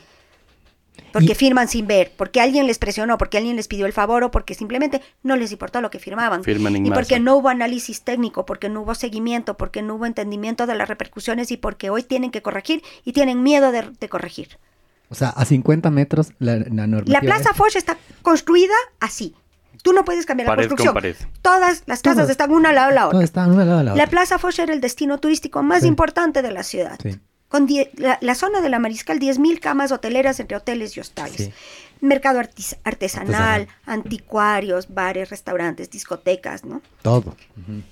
Porque 1.14 1.32
Y- 1.32 1.36
firman 1.36 1.68
sin 1.68 1.88
ver, 1.88 2.12
porque 2.18 2.41
alguien 2.41 2.68
les 2.68 2.78
presionó, 2.78 3.18
porque 3.18 3.38
alguien 3.38 3.56
les 3.56 3.68
pidió 3.68 3.86
el 3.86 3.93
favor 3.93 4.24
o 4.24 4.32
porque 4.32 4.54
simplemente 4.54 5.02
no 5.24 5.36
les 5.36 5.52
importó 5.52 5.82
lo 5.82 5.89
que 5.89 6.00
firmaban. 6.00 6.43
Firman 6.43 6.86
y 6.86 6.91
porque 6.91 7.20
no 7.20 7.36
hubo 7.38 7.50
análisis 7.50 8.02
técnico, 8.04 8.46
porque 8.46 8.70
no 8.70 8.82
hubo 8.82 8.96
seguimiento, 8.96 9.56
porque 9.58 9.82
no 9.82 9.96
hubo 9.96 10.06
entendimiento 10.06 10.66
de 10.68 10.76
las 10.76 10.88
repercusiones 10.88 11.52
y 11.52 11.58
porque 11.58 11.89
hoy 11.89 12.04
tienen 12.04 12.32
que 12.32 12.41
corregir 12.41 12.84
y 13.04 13.14
tienen 13.14 13.43
miedo 13.43 13.72
de, 13.72 13.89
de 14.00 14.10
corregir. 14.10 14.58
O 15.10 15.16
sea, 15.16 15.30
a 15.30 15.46
50 15.46 15.91
metros 15.91 16.34
la, 16.39 16.58
la 16.58 16.88
normativa. 16.88 17.14
La 17.14 17.22
Plaza 17.22 17.52
es- 17.52 17.58
Foch 17.58 17.76
está 17.76 17.98
construida 18.22 18.74
así. 19.00 19.36
Tú 19.84 19.93
no 19.93 20.04
puedes 20.04 20.26
cambiar 20.26 20.48
Pared 20.48 20.64
la 20.64 20.70
con 20.76 20.78
construcción. 20.78 21.30
Todas 21.43 21.84
las 21.86 22.02
casas 22.02 22.16
Todas. 22.18 22.30
están 22.32 22.52
una 22.52 22.70
al 22.70 22.76
lado 22.76 22.89
de 22.89 22.96
la 22.96 23.08
otra. 23.08 23.24
está 23.24 23.46
una 23.48 23.62
al 23.62 23.68
lado 23.68 23.78
de 23.80 23.84
la 23.86 23.91
La 23.96 24.04
otra. 24.04 24.10
Plaza 24.10 24.39
Foch 24.39 24.58
era 24.58 24.74
el 24.74 24.82
destino 24.82 25.20
turístico 25.20 25.62
más 25.62 25.82
Sí. 25.84 25.88
importante 25.88 26.41
de 26.41 26.52
la 26.52 26.64
ciudad. 26.64 26.98
Sí. 27.04 27.20
Con 27.50 27.68
die- 27.68 27.89
la, 27.96 28.18
la 28.22 28.36
zona 28.36 28.62
de 28.62 28.70
la 28.70 28.80
Mariscal, 28.80 29.20
10.000 29.20 29.60
camas 29.60 29.91
hoteleras 29.91 30.39
entre 30.39 30.58
hoteles 30.58 30.98
y 30.98 31.00
hostales. 31.00 31.38
Sí. 31.38 31.54
Mercado 32.02 32.39
artis- 32.39 32.78
artesanal, 32.84 33.34
Artesanal. 33.62 33.68
anticuarios, 33.86 34.93
bares, 34.93 35.30
restaurantes, 35.30 35.89
discotecas, 35.89 36.66
¿no? 36.66 36.82
Todo. 37.02 37.36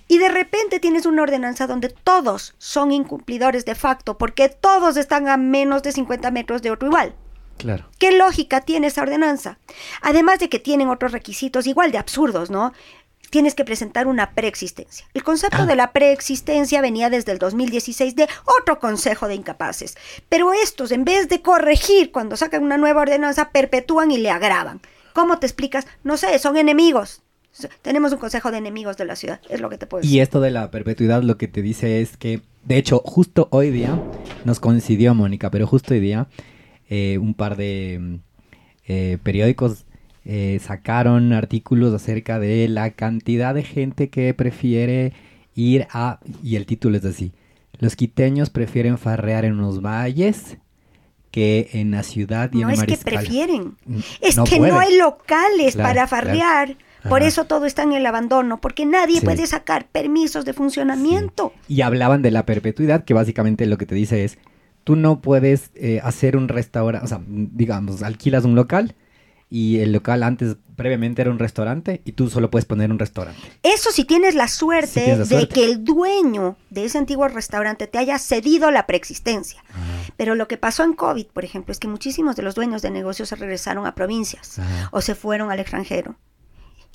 Y 0.08 0.18
de 0.18 0.30
repente 0.30 0.80
tienes 0.80 1.06
una 1.06 1.22
ordenanza 1.24 1.68
donde 1.68 1.90
todos 1.90 2.54
son 2.58 2.92
incumplidores 2.92 3.64
de 3.66 3.76
facto, 3.76 4.18
porque 4.18 4.50
todos 4.50 4.98
están 4.98 5.28
a 5.30 5.38
menos 5.38 5.84
de 5.84 5.92
50 5.92 6.32
metros 6.32 6.62
de 6.62 6.72
otro 6.72 6.88
igual. 6.90 7.16
Claro. 7.58 7.86
¿Qué 8.00 8.12
lógica 8.12 8.62
tiene 8.62 8.88
esa 8.88 9.04
ordenanza? 9.04 9.58
Además 10.02 10.40
de 10.40 10.50
que 10.50 10.60
tienen 10.60 10.90
otros 10.90 11.12
requisitos 11.12 11.68
igual 11.68 11.92
de 11.92 12.00
absurdos, 12.00 12.50
¿no? 12.50 12.74
Tienes 13.34 13.56
que 13.56 13.66
presentar 13.66 14.06
una 14.06 14.30
preexistencia. 14.36 15.08
El 15.16 15.24
concepto 15.24 15.64
Ah. 15.64 15.66
de 15.66 15.76
la 15.76 15.92
preexistencia 15.92 16.82
venía 16.82 17.10
desde 17.10 17.32
el 17.32 17.40
2016 17.40 18.16
de 18.16 18.28
otro 18.60 18.78
consejo 18.80 19.28
de 19.28 19.34
incapaces. 19.34 19.98
Pero 20.30 20.54
estos, 20.54 20.92
en 20.92 21.04
vez 21.04 21.30
de 21.30 21.42
corregir 21.42 22.12
cuando 22.12 22.38
sacan 22.38 22.62
una 22.64 22.78
nueva 22.78 23.02
ordenanza, 23.02 23.50
perpetúan 23.50 24.12
y 24.12 24.20
le 24.20 24.30
agravan. 24.30 24.82
¿Cómo 25.14 25.40
te 25.40 25.48
explicas? 25.48 25.88
No 26.04 26.16
sé, 26.18 26.38
son 26.38 26.58
enemigos. 26.58 27.24
Tenemos 27.82 28.14
un 28.14 28.20
consejo 28.20 28.52
de 28.52 28.60
enemigos 28.60 28.98
de 28.98 29.06
la 29.06 29.16
ciudad, 29.16 29.42
es 29.50 29.60
lo 29.62 29.70
que 29.72 29.80
te 29.80 29.88
puedo 29.88 30.04
decir. 30.04 30.16
Y 30.16 30.20
esto 30.22 30.40
de 30.40 30.52
la 30.52 30.70
perpetuidad 30.70 31.24
lo 31.24 31.36
que 31.40 31.48
te 31.48 31.64
dice 31.64 32.02
es 32.02 32.18
que, 32.18 32.42
de 32.66 32.78
hecho, 32.78 33.02
justo 33.04 33.48
hoy 33.50 33.72
día, 33.72 34.00
nos 34.46 34.60
coincidió 34.60 35.16
Mónica, 35.16 35.50
pero 35.50 35.66
justo 35.66 35.96
hoy 35.96 36.00
día, 36.02 36.28
eh, 36.88 37.18
un 37.20 37.34
par 37.34 37.56
de 37.58 37.98
mm, 38.00 38.16
eh, 38.88 39.18
periódicos 39.24 39.86
eh, 40.26 40.60
sacaron 40.64 41.34
artículos 41.34 41.94
acerca 41.94 42.40
de 42.40 42.68
la 42.68 42.92
cantidad 42.92 43.54
de 43.54 43.64
gente 43.64 44.10
que 44.10 44.34
prefiere 44.34 45.14
ir 45.56 45.88
a, 45.92 46.20
y 46.42 46.56
el 46.56 46.66
título 46.66 46.98
es 46.98 47.06
así, 47.06 47.32
los 47.80 47.96
quiteños 47.96 48.50
prefieren 48.50 48.98
farrear 48.98 49.46
en 49.46 49.58
los 49.58 49.82
valles 49.82 50.58
que 51.32 51.70
en 51.74 51.92
la 51.92 52.04
ciudad 52.04 52.52
y 52.54 52.60
no 52.62 52.70
en 52.70 52.76
es 52.76 52.84
que 52.84 52.98
prefieren, 52.98 53.76
Mm, 53.86 54.00
es 54.22 54.38
no 54.38 54.44
que 54.44 54.60
no 54.60 54.80
hay 54.80 54.98
locales 54.98 55.74
Claro, 55.76 55.90
para 55.90 56.08
claro. 56.08 56.08
farrear. 56.08 56.78
Por 57.10 57.20
Ajá. 57.22 57.28
eso 57.28 57.44
todo 57.46 57.66
está 57.66 57.84
en 57.84 57.92
el 57.94 58.06
abandono, 58.06 58.62
porque 58.62 58.86
nadie 58.86 59.20
Sí. 59.20 59.26
puede 59.26 59.46
sacar 59.46 59.88
permisos 59.90 60.46
de 60.46 60.54
funcionamiento. 60.54 61.52
Y 61.68 61.82
hablaban 61.82 62.22
de 62.22 62.32
la 62.32 62.46
perpetuidad, 62.46 63.04
que 63.04 63.14
básicamente 63.14 63.66
lo 63.66 63.78
que 63.78 63.86
te 63.86 63.94
dice 63.96 64.24
es, 64.24 64.38
tú 64.86 64.96
no 64.96 65.20
puedes 65.22 65.72
eh, 65.76 66.00
hacer 66.02 66.38
un 66.38 66.48
restaurante, 66.48 67.04
o 67.04 67.08
sea, 67.10 67.20
digamos, 67.28 68.04
alquilas 68.04 68.46
un 68.46 68.56
local 68.56 68.96
y 69.56 69.82
el 69.82 69.92
local 69.92 70.24
antes 70.24 70.56
previamente 70.76 71.22
era 71.22 71.30
un 71.30 71.38
restaurante 71.38 72.02
y 72.06 72.14
tú 72.14 72.28
solo 72.28 72.50
puedes 72.50 72.66
poner 72.66 72.90
un 72.90 72.98
restaurante. 72.98 73.40
Eso 73.62 73.92
si 73.92 74.04
tienes 74.04 74.34
la 74.34 74.48
suerte 74.48 74.88
Si 74.88 75.00
tienes 75.02 75.18
la 75.20 75.24
de 75.26 75.30
suerte. 75.30 75.54
que 75.54 75.66
el 75.66 75.84
dueño 75.84 76.58
de 76.72 76.86
ese 76.86 76.98
antiguo 76.98 77.28
restaurante 77.28 77.86
te 77.86 78.00
haya 78.00 78.18
cedido 78.18 78.72
la 78.72 78.88
preexistencia. 78.88 79.64
Pero 80.18 80.34
lo 80.34 80.48
que 80.48 80.58
pasó 80.58 80.84
en 80.84 80.94
COVID, 80.94 81.28
por 81.28 81.46
ejemplo, 81.46 81.72
es 81.72 81.78
que 81.80 81.88
muchísimos 81.88 82.36
de 82.36 82.42
los 82.42 82.56
dueños 82.56 82.82
de 82.82 82.90
negocios 82.90 83.30
se 83.30 83.36
regresaron 83.36 83.86
a 83.86 83.94
provincias 83.94 84.58
Ajá. 84.58 84.90
o 84.92 85.02
se 85.02 85.14
fueron 85.14 85.52
al 85.52 85.60
extranjero. 85.60 86.16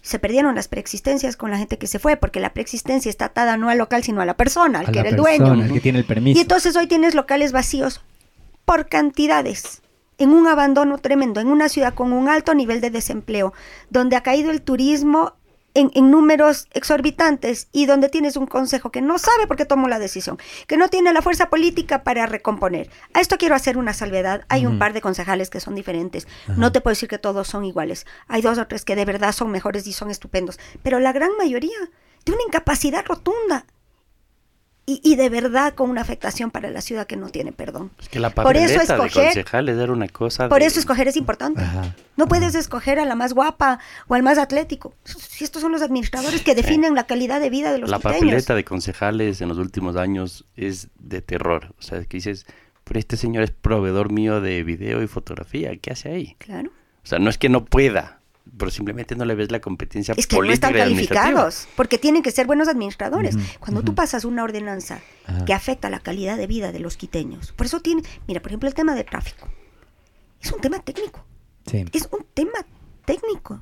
Se 0.03 0.19
perdieron 0.19 0.57
las 0.57 0.67
preexistencias 0.67 1.37
con 1.37 1.53
la 1.53 1.59
gente 1.59 1.79
que 1.79 1.87
se 1.87 2.01
fue, 2.01 2.17
porque 2.17 2.41
la 2.41 2.55
preexistencia 2.55 3.09
está 3.09 3.27
atada 3.27 3.57
no 3.57 3.69
al 3.69 3.79
local, 3.79 4.03
sino 4.03 4.21
a 4.21 4.27
la 4.27 4.37
persona, 4.37 4.81
al 4.81 4.87
A 4.87 4.91
que 4.91 4.99
era 4.99 5.11
el 5.11 5.17
dueño. 5.17 5.73
que 5.73 5.81
tiene 5.81 6.01
el 6.01 6.05
permiso. 6.05 6.37
Y 6.37 6.43
entonces 6.43 6.75
hoy 6.75 6.89
tienes 6.89 7.15
locales 7.15 7.53
vacíos 7.53 8.01
por 8.65 8.89
cantidades, 8.89 9.81
en 10.19 10.31
un 10.31 10.47
abandono 10.47 10.99
tremendo, 10.99 11.41
en 11.41 11.49
una 11.49 11.69
ciudad 11.69 11.95
con 11.95 12.13
un 12.13 12.29
alto 12.29 12.55
nivel 12.55 12.81
de 12.81 12.91
desempleo, 12.91 13.53
donde 13.89 14.17
ha 14.17 14.23
caído 14.23 14.51
el 14.51 14.63
turismo 14.63 15.35
en, 15.75 15.93
en 15.95 16.11
números 16.11 16.67
exorbitantes 16.73 17.69
y 17.73 17.87
donde 17.87 18.09
tienes 18.09 18.37
un 18.37 18.47
consejo 18.47 18.91
que 18.91 19.01
no 19.01 19.19
sabe 19.19 19.47
por 19.47 19.57
qué 19.57 19.65
tomó 19.65 19.87
la 19.87 19.99
decisión, 19.99 20.39
que 20.67 20.77
no 20.77 20.89
tiene 20.89 21.13
la 21.13 21.23
fuerza 21.23 21.51
política 21.51 22.03
para 22.03 22.27
recomponer. 22.27 22.91
A 23.15 23.21
esto 23.21 23.39
quiero 23.39 23.55
hacer 23.55 23.79
una 23.79 23.93
salvedad. 23.93 24.45
Hay 24.49 24.67
un 24.67 24.79
par 24.79 24.93
de 24.93 25.01
concejales 25.01 25.51
que 25.51 25.61
son 25.61 25.75
diferentes. 25.75 26.27
No 26.57 26.73
te 26.73 26.81
puedo 26.81 26.93
decir 26.93 27.09
que 27.09 27.19
todos 27.19 27.47
son 27.47 27.65
iguales. 27.65 28.07
Hay 28.27 28.43
dos 28.43 28.59
o 28.59 28.67
tres 28.67 28.85
que 28.85 28.97
de 28.97 29.05
verdad 29.05 29.33
son 29.33 29.51
mejores 29.51 29.87
y 29.87 29.93
son 29.93 30.11
estupendos. 30.11 30.59
Pero 30.83 30.99
la 30.99 31.13
gran 31.13 31.31
mayoría 31.39 31.79
de 32.25 32.33
una 32.33 32.43
incapacidad 32.47 33.05
rotunda. 33.07 33.67
Y, 34.91 35.03
y 35.05 35.17
de 35.17 35.29
verdad 35.29 35.75
con 35.75 35.91
una 35.91 36.01
afectación 36.01 36.51
para 36.51 36.71
la 36.71 36.81
ciudad 36.81 37.07
que 37.07 37.17
no 37.17 37.29
tiene 37.29 37.53
perdón. 37.53 37.91
Es 38.01 38.09
que 38.09 38.21
la 38.21 38.31
Por 38.31 38.57
eso 38.57 38.79
de 38.79 38.87
escoger- 38.87 39.25
concejales 39.27 39.77
era 39.77 39.93
una 39.93 40.09
cosa 40.09 40.49
Por 40.49 40.61
de- 40.61 40.67
eso 40.67 40.81
escoger 40.81 41.09
es 41.09 41.17
importante. 41.17 41.61
Ajá. 41.61 41.95
No 42.17 42.27
puedes 42.27 42.55
escoger 42.55 42.99
a 42.99 43.05
la 43.05 43.15
más 43.15 43.35
guapa 43.35 43.81
o 44.07 44.15
al 44.15 44.23
más 44.23 44.39
atlético. 44.39 44.95
Si 45.05 45.45
estos 45.45 45.61
son 45.61 45.73
los 45.73 45.83
administradores 45.83 46.41
que 46.43 46.55
definen 46.55 46.95
la 46.95 47.07
calidad 47.07 47.39
de 47.39 47.51
vida 47.51 47.71
de 47.71 47.79
los 47.79 47.91
La 47.91 47.99
quiteños. 47.99 48.17
papeleta 48.21 48.55
de 48.55 48.65
concejales 48.65 49.41
en 49.43 49.49
los 49.51 49.59
últimos 49.59 49.97
años 49.97 50.47
es 50.57 50.89
de 50.99 51.21
terror. 51.21 51.75
O 51.79 51.83
sea, 51.83 52.01
que 52.07 52.17
dices, 52.17 52.47
pero 52.85 52.99
este 52.99 53.19
señor 53.19 53.43
es 53.45 53.51
proveedor 53.51 54.11
mío 54.11 54.41
de 54.41 54.63
video 54.63 55.03
y 55.03 55.07
fotografía. 55.07 55.77
¿Qué 55.77 55.91
hace 55.91 56.09
ahí? 56.11 56.35
Claro. 56.39 56.71
O 57.05 57.07
sea, 57.07 57.19
no 57.19 57.29
es 57.29 57.37
que 57.37 57.51
no 57.51 57.67
pueda, 57.67 58.18
pero 58.57 58.71
simplemente 58.71 59.15
no 59.17 59.25
le 59.25 59.35
ves 59.35 59.51
la 59.51 59.61
competencia 59.61 60.15
Es 60.17 60.27
que 60.27 60.37
no 60.37 60.45
están 60.45 60.73
calificados, 60.73 61.69
porque 61.77 61.99
tienen 61.99 62.23
que 62.23 62.31
ser 62.31 62.47
buenos 62.47 62.69
administradores. 62.69 63.37
Cuando 63.61 63.83
tú 63.83 63.95
pasas 63.95 64.25
una 64.25 64.45
ordenanza 64.45 65.01
que 65.47 65.53
afecta 65.53 65.91
la 65.91 66.01
calidad 66.01 66.37
de 66.37 66.47
vida 66.47 66.73
de 66.73 66.79
los 66.81 66.97
quiteños, 66.97 67.53
por 67.53 67.67
eso 67.67 67.81
tiene, 67.81 68.03
mira, 68.27 68.41
por 68.41 68.51
ejemplo, 68.51 68.69
el 68.69 68.75
tema 68.75 68.95
de 68.95 69.05
tráfico. 69.05 69.49
Es 70.41 70.53
un 70.53 70.61
tema 70.61 70.79
técnico, 70.79 71.25
Sí. 71.67 71.85
es 71.93 72.09
un 72.13 72.25
tema 72.35 72.65
técnico. 73.05 73.61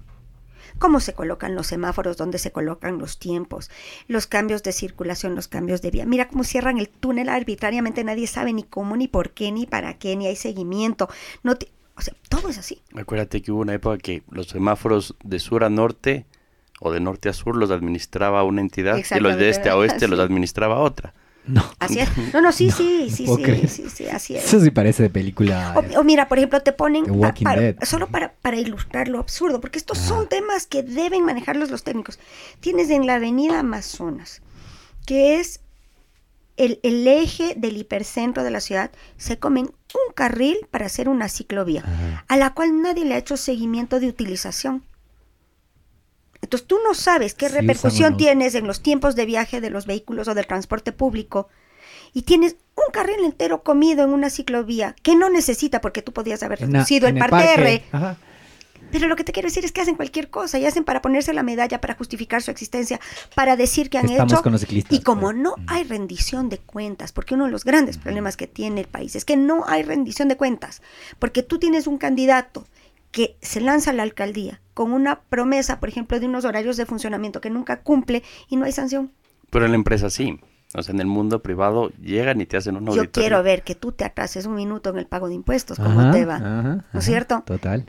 Cómo 0.78 1.00
se 1.00 1.14
colocan 1.14 1.54
los 1.54 1.68
semáforos, 1.68 2.18
dónde 2.18 2.36
se 2.38 2.52
colocan 2.52 2.98
los 2.98 3.18
tiempos, 3.18 3.70
los 4.08 4.26
cambios 4.26 4.62
de 4.62 4.72
circulación, 4.72 5.34
los 5.34 5.48
cambios 5.48 5.80
de 5.80 5.90
vía. 5.90 6.04
Mira 6.04 6.28
cómo 6.28 6.44
cierran 6.44 6.76
el 6.76 6.90
túnel 6.90 7.30
arbitrariamente, 7.30 8.04
nadie 8.04 8.26
sabe 8.26 8.52
ni 8.52 8.62
cómo, 8.62 8.94
ni 8.96 9.08
por 9.08 9.30
qué, 9.30 9.50
ni 9.52 9.64
para 9.66 9.96
qué, 9.98 10.16
ni 10.16 10.26
hay 10.26 10.36
seguimiento. 10.36 11.08
No 11.42 11.56
te- 11.56 11.70
o 11.96 12.00
sea, 12.02 12.14
todo 12.28 12.48
es 12.48 12.58
así. 12.58 12.82
Acuérdate 12.94 13.42
que 13.42 13.52
hubo 13.52 13.60
una 13.62 13.74
época 13.74 13.98
que 13.98 14.22
los 14.30 14.48
semáforos 14.48 15.16
de 15.24 15.38
sur 15.38 15.64
a 15.64 15.70
norte 15.70 16.26
o 16.80 16.92
de 16.92 17.00
norte 17.00 17.28
a 17.28 17.32
sur 17.32 17.56
los 17.56 17.70
administraba 17.70 18.42
una 18.44 18.60
entidad 18.60 18.98
y 18.98 19.20
los 19.20 19.36
de 19.36 19.48
este 19.50 19.68
a 19.70 19.76
oeste 19.76 20.00
sí. 20.04 20.06
los 20.10 20.20
administraba 20.20 20.78
otra. 20.78 21.14
No. 21.46 21.62
Así 21.78 22.00
es. 22.00 22.08
No, 22.34 22.40
no, 22.40 22.50
sí, 22.50 22.72
sí, 22.72 23.08
sí, 23.08 23.24
sí, 23.24 23.68
sí, 23.68 23.84
sí, 23.88 24.08
así 24.08 24.34
es. 24.36 24.44
Eso 24.46 24.60
sí 24.60 24.72
parece 24.72 25.04
de 25.04 25.10
película. 25.10 25.74
O, 25.94 26.00
o 26.00 26.02
mira, 26.02 26.26
por 26.26 26.38
ejemplo, 26.38 26.60
te 26.60 26.72
ponen 26.72 27.04
The 27.04 27.10
pa- 27.12 27.16
Walking 27.16 27.44
para- 27.44 27.60
Dead. 27.60 27.76
solo 27.84 28.08
para, 28.08 28.32
para 28.42 28.56
ilustrar 28.58 29.06
lo 29.06 29.20
absurdo, 29.20 29.60
porque 29.60 29.78
estos 29.78 29.96
son 29.96 30.28
temas 30.28 30.66
que 30.66 30.82
deben 30.82 31.24
manejarlos 31.24 31.70
los 31.70 31.84
técnicos. 31.84 32.18
Tienes 32.58 32.90
en 32.90 33.06
la 33.06 33.14
avenida 33.14 33.60
Amazonas, 33.60 34.42
que 35.06 35.38
es 35.38 35.60
el, 36.56 36.80
el 36.82 37.06
eje 37.06 37.54
del 37.56 37.76
hipercentro 37.76 38.42
de 38.42 38.50
la 38.50 38.60
ciudad, 38.60 38.90
se 39.16 39.38
comen 39.38 39.66
un 39.66 40.12
carril 40.14 40.56
para 40.70 40.86
hacer 40.86 41.08
una 41.08 41.28
ciclovía, 41.28 41.80
Ajá. 41.82 42.24
a 42.28 42.36
la 42.36 42.54
cual 42.54 42.80
nadie 42.82 43.04
le 43.04 43.14
ha 43.14 43.18
hecho 43.18 43.36
seguimiento 43.36 44.00
de 44.00 44.08
utilización. 44.08 44.84
Entonces 46.42 46.66
tú 46.68 46.78
no 46.86 46.94
sabes 46.94 47.34
qué 47.34 47.48
Sí, 47.48 47.54
repercusión 47.54 48.16
tienes 48.16 48.54
en 48.54 48.66
los 48.66 48.80
tiempos 48.82 49.16
de 49.16 49.26
viaje 49.26 49.60
de 49.60 49.70
los 49.70 49.86
vehículos 49.86 50.28
o 50.28 50.34
del 50.34 50.46
transporte 50.46 50.92
público 50.92 51.48
y 52.12 52.22
tienes 52.22 52.56
un 52.76 52.92
carril 52.92 53.24
entero 53.24 53.62
comido 53.62 54.04
en 54.04 54.10
una 54.10 54.30
ciclovía 54.30 54.94
que 55.02 55.16
no 55.16 55.28
necesita 55.30 55.80
porque 55.80 56.02
tú 56.02 56.12
podías 56.12 56.42
haber 56.42 56.62
En 56.62 56.72
reducido 56.72 57.08
el 57.08 57.18
parterre. 57.18 57.80
parque. 57.80 57.84
Ajá. 57.92 58.16
Pero 58.96 59.08
lo 59.08 59.16
que 59.16 59.24
te 59.24 59.32
quiero 59.32 59.46
decir 59.48 59.64
es 59.64 59.72
que 59.72 59.80
hacen 59.82 59.96
cualquier 59.96 60.30
cosa 60.30 60.58
y 60.58 60.64
hacen 60.64 60.84
para 60.84 61.02
ponerse 61.02 61.32
la 61.34 61.42
medalla, 61.42 61.80
para 61.80 61.94
justificar 61.94 62.40
su 62.42 62.50
existencia, 62.50 62.98
para 63.34 63.56
decir 63.56 63.90
que 63.90 63.98
han 63.98 64.06
Estamos 64.06 64.32
hecho. 64.32 64.42
con 64.42 64.52
los 64.52 64.60
ciclistas, 64.62 64.98
y 64.98 65.02
como 65.02 65.32
no 65.32 65.54
hay 65.66 65.84
rendición 65.84 66.48
de 66.48 66.58
cuentas, 66.58 67.12
porque 67.12 67.34
uno 67.34 67.44
de 67.44 67.50
los 67.50 67.64
grandes 67.64 67.98
problemas 67.98 68.36
que 68.36 68.46
tiene 68.46 68.80
el 68.80 68.86
país 68.88 69.14
es 69.16 69.24
que 69.24 69.36
no 69.36 69.64
hay 69.66 69.82
rendición 69.82 70.28
de 70.28 70.36
cuentas, 70.36 70.80
porque 71.18 71.42
tú 71.42 71.58
tienes 71.58 71.86
un 71.86 71.98
candidato 71.98 72.66
que 73.10 73.36
se 73.42 73.60
lanza 73.60 73.90
a 73.90 73.94
la 73.94 74.02
alcaldía 74.02 74.60
con 74.74 74.92
una 74.92 75.20
promesa, 75.20 75.78
por 75.80 75.88
ejemplo, 75.88 76.18
de 76.20 76.26
unos 76.26 76.44
horarios 76.44 76.76
de 76.76 76.86
funcionamiento 76.86 77.40
que 77.40 77.50
nunca 77.50 77.80
cumple 77.80 78.22
y 78.48 78.56
no 78.56 78.64
hay 78.64 78.72
sanción. 78.72 79.12
Pero 79.50 79.64
en 79.66 79.72
la 79.72 79.76
empresa 79.76 80.10
sí. 80.10 80.40
O 80.74 80.82
sea, 80.82 80.92
en 80.92 81.00
el 81.00 81.06
mundo 81.06 81.42
privado 81.42 81.90
llegan 82.02 82.40
y 82.40 82.46
te 82.46 82.56
hacen 82.56 82.76
un 82.76 82.84
Yo 82.86 82.90
auditorio. 82.90 83.12
quiero 83.12 83.42
ver 83.42 83.62
que 83.62 83.74
tú 83.74 83.92
te 83.92 84.04
atrases 84.04 84.46
un 84.46 84.54
minuto 84.56 84.90
en 84.90 84.98
el 84.98 85.06
pago 85.06 85.28
de 85.28 85.34
impuestos, 85.34 85.78
¿cómo 85.78 86.00
Ajá, 86.00 86.10
te 86.10 86.24
va? 86.26 86.34
ajá, 86.36 86.84
¿No 86.92 86.98
es 86.98 87.04
cierto? 87.04 87.42
Total. 87.46 87.86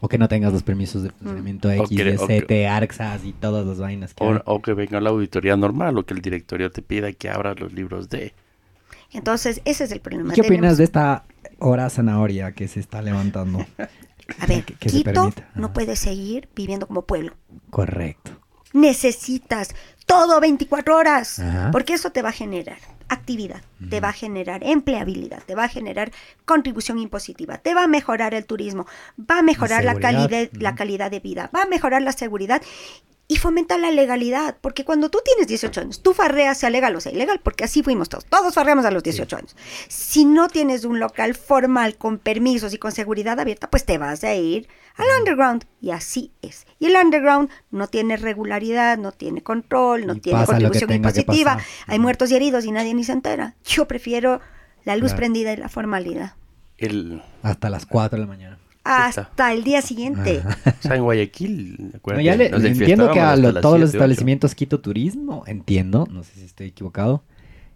O 0.00 0.08
que 0.08 0.18
no 0.18 0.28
tengas 0.28 0.52
los 0.52 0.62
permisos 0.62 1.02
de 1.02 1.10
funcionamiento 1.10 1.68
O 1.68 1.72
X, 1.72 1.88
que- 1.96 2.04
de 2.04 2.18
o 2.18 2.26
que- 2.26 2.40
CT, 2.42 2.68
ARCSAS 2.68 3.24
y 3.24 3.32
todas 3.32 3.66
las 3.66 3.78
vainas 3.78 4.12
que 4.14 4.22
O, 4.24 4.32
hay. 4.34 4.40
o 4.44 4.60
que 4.60 4.74
venga 4.74 5.00
la 5.00 5.10
auditoría 5.10 5.56
normal 5.56 5.96
o 5.98 6.04
que 6.04 6.12
el 6.14 6.20
directorio 6.20 6.70
te 6.70 6.82
pida 6.82 7.12
que 7.12 7.30
abras 7.30 7.58
los 7.58 7.72
libros 7.72 8.08
de... 8.10 8.34
Entonces, 9.12 9.62
ese 9.64 9.84
es 9.84 9.92
el 9.92 10.00
problema. 10.00 10.32
¿Y 10.32 10.36
¿Qué 10.36 10.42
Tenemos- 10.42 10.58
opinas 10.58 10.78
de 10.78 10.84
esta 10.84 11.24
hora 11.58 11.88
zanahoria 11.88 12.52
que 12.52 12.68
se 12.68 12.80
está 12.80 13.00
levantando? 13.00 13.64
A 14.40 14.46
ver, 14.46 14.64
que- 14.64 14.74
que 14.74 14.88
se 14.88 14.98
Quito 14.98 15.12
permita? 15.12 15.48
no 15.54 15.72
puede 15.72 15.94
seguir 15.96 16.48
viviendo 16.54 16.86
como 16.88 17.02
pueblo. 17.02 17.32
Correcto. 17.70 18.32
Necesitas 18.72 19.74
todo 20.04 20.40
24 20.40 20.96
horas, 20.96 21.38
Ajá. 21.38 21.70
porque 21.70 21.94
eso 21.94 22.10
te 22.10 22.20
va 22.22 22.28
a 22.28 22.32
generar 22.32 22.76
actividad, 23.08 23.62
te 23.90 24.00
va 24.00 24.08
a 24.08 24.12
generar 24.12 24.64
empleabilidad, 24.64 25.42
te 25.44 25.54
va 25.54 25.64
a 25.64 25.68
generar 25.68 26.10
contribución 26.44 26.98
impositiva, 26.98 27.58
te 27.58 27.74
va 27.74 27.84
a 27.84 27.86
mejorar 27.86 28.34
el 28.34 28.44
turismo, 28.44 28.86
va 29.18 29.38
a 29.38 29.42
mejorar 29.42 29.84
la, 29.84 29.94
calidad, 29.94 30.48
la 30.52 30.74
calidad 30.74 31.10
de 31.10 31.20
vida, 31.20 31.50
va 31.54 31.62
a 31.62 31.66
mejorar 31.66 32.02
la 32.02 32.12
seguridad 32.12 32.62
y 33.28 33.36
fomenta 33.36 33.76
la 33.76 33.90
legalidad, 33.90 34.56
porque 34.60 34.84
cuando 34.84 35.10
tú 35.10 35.18
tienes 35.24 35.48
18 35.48 35.80
años, 35.80 36.00
tú 36.02 36.12
farreas 36.14 36.58
sea 36.58 36.70
legal 36.70 36.94
o 36.94 37.00
sea 37.00 37.10
ilegal, 37.12 37.40
porque 37.42 37.64
así 37.64 37.82
fuimos 37.82 38.08
todos, 38.08 38.24
todos 38.24 38.54
farreamos 38.54 38.84
a 38.84 38.90
los 38.92 39.02
18 39.02 39.36
años. 39.36 39.56
Si 39.88 40.24
no 40.24 40.48
tienes 40.48 40.84
un 40.84 41.00
local 41.00 41.34
formal 41.34 41.96
con 41.96 42.18
permisos 42.18 42.72
y 42.72 42.78
con 42.78 42.92
seguridad 42.92 43.40
abierta, 43.40 43.68
pues 43.68 43.84
te 43.84 43.98
vas 43.98 44.22
a 44.22 44.34
ir 44.34 44.68
al 44.96 45.06
underground 45.18 45.64
y 45.80 45.90
así 45.90 46.32
es. 46.40 46.66
Y 46.78 46.86
el 46.86 46.96
underground 46.96 47.50
no 47.70 47.88
tiene 47.88 48.16
regularidad, 48.16 48.96
no 48.96 49.10
tiene 49.12 49.42
control, 49.42 50.06
no 50.06 50.14
Y 50.14 50.20
tiene 50.20 50.44
contribución 50.46 50.92
impositiva, 50.92 51.58
hay 51.86 51.98
muertos 51.98 52.30
y 52.30 52.36
heridos 52.36 52.64
y 52.64 52.70
nadie 52.70 52.94
ni 52.94 53.02
se 53.04 53.12
entera. 53.12 53.56
Yo 53.64 53.88
prefiero 53.88 54.40
la 54.84 54.94
luz 54.94 55.08
Claro. 55.08 55.16
prendida 55.16 55.52
y 55.52 55.56
la 55.56 55.68
formalidad. 55.68 56.34
El, 56.78 57.22
Hasta 57.42 57.70
las 57.70 57.86
4 57.86 58.18
de 58.18 58.24
la 58.24 58.28
mañana. 58.28 58.55
Hasta 58.86 59.52
el 59.52 59.64
día 59.64 59.82
siguiente. 59.82 60.42
O 60.66 60.82
sea, 60.82 60.96
en 60.96 61.02
Guayaquil, 61.02 61.92
No, 62.06 62.20
ya 62.20 62.36
le- 62.36 62.46
entiendo 62.46 63.10
que 63.12 63.20
a 63.20 63.36
lo- 63.36 63.60
todos 63.60 63.80
los 63.80 63.90
7, 63.90 63.96
8. 63.96 63.96
establecimientos 63.98 64.54
Quito 64.54 64.80
Turismo, 64.80 65.42
entiendo, 65.46 66.06
no 66.10 66.22
sé 66.22 66.32
si 66.34 66.44
estoy 66.44 66.68
equivocado, 66.68 67.22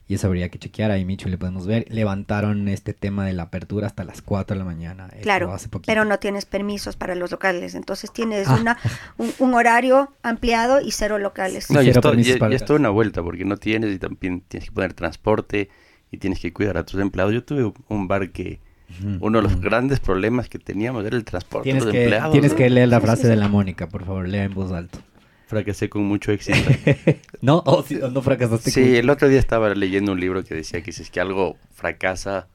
y 0.07 0.15
eso 0.15 0.27
habría 0.27 0.49
que 0.49 0.59
chequear, 0.59 0.91
ahí 0.91 1.05
Micho 1.05 1.29
le 1.29 1.39
podemos 1.39 1.67
ver, 1.69 1.87
levantaron 1.89 2.67
este 2.69 2.95
tema 2.95 3.25
de 3.27 3.33
la 3.33 3.45
apertura 3.45 3.87
hasta 3.87 4.03
las 4.05 4.23
4 4.23 4.55
de 4.55 4.59
la 4.59 4.65
mañana. 4.65 5.07
esto 5.07 5.23
Claro, 5.23 5.53
hace 5.53 5.69
poquito. 5.69 5.87
pero 5.87 6.05
no 6.05 6.19
tienes 6.19 6.47
permisos 6.47 6.97
para 6.97 7.15
los 7.15 7.31
locales, 7.31 7.75
entonces 7.77 8.13
tienes 8.13 8.49
Ah. 8.49 8.59
una, 8.61 8.79
un, 9.19 9.33
un 9.39 9.55
horario 9.55 10.13
ampliado 10.23 10.81
y 10.81 10.91
cero 10.91 11.19
locales. 11.19 11.71
No, 11.71 11.77
ya 11.81 11.93
Cero 11.93 12.01
es, 12.01 12.03
to- 12.03 12.09
permisos 12.11 12.35
ya- 12.35 12.39
para 12.41 12.51
ya 12.51 12.57
es 12.57 12.65
toda 12.65 12.79
una 12.81 12.91
vuelta 12.91 13.23
porque 13.23 13.45
no 13.45 13.57
tienes 13.57 13.95
y 13.95 13.99
también 14.01 14.43
tienes 14.49 14.69
que 14.69 14.75
poner 14.75 14.95
transporte 14.95 15.69
y 16.11 16.17
tienes 16.19 16.41
que 16.41 16.53
cuidar 16.53 16.77
a 16.77 16.85
tus 16.85 17.01
empleados. 17.01 17.33
Yo 17.33 17.45
tuve 17.45 17.73
un 17.89 18.09
bar 18.09 18.31
que 18.33 18.59
uno 19.21 19.39
de 19.39 19.43
los 19.43 19.61
grandes 19.61 20.01
problemas 20.01 20.49
que 20.49 20.59
teníamos 20.59 21.05
era 21.07 21.17
el 21.17 21.25
transporte 21.25 21.65
Tienes 21.65 21.85
de 21.85 21.93
que, 21.93 22.03
empleados. 22.03 22.33
tienes 22.33 22.51
¿no? 22.53 22.57
que 22.59 22.71
leer 22.71 22.89
la 22.89 23.01
frase 23.01 23.23
sí. 23.23 23.29
de 23.29 23.37
la 23.37 23.49
Mónica, 23.49 23.89
por 23.89 24.05
favor, 24.05 24.29
lea 24.29 24.45
en 24.45 24.55
voz 24.55 24.73
alta. 24.73 24.99
Fracasé 25.47 25.89
con 25.89 26.05
mucho 26.05 26.31
éxito. 26.33 26.59
¿No? 27.41 27.63
¿O 27.67 27.83
sí- 27.83 27.99
no 28.13 28.23
fracasaste? 28.23 28.71
sí, 28.71 28.81
con- 28.83 28.95
el 28.95 29.11
otro 29.11 29.29
día 29.29 29.39
estaba 29.39 29.75
leyendo 29.75 30.13
un 30.13 30.21
libro 30.21 30.45
que 30.45 30.55
decía 30.55 30.83
que 30.83 30.93
si 30.93 31.03
es 31.03 31.11
que 31.11 31.21
algo 31.21 31.57
fracasa 31.75 32.47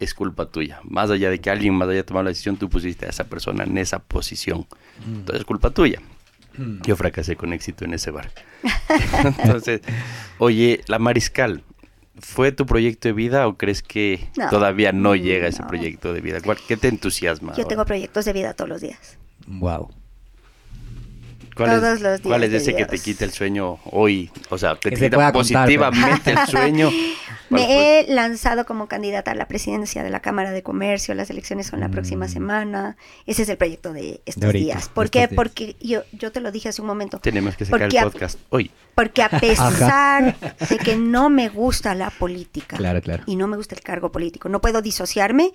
es 0.00 0.14
culpa 0.14 0.46
tuya. 0.46 0.80
Más 0.84 1.10
allá 1.10 1.30
de 1.30 1.40
que 1.40 1.50
alguien 1.50 1.74
más 1.74 1.88
haya 1.88 2.04
tomado 2.04 2.24
la 2.24 2.30
decisión, 2.30 2.56
tú 2.56 2.68
pusiste 2.68 3.06
a 3.06 3.10
esa 3.10 3.24
persona 3.24 3.64
en 3.64 3.76
esa 3.78 3.98
posición. 4.00 4.66
Entonces 5.06 5.40
es 5.40 5.44
culpa 5.46 5.70
tuya. 5.70 6.00
Mm. 6.58 6.80
Yo 6.84 6.96
fracasé 6.96 7.36
con 7.36 7.52
éxito 7.52 7.84
en 7.84 7.94
ese 7.94 8.10
bar. 8.10 8.30
Entonces, 9.42 9.80
oye, 10.38 10.80
la 10.88 10.98
Mariscal, 10.98 11.62
¿fue 12.18 12.52
tu 12.52 12.66
proyecto 12.66 13.08
de 13.08 13.12
vida 13.12 13.46
o 13.46 13.56
crees 13.56 13.82
que 13.82 14.28
No. 14.36 14.48
todavía 14.50 14.92
no 14.92 15.14
llega 15.14 15.46
ese 15.48 15.62
No. 15.62 15.68
proyecto 15.68 16.12
de 16.12 16.20
vida? 16.20 16.40
¿Cuál- 16.40 16.58
¿Qué 16.66 16.76
te 16.76 16.88
entusiasma? 16.88 17.52
Yo 17.52 17.56
ahora? 17.62 17.68
tengo 17.68 17.84
proyectos 17.84 18.24
de 18.24 18.32
vida 18.32 18.54
todos 18.54 18.68
los 18.68 18.80
días. 18.80 19.18
Wow. 19.46 19.90
¿Cuál 21.64 21.76
es, 21.76 21.80
todos 21.80 22.00
los 22.00 22.20
cuál 22.20 22.44
es 22.44 22.50
días 22.50 22.62
ese 22.62 22.74
que 22.74 22.86
te 22.86 22.98
quita 22.98 23.24
el 23.24 23.32
sueño 23.32 23.78
hoy? 23.84 24.30
O 24.50 24.58
sea, 24.58 24.74
que 24.74 24.90
Que 24.90 24.90
te 24.90 24.96
se 24.96 25.04
quita 25.06 25.16
contar, 25.16 25.32
positivamente 25.32 26.30
el 26.32 26.38
sueño. 26.48 26.90
Me 27.50 28.00
he 28.00 28.06
lanzado 28.12 28.64
como 28.64 28.86
candidata 28.86 29.32
a 29.32 29.34
la 29.34 29.48
presidencia 29.48 30.04
de 30.04 30.10
la 30.10 30.20
Cámara 30.20 30.52
de 30.52 30.62
Comercio. 30.62 31.14
Las 31.14 31.30
elecciones 31.30 31.66
son 31.66 31.80
la 31.80 31.88
próxima 31.88 32.26
Mm. 32.26 32.28
semana. 32.28 32.96
Ese 33.26 33.42
es 33.42 33.48
el 33.48 33.56
proyecto 33.56 33.92
de 33.92 34.20
estos 34.24 34.44
ahorita, 34.44 34.64
días. 34.64 34.88
¿Por 34.88 35.06
estos 35.06 35.10
qué? 35.22 35.26
días. 35.26 35.32
Porque 35.36 35.76
yo, 35.80 36.02
yo 36.12 36.30
te 36.30 36.38
lo 36.40 36.52
dije 36.52 36.68
hace 36.68 36.80
un 36.80 36.86
momento. 36.86 37.18
Tenemos 37.18 37.56
que 37.56 37.64
sacar 37.64 37.80
Porque 37.80 37.96
el 37.96 38.02
a- 38.02 38.04
podcast 38.10 38.38
hoy. 38.50 38.70
Porque 38.94 39.22
a 39.22 39.28
pesar 39.30 40.36
de 40.68 40.78
que 40.78 40.96
no 40.96 41.28
me 41.30 41.48
gusta 41.48 41.94
la 41.94 42.10
política 42.10 42.76
Claro, 42.76 43.00
claro. 43.00 43.24
y 43.26 43.34
no 43.36 43.48
me 43.48 43.56
gusta 43.56 43.74
el 43.74 43.80
cargo 43.80 44.12
político, 44.12 44.48
no 44.48 44.60
puedo 44.60 44.80
disociarme 44.82 45.52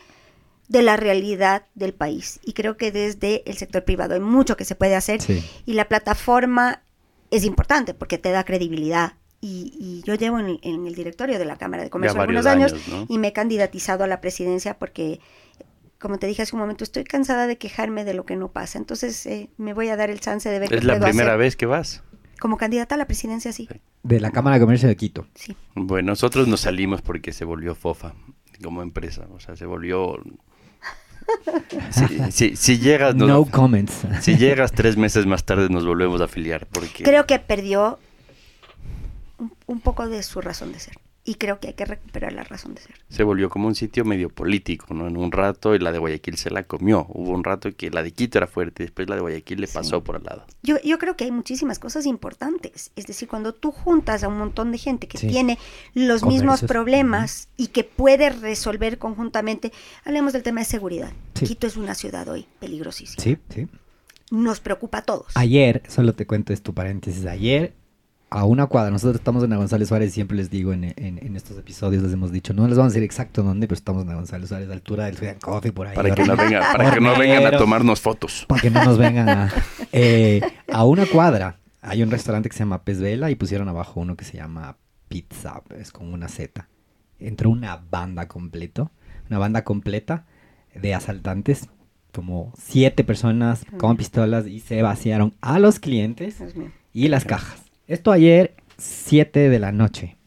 de 0.68 0.82
la 0.82 0.98
realidad 0.98 1.66
del 1.76 1.94
país. 1.94 2.40
Y 2.44 2.54
creo 2.54 2.78
que 2.78 2.92
desde 2.92 3.44
el 3.50 3.58
sector 3.58 3.84
privado 3.84 4.14
hay 4.16 4.20
mucho 4.20 4.58
que 4.58 4.66
se 4.66 4.76
puede 4.76 4.96
hacer 4.96 5.22
Sí. 5.22 5.44
y 5.66 5.74
la 5.74 5.88
plataforma 5.88 6.82
es 7.32 7.44
importante 7.44 7.94
porque 7.94 8.18
te 8.18 8.32
da 8.32 8.44
credibilidad. 8.44 9.14
Y, 9.42 9.74
y 9.80 10.02
yo 10.08 10.16
llevo 10.16 10.40
en, 10.40 10.58
en 10.64 10.88
el 10.88 10.96
directorio 10.96 11.38
de 11.38 11.46
la 11.46 11.58
Cámara 11.58 11.84
de 11.84 11.90
Comercio 11.92 12.20
algunos 12.20 12.46
varios 12.46 12.72
años, 12.72 12.88
años, 12.88 13.08
¿no? 13.10 13.14
y 13.14 13.20
me 13.20 13.28
he 13.28 13.34
candidatizado 13.34 14.04
a 14.04 14.08
la 14.08 14.20
presidencia 14.22 14.80
porque, 14.80 15.20
como 16.00 16.18
te 16.18 16.26
dije 16.26 16.42
hace 16.42 16.56
un 16.56 16.62
momento, 16.62 16.84
estoy 16.84 17.04
cansada 17.04 17.46
de 17.46 17.58
quejarme 17.58 18.06
de 18.06 18.16
lo 18.16 18.26
que 18.26 18.36
no 18.36 18.48
pasa. 18.52 18.80
Entonces 18.80 19.24
eh, 19.28 19.50
me 19.58 19.74
voy 19.74 19.90
a 19.90 19.98
dar 19.98 20.10
el 20.10 20.20
chance 20.20 20.50
de 20.50 20.58
ver 20.60 20.70
qué 20.70 20.76
Es 20.78 20.84
la 20.84 20.94
puedo 20.94 21.06
primera 21.10 21.32
hacer. 21.32 21.40
vez 21.40 21.56
que 21.56 21.66
vas. 21.68 22.02
Como 22.40 22.58
candidata 22.58 22.96
a 22.96 22.98
la 22.98 23.06
presidencia, 23.06 23.52
sí. 23.54 23.70
De 24.04 24.20
la 24.20 24.32
Cámara 24.32 24.56
de 24.56 24.62
Comercio 24.62 24.88
de 24.90 24.96
Quito. 24.96 25.28
sí. 25.36 25.56
Bueno, 25.76 26.08
nosotros 26.14 26.48
nos 26.48 26.62
salimos 26.62 27.02
porque 27.04 27.32
se 27.32 27.46
volvió 27.46 27.76
fofa 27.76 28.16
como 28.64 28.82
empresa. 28.82 29.28
O 29.32 29.40
sea, 29.40 29.56
se 29.56 29.66
volvió... 29.66 30.18
Si, 31.92 32.32
si- 32.32 32.56
si 32.56 32.78
llegas... 32.80 33.16
nos- 33.16 33.28
No 33.28 33.46
comments. 33.46 33.94
Si 34.22 34.38
llegas 34.38 34.72
tres 34.72 34.98
meses 34.98 35.26
más 35.26 35.44
tarde 35.44 35.70
nos 35.70 35.86
volvemos 35.86 36.22
a 36.22 36.26
afiliar 36.26 36.66
porque... 36.68 37.04
Creo 37.04 37.26
que 37.26 37.40
perdió 37.40 38.00
un, 39.38 39.52
un 39.66 39.80
poco 39.82 40.08
de 40.08 40.22
su 40.24 40.42
razón 40.42 40.72
de 40.74 40.80
ser. 40.80 40.96
Y 41.28 41.36
creo 41.36 41.60
que 41.60 41.70
hay 41.70 41.74
que 41.74 41.86
recuperar 41.86 42.34
la 42.34 42.44
razón 42.44 42.76
de 42.76 42.82
ser. 42.82 42.96
se 43.10 43.24
volvió 43.24 43.50
como 43.50 43.68
un 43.68 43.74
sitio 43.74 44.06
medio 44.06 44.30
político, 44.30 44.94
¿no? 44.94 45.08
En 45.08 45.18
un 45.18 45.32
rato 45.32 45.74
y 45.74 45.80
la 45.80 45.92
de 45.92 45.98
Guayaquil 45.98 46.38
se 46.38 46.52
la 46.52 46.62
comió. 46.64 47.08
Hubo 47.10 47.32
un 47.32 47.44
rato 47.44 47.72
que 47.76 47.90
la 47.90 48.04
de 48.04 48.12
Quito 48.12 48.38
era 48.38 48.46
fuerte 48.46 48.84
y 48.84 48.86
después 48.86 49.10
la 49.10 49.16
de 49.16 49.22
Guayaquil 49.22 49.60
le 49.60 49.68
pasó 49.68 50.04
por 50.04 50.18
al 50.18 50.24
lado. 50.24 50.46
Yo, 50.62 50.80
yo 50.84 51.00
creo 51.00 51.16
que 51.18 51.24
hay 51.24 51.32
muchísimas 51.32 51.80
cosas 51.80 52.06
importantes. 52.06 52.92
Es 52.96 53.08
decir, 53.08 53.28
cuando 53.28 53.54
tú 53.56 53.72
juntas 53.72 54.24
a 54.24 54.28
un 54.28 54.38
montón 54.38 54.72
de 54.72 54.78
gente 54.78 55.08
que 55.08 55.18
Sí. 55.18 55.28
tiene 55.28 55.58
los 55.96 56.22
Comercios. 56.22 56.44
mismos 56.44 56.62
problemas 56.70 57.50
y 57.58 57.68
que 57.68 57.84
puede 57.84 58.30
resolver 58.30 59.00
conjuntamente, 59.00 59.72
hablemos 60.04 60.32
del 60.32 60.44
tema 60.44 60.60
de 60.62 60.66
seguridad. 60.66 61.12
Sí. 61.34 61.48
Quito 61.48 61.66
es 61.66 61.76
una 61.76 61.96
ciudad 61.96 62.28
hoy 62.30 62.46
peligrosísima. 62.60 63.24
Sí, 63.24 63.38
sí. 63.50 63.68
Nos 64.30 64.60
preocupa 64.60 65.00
a 65.00 65.02
todos. 65.02 65.28
Ayer, 65.36 65.82
solo 65.88 66.14
te 66.14 66.28
cuento 66.28 66.54
esto 66.54 66.72
paréntesis, 66.74 67.26
ayer 67.26 67.74
a 68.30 68.44
una 68.46 68.66
cuadra, 68.68 68.92
nosotros 68.92 69.16
estamos 69.18 69.44
en 69.44 69.52
la 69.52 69.58
González 69.58 69.88
Suárez, 69.88 70.14
siempre 70.14 70.36
les 70.36 70.50
digo 70.50 70.74
en, 70.74 70.84
en- 70.84 71.20
en 71.26 71.36
estos 71.36 71.58
episodios, 71.58 72.04
les 72.04 72.12
hemos 72.14 72.32
dicho, 72.32 72.54
no 72.54 72.68
les 72.68 72.78
vamos 72.78 72.92
a 72.92 72.94
decir 72.94 73.04
exacto 73.04 73.44
dónde, 73.44 73.68
pero 73.68 73.78
estamos 73.78 74.02
en 74.04 74.10
la 74.10 74.16
González 74.16 74.50
Suárez, 74.50 74.66
a 74.68 74.70
la 74.70 74.76
altura 74.76 75.06
del 75.06 75.16
Sudan 75.18 75.38
Coffee, 75.40 75.72
por 75.72 75.88
ahí. 75.88 75.96
Para 75.96 76.14
que 76.14 76.24
no, 76.26 76.34
horrible. 76.34 76.56
venga, 76.58 76.72
para 76.74 76.92
que 76.94 77.02
no 77.02 77.18
vengan 77.18 77.46
a 77.54 77.58
tomarnos 77.58 78.02
fotos. 78.02 78.46
Para 78.48 78.62
que 78.62 78.70
no 78.70 78.84
nos 78.84 78.98
vengan 78.98 79.30
a... 79.30 79.54
eh, 79.92 80.42
a 80.72 80.84
una 80.86 81.06
cuadra 81.06 81.58
hay 81.82 82.02
un 82.02 82.10
restaurante 82.12 82.50
que 82.50 82.54
se 82.56 82.60
llama 82.64 82.84
Pez 82.84 83.00
Vela 83.00 83.30
y 83.30 83.36
pusieron 83.36 83.70
abajo 83.70 84.00
uno 84.02 84.16
que 84.16 84.26
se 84.26 84.38
llama 84.38 84.76
Pizza, 85.08 85.62
es 85.78 85.92
con 85.92 86.12
una 86.12 86.28
Z. 86.28 86.68
Entró 87.20 87.52
una 87.52 87.78
banda 87.90 88.28
completo, 88.28 88.92
una 89.30 89.38
banda 89.38 89.64
completa 89.64 90.26
de 90.74 90.96
asaltantes, 90.96 91.70
como 92.12 92.52
siete 92.58 93.04
personas 93.04 93.66
con 93.78 93.98
pistolas 93.98 94.48
y 94.48 94.62
se 94.62 94.82
vaciaron 94.82 95.36
a 95.42 95.60
los 95.60 95.80
clientes 95.80 96.38
y 96.92 97.08
las 97.10 97.24
cajas. 97.24 97.62
Esto 97.88 98.12
ayer, 98.12 98.56
7 98.78 99.50
de 99.50 99.60
la 99.60 99.72
noche. 99.72 100.18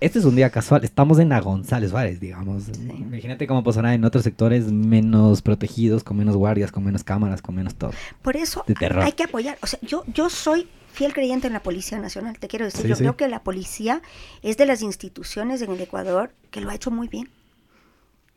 Este 0.00 0.18
es 0.18 0.24
un 0.24 0.34
día 0.34 0.50
casual. 0.50 0.84
Estamos 0.84 1.18
en 1.20 1.28
la 1.28 1.40
González 1.40 1.90
Suárez, 1.90 2.18
digamos. 2.18 2.64
Imagínate 2.78 3.46
cómo 3.46 3.62
pasará 3.62 3.94
en 3.94 4.04
otros 4.04 4.24
sectores 4.24 4.70
menos 4.72 5.42
protegidos, 5.42 6.02
con 6.02 6.16
menos 6.16 6.36
guardias, 6.36 6.72
con 6.72 6.84
menos 6.84 7.04
cámaras, 7.04 7.40
con 7.40 7.54
menos 7.54 7.76
todo. 7.76 7.92
Por 8.20 8.36
eso 8.36 8.64
De 8.66 8.74
terror. 8.74 9.04
hay 9.04 9.12
que 9.12 9.22
apoyar. 9.22 9.58
O 9.62 9.66
sea, 9.68 9.78
yo, 9.82 10.02
yo 10.12 10.28
soy 10.28 10.68
fiel 10.92 11.14
creyente 11.14 11.46
en 11.46 11.52
la 11.52 11.62
Policía 11.62 11.98
Nacional, 12.00 12.36
te 12.38 12.48
quiero 12.48 12.64
decir. 12.64 12.82
Sí, 12.82 12.88
yo 12.88 12.96
sí. 12.96 13.02
creo 13.02 13.16
que 13.16 13.28
la 13.28 13.44
policía 13.44 14.02
es 14.42 14.56
de 14.56 14.66
las 14.66 14.82
instituciones 14.82 15.62
en 15.62 15.70
el 15.70 15.80
Ecuador 15.80 16.34
que 16.50 16.60
lo 16.60 16.70
ha 16.70 16.74
hecho 16.74 16.90
muy 16.90 17.06
bien. 17.06 17.30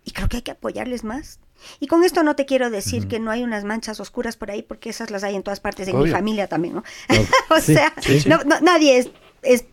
Y 0.04 0.12
creo 0.12 0.30
que 0.30 0.38
hay 0.38 0.44
que 0.44 0.52
apoyarles 0.52 1.04
más. 1.04 1.40
Y 1.80 1.88
con 1.88 2.04
esto 2.04 2.22
no 2.24 2.36
te 2.36 2.46
quiero 2.46 2.70
decir 2.70 3.08
que 3.08 3.20
no 3.20 3.32
hay 3.32 3.44
unas 3.44 3.64
manchas 3.64 4.00
oscuras 4.00 4.38
por 4.38 4.52
ahí, 4.52 4.62
porque 4.62 4.90
esas 4.90 5.10
las 5.12 5.24
hay 5.24 5.36
en 5.36 5.44
todas 5.44 5.60
partes, 5.60 5.88
en 5.88 5.98
mi 6.00 6.10
familia 6.10 6.48
también, 6.48 6.76
¿no? 6.76 6.84
O 7.50 7.60
Sí, 7.60 7.74
sea, 7.74 7.94
sí, 8.02 8.20
sí. 8.22 8.30
no- 8.30 8.44
no- 8.44 8.60
nadie 8.62 8.98
es, 8.98 9.10
es 9.42 9.66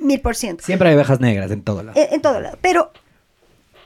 mil 0.00 0.20
por 0.20 0.36
ciento. 0.36 0.64
Siempre 0.64 0.88
hay 0.88 0.94
ovejas 0.94 1.20
negras 1.20 1.50
en 1.50 1.62
todo 1.62 1.82
lado. 1.82 1.98
En, 1.98 2.14
en 2.14 2.20
todo 2.22 2.40
lado. 2.40 2.58
Pero 2.60 2.92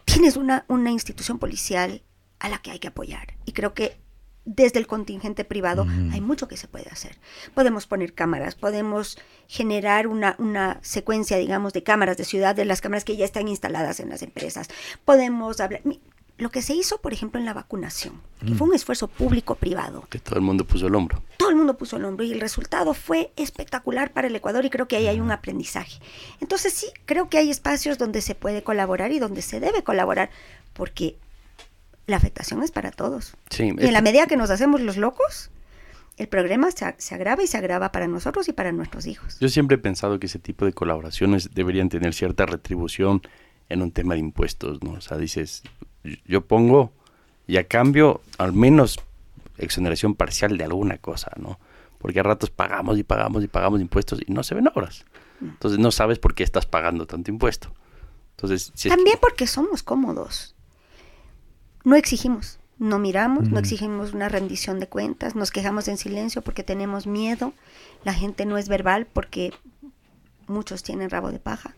tienes 0.04 0.36
una, 0.36 0.64
una 0.68 0.90
institución 0.90 1.38
policial 1.38 2.02
a 2.40 2.48
la 2.48 2.58
que 2.58 2.70
hay 2.70 2.78
que 2.78 2.88
apoyar. 2.88 3.34
Y 3.44 3.52
creo 3.52 3.74
que 3.74 3.96
desde 4.44 4.78
el 4.78 4.86
contingente 4.86 5.44
privado 5.44 5.86
hay 6.10 6.22
mucho 6.22 6.48
que 6.48 6.56
se 6.56 6.68
puede 6.68 6.88
hacer. 6.88 7.18
Podemos 7.54 7.86
poner 7.86 8.14
cámaras, 8.14 8.54
podemos 8.54 9.18
generar 9.46 10.06
una, 10.06 10.36
una 10.38 10.78
secuencia, 10.82 11.36
digamos, 11.36 11.74
de 11.74 11.82
cámaras 11.82 12.16
de 12.16 12.24
ciudad, 12.24 12.54
de 12.56 12.64
las 12.64 12.80
cámaras 12.80 13.04
que 13.04 13.16
ya 13.16 13.26
están 13.26 13.46
instaladas 13.46 14.00
en 14.00 14.08
las 14.08 14.22
empresas. 14.22 14.68
Podemos 15.04 15.60
hablar... 15.60 15.82
Lo 16.38 16.50
que 16.50 16.62
se 16.62 16.72
hizo, 16.72 17.00
por 17.00 17.12
ejemplo, 17.12 17.40
en 17.40 17.44
la 17.46 17.52
vacunación, 17.52 18.20
que 18.46 18.54
fue 18.54 18.68
un 18.68 18.74
esfuerzo 18.74 19.08
público-privado, 19.08 20.06
Que 20.08 20.20
todo 20.20 20.36
el 20.36 20.42
mundo 20.42 20.64
puso 20.64 20.86
el 20.86 20.94
hombro. 20.94 21.22
todo 21.36 21.50
el 21.50 21.56
mundo 21.56 21.76
puso 21.76 21.96
el 21.96 22.04
hombro 22.04 22.24
y 22.24 22.32
el 22.32 22.40
resultado 22.40 22.94
fue 22.94 23.32
espectacular 23.36 24.12
para 24.12 24.28
el 24.28 24.36
Ecuador 24.36 24.64
y 24.64 24.70
creo 24.70 24.86
que 24.86 24.96
ahí 24.96 25.08
hay 25.08 25.18
un 25.20 25.32
aprendizaje. 25.32 25.98
Entonces 26.40 26.72
sí, 26.72 26.86
creo 27.06 27.28
que 27.28 27.38
hay 27.38 27.50
espacios 27.50 27.98
donde 27.98 28.20
se 28.22 28.36
puede 28.36 28.62
colaborar 28.62 29.10
y 29.12 29.18
donde 29.18 29.42
se 29.42 29.58
debe 29.58 29.82
colaborar, 29.82 30.30
porque 30.74 31.16
la 32.06 32.16
afectación 32.16 32.62
es 32.62 32.70
para 32.70 32.92
todos. 32.92 33.34
Sí, 33.50 33.72
Y 33.76 33.86
en 33.86 33.92
la 33.92 34.00
medida 34.00 34.26
que 34.26 34.36
nos 34.36 34.50
hacemos 34.50 34.80
los 34.80 34.96
locos, 34.96 35.50
el 36.18 36.28
problema 36.28 36.68
se 36.70 37.14
agrava 37.14 37.42
y 37.42 37.46
se 37.48 37.58
agrava 37.58 37.90
para 37.92 38.06
nosotros 38.08 38.48
y 38.48 38.52
para 38.52 38.70
nuestros 38.72 39.06
hijos. 39.06 39.38
Yo 39.40 39.48
siempre 39.48 39.74
he 39.74 39.78
pensado 39.78 40.18
que 40.20 40.26
ese 40.26 40.38
tipo 40.38 40.64
de 40.64 40.72
colaboraciones 40.72 41.50
deberían 41.54 41.88
tener 41.88 42.14
cierta 42.14 42.46
retribución 42.46 43.22
en 43.68 43.82
un 43.82 43.90
tema 43.92 44.14
de 44.14 44.20
impuestos, 44.20 44.82
¿no? 44.82 44.92
O 44.92 45.00
sea, 45.00 45.18
dices, 45.18 45.62
yo 46.26 46.44
pongo 46.46 46.92
y 47.46 47.56
a 47.56 47.64
cambio 47.66 48.20
al 48.38 48.52
menos 48.52 48.98
exoneración 49.56 50.14
parcial 50.14 50.56
de 50.58 50.64
alguna 50.64 50.98
cosa, 50.98 51.30
¿no? 51.36 51.58
Porque 51.98 52.20
a 52.20 52.22
ratos 52.22 52.50
pagamos 52.50 52.98
y 52.98 53.02
pagamos 53.02 53.42
y 53.42 53.48
pagamos 53.48 53.80
impuestos 53.80 54.20
y 54.26 54.32
no 54.32 54.42
se 54.42 54.54
ven 54.54 54.68
obras. 54.74 55.04
Entonces 55.40 55.78
no 55.78 55.90
sabes 55.90 56.18
por 56.18 56.34
qué 56.34 56.42
estás 56.44 56.66
pagando 56.66 57.06
tanto 57.06 57.30
impuesto. 57.30 57.72
Entonces, 58.36 58.72
si 58.74 58.88
es 58.88 58.92
que- 58.94 58.96
También 58.96 59.18
porque 59.20 59.46
somos 59.46 59.82
cómodos. 59.82 60.54
No 61.84 61.96
exigimos, 61.96 62.58
no 62.78 62.98
miramos, 62.98 63.48
no 63.48 63.58
exigimos 63.58 64.12
una 64.12 64.28
rendición 64.28 64.78
de 64.78 64.88
cuentas, 64.88 65.34
nos 65.34 65.50
quejamos 65.50 65.88
en 65.88 65.96
silencio 65.96 66.42
porque 66.42 66.62
tenemos 66.62 67.06
miedo, 67.06 67.52
la 68.04 68.12
gente 68.14 68.46
no 68.46 68.58
es 68.58 68.68
verbal 68.68 69.06
porque 69.12 69.52
muchos 70.46 70.82
tienen 70.82 71.10
rabo 71.10 71.32
de 71.32 71.38
paja. 71.40 71.74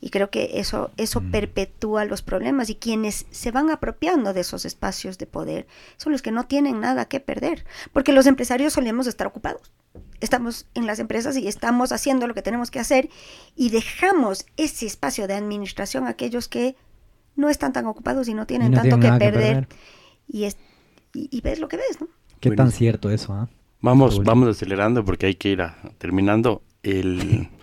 Y 0.00 0.10
creo 0.10 0.30
que 0.30 0.60
eso, 0.60 0.90
eso 0.98 1.22
perpetúa 1.32 2.04
los 2.04 2.20
problemas 2.22 2.68
y 2.68 2.74
quienes 2.74 3.26
se 3.30 3.50
van 3.50 3.70
apropiando 3.70 4.34
de 4.34 4.40
esos 4.40 4.66
espacios 4.66 5.16
de 5.16 5.26
poder 5.26 5.66
son 5.96 6.12
los 6.12 6.20
que 6.20 6.30
no 6.32 6.44
tienen 6.44 6.80
nada 6.80 7.06
que 7.06 7.18
perder, 7.18 7.64
porque 7.92 8.12
los 8.12 8.26
empresarios 8.26 8.74
solemos 8.74 9.06
estar 9.06 9.26
ocupados. 9.26 9.72
Estamos 10.20 10.66
en 10.74 10.86
las 10.86 10.98
empresas 10.98 11.36
y 11.38 11.48
estamos 11.48 11.92
haciendo 11.92 12.26
lo 12.26 12.34
que 12.34 12.42
tenemos 12.42 12.70
que 12.70 12.78
hacer 12.78 13.08
y 13.54 13.70
dejamos 13.70 14.44
ese 14.58 14.84
espacio 14.86 15.26
de 15.26 15.34
administración 15.34 16.06
a 16.06 16.10
aquellos 16.10 16.46
que 16.48 16.76
no 17.34 17.48
están 17.48 17.72
tan 17.72 17.86
ocupados 17.86 18.28
y 18.28 18.34
no 18.34 18.46
tienen 18.46 18.72
Y 18.72 18.76
no 18.76 18.82
tanto 18.82 18.98
tienen 18.98 19.18
que 19.18 19.24
perder. 19.24 19.68
Y, 20.28 20.44
es, 20.44 20.56
y, 21.14 21.28
y 21.30 21.40
ves 21.40 21.58
lo 21.58 21.68
que 21.68 21.76
ves, 21.78 22.00
¿no? 22.00 22.08
Qué 22.40 22.50
tan 22.50 22.70
cierto 22.70 23.10
eso, 23.10 23.32
¿ah? 23.32 23.48
Vamos, 23.80 24.22
vamos 24.22 24.48
acelerando 24.48 25.04
porque 25.04 25.26
hay 25.26 25.34
que 25.36 25.50
ir 25.50 25.62
a- 25.62 25.76
terminando. 25.98 26.62
El, 26.82 27.48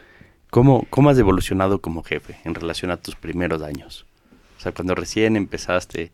¿cómo, 0.54 0.86
¿Cómo 0.92 1.10
has 1.10 1.18
evolucionado 1.18 1.82
como 1.82 2.04
jefe 2.04 2.38
en 2.44 2.54
relación 2.54 2.92
a 2.92 2.98
tus 2.98 3.16
primeros 3.16 3.64
años? 3.64 4.06
O 4.56 4.62
sea, 4.62 4.72
cuando 4.72 4.94
recién 4.94 5.36
empezaste, 5.36 6.12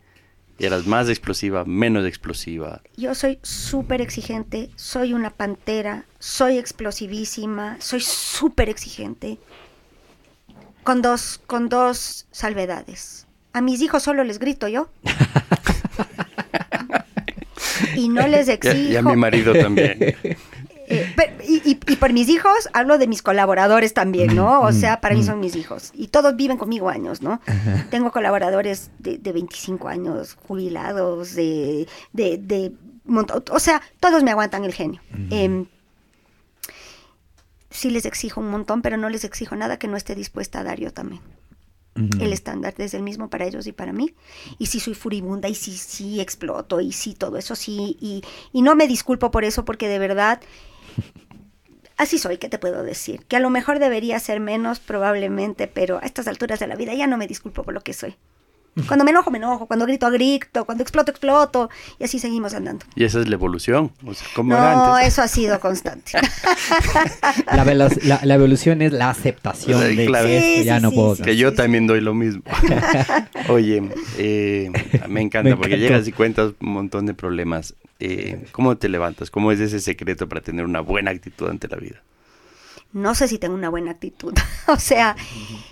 eras 0.58 0.86
más 0.86 1.10
explosiva, 1.10 1.66
menos 1.66 2.06
explosiva. 2.06 2.80
Yo 2.96 3.14
soy 3.14 3.38
súper 3.42 4.00
exigente, 4.00 4.70
soy 4.76 5.12
una 5.12 5.28
pantera, 5.28 6.06
soy 6.18 6.56
explosivísima, 6.56 7.76
soy 7.80 8.00
súper 8.00 8.70
exigente. 8.70 9.36
Con 10.84 11.02
dos, 11.02 11.42
con 11.46 11.68
dos 11.68 12.26
salvedades. 12.30 13.26
A 13.52 13.60
mis 13.60 13.82
hijos 13.82 14.02
solo 14.02 14.24
les 14.24 14.38
grito 14.38 14.68
yo. 14.68 14.88
y 17.94 18.08
no 18.08 18.26
les 18.26 18.48
exijo. 18.48 18.74
y 18.74 18.96
a 18.96 19.02
mi 19.02 19.16
marido 19.16 19.52
también. 19.52 20.16
Pero- 21.20 21.44
y, 21.46 21.56
y- 21.70 21.80
y 21.92 21.96
por 21.96 22.12
mis 22.12 22.28
hijos 22.28 22.68
hablo 22.72 22.96
de 22.98 23.06
mis 23.06 23.22
colaboradores 23.22 23.92
también, 23.94 24.34
¿no? 24.34 24.60
O 24.60 24.70
Mm, 24.70 24.72
sea, 24.74 25.00
para 25.00 25.14
mí 25.14 25.20
mm. 25.22 25.26
son 25.26 25.40
mis 25.40 25.54
hijos. 25.56 25.90
Y 25.94 26.08
todos 26.08 26.34
viven 26.36 26.56
conmigo 26.56 26.88
años, 26.88 27.20
¿no? 27.22 27.40
Tengo 27.90 28.10
colaboradores 28.12 28.90
de, 28.98 29.18
de 29.18 29.32
25 29.32 29.88
años, 29.88 30.36
jubilados, 30.46 31.34
de, 31.34 31.86
de, 32.12 32.38
de 32.38 32.72
O 33.50 33.58
sea, 33.60 33.82
todos 34.00 34.22
me 34.22 34.30
aguantan 34.30 34.64
el 34.64 34.72
genio. 34.72 35.00
Em, 35.30 35.66
sí 37.70 37.90
les 37.90 38.04
exijo 38.06 38.40
un 38.40 38.50
montón, 38.50 38.82
pero 38.82 38.96
no 38.96 39.08
les 39.08 39.24
exijo 39.24 39.56
nada 39.56 39.78
que 39.78 39.88
no 39.88 39.96
esté 39.96 40.14
dispuesta 40.14 40.60
a 40.60 40.64
dar 40.64 40.78
yo 40.80 40.92
también. 40.92 41.20
El 42.20 42.32
estándar 42.32 42.72
es 42.78 42.94
el 42.94 43.02
mismo 43.02 43.28
para 43.28 43.44
ellos 43.46 43.66
y 43.66 43.72
para 43.72 43.92
mí. 43.92 44.14
Y 44.58 44.66
si 44.66 44.80
soy 44.80 44.94
furibunda 44.94 45.48
y 45.48 45.54
si 45.54 45.72
sí 45.76 46.20
exploto 46.20 46.80
y 46.80 46.92
sí 46.92 47.14
todo 47.14 47.36
eso 47.36 47.54
sí. 47.56 47.96
Y, 48.00 48.22
y 48.52 48.62
no 48.62 48.74
me 48.74 48.86
disculpo 48.86 49.30
por 49.30 49.44
eso 49.44 49.66
porque 49.66 49.86
de 49.88 49.98
verdad 49.98 50.40
así 51.96 52.18
soy, 52.18 52.38
¿qué 52.38 52.48
te 52.48 52.58
puedo 52.58 52.82
decir? 52.82 53.24
Que 53.28 53.36
a 53.36 53.40
lo 53.40 53.50
mejor 53.50 53.78
debería 53.78 54.18
ser 54.20 54.40
menos 54.40 54.80
probablemente, 54.80 55.66
pero 55.66 55.98
a 55.98 56.06
estas 56.06 56.26
alturas 56.28 56.58
de 56.60 56.66
la 56.66 56.76
vida 56.76 56.94
ya 56.94 57.06
no 57.06 57.16
me 57.16 57.26
disculpo 57.26 57.62
por 57.62 57.74
lo 57.74 57.80
que 57.82 57.92
soy. 57.92 58.14
Cuando 58.86 59.04
me 59.04 59.10
enojo, 59.10 59.32
me 59.32 59.38
enojo. 59.38 59.66
Cuando 59.66 59.84
grito, 59.84 60.08
grito. 60.12 60.64
Cuando 60.64 60.82
exploto, 60.84 61.10
exploto. 61.10 61.68
Y 61.98 62.04
así 62.04 62.20
seguimos 62.20 62.54
andando. 62.54 62.86
Y 62.94 63.02
esa 63.02 63.18
es 63.20 63.28
la 63.28 63.34
evolución. 63.34 63.90
O 64.06 64.14
sea, 64.14 64.26
como 64.32 64.52
era 64.54 64.72
No, 64.74 64.94
antes. 64.94 65.08
eso 65.12 65.22
ha 65.22 65.28
sido 65.28 65.58
constante. 65.58 66.12
La, 67.52 67.64
la- 67.64 68.20
la 68.22 68.34
evolución 68.34 68.80
es 68.80 68.92
la 68.92 69.10
aceptación 69.10 69.82
Sí, 69.82 69.96
de 69.96 70.06
claro. 70.06 70.26
que 70.28 70.40
Sí, 70.58 70.64
ya 70.64 70.76
sí, 70.76 70.82
no 70.82 70.92
puedo. 70.92 71.16
sí. 71.16 71.22
Que 71.24 71.36
yo 71.36 71.52
también 71.52 71.88
doy 71.88 72.00
lo 72.00 72.14
mismo. 72.14 72.42
Oye, 73.48 73.82
eh, 74.18 74.70
me 75.08 75.20
encanta 75.20 75.50
Me 75.50 75.56
porque 75.56 75.74
encantó. 75.74 75.88
llegas 75.88 76.08
y 76.08 76.12
cuentas 76.12 76.52
un 76.60 76.68
montón 76.72 77.06
de 77.06 77.14
problemas. 77.14 77.74
Eh, 78.00 78.46
¿Cómo 78.52 78.76
te 78.76 78.88
levantas? 78.88 79.30
¿Cómo 79.30 79.52
es 79.52 79.60
ese 79.60 79.78
secreto 79.80 80.28
para 80.28 80.40
tener 80.40 80.64
una 80.64 80.80
buena 80.80 81.10
actitud 81.10 81.48
ante 81.48 81.68
la 81.68 81.76
vida? 81.76 82.02
no 82.92 83.14
sé 83.14 83.28
si 83.28 83.38
tengo 83.38 83.54
una 83.54 83.68
buena 83.68 83.92
actitud. 83.92 84.34
o 84.66 84.76
sea, 84.76 85.14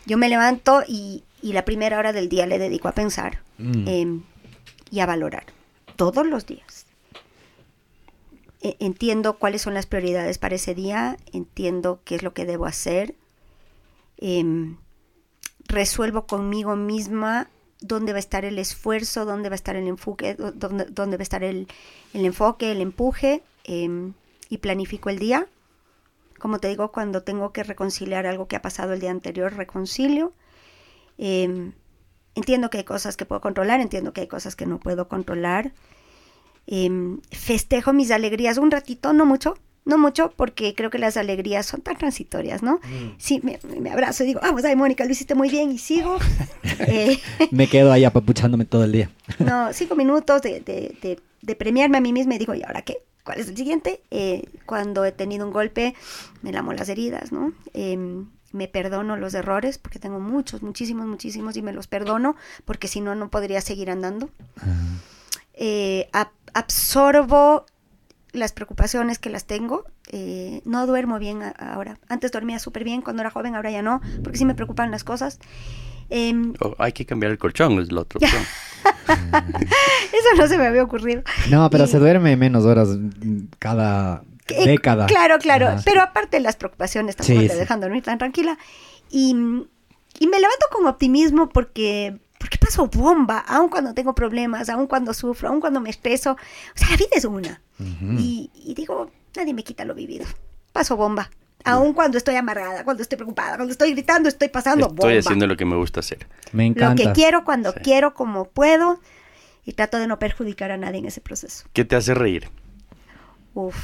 yo 0.06 0.16
me 0.18 0.28
levanto 0.28 0.84
y, 0.86 1.24
y 1.42 1.52
la 1.52 1.64
primera 1.64 1.98
hora 1.98 2.12
del 2.12 2.28
día 2.28 2.46
le 2.46 2.59
dedico 2.59 2.86
a 2.88 2.92
pensar 2.92 3.40
Mm. 3.59 3.88
em, 3.88 4.22
y 4.92 5.00
a 5.00 5.06
valorar. 5.06 5.44
Todos 5.96 6.24
los 6.26 6.46
días. 6.46 6.86
E- 8.60 8.76
entiendo 8.78 9.38
cuáles 9.38 9.62
son 9.62 9.74
las 9.74 9.86
prioridades 9.86 10.38
para 10.38 10.55
ese 10.55 10.74
día, 10.76 11.16
entiendo 11.32 12.00
qué 12.05 12.14
es 12.14 12.22
lo 12.22 12.34
que 12.34 12.44
debo 12.46 12.66
hacer, 12.66 13.16
em, 14.18 14.76
resuelvo 15.66 16.26
conmigo 16.26 16.76
misma 16.76 17.48
dónde 17.80 18.12
va 18.12 18.16
a 18.16 18.20
estar 18.20 18.44
el 18.44 18.59
esfuerzo, 18.59 19.24
dónde 19.24 19.48
va 19.48 19.55
a 19.55 19.56
estar 19.56 19.76
el 19.76 19.86
enfoque, 19.88 20.36
dó- 20.36 20.52
dónde, 20.52 20.86
dónde 20.86 21.16
va 21.16 21.22
a 21.22 21.24
estar 21.24 21.44
el, 21.44 21.68
el 22.14 22.24
enfoque, 22.24 22.72
el 22.72 22.80
empuje, 22.80 23.42
em, 23.64 24.14
y 24.48 24.59
planifico 24.59 25.10
el 25.10 25.18
día. 25.18 25.46
Como 26.38 26.59
te 26.60 26.68
digo, 26.68 26.92
cuando 26.92 27.22
tengo 27.22 27.52
que 27.52 27.62
reconciliar 27.64 28.26
algo 28.26 28.46
que 28.48 28.56
ha 28.56 28.62
pasado 28.62 28.92
el 28.92 29.00
día 29.00 29.10
anterior, 29.10 29.55
reconcilio. 29.55 30.32
Em, 31.18 31.72
entiendo 32.34 32.70
que 32.70 32.78
hay 32.78 32.84
cosas 32.84 33.16
que 33.16 33.26
puedo 33.26 33.40
controlar, 33.40 33.80
entiendo 33.80 34.12
que 34.12 34.22
hay 34.22 34.28
cosas 34.28 34.56
que 34.56 34.66
no 34.66 34.78
puedo 34.78 35.09
controlar. 35.09 35.72
Em, 36.66 37.20
festejo 37.32 37.92
mis 37.92 38.10
alegrías 38.10 38.59
un 38.59 38.70
ratito, 38.70 39.12
no 39.12 39.24
mucho, 39.26 39.55
no 39.89 39.98
mucho, 39.98 40.32
porque 40.36 40.74
creo 40.77 40.90
que 40.90 40.98
las 40.98 41.16
alegrías 41.16 41.66
son 41.66 41.81
tan 41.81 41.97
transitorias, 41.97 42.62
¿no? 42.62 42.78
Sí, 43.19 43.40
me, 43.43 43.59
me 43.81 43.90
abrazo 43.90 44.23
y 44.23 44.27
digo, 44.28 44.40
vamos, 44.40 44.65
ay, 44.65 44.77
Mónica, 44.77 45.05
lo 45.05 45.10
hiciste 45.10 45.35
muy 45.35 45.51
bien 45.51 45.73
y 45.73 45.78
sigo. 45.78 46.19
Eh, 46.81 47.19
Me 47.51 47.66
quedo 47.66 47.90
ahí 47.90 48.05
apapuchándome 48.05 48.65
todo 48.65 48.85
el 48.85 48.93
día. 48.93 49.10
no, 49.40 49.73
cinco 49.73 49.97
minutos 49.97 50.43
de, 50.43 50.60
de- 50.60 50.97
de- 51.02 51.20
de 51.43 51.56
premiarme 51.56 51.98
a 51.98 52.01
mí 52.01 52.12
misma 52.12 52.35
y 52.36 52.39
digo, 52.39 52.55
¿y 52.55 52.62
ahora 52.62 52.82
qué? 52.82 52.98
¿Cuál 53.24 53.40
es 53.40 53.48
el 53.48 53.56
siguiente? 53.56 54.01
Eh, 54.12 54.44
cuando 54.65 55.05
he 55.05 55.10
tenido 55.12 55.44
un 55.47 55.52
golpe, 55.52 55.94
me 56.43 56.52
lamo 56.52 56.73
las 56.73 56.89
heridas, 56.89 57.32
¿no? 57.32 57.52
Em, 57.74 58.27
me 58.52 58.69
perdono 58.69 59.16
los 59.16 59.35
errores, 59.35 59.77
porque 59.78 59.98
tengo 59.98 60.20
muchos, 60.20 60.62
muchísimos, 60.62 61.06
muchísimos, 61.06 61.56
y 61.56 61.62
me 61.62 61.73
los 61.73 61.86
perdono, 61.89 62.36
porque 62.65 62.86
si 62.89 63.01
no, 63.01 63.15
no 63.15 63.28
podría 63.28 63.60
seguir 63.60 63.90
andando. 63.90 64.31
Eh, 65.55 66.09
ab- 66.12 66.31
absorbo 66.55 67.66
las 68.39 68.52
preocupaciones 68.52 69.19
que 69.19 69.28
las 69.31 69.44
tengo. 69.44 69.85
eh, 70.10 70.62
no 70.65 70.86
duermo 70.86 71.19
bien 71.19 71.43
a- 71.43 71.51
ahora. 71.51 71.98
Antes 72.09 72.32
dormía 72.32 72.59
súper 72.59 72.82
bien, 72.85 73.02
cuando 73.02 73.20
era 73.23 73.31
joven, 73.31 73.55
ahora 73.56 73.70
ya 73.70 73.82
no, 73.82 74.01
porque 74.24 74.39
sí 74.39 74.44
me 74.47 74.55
preocupan 74.55 74.90
las 74.90 75.05
cosas. 75.05 75.39
Em, 76.09 76.55
hay 76.78 76.93
que 76.93 77.05
cambiar 77.05 77.31
el 77.32 77.39
colchón, 77.39 77.78
es 77.81 77.93
la 77.93 78.01
otra 78.01 78.19
opción. 78.19 78.43
eso 79.19 80.28
no 80.36 80.47
se 80.47 80.56
me 80.59 80.66
había 80.66 80.82
ocurrido. 80.82 81.23
No, 81.51 81.69
pero 81.70 81.85
Y- 81.85 81.89
se 81.89 81.98
duerme 81.98 82.36
menos 82.36 82.65
horas 82.65 82.89
cada 83.59 84.23
Eh, 84.48 84.66
década. 84.66 85.05
Claro, 85.06 85.39
claro. 85.39 85.69
Ajá. 85.69 85.82
Pero 85.85 86.01
aparte 86.02 86.39
de 86.39 86.43
las 86.43 86.56
preocupaciones, 86.56 87.16
tampoco 87.16 87.40
Sí, 87.40 87.48
te 87.48 87.52
sí. 87.55 87.60
dejan 87.60 87.81
dormir 87.81 88.02
tan 88.02 88.16
tranquila. 88.19 88.56
Y, 89.10 89.31
y 90.19 90.27
me 90.27 90.40
levanto 90.40 90.66
con 90.73 90.86
optimismo 90.86 91.51
porque, 91.51 92.19
porque 92.39 92.56
paso 92.56 92.86
bomba, 92.86 93.39
aun 93.40 93.69
cuando 93.69 93.93
tengo 93.93 94.15
problemas, 94.15 94.70
aun 94.70 94.86
cuando 94.86 95.12
sufro, 95.12 95.51
aun 95.51 95.60
cuando 95.60 95.81
me 95.82 95.90
estreso. 95.90 96.32
O 96.32 96.78
sea, 96.78 96.89
la 96.90 96.97
vida 96.97 97.09
es 97.12 97.24
una. 97.27 97.60
Y, 97.80 98.50
y 98.55 98.74
digo, 98.74 99.10
nadie 99.36 99.55
me 99.55 99.62
quita 99.64 99.84
lo 99.84 99.94
vivido. 99.94 100.26
Paso 100.72 100.96
bomba. 100.96 101.30
Aun 101.64 101.92
cuando 101.92 102.18
estoy 102.18 102.36
amargada, 102.36 102.84
cuando 102.84 103.02
estoy 103.02 103.16
preocupada, 103.16 103.56
cuando 103.56 103.72
estoy 103.72 103.92
gritando, 103.92 104.28
estoy 104.28 104.48
pasando 104.48 104.86
Estoy 104.88 104.96
bomba. 104.96 105.18
haciendo 105.18 105.46
lo 105.46 105.56
que 105.56 105.64
me 105.64 105.76
gusta 105.76 106.00
hacer. 106.00 106.26
Me 106.52 106.64
lo 106.64 106.70
encanta. 106.70 107.02
que 107.02 107.12
quiero, 107.12 107.44
cuando 107.44 107.72
Sí. 107.72 107.78
quiero, 107.82 108.14
como 108.14 108.44
puedo. 108.48 109.00
Y 109.64 109.72
trato 109.74 109.98
de 109.98 110.06
no 110.06 110.18
perjudicar 110.18 110.70
a 110.70 110.76
nadie 110.78 110.98
en 111.00 111.06
ese 111.06 111.20
proceso. 111.20 111.66
¿Qué 111.74 111.84
te 111.84 111.94
hace 111.96 112.14
reír? 112.14 112.48
Uf. 113.55 113.76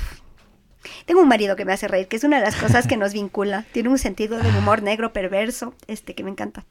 Tengo 1.06 1.20
un 1.20 1.28
marido 1.28 1.56
que 1.56 1.64
me 1.64 1.72
hace 1.72 1.88
reír, 1.88 2.08
que 2.08 2.16
es 2.16 2.24
una 2.24 2.38
de 2.38 2.44
las 2.44 2.56
cosas 2.56 2.86
que 2.86 2.96
nos 2.96 3.12
vincula. 3.12 3.64
Tiene 3.72 3.88
un 3.90 3.98
sentido 3.98 4.38
del 4.38 4.54
humor 4.56 4.82
negro 4.82 5.12
perverso, 5.12 5.74
este, 5.86 6.14
que 6.14 6.22
me 6.24 6.30
encanta. 6.30 6.64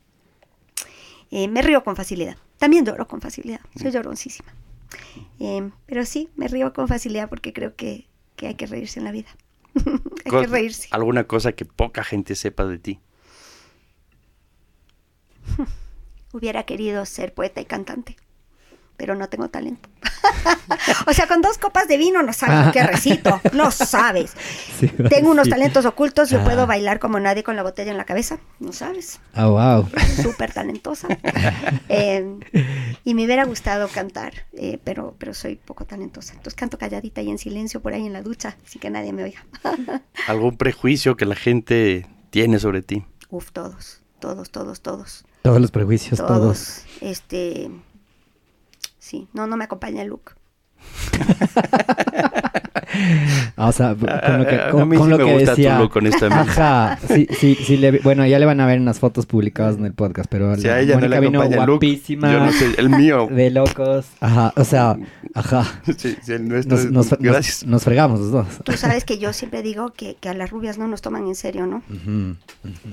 Eh, 1.31 1.47
me 1.47 1.61
río 1.61 1.83
con 1.83 1.95
facilidad. 1.95 2.37
También 2.57 2.85
lloro 2.85 3.07
con 3.07 3.21
facilidad. 3.21 3.59
Soy 3.79 3.91
lloroncísima. 3.91 4.53
Eh, 5.39 5.69
pero 5.85 6.05
sí, 6.05 6.29
me 6.35 6.47
río 6.47 6.73
con 6.73 6.87
facilidad 6.87 7.29
porque 7.29 7.53
creo 7.53 7.75
que, 7.75 8.07
que 8.35 8.47
hay 8.47 8.55
que 8.55 8.65
reírse 8.65 8.99
en 8.99 9.05
la 9.05 9.11
vida. 9.11 9.29
hay 10.25 10.31
que 10.31 10.47
reírse. 10.47 10.87
¿Alguna 10.91 11.25
cosa 11.25 11.53
que 11.53 11.65
poca 11.65 12.03
gente 12.03 12.35
sepa 12.35 12.65
de 12.65 12.79
ti? 12.79 12.99
Hubiera 16.33 16.63
querido 16.63 17.05
ser 17.05 17.33
poeta 17.33 17.61
y 17.61 17.65
cantante, 17.65 18.15
pero 19.03 19.15
no 19.15 19.27
tengo 19.27 19.49
talento. 19.49 19.89
o 21.07 21.11
sea, 21.11 21.27
con 21.27 21.41
dos 21.41 21.57
copas 21.57 21.89
de 21.89 21.97
vino 21.97 22.23
no 22.23 22.31
sabes 22.31 22.67
lo 22.67 22.71
que 22.71 22.83
recito, 22.83 23.41
no 23.51 23.69
sabes. 23.69 24.31
Sí, 24.79 24.87
Tengo 25.09 25.29
unos 25.31 25.49
talentos 25.49 25.85
ocultos, 25.85 26.29
yo 26.29 26.39
Ah. 26.39 26.43
puedo 26.45 26.65
bailar 26.67 26.99
como 26.99 27.19
nadie 27.19 27.43
con 27.43 27.57
la 27.57 27.63
botella 27.63 27.91
en 27.91 27.97
la 27.97 28.05
cabeza, 28.05 28.37
no 28.61 28.71
sabes. 28.71 29.19
Ah, 29.33 29.47
wow. 29.47 29.89
Súper 30.21 30.53
talentosa. 30.53 31.09
Eh, 31.89 32.25
y 33.03 33.13
me 33.13 33.25
hubiera 33.25 33.43
gustado 33.45 33.87
cantar, 33.89 34.33
eh, 34.53 34.79
pero, 34.83 35.15
pero 35.19 35.33
soy 35.33 35.57
poco 35.57 35.85
talentosa. 35.85 36.31
Entonces 36.31 36.55
canto 36.55 36.77
calladita 36.77 37.21
y 37.21 37.29
en 37.29 37.37
silencio 37.37 37.81
por 37.81 37.93
ahí 37.93 38.05
en 38.07 38.13
la 38.13 38.21
ducha, 38.21 38.55
así 38.65 38.79
que 38.79 38.89
nadie 38.89 39.11
me 39.11 39.23
oiga. 39.23 39.45
¿Algún 40.27 40.57
prejuicio 40.57 41.15
que 41.17 41.25
la 41.25 41.35
gente 41.35 42.07
tiene 42.29 42.57
sobre 42.57 42.81
ti? 42.81 43.05
Uf, 43.29 43.51
todos, 43.51 44.01
todos, 44.19 44.49
todos, 44.49 44.81
todos. 44.81 45.25
Todos 45.43 45.59
los 45.61 45.71
prejuicios, 45.71 46.17
todos. 46.19 46.29
todos. 46.39 46.83
Este. 47.01 47.69
Sí, 49.03 49.27
no, 49.33 49.47
no 49.47 49.57
me 49.57 49.65
acompaña. 49.65 50.01
Ah, 50.01 50.05
o 53.57 53.71
sea, 53.71 53.95
con 53.95 54.37
lo 54.39 54.45
que, 54.47 54.55
A- 54.55 54.67
a 54.67 54.71
con, 54.71 54.89
mí 54.89 54.97
con 54.97 55.05
sí 55.07 55.11
lo 55.11 55.17
me 55.17 55.25
que 55.25 55.33
gusta 55.33 55.51
tu 55.55 55.61
decía. 55.61 55.79
honestamente. 55.93 56.51
Ajá, 56.51 56.99
sí, 57.07 57.27
sí, 57.39 57.55
sí, 57.55 57.77
le- 57.77 57.99
bueno, 57.99 58.25
ya 58.25 58.39
le 58.39 58.45
van 58.45 58.59
a 58.59 58.65
ver 58.65 58.79
unas 58.79 58.99
fotos 58.99 59.25
publicadas 59.25 59.77
en 59.77 59.85
el 59.85 59.93
podcast, 59.93 60.29
pero 60.29 60.55
Si 60.55 60.67
la- 60.67 60.75
a 60.75 60.79
ella 60.81 60.95
no 60.95 61.01
Mónica 61.01 61.19
le 61.19 61.25
vino 61.27 61.39
acompaña 61.41 61.61
el 61.61 61.67
look, 61.67 61.75
guapísima, 61.79 62.31
yo 62.31 62.39
no 62.39 62.51
sé, 62.51 62.71
el 62.77 62.89
mío. 62.89 63.27
de 63.31 63.49
locos, 63.49 64.05
ajá, 64.19 64.53
o 64.55 64.63
sea, 64.63 64.97
ajá, 65.33 65.65
Sí, 65.97 66.15
sí, 66.21 66.31
el 66.33 66.47
nuestro. 66.47 66.77
nos, 66.91 67.09
gracias. 67.19 67.65
nos 67.65 67.83
fregamos 67.83 68.19
los 68.19 68.31
dos. 68.31 68.47
Tú 68.63 68.73
sabes 68.73 69.05
que 69.05 69.17
yo 69.17 69.33
siempre 69.33 69.61
digo 69.61 69.91
que, 69.93 70.15
que 70.19 70.29
a 70.29 70.33
las 70.33 70.49
rubias 70.51 70.77
no 70.77 70.87
nos 70.87 71.01
toman 71.01 71.27
en 71.27 71.35
serio, 71.35 71.65
¿no? 71.65 71.81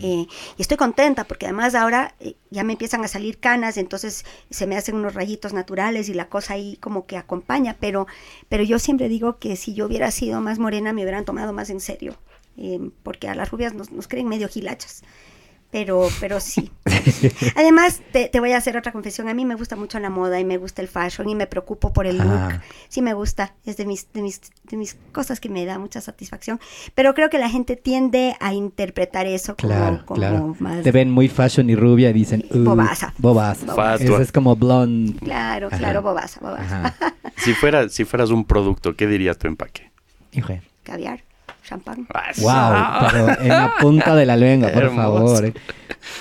Eh, 0.01 0.27
y 0.57 0.63
estoy 0.63 0.77
contenta 0.77 1.25
porque 1.25 1.47
además 1.47 1.75
ahora 1.75 2.15
eh, 2.21 2.35
ya 2.51 2.65
me 2.65 2.73
empiezan 2.73 3.05
a 3.05 3.09
salir 3.09 3.39
canas, 3.39 3.77
entonces 3.77 4.25
se 4.51 4.67
me 4.67 4.77
hacen 4.77 4.95
unos 4.97 5.15
rayitos 5.15 5.53
naturales 5.53 6.09
y 6.09 6.15
la 6.15 6.27
cosa 6.29 6.55
ahí 6.55 6.77
como 6.81 7.07
que 7.07 7.17
acompaña, 7.17 7.77
pero, 7.79 8.07
pero 8.49 8.63
yo 8.65 8.79
siempre 8.79 9.09
digo 9.09 9.39
que 9.39 9.57
si 9.57 9.75
yo 9.75 9.89
hubiera 9.91 10.12
sido 10.12 10.41
más 10.41 10.61
morena 10.61 10.93
me 10.93 11.03
hubieran 11.03 11.25
tomado 11.25 11.53
más 11.53 11.69
en 11.69 11.81
serio, 11.81 12.15
eh, 12.57 12.79
porque 13.03 13.29
a 13.29 13.35
las 13.35 13.51
rubias 13.51 13.75
nos, 13.75 13.91
nos 13.91 14.07
creen 14.07 14.29
medio 14.29 14.49
gilachas. 14.49 15.03
Pero, 15.71 16.09
pero 16.19 16.41
sí. 16.41 16.71
Además, 17.57 18.01
te, 18.13 18.29
te 18.29 18.41
voy 18.41 18.53
a 18.53 18.57
hacer 18.57 18.77
otra 18.77 18.91
confesión. 18.91 19.29
A 19.29 19.35
mí 19.35 19.45
me 19.45 19.55
gusta 19.55 19.77
mucho 19.77 20.01
la 20.01 20.11
moda 20.11 20.41
y 20.41 20.45
me 20.45 20.57
gusta 20.57 20.83
el 20.83 20.89
fashion 20.89 21.29
y 21.29 21.37
me 21.37 21.47
preocupo 21.47 21.93
por 21.93 22.07
el 22.07 22.19
look. 22.19 22.27
Ah. 22.29 22.61
Sí 22.89 23.03
me 23.03 23.15
gusta. 23.15 23.55
Es 23.65 23.77
de 23.77 23.87
mis, 23.87 24.13
de 24.13 24.23
mis, 24.23 24.41
de 24.65 24.77
mis 24.77 24.97
cosas 25.13 25.39
que 25.39 25.49
me 25.49 25.65
da 25.65 25.79
mucha 25.79 26.01
satisfacción. 26.01 26.59
Pero 26.97 27.15
creo 27.15 27.31
que 27.31 27.39
la 27.39 27.49
gente 27.49 27.77
tiende 27.77 28.35
a 28.41 28.53
interpretar 28.53 29.27
eso 29.27 29.55
como, 29.57 29.73
Claro, 29.73 30.03
como 30.07 30.19
claro. 30.21 30.57
más... 30.59 30.83
Te 30.83 30.91
ven 30.91 31.11
muy 31.11 31.29
fashion 31.29 31.71
y 31.71 31.77
rubia 31.77 32.11
y 32.11 32.15
dicen, 32.15 32.45
uh, 32.51 32.59
Bobaza. 32.65 33.15
Bobaza. 33.19 33.95
Eso 33.95 34.21
es 34.21 34.33
como 34.33 34.57
blonde. 34.57 35.15
Claro, 35.21 35.69
Ajá. 35.69 35.79
claro, 35.79 36.03
bobaza, 36.03 36.41
bobaza. 36.41 36.95
Si, 37.37 37.55
fuera, 37.55 37.89
si 37.89 38.05
fueras 38.05 38.31
un 38.31 38.45
producto, 38.45 38.97
¿qué 38.97 39.07
dirías 39.07 39.39
tu 39.39 39.47
empaque? 39.47 39.91
Hijo. 40.33 40.59
Caviar, 40.83 41.23
champán. 41.71 42.07
Wow, 42.39 43.09
pero 43.11 43.41
en 43.41 43.49
la 43.49 43.75
punta 43.81 44.15
de 44.15 44.27
la 44.27 44.37
lengua, 44.37 44.71
por 44.71 44.83
Hermoso. 44.83 44.97
favor. 45.03 45.45
eh. 45.47 45.55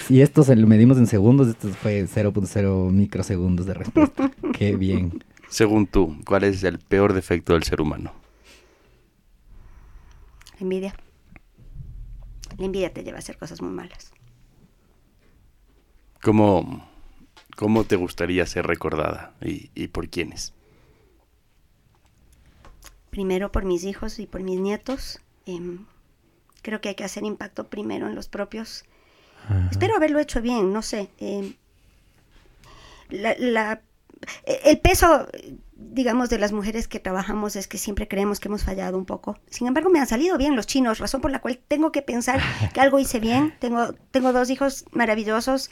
Si 0.08 0.22
esto 0.22 0.44
se 0.44 0.56
lo 0.56 0.68
medimos 0.68 0.98
en 0.98 1.08
segundos, 1.08 1.48
esto 1.48 1.70
fue 1.70 2.06
0.0 2.08 2.92
microsegundos 2.92 3.66
de 3.66 3.74
respuesta. 3.74 4.32
Qué 4.54 4.76
bien. 4.76 5.24
Según 5.50 5.88
tú, 5.88 6.16
¿cuál 6.26 6.44
es 6.44 6.64
el 6.64 6.80
peor 6.80 7.14
defecto 7.14 7.54
del 7.54 7.64
ser 7.64 7.82
humano? 7.82 8.14
La 10.60 10.62
envidia. 10.62 10.94
La 12.58 12.66
envidia 12.66 12.94
te 12.94 13.04
lleva 13.04 13.18
a 13.18 13.20
hacer 13.20 13.38
cosas 13.38 13.62
muy 13.62 13.72
malas. 13.72 14.12
¿Cómo, 16.22 16.86
cómo 17.56 17.86
te 17.86 17.96
gustaría 17.96 18.46
ser 18.46 18.68
recordada 18.68 19.34
y, 19.42 19.72
y 19.74 19.88
por 19.88 20.10
quiénes? 20.10 20.54
Primero 23.10 23.52
por 23.52 23.66
mis 23.66 23.84
hijos 23.86 24.20
y 24.20 24.28
por 24.28 24.42
mis 24.44 24.60
nietos. 24.60 25.20
Em, 25.56 25.86
creo 26.62 26.82
que 26.82 26.90
hay 26.90 26.96
que 26.96 27.04
hacer 27.04 27.24
impacto 27.24 27.68
primero 27.70 28.08
en 28.08 28.16
los 28.16 28.28
propios. 28.30 28.84
Ajá. 29.46 29.68
Espero 29.72 29.96
haberlo 29.96 30.20
hecho 30.20 30.42
bien, 30.42 30.72
no 30.74 30.82
sé. 30.82 31.10
em, 31.20 31.54
la- 33.10 33.36
la- 33.40 33.82
el 34.66 34.80
peso, 34.80 35.28
digamos, 35.76 36.30
de 36.30 36.38
las 36.40 36.52
mujeres 36.52 36.88
que 36.90 37.00
trabajamos 37.00 37.56
es 37.56 37.68
que 37.68 37.78
siempre 37.78 38.08
creemos 38.08 38.40
que 38.42 38.50
hemos 38.50 38.64
fallado 38.66 38.98
un 38.98 39.06
poco. 39.06 39.40
Sin 39.50 39.66
embargo, 39.68 39.90
me 39.90 40.00
han 40.00 40.08
salido 40.08 40.38
bien 40.38 40.56
los 40.58 40.68
chinos, 40.68 41.00
razón 41.00 41.22
por 41.22 41.32
la 41.32 41.40
cual 41.40 41.58
tengo 41.68 41.92
que 41.94 42.02
pensar 42.02 42.42
que 42.74 42.82
algo 42.82 43.00
hice 43.00 43.20
bien. 43.22 43.56
Tengo, 43.60 43.94
tengo 44.12 44.34
dos 44.34 44.50
hijos 44.50 44.86
maravillosos. 44.92 45.72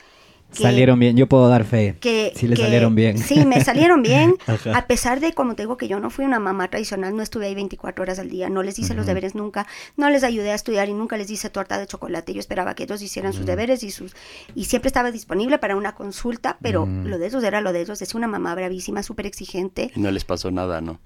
Que- 0.55 0.63
Salieron 0.63 0.97
bien, 0.99 1.15
yo 1.17 1.27
puedo 1.27 1.47
dar 1.49 1.65
fe. 1.65 1.97
que, 1.99 2.31
sí 2.35 2.47
le 2.47 2.55
que- 2.55 2.61
salieron 2.63 2.95
bien. 2.95 3.17
Sí, 3.17 3.45
me 3.45 3.63
salieron 3.63 4.01
bien, 4.01 4.35
Ajá. 4.47 4.77
a 4.77 4.87
pesar 4.87 5.19
de, 5.19 5.33
como 5.33 5.55
te 5.55 5.63
digo, 5.63 5.77
que 5.77 5.87
yo 5.87 5.99
no 5.99 6.09
fui 6.09 6.25
una 6.25 6.39
mamá 6.39 6.69
tradicional, 6.69 7.15
no 7.15 7.21
estuve 7.21 7.47
ahí 7.47 7.55
24 7.55 8.01
horas 8.03 8.19
al 8.19 8.29
día, 8.29 8.49
no 8.49 8.63
les 8.63 8.79
hice 8.79 8.93
los 8.93 9.05
deberes 9.05 9.35
nunca, 9.35 9.67
no 9.97 10.09
les 10.09 10.23
ayudé 10.23 10.51
a 10.51 10.55
estudiar 10.55 10.89
y 10.89 10.93
nunca 10.93 11.17
les 11.17 11.29
hice 11.29 11.49
torta 11.49 11.77
de 11.77 11.85
chocolate. 11.87 12.33
Yo 12.33 12.39
esperaba 12.39 12.73
que 12.75 12.83
ellos 12.83 13.01
hicieran 13.01 13.33
sus 13.33 13.45
deberes 13.45 13.83
y 13.83 13.91
sus 13.91 14.15
y 14.55 14.65
siempre 14.65 14.87
estaba 14.87 15.11
disponible 15.11 15.57
para 15.57 15.75
una 15.75 15.93
consulta, 15.95 16.57
pero 16.61 16.85
lo 16.85 17.17
de 17.17 17.27
ellos 17.27 17.43
era 17.43 17.61
lo 17.61 17.73
de 17.73 17.81
ellos. 17.81 18.01
Es 18.01 18.15
una 18.15 18.27
mamá 18.27 18.55
bravísima, 18.55 19.03
súper 19.03 19.25
exigente. 19.25 19.91
Y 19.95 19.99
no 19.99 20.11
les 20.11 20.23
pasó 20.25 20.49
nada, 20.51 20.81
¿no? 20.81 20.99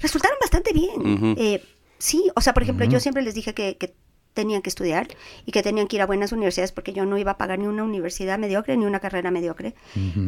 Resultaron 0.00 0.36
bastante 0.40 0.72
bien. 0.72 1.34
Eh, 1.38 1.62
sí, 1.98 2.30
o 2.36 2.40
sea, 2.40 2.54
por 2.54 2.62
ejemplo, 2.62 2.84
yo 2.86 3.00
siempre 3.00 3.22
les 3.22 3.34
dije 3.34 3.52
que, 3.54 3.76
que 3.76 3.94
tenían 4.34 4.62
que 4.62 4.70
estudiar 4.70 5.08
y 5.46 5.52
que 5.52 5.62
tenían 5.62 5.86
que 5.88 5.96
ir 5.96 6.02
a 6.02 6.06
buenas 6.06 6.32
universidades 6.32 6.72
porque 6.72 6.92
yo 6.92 7.04
no 7.06 7.18
iba 7.18 7.32
a 7.32 7.38
pagar 7.38 7.58
ni 7.58 7.66
una 7.66 7.84
universidad 7.84 8.38
mediocre 8.38 8.76
ni 8.76 8.86
una 8.86 9.00
carrera 9.00 9.30
mediocre. 9.30 9.74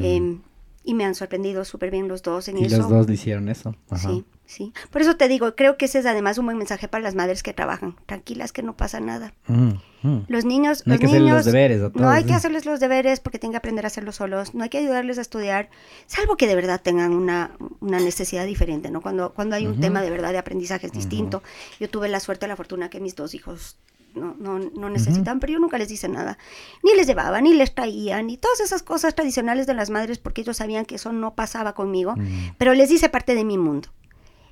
Eh, 0.00 0.38
y 0.84 0.92
me 0.94 1.06
han 1.06 1.14
sorprendido 1.14 1.64
súper 1.64 1.90
bien 1.90 2.08
los 2.08 2.22
dos 2.22 2.46
en 2.48 2.58
Y 2.58 2.66
eso. 2.66 2.76
los 2.76 2.90
dos 2.90 3.10
hicieron 3.10 3.48
eso. 3.48 3.74
Ajá. 3.88 4.10
Sí, 4.10 4.24
sí. 4.44 4.72
Por 4.90 5.00
eso 5.00 5.16
te 5.16 5.28
digo, 5.28 5.56
creo 5.56 5.78
que 5.78 5.86
ese 5.86 5.98
es 5.98 6.06
además 6.06 6.36
un 6.36 6.44
buen 6.44 6.58
mensaje 6.58 6.88
para 6.88 7.02
las 7.02 7.14
madres 7.14 7.42
que 7.42 7.54
trabajan. 7.54 7.96
Tranquilas 8.04 8.52
que 8.52 8.62
no 8.62 8.76
pasa 8.76 9.00
nada. 9.00 9.32
Mm, 9.46 9.70
mm. 10.02 10.24
Los 10.28 10.44
niños, 10.44 10.86
No 10.86 10.92
hay 10.92 10.98
los 10.98 11.00
que 11.00 11.06
hacerles 11.06 11.22
niños, 11.22 11.36
los 11.36 11.44
deberes 11.46 11.82
a 11.82 11.90
no 11.94 12.10
hay 12.10 12.24
que 12.24 12.28
¿sí? 12.28 12.34
hacerles 12.34 12.66
los 12.66 12.80
deberes 12.80 13.20
porque 13.20 13.38
tienen 13.38 13.52
que 13.54 13.58
aprender 13.58 13.86
a 13.86 13.88
hacerlos 13.88 14.16
solos. 14.16 14.54
No 14.54 14.62
hay 14.62 14.68
que 14.68 14.76
ayudarles 14.76 15.16
a 15.16 15.22
estudiar, 15.22 15.70
salvo 16.06 16.36
que 16.36 16.46
de 16.46 16.54
verdad 16.54 16.82
tengan 16.82 17.14
una, 17.14 17.52
una 17.80 17.98
necesidad 17.98 18.44
diferente, 18.44 18.90
¿no? 18.90 19.00
Cuando, 19.00 19.32
cuando 19.32 19.56
hay 19.56 19.66
un 19.66 19.80
tema 19.80 20.02
de 20.02 20.10
verdad 20.10 20.32
de 20.32 20.38
aprendizaje 20.38 20.86
es 20.86 20.92
distinto. 20.92 21.42
Yo 21.80 21.88
tuve 21.88 22.08
la 22.08 22.20
suerte, 22.20 22.46
la 22.46 22.56
fortuna 22.56 22.90
que 22.90 23.00
mis 23.00 23.16
dos 23.16 23.34
hijos 23.34 23.78
no, 24.14 24.34
no, 24.38 24.58
no 24.58 24.90
necesitaban, 24.90 25.40
pero 25.40 25.52
yo 25.54 25.58
nunca 25.58 25.78
les 25.78 25.90
hice 25.90 26.08
nada. 26.08 26.38
Ni 26.82 26.94
les 26.96 27.06
llevaba, 27.06 27.40
ni 27.40 27.54
les 27.54 27.74
traía, 27.74 28.22
ni 28.22 28.36
todas 28.36 28.60
esas 28.60 28.82
cosas 28.82 29.14
tradicionales 29.14 29.66
de 29.66 29.74
las 29.74 29.90
madres 29.90 30.18
porque 30.18 30.40
ellos 30.42 30.56
sabían 30.56 30.84
que 30.84 30.94
eso 30.96 31.12
no 31.12 31.34
pasaba 31.34 31.74
conmigo, 31.74 32.14
pero 32.58 32.74
les 32.74 32.90
hice 32.90 33.08
parte 33.08 33.34
de 33.34 33.44
mi 33.44 33.58
mundo. 33.58 33.88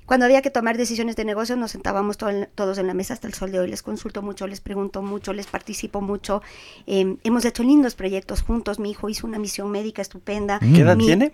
Cuando 0.05 0.25
había 0.25 0.41
que 0.41 0.49
tomar 0.49 0.75
decisiones 0.75 1.15
de 1.15 1.23
negocio, 1.23 1.55
nos 1.55 1.71
sentábamos 1.71 2.17
to- 2.17 2.27
todos 2.55 2.77
en 2.77 2.87
la 2.87 2.93
mesa 2.93 3.13
hasta 3.13 3.25
el 3.25 3.33
sol 3.33 3.53
de 3.53 3.59
hoy. 3.59 3.69
Les 3.69 3.81
consulto 3.81 4.21
mucho, 4.21 4.47
les 4.47 4.59
pregunto 4.59 5.01
mucho, 5.01 5.31
les 5.31 5.47
participo 5.47 6.01
mucho. 6.01 6.41
Eh, 6.87 7.15
hemos 7.23 7.45
hecho 7.45 7.63
lindos 7.63 7.95
proyectos 7.95 8.41
juntos. 8.41 8.79
Mi 8.79 8.91
hijo 8.91 9.07
hizo 9.07 9.25
una 9.25 9.39
misión 9.39 9.71
médica 9.71 10.01
estupenda. 10.01 10.59
¿Qué 10.59 10.81
edad 10.81 10.97
Mi- 10.97 11.05
tiene? 11.05 11.31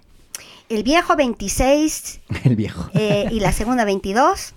El 0.69 0.83
viejo 0.83 1.15
26 1.15 2.21
El 2.43 2.55
viejo. 2.55 2.89
eh, 2.93 3.27
y 3.31 3.39
la 3.39 3.51
segunda 3.53 3.85
22. 3.85 4.53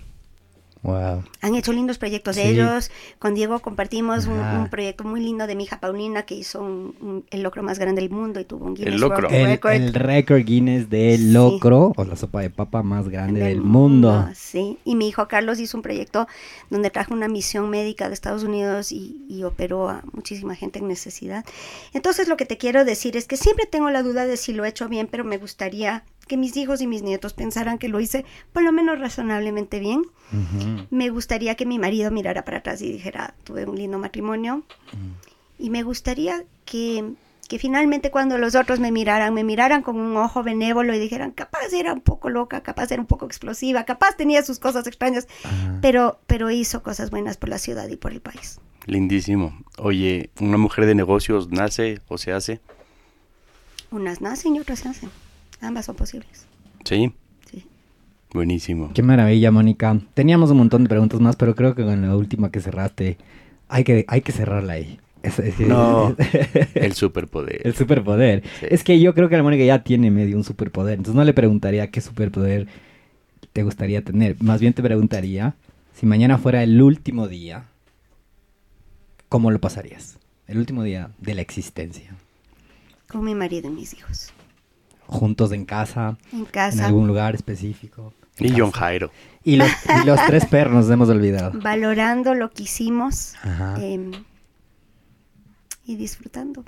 Wow. 0.83 1.23
Han 1.41 1.55
hecho 1.55 1.71
lindos 1.73 1.97
proyectos 1.97 2.35
de 2.35 2.43
Sí. 2.43 2.49
ellos. 2.49 2.91
Con 3.17 3.33
Diego 3.35 3.59
compartimos 3.59 4.27
un, 4.27 4.67
proyecto 4.69 5.03
muy 5.05 5.21
lindo 5.21 5.47
de 5.47 5.55
mi 5.55 5.63
hija 5.63 5.79
Paulina 5.79 6.23
que 6.23 6.35
hizo 6.35 6.61
un- 6.61 6.95
un- 7.01 7.25
el 7.31 7.41
locro 7.41 7.63
más 7.63 7.79
grande 7.79 8.01
del 8.01 8.09
mundo 8.11 8.39
y 8.41 8.45
tuvo 8.45 8.65
un 8.65 8.73
Guinness 8.73 8.99
locro. 8.99 9.27
World 9.27 9.33
El, 9.33 9.47
Record. 9.47 9.73
el 9.73 9.93
récord 9.93 10.43
Guinness 10.43 10.89
del 10.89 11.19
Sí. 11.19 11.31
locro 11.31 11.93
o 11.95 12.03
la 12.03 12.15
sopa 12.17 12.41
de 12.41 12.49
papa 12.49 12.83
más 12.83 13.07
grande 13.09 13.41
del 13.41 13.61
mundo. 13.61 14.27
Sí, 14.35 14.77
y 14.83 14.95
mi 14.95 15.07
hijo 15.07 15.27
Carlos 15.29 15.59
hizo 15.59 15.77
un 15.77 15.83
proyecto 15.83 16.27
donde 16.69 16.89
trajo 16.89 17.13
una 17.13 17.27
misión 17.29 17.69
médica 17.69 18.09
de 18.09 18.13
Estados 18.13 18.43
Unidos 18.43 18.91
y, 18.91 19.25
y 19.29 19.43
operó 19.43 19.87
a 19.89 20.03
muchísima 20.11 20.53
gente 20.55 20.79
en 20.79 20.87
necesidad. 20.89 21.45
Entonces 21.93 22.27
lo 22.27 22.35
que 22.35 22.45
te 22.45 22.57
quiero 22.57 22.83
decir 22.83 23.15
es 23.15 23.25
que 23.25 23.37
siempre 23.37 23.65
tengo 23.65 23.89
la 23.89 24.03
duda 24.03 24.25
de 24.25 24.35
si 24.37 24.51
lo 24.53 24.65
he 24.65 24.69
hecho 24.69 24.89
bien, 24.89 25.07
pero 25.09 25.23
me 25.23 25.37
gustaría 25.37 26.03
que 26.27 26.37
mis 26.37 26.55
hijos 26.57 26.81
y 26.81 26.87
mis 26.87 27.03
nietos 27.03 27.33
pensaran 27.33 27.77
que 27.77 27.89
lo 27.89 27.99
hice 27.99 28.25
por 28.51 28.63
lo 28.63 28.71
menos 28.71 28.99
razonablemente 28.99 29.79
bien. 29.79 30.03
Me 30.89 31.09
gustaría 31.09 31.55
que 31.55 31.65
mi 31.65 31.79
marido 31.79 32.11
mirara 32.11 32.43
para 32.45 32.57
atrás 32.57 32.81
y 32.81 32.91
dijera, 32.91 33.35
tuve 33.43 33.65
un 33.65 33.75
lindo 33.75 33.99
matrimonio. 33.99 34.63
Y 35.59 35.69
me 35.69 35.83
gustaría 35.83 36.43
que, 36.65 37.13
que 37.47 37.59
finalmente 37.59 38.09
cuando 38.09 38.37
los 38.37 38.55
otros 38.55 38.79
me 38.79 38.91
miraran, 38.91 39.33
me 39.33 39.43
miraran 39.43 39.83
con 39.83 39.97
un 39.97 40.17
ojo 40.17 40.43
benévolo 40.43 40.93
y 40.93 40.99
dijeran, 40.99 41.31
capaz 41.31 41.71
era 41.73 41.93
un 41.93 42.01
poco 42.01 42.29
loca, 42.29 42.61
capaz 42.61 42.91
era 42.91 43.01
un 43.01 43.07
poco 43.07 43.25
explosiva, 43.25 43.83
capaz 43.83 44.17
tenía 44.17 44.43
sus 44.43 44.59
cosas 44.59 44.87
extrañas, 44.87 45.27
pero, 45.81 46.19
pero 46.25 46.49
hizo 46.49 46.81
cosas 46.83 47.11
buenas 47.11 47.37
por 47.37 47.49
la 47.49 47.59
ciudad 47.59 47.87
y 47.89 47.95
por 47.95 48.11
el 48.11 48.21
país. 48.21 48.59
Lindísimo. 48.85 49.57
Oye, 49.77 50.29
¿una 50.39 50.57
mujer 50.57 50.85
de 50.85 50.95
negocios 50.95 51.49
nace 51.49 52.01
o 52.07 52.17
se 52.17 52.33
hace? 52.33 52.59
Unas 53.91 54.21
nacen 54.21 54.55
y 54.55 54.59
otras 54.59 54.79
se 54.79 54.89
hacen. 54.89 55.09
Ambas 55.63 55.85
son 55.85 55.95
posibles. 55.95 56.45
Sí. 56.83 57.13
Sí. 57.49 57.63
Buenísimo. 58.33 58.91
Qué 58.93 59.01
maravilla, 59.01 59.51
Mónica. 59.51 59.99
Teníamos 60.13 60.51
un 60.51 60.57
montón 60.57 60.83
de 60.83 60.89
preguntas 60.89 61.19
más, 61.19 61.35
pero 61.35 61.55
creo 61.55 61.73
que 61.75 61.83
con 61.83 62.01
la 62.01 62.15
última 62.15 62.51
que 62.51 62.59
cerraste, 62.59 63.17
hay 63.69 63.83
que, 63.83 64.05
hay 64.07 64.21
que 64.21 64.31
cerrarla 64.31 64.73
ahí. 64.73 64.99
Es- 65.23 65.39
es- 65.39 65.59
No, 65.61 66.15
el 66.75 66.93
superpoder. 66.93 67.61
El 67.65 67.73
superpoder. 67.75 68.43
Sí. 68.59 68.65
Es 68.69 68.83
que 68.83 68.99
yo 68.99 69.13
creo 69.13 69.29
que 69.29 69.37
la 69.37 69.43
Mónica 69.43 69.63
ya 69.63 69.83
tiene 69.83 70.11
medio 70.11 70.35
un 70.35 70.43
superpoder. 70.43 70.95
Entonces 70.95 71.15
no 71.15 71.23
le 71.23 71.33
preguntaría 71.33 71.89
qué 71.91 72.01
superpoder 72.01 72.67
te 73.53 73.63
gustaría 73.63 74.03
tener. 74.03 74.35
Más 74.43 74.59
bien 74.59 74.73
te 74.73 74.83
preguntaría 74.83 75.55
si 75.93 76.05
mañana 76.05 76.37
fuera 76.37 76.61
el 76.63 76.81
último 76.81 77.27
día, 77.29 77.65
¿cómo 79.29 79.49
lo 79.51 79.59
pasarías? 79.61 80.17
El 80.47 80.57
último 80.57 80.83
día 80.83 81.11
de 81.19 81.35
la 81.35 81.41
existencia. 81.41 82.15
Con 83.07 83.23
mi 83.23 83.33
marido 83.35 83.69
y 83.69 83.73
mis 83.73 83.93
hijos. 83.93 84.33
Juntos 85.07 85.51
en 85.51 85.65
casa, 85.65 86.17
En 86.31 86.39
en 86.39 86.45
casa, 86.45 86.85
algún 86.87 87.07
lugar 87.07 87.35
específico. 87.35 88.13
en 88.37 88.45
Y 88.47 88.59
John 88.59 88.71
casa. 88.71 88.85
Jairo. 88.85 89.11
Y 89.43 89.57
los, 89.57 89.69
y 89.69 90.05
los 90.07 90.19
tres 90.27 90.45
perros 90.45 90.73
nos 90.73 90.89
hemos 90.89 91.09
olvidado. 91.09 91.59
valorando 91.59 92.33
lo 92.33 92.49
que 92.51 92.63
hicimos 92.63 93.35
Ajá. 93.43 93.75
em, 93.83 94.11
y 95.85 95.95
disfrutando, 95.97 96.63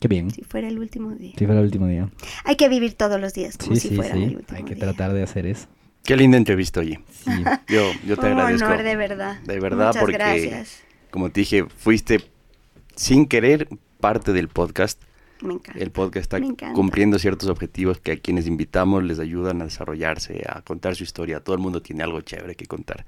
Qué 0.00 0.08
bien. 0.08 0.30
si 0.30 0.42
fuera 0.42 0.66
el 0.68 0.78
último 0.78 1.10
día. 1.12 1.32
Si 1.38 1.44
fuera 1.46 1.60
el 1.60 1.66
último 1.66 1.86
día. 1.86 2.10
Hay 2.44 2.56
que 2.56 2.68
vivir 2.68 2.94
todos 2.94 3.20
los 3.20 3.32
días 3.34 3.56
como 3.58 3.74
Sí, 3.74 3.80
si 3.80 3.88
sí, 3.90 3.96
fueran 3.96 4.18
el 4.22 4.30
sí. 4.30 4.36
último 4.36 4.58
Hay 4.58 4.64
que 4.64 4.74
día. 4.74 4.84
tratar 4.84 5.12
de 5.12 5.22
hacer 5.22 5.46
eso. 5.46 5.66
Qué 6.04 6.16
linda 6.16 6.36
entrevista, 6.38 6.80
oye. 6.80 7.00
Sí. 7.12 7.30
Yo, 7.68 7.82
yo 8.06 8.16
te 8.16 8.26
Un 8.26 8.32
agradezco. 8.38 8.66
honor, 8.66 8.82
de 8.82 8.96
verdad. 8.96 9.40
De 9.42 9.60
verdad, 9.60 9.88
Muchas 9.88 10.00
porque, 10.00 10.14
gracias. 10.14 10.80
como 11.10 11.30
te 11.30 11.40
dije, 11.40 11.66
fuiste 11.76 12.24
sin 12.96 13.26
querer 13.26 13.68
parte 14.00 14.32
del 14.32 14.48
podcast. 14.48 15.00
Me 15.42 15.54
encanta. 15.54 15.80
El 15.82 15.90
podcast 15.90 16.32
está 16.32 16.72
cumpliendo 16.74 17.18
ciertos 17.18 17.48
objetivos 17.48 17.98
que 18.00 18.12
a 18.12 18.16
quienes 18.18 18.46
invitamos 18.46 19.02
les 19.04 19.18
ayudan 19.18 19.62
a 19.62 19.64
desarrollarse, 19.64 20.42
a 20.48 20.62
contar 20.62 20.94
su 20.96 21.04
historia. 21.04 21.40
Todo 21.40 21.56
el 21.56 21.62
mundo 21.62 21.80
tiene 21.82 22.02
algo 22.02 22.20
chévere 22.20 22.54
que 22.54 22.66
contar. 22.66 23.06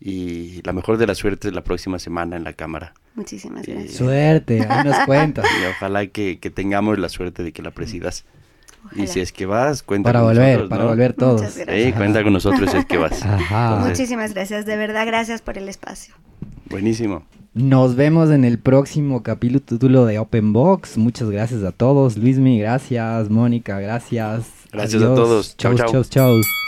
Y 0.00 0.62
la 0.62 0.72
mejor 0.72 0.96
de 0.96 1.06
las 1.08 1.18
suertes 1.18 1.52
la 1.52 1.64
próxima 1.64 1.98
semana 1.98 2.36
en 2.36 2.44
la 2.44 2.52
cámara. 2.52 2.94
Muchísimas 3.16 3.66
Eh, 3.66 3.72
gracias. 3.72 3.94
Suerte, 3.96 4.64
ahí 4.68 4.84
nos 4.84 4.96
cuentas. 5.06 5.44
Y 5.60 5.66
ojalá 5.66 6.06
que, 6.06 6.38
que 6.38 6.50
tengamos 6.50 6.98
la 7.00 7.08
suerte 7.08 7.42
de 7.42 7.52
que 7.52 7.62
la 7.62 7.72
presidas. 7.72 8.24
Y 8.92 9.00
Ojalá. 9.02 9.06
si 9.08 9.20
es 9.20 9.32
que 9.32 9.44
vas, 9.44 9.82
cuenta 9.82 10.08
Para 10.10 10.20
con 10.20 10.28
volver, 10.28 10.48
nosotros, 10.50 10.70
para 10.70 10.82
¿no? 10.84 10.88
volver 10.90 11.12
todos. 11.14 11.40
Muchas 11.42 11.56
gracias. 11.58 11.84
Sí, 11.86 11.92
cuenta 11.94 12.22
con 12.22 12.32
nosotros 12.32 12.70
si 12.70 12.76
es 12.76 12.84
que 12.86 12.96
vas. 12.96 13.22
Ajá. 13.24 13.70
Entonces, 13.70 13.98
Muchísimas 13.98 14.34
gracias, 14.34 14.66
de 14.66 14.76
verdad, 14.76 15.04
gracias 15.04 15.42
por 15.42 15.58
el 15.58 15.68
espacio. 15.68 16.14
buenísimo. 16.70 17.26
Nos 17.54 17.96
vemos 17.96 18.30
en 18.30 18.44
el 18.44 18.58
próximo 18.58 19.22
capítulo 19.22 20.06
de 20.06 20.18
Open 20.18 20.52
Box. 20.52 20.96
Muchas 20.96 21.30
gracias 21.30 21.64
a 21.64 21.72
todos. 21.72 22.16
Luismi, 22.16 22.60
gracias. 22.60 23.30
Mónica, 23.30 23.80
gracias. 23.80 24.46
Gracias 24.72 25.02
a 25.02 25.14
todos. 25.14 25.56
Chau, 25.56 25.74
Chau, 25.74 25.86
chau. 25.90 26.04
chau, 26.04 26.04
chau. 26.04 26.67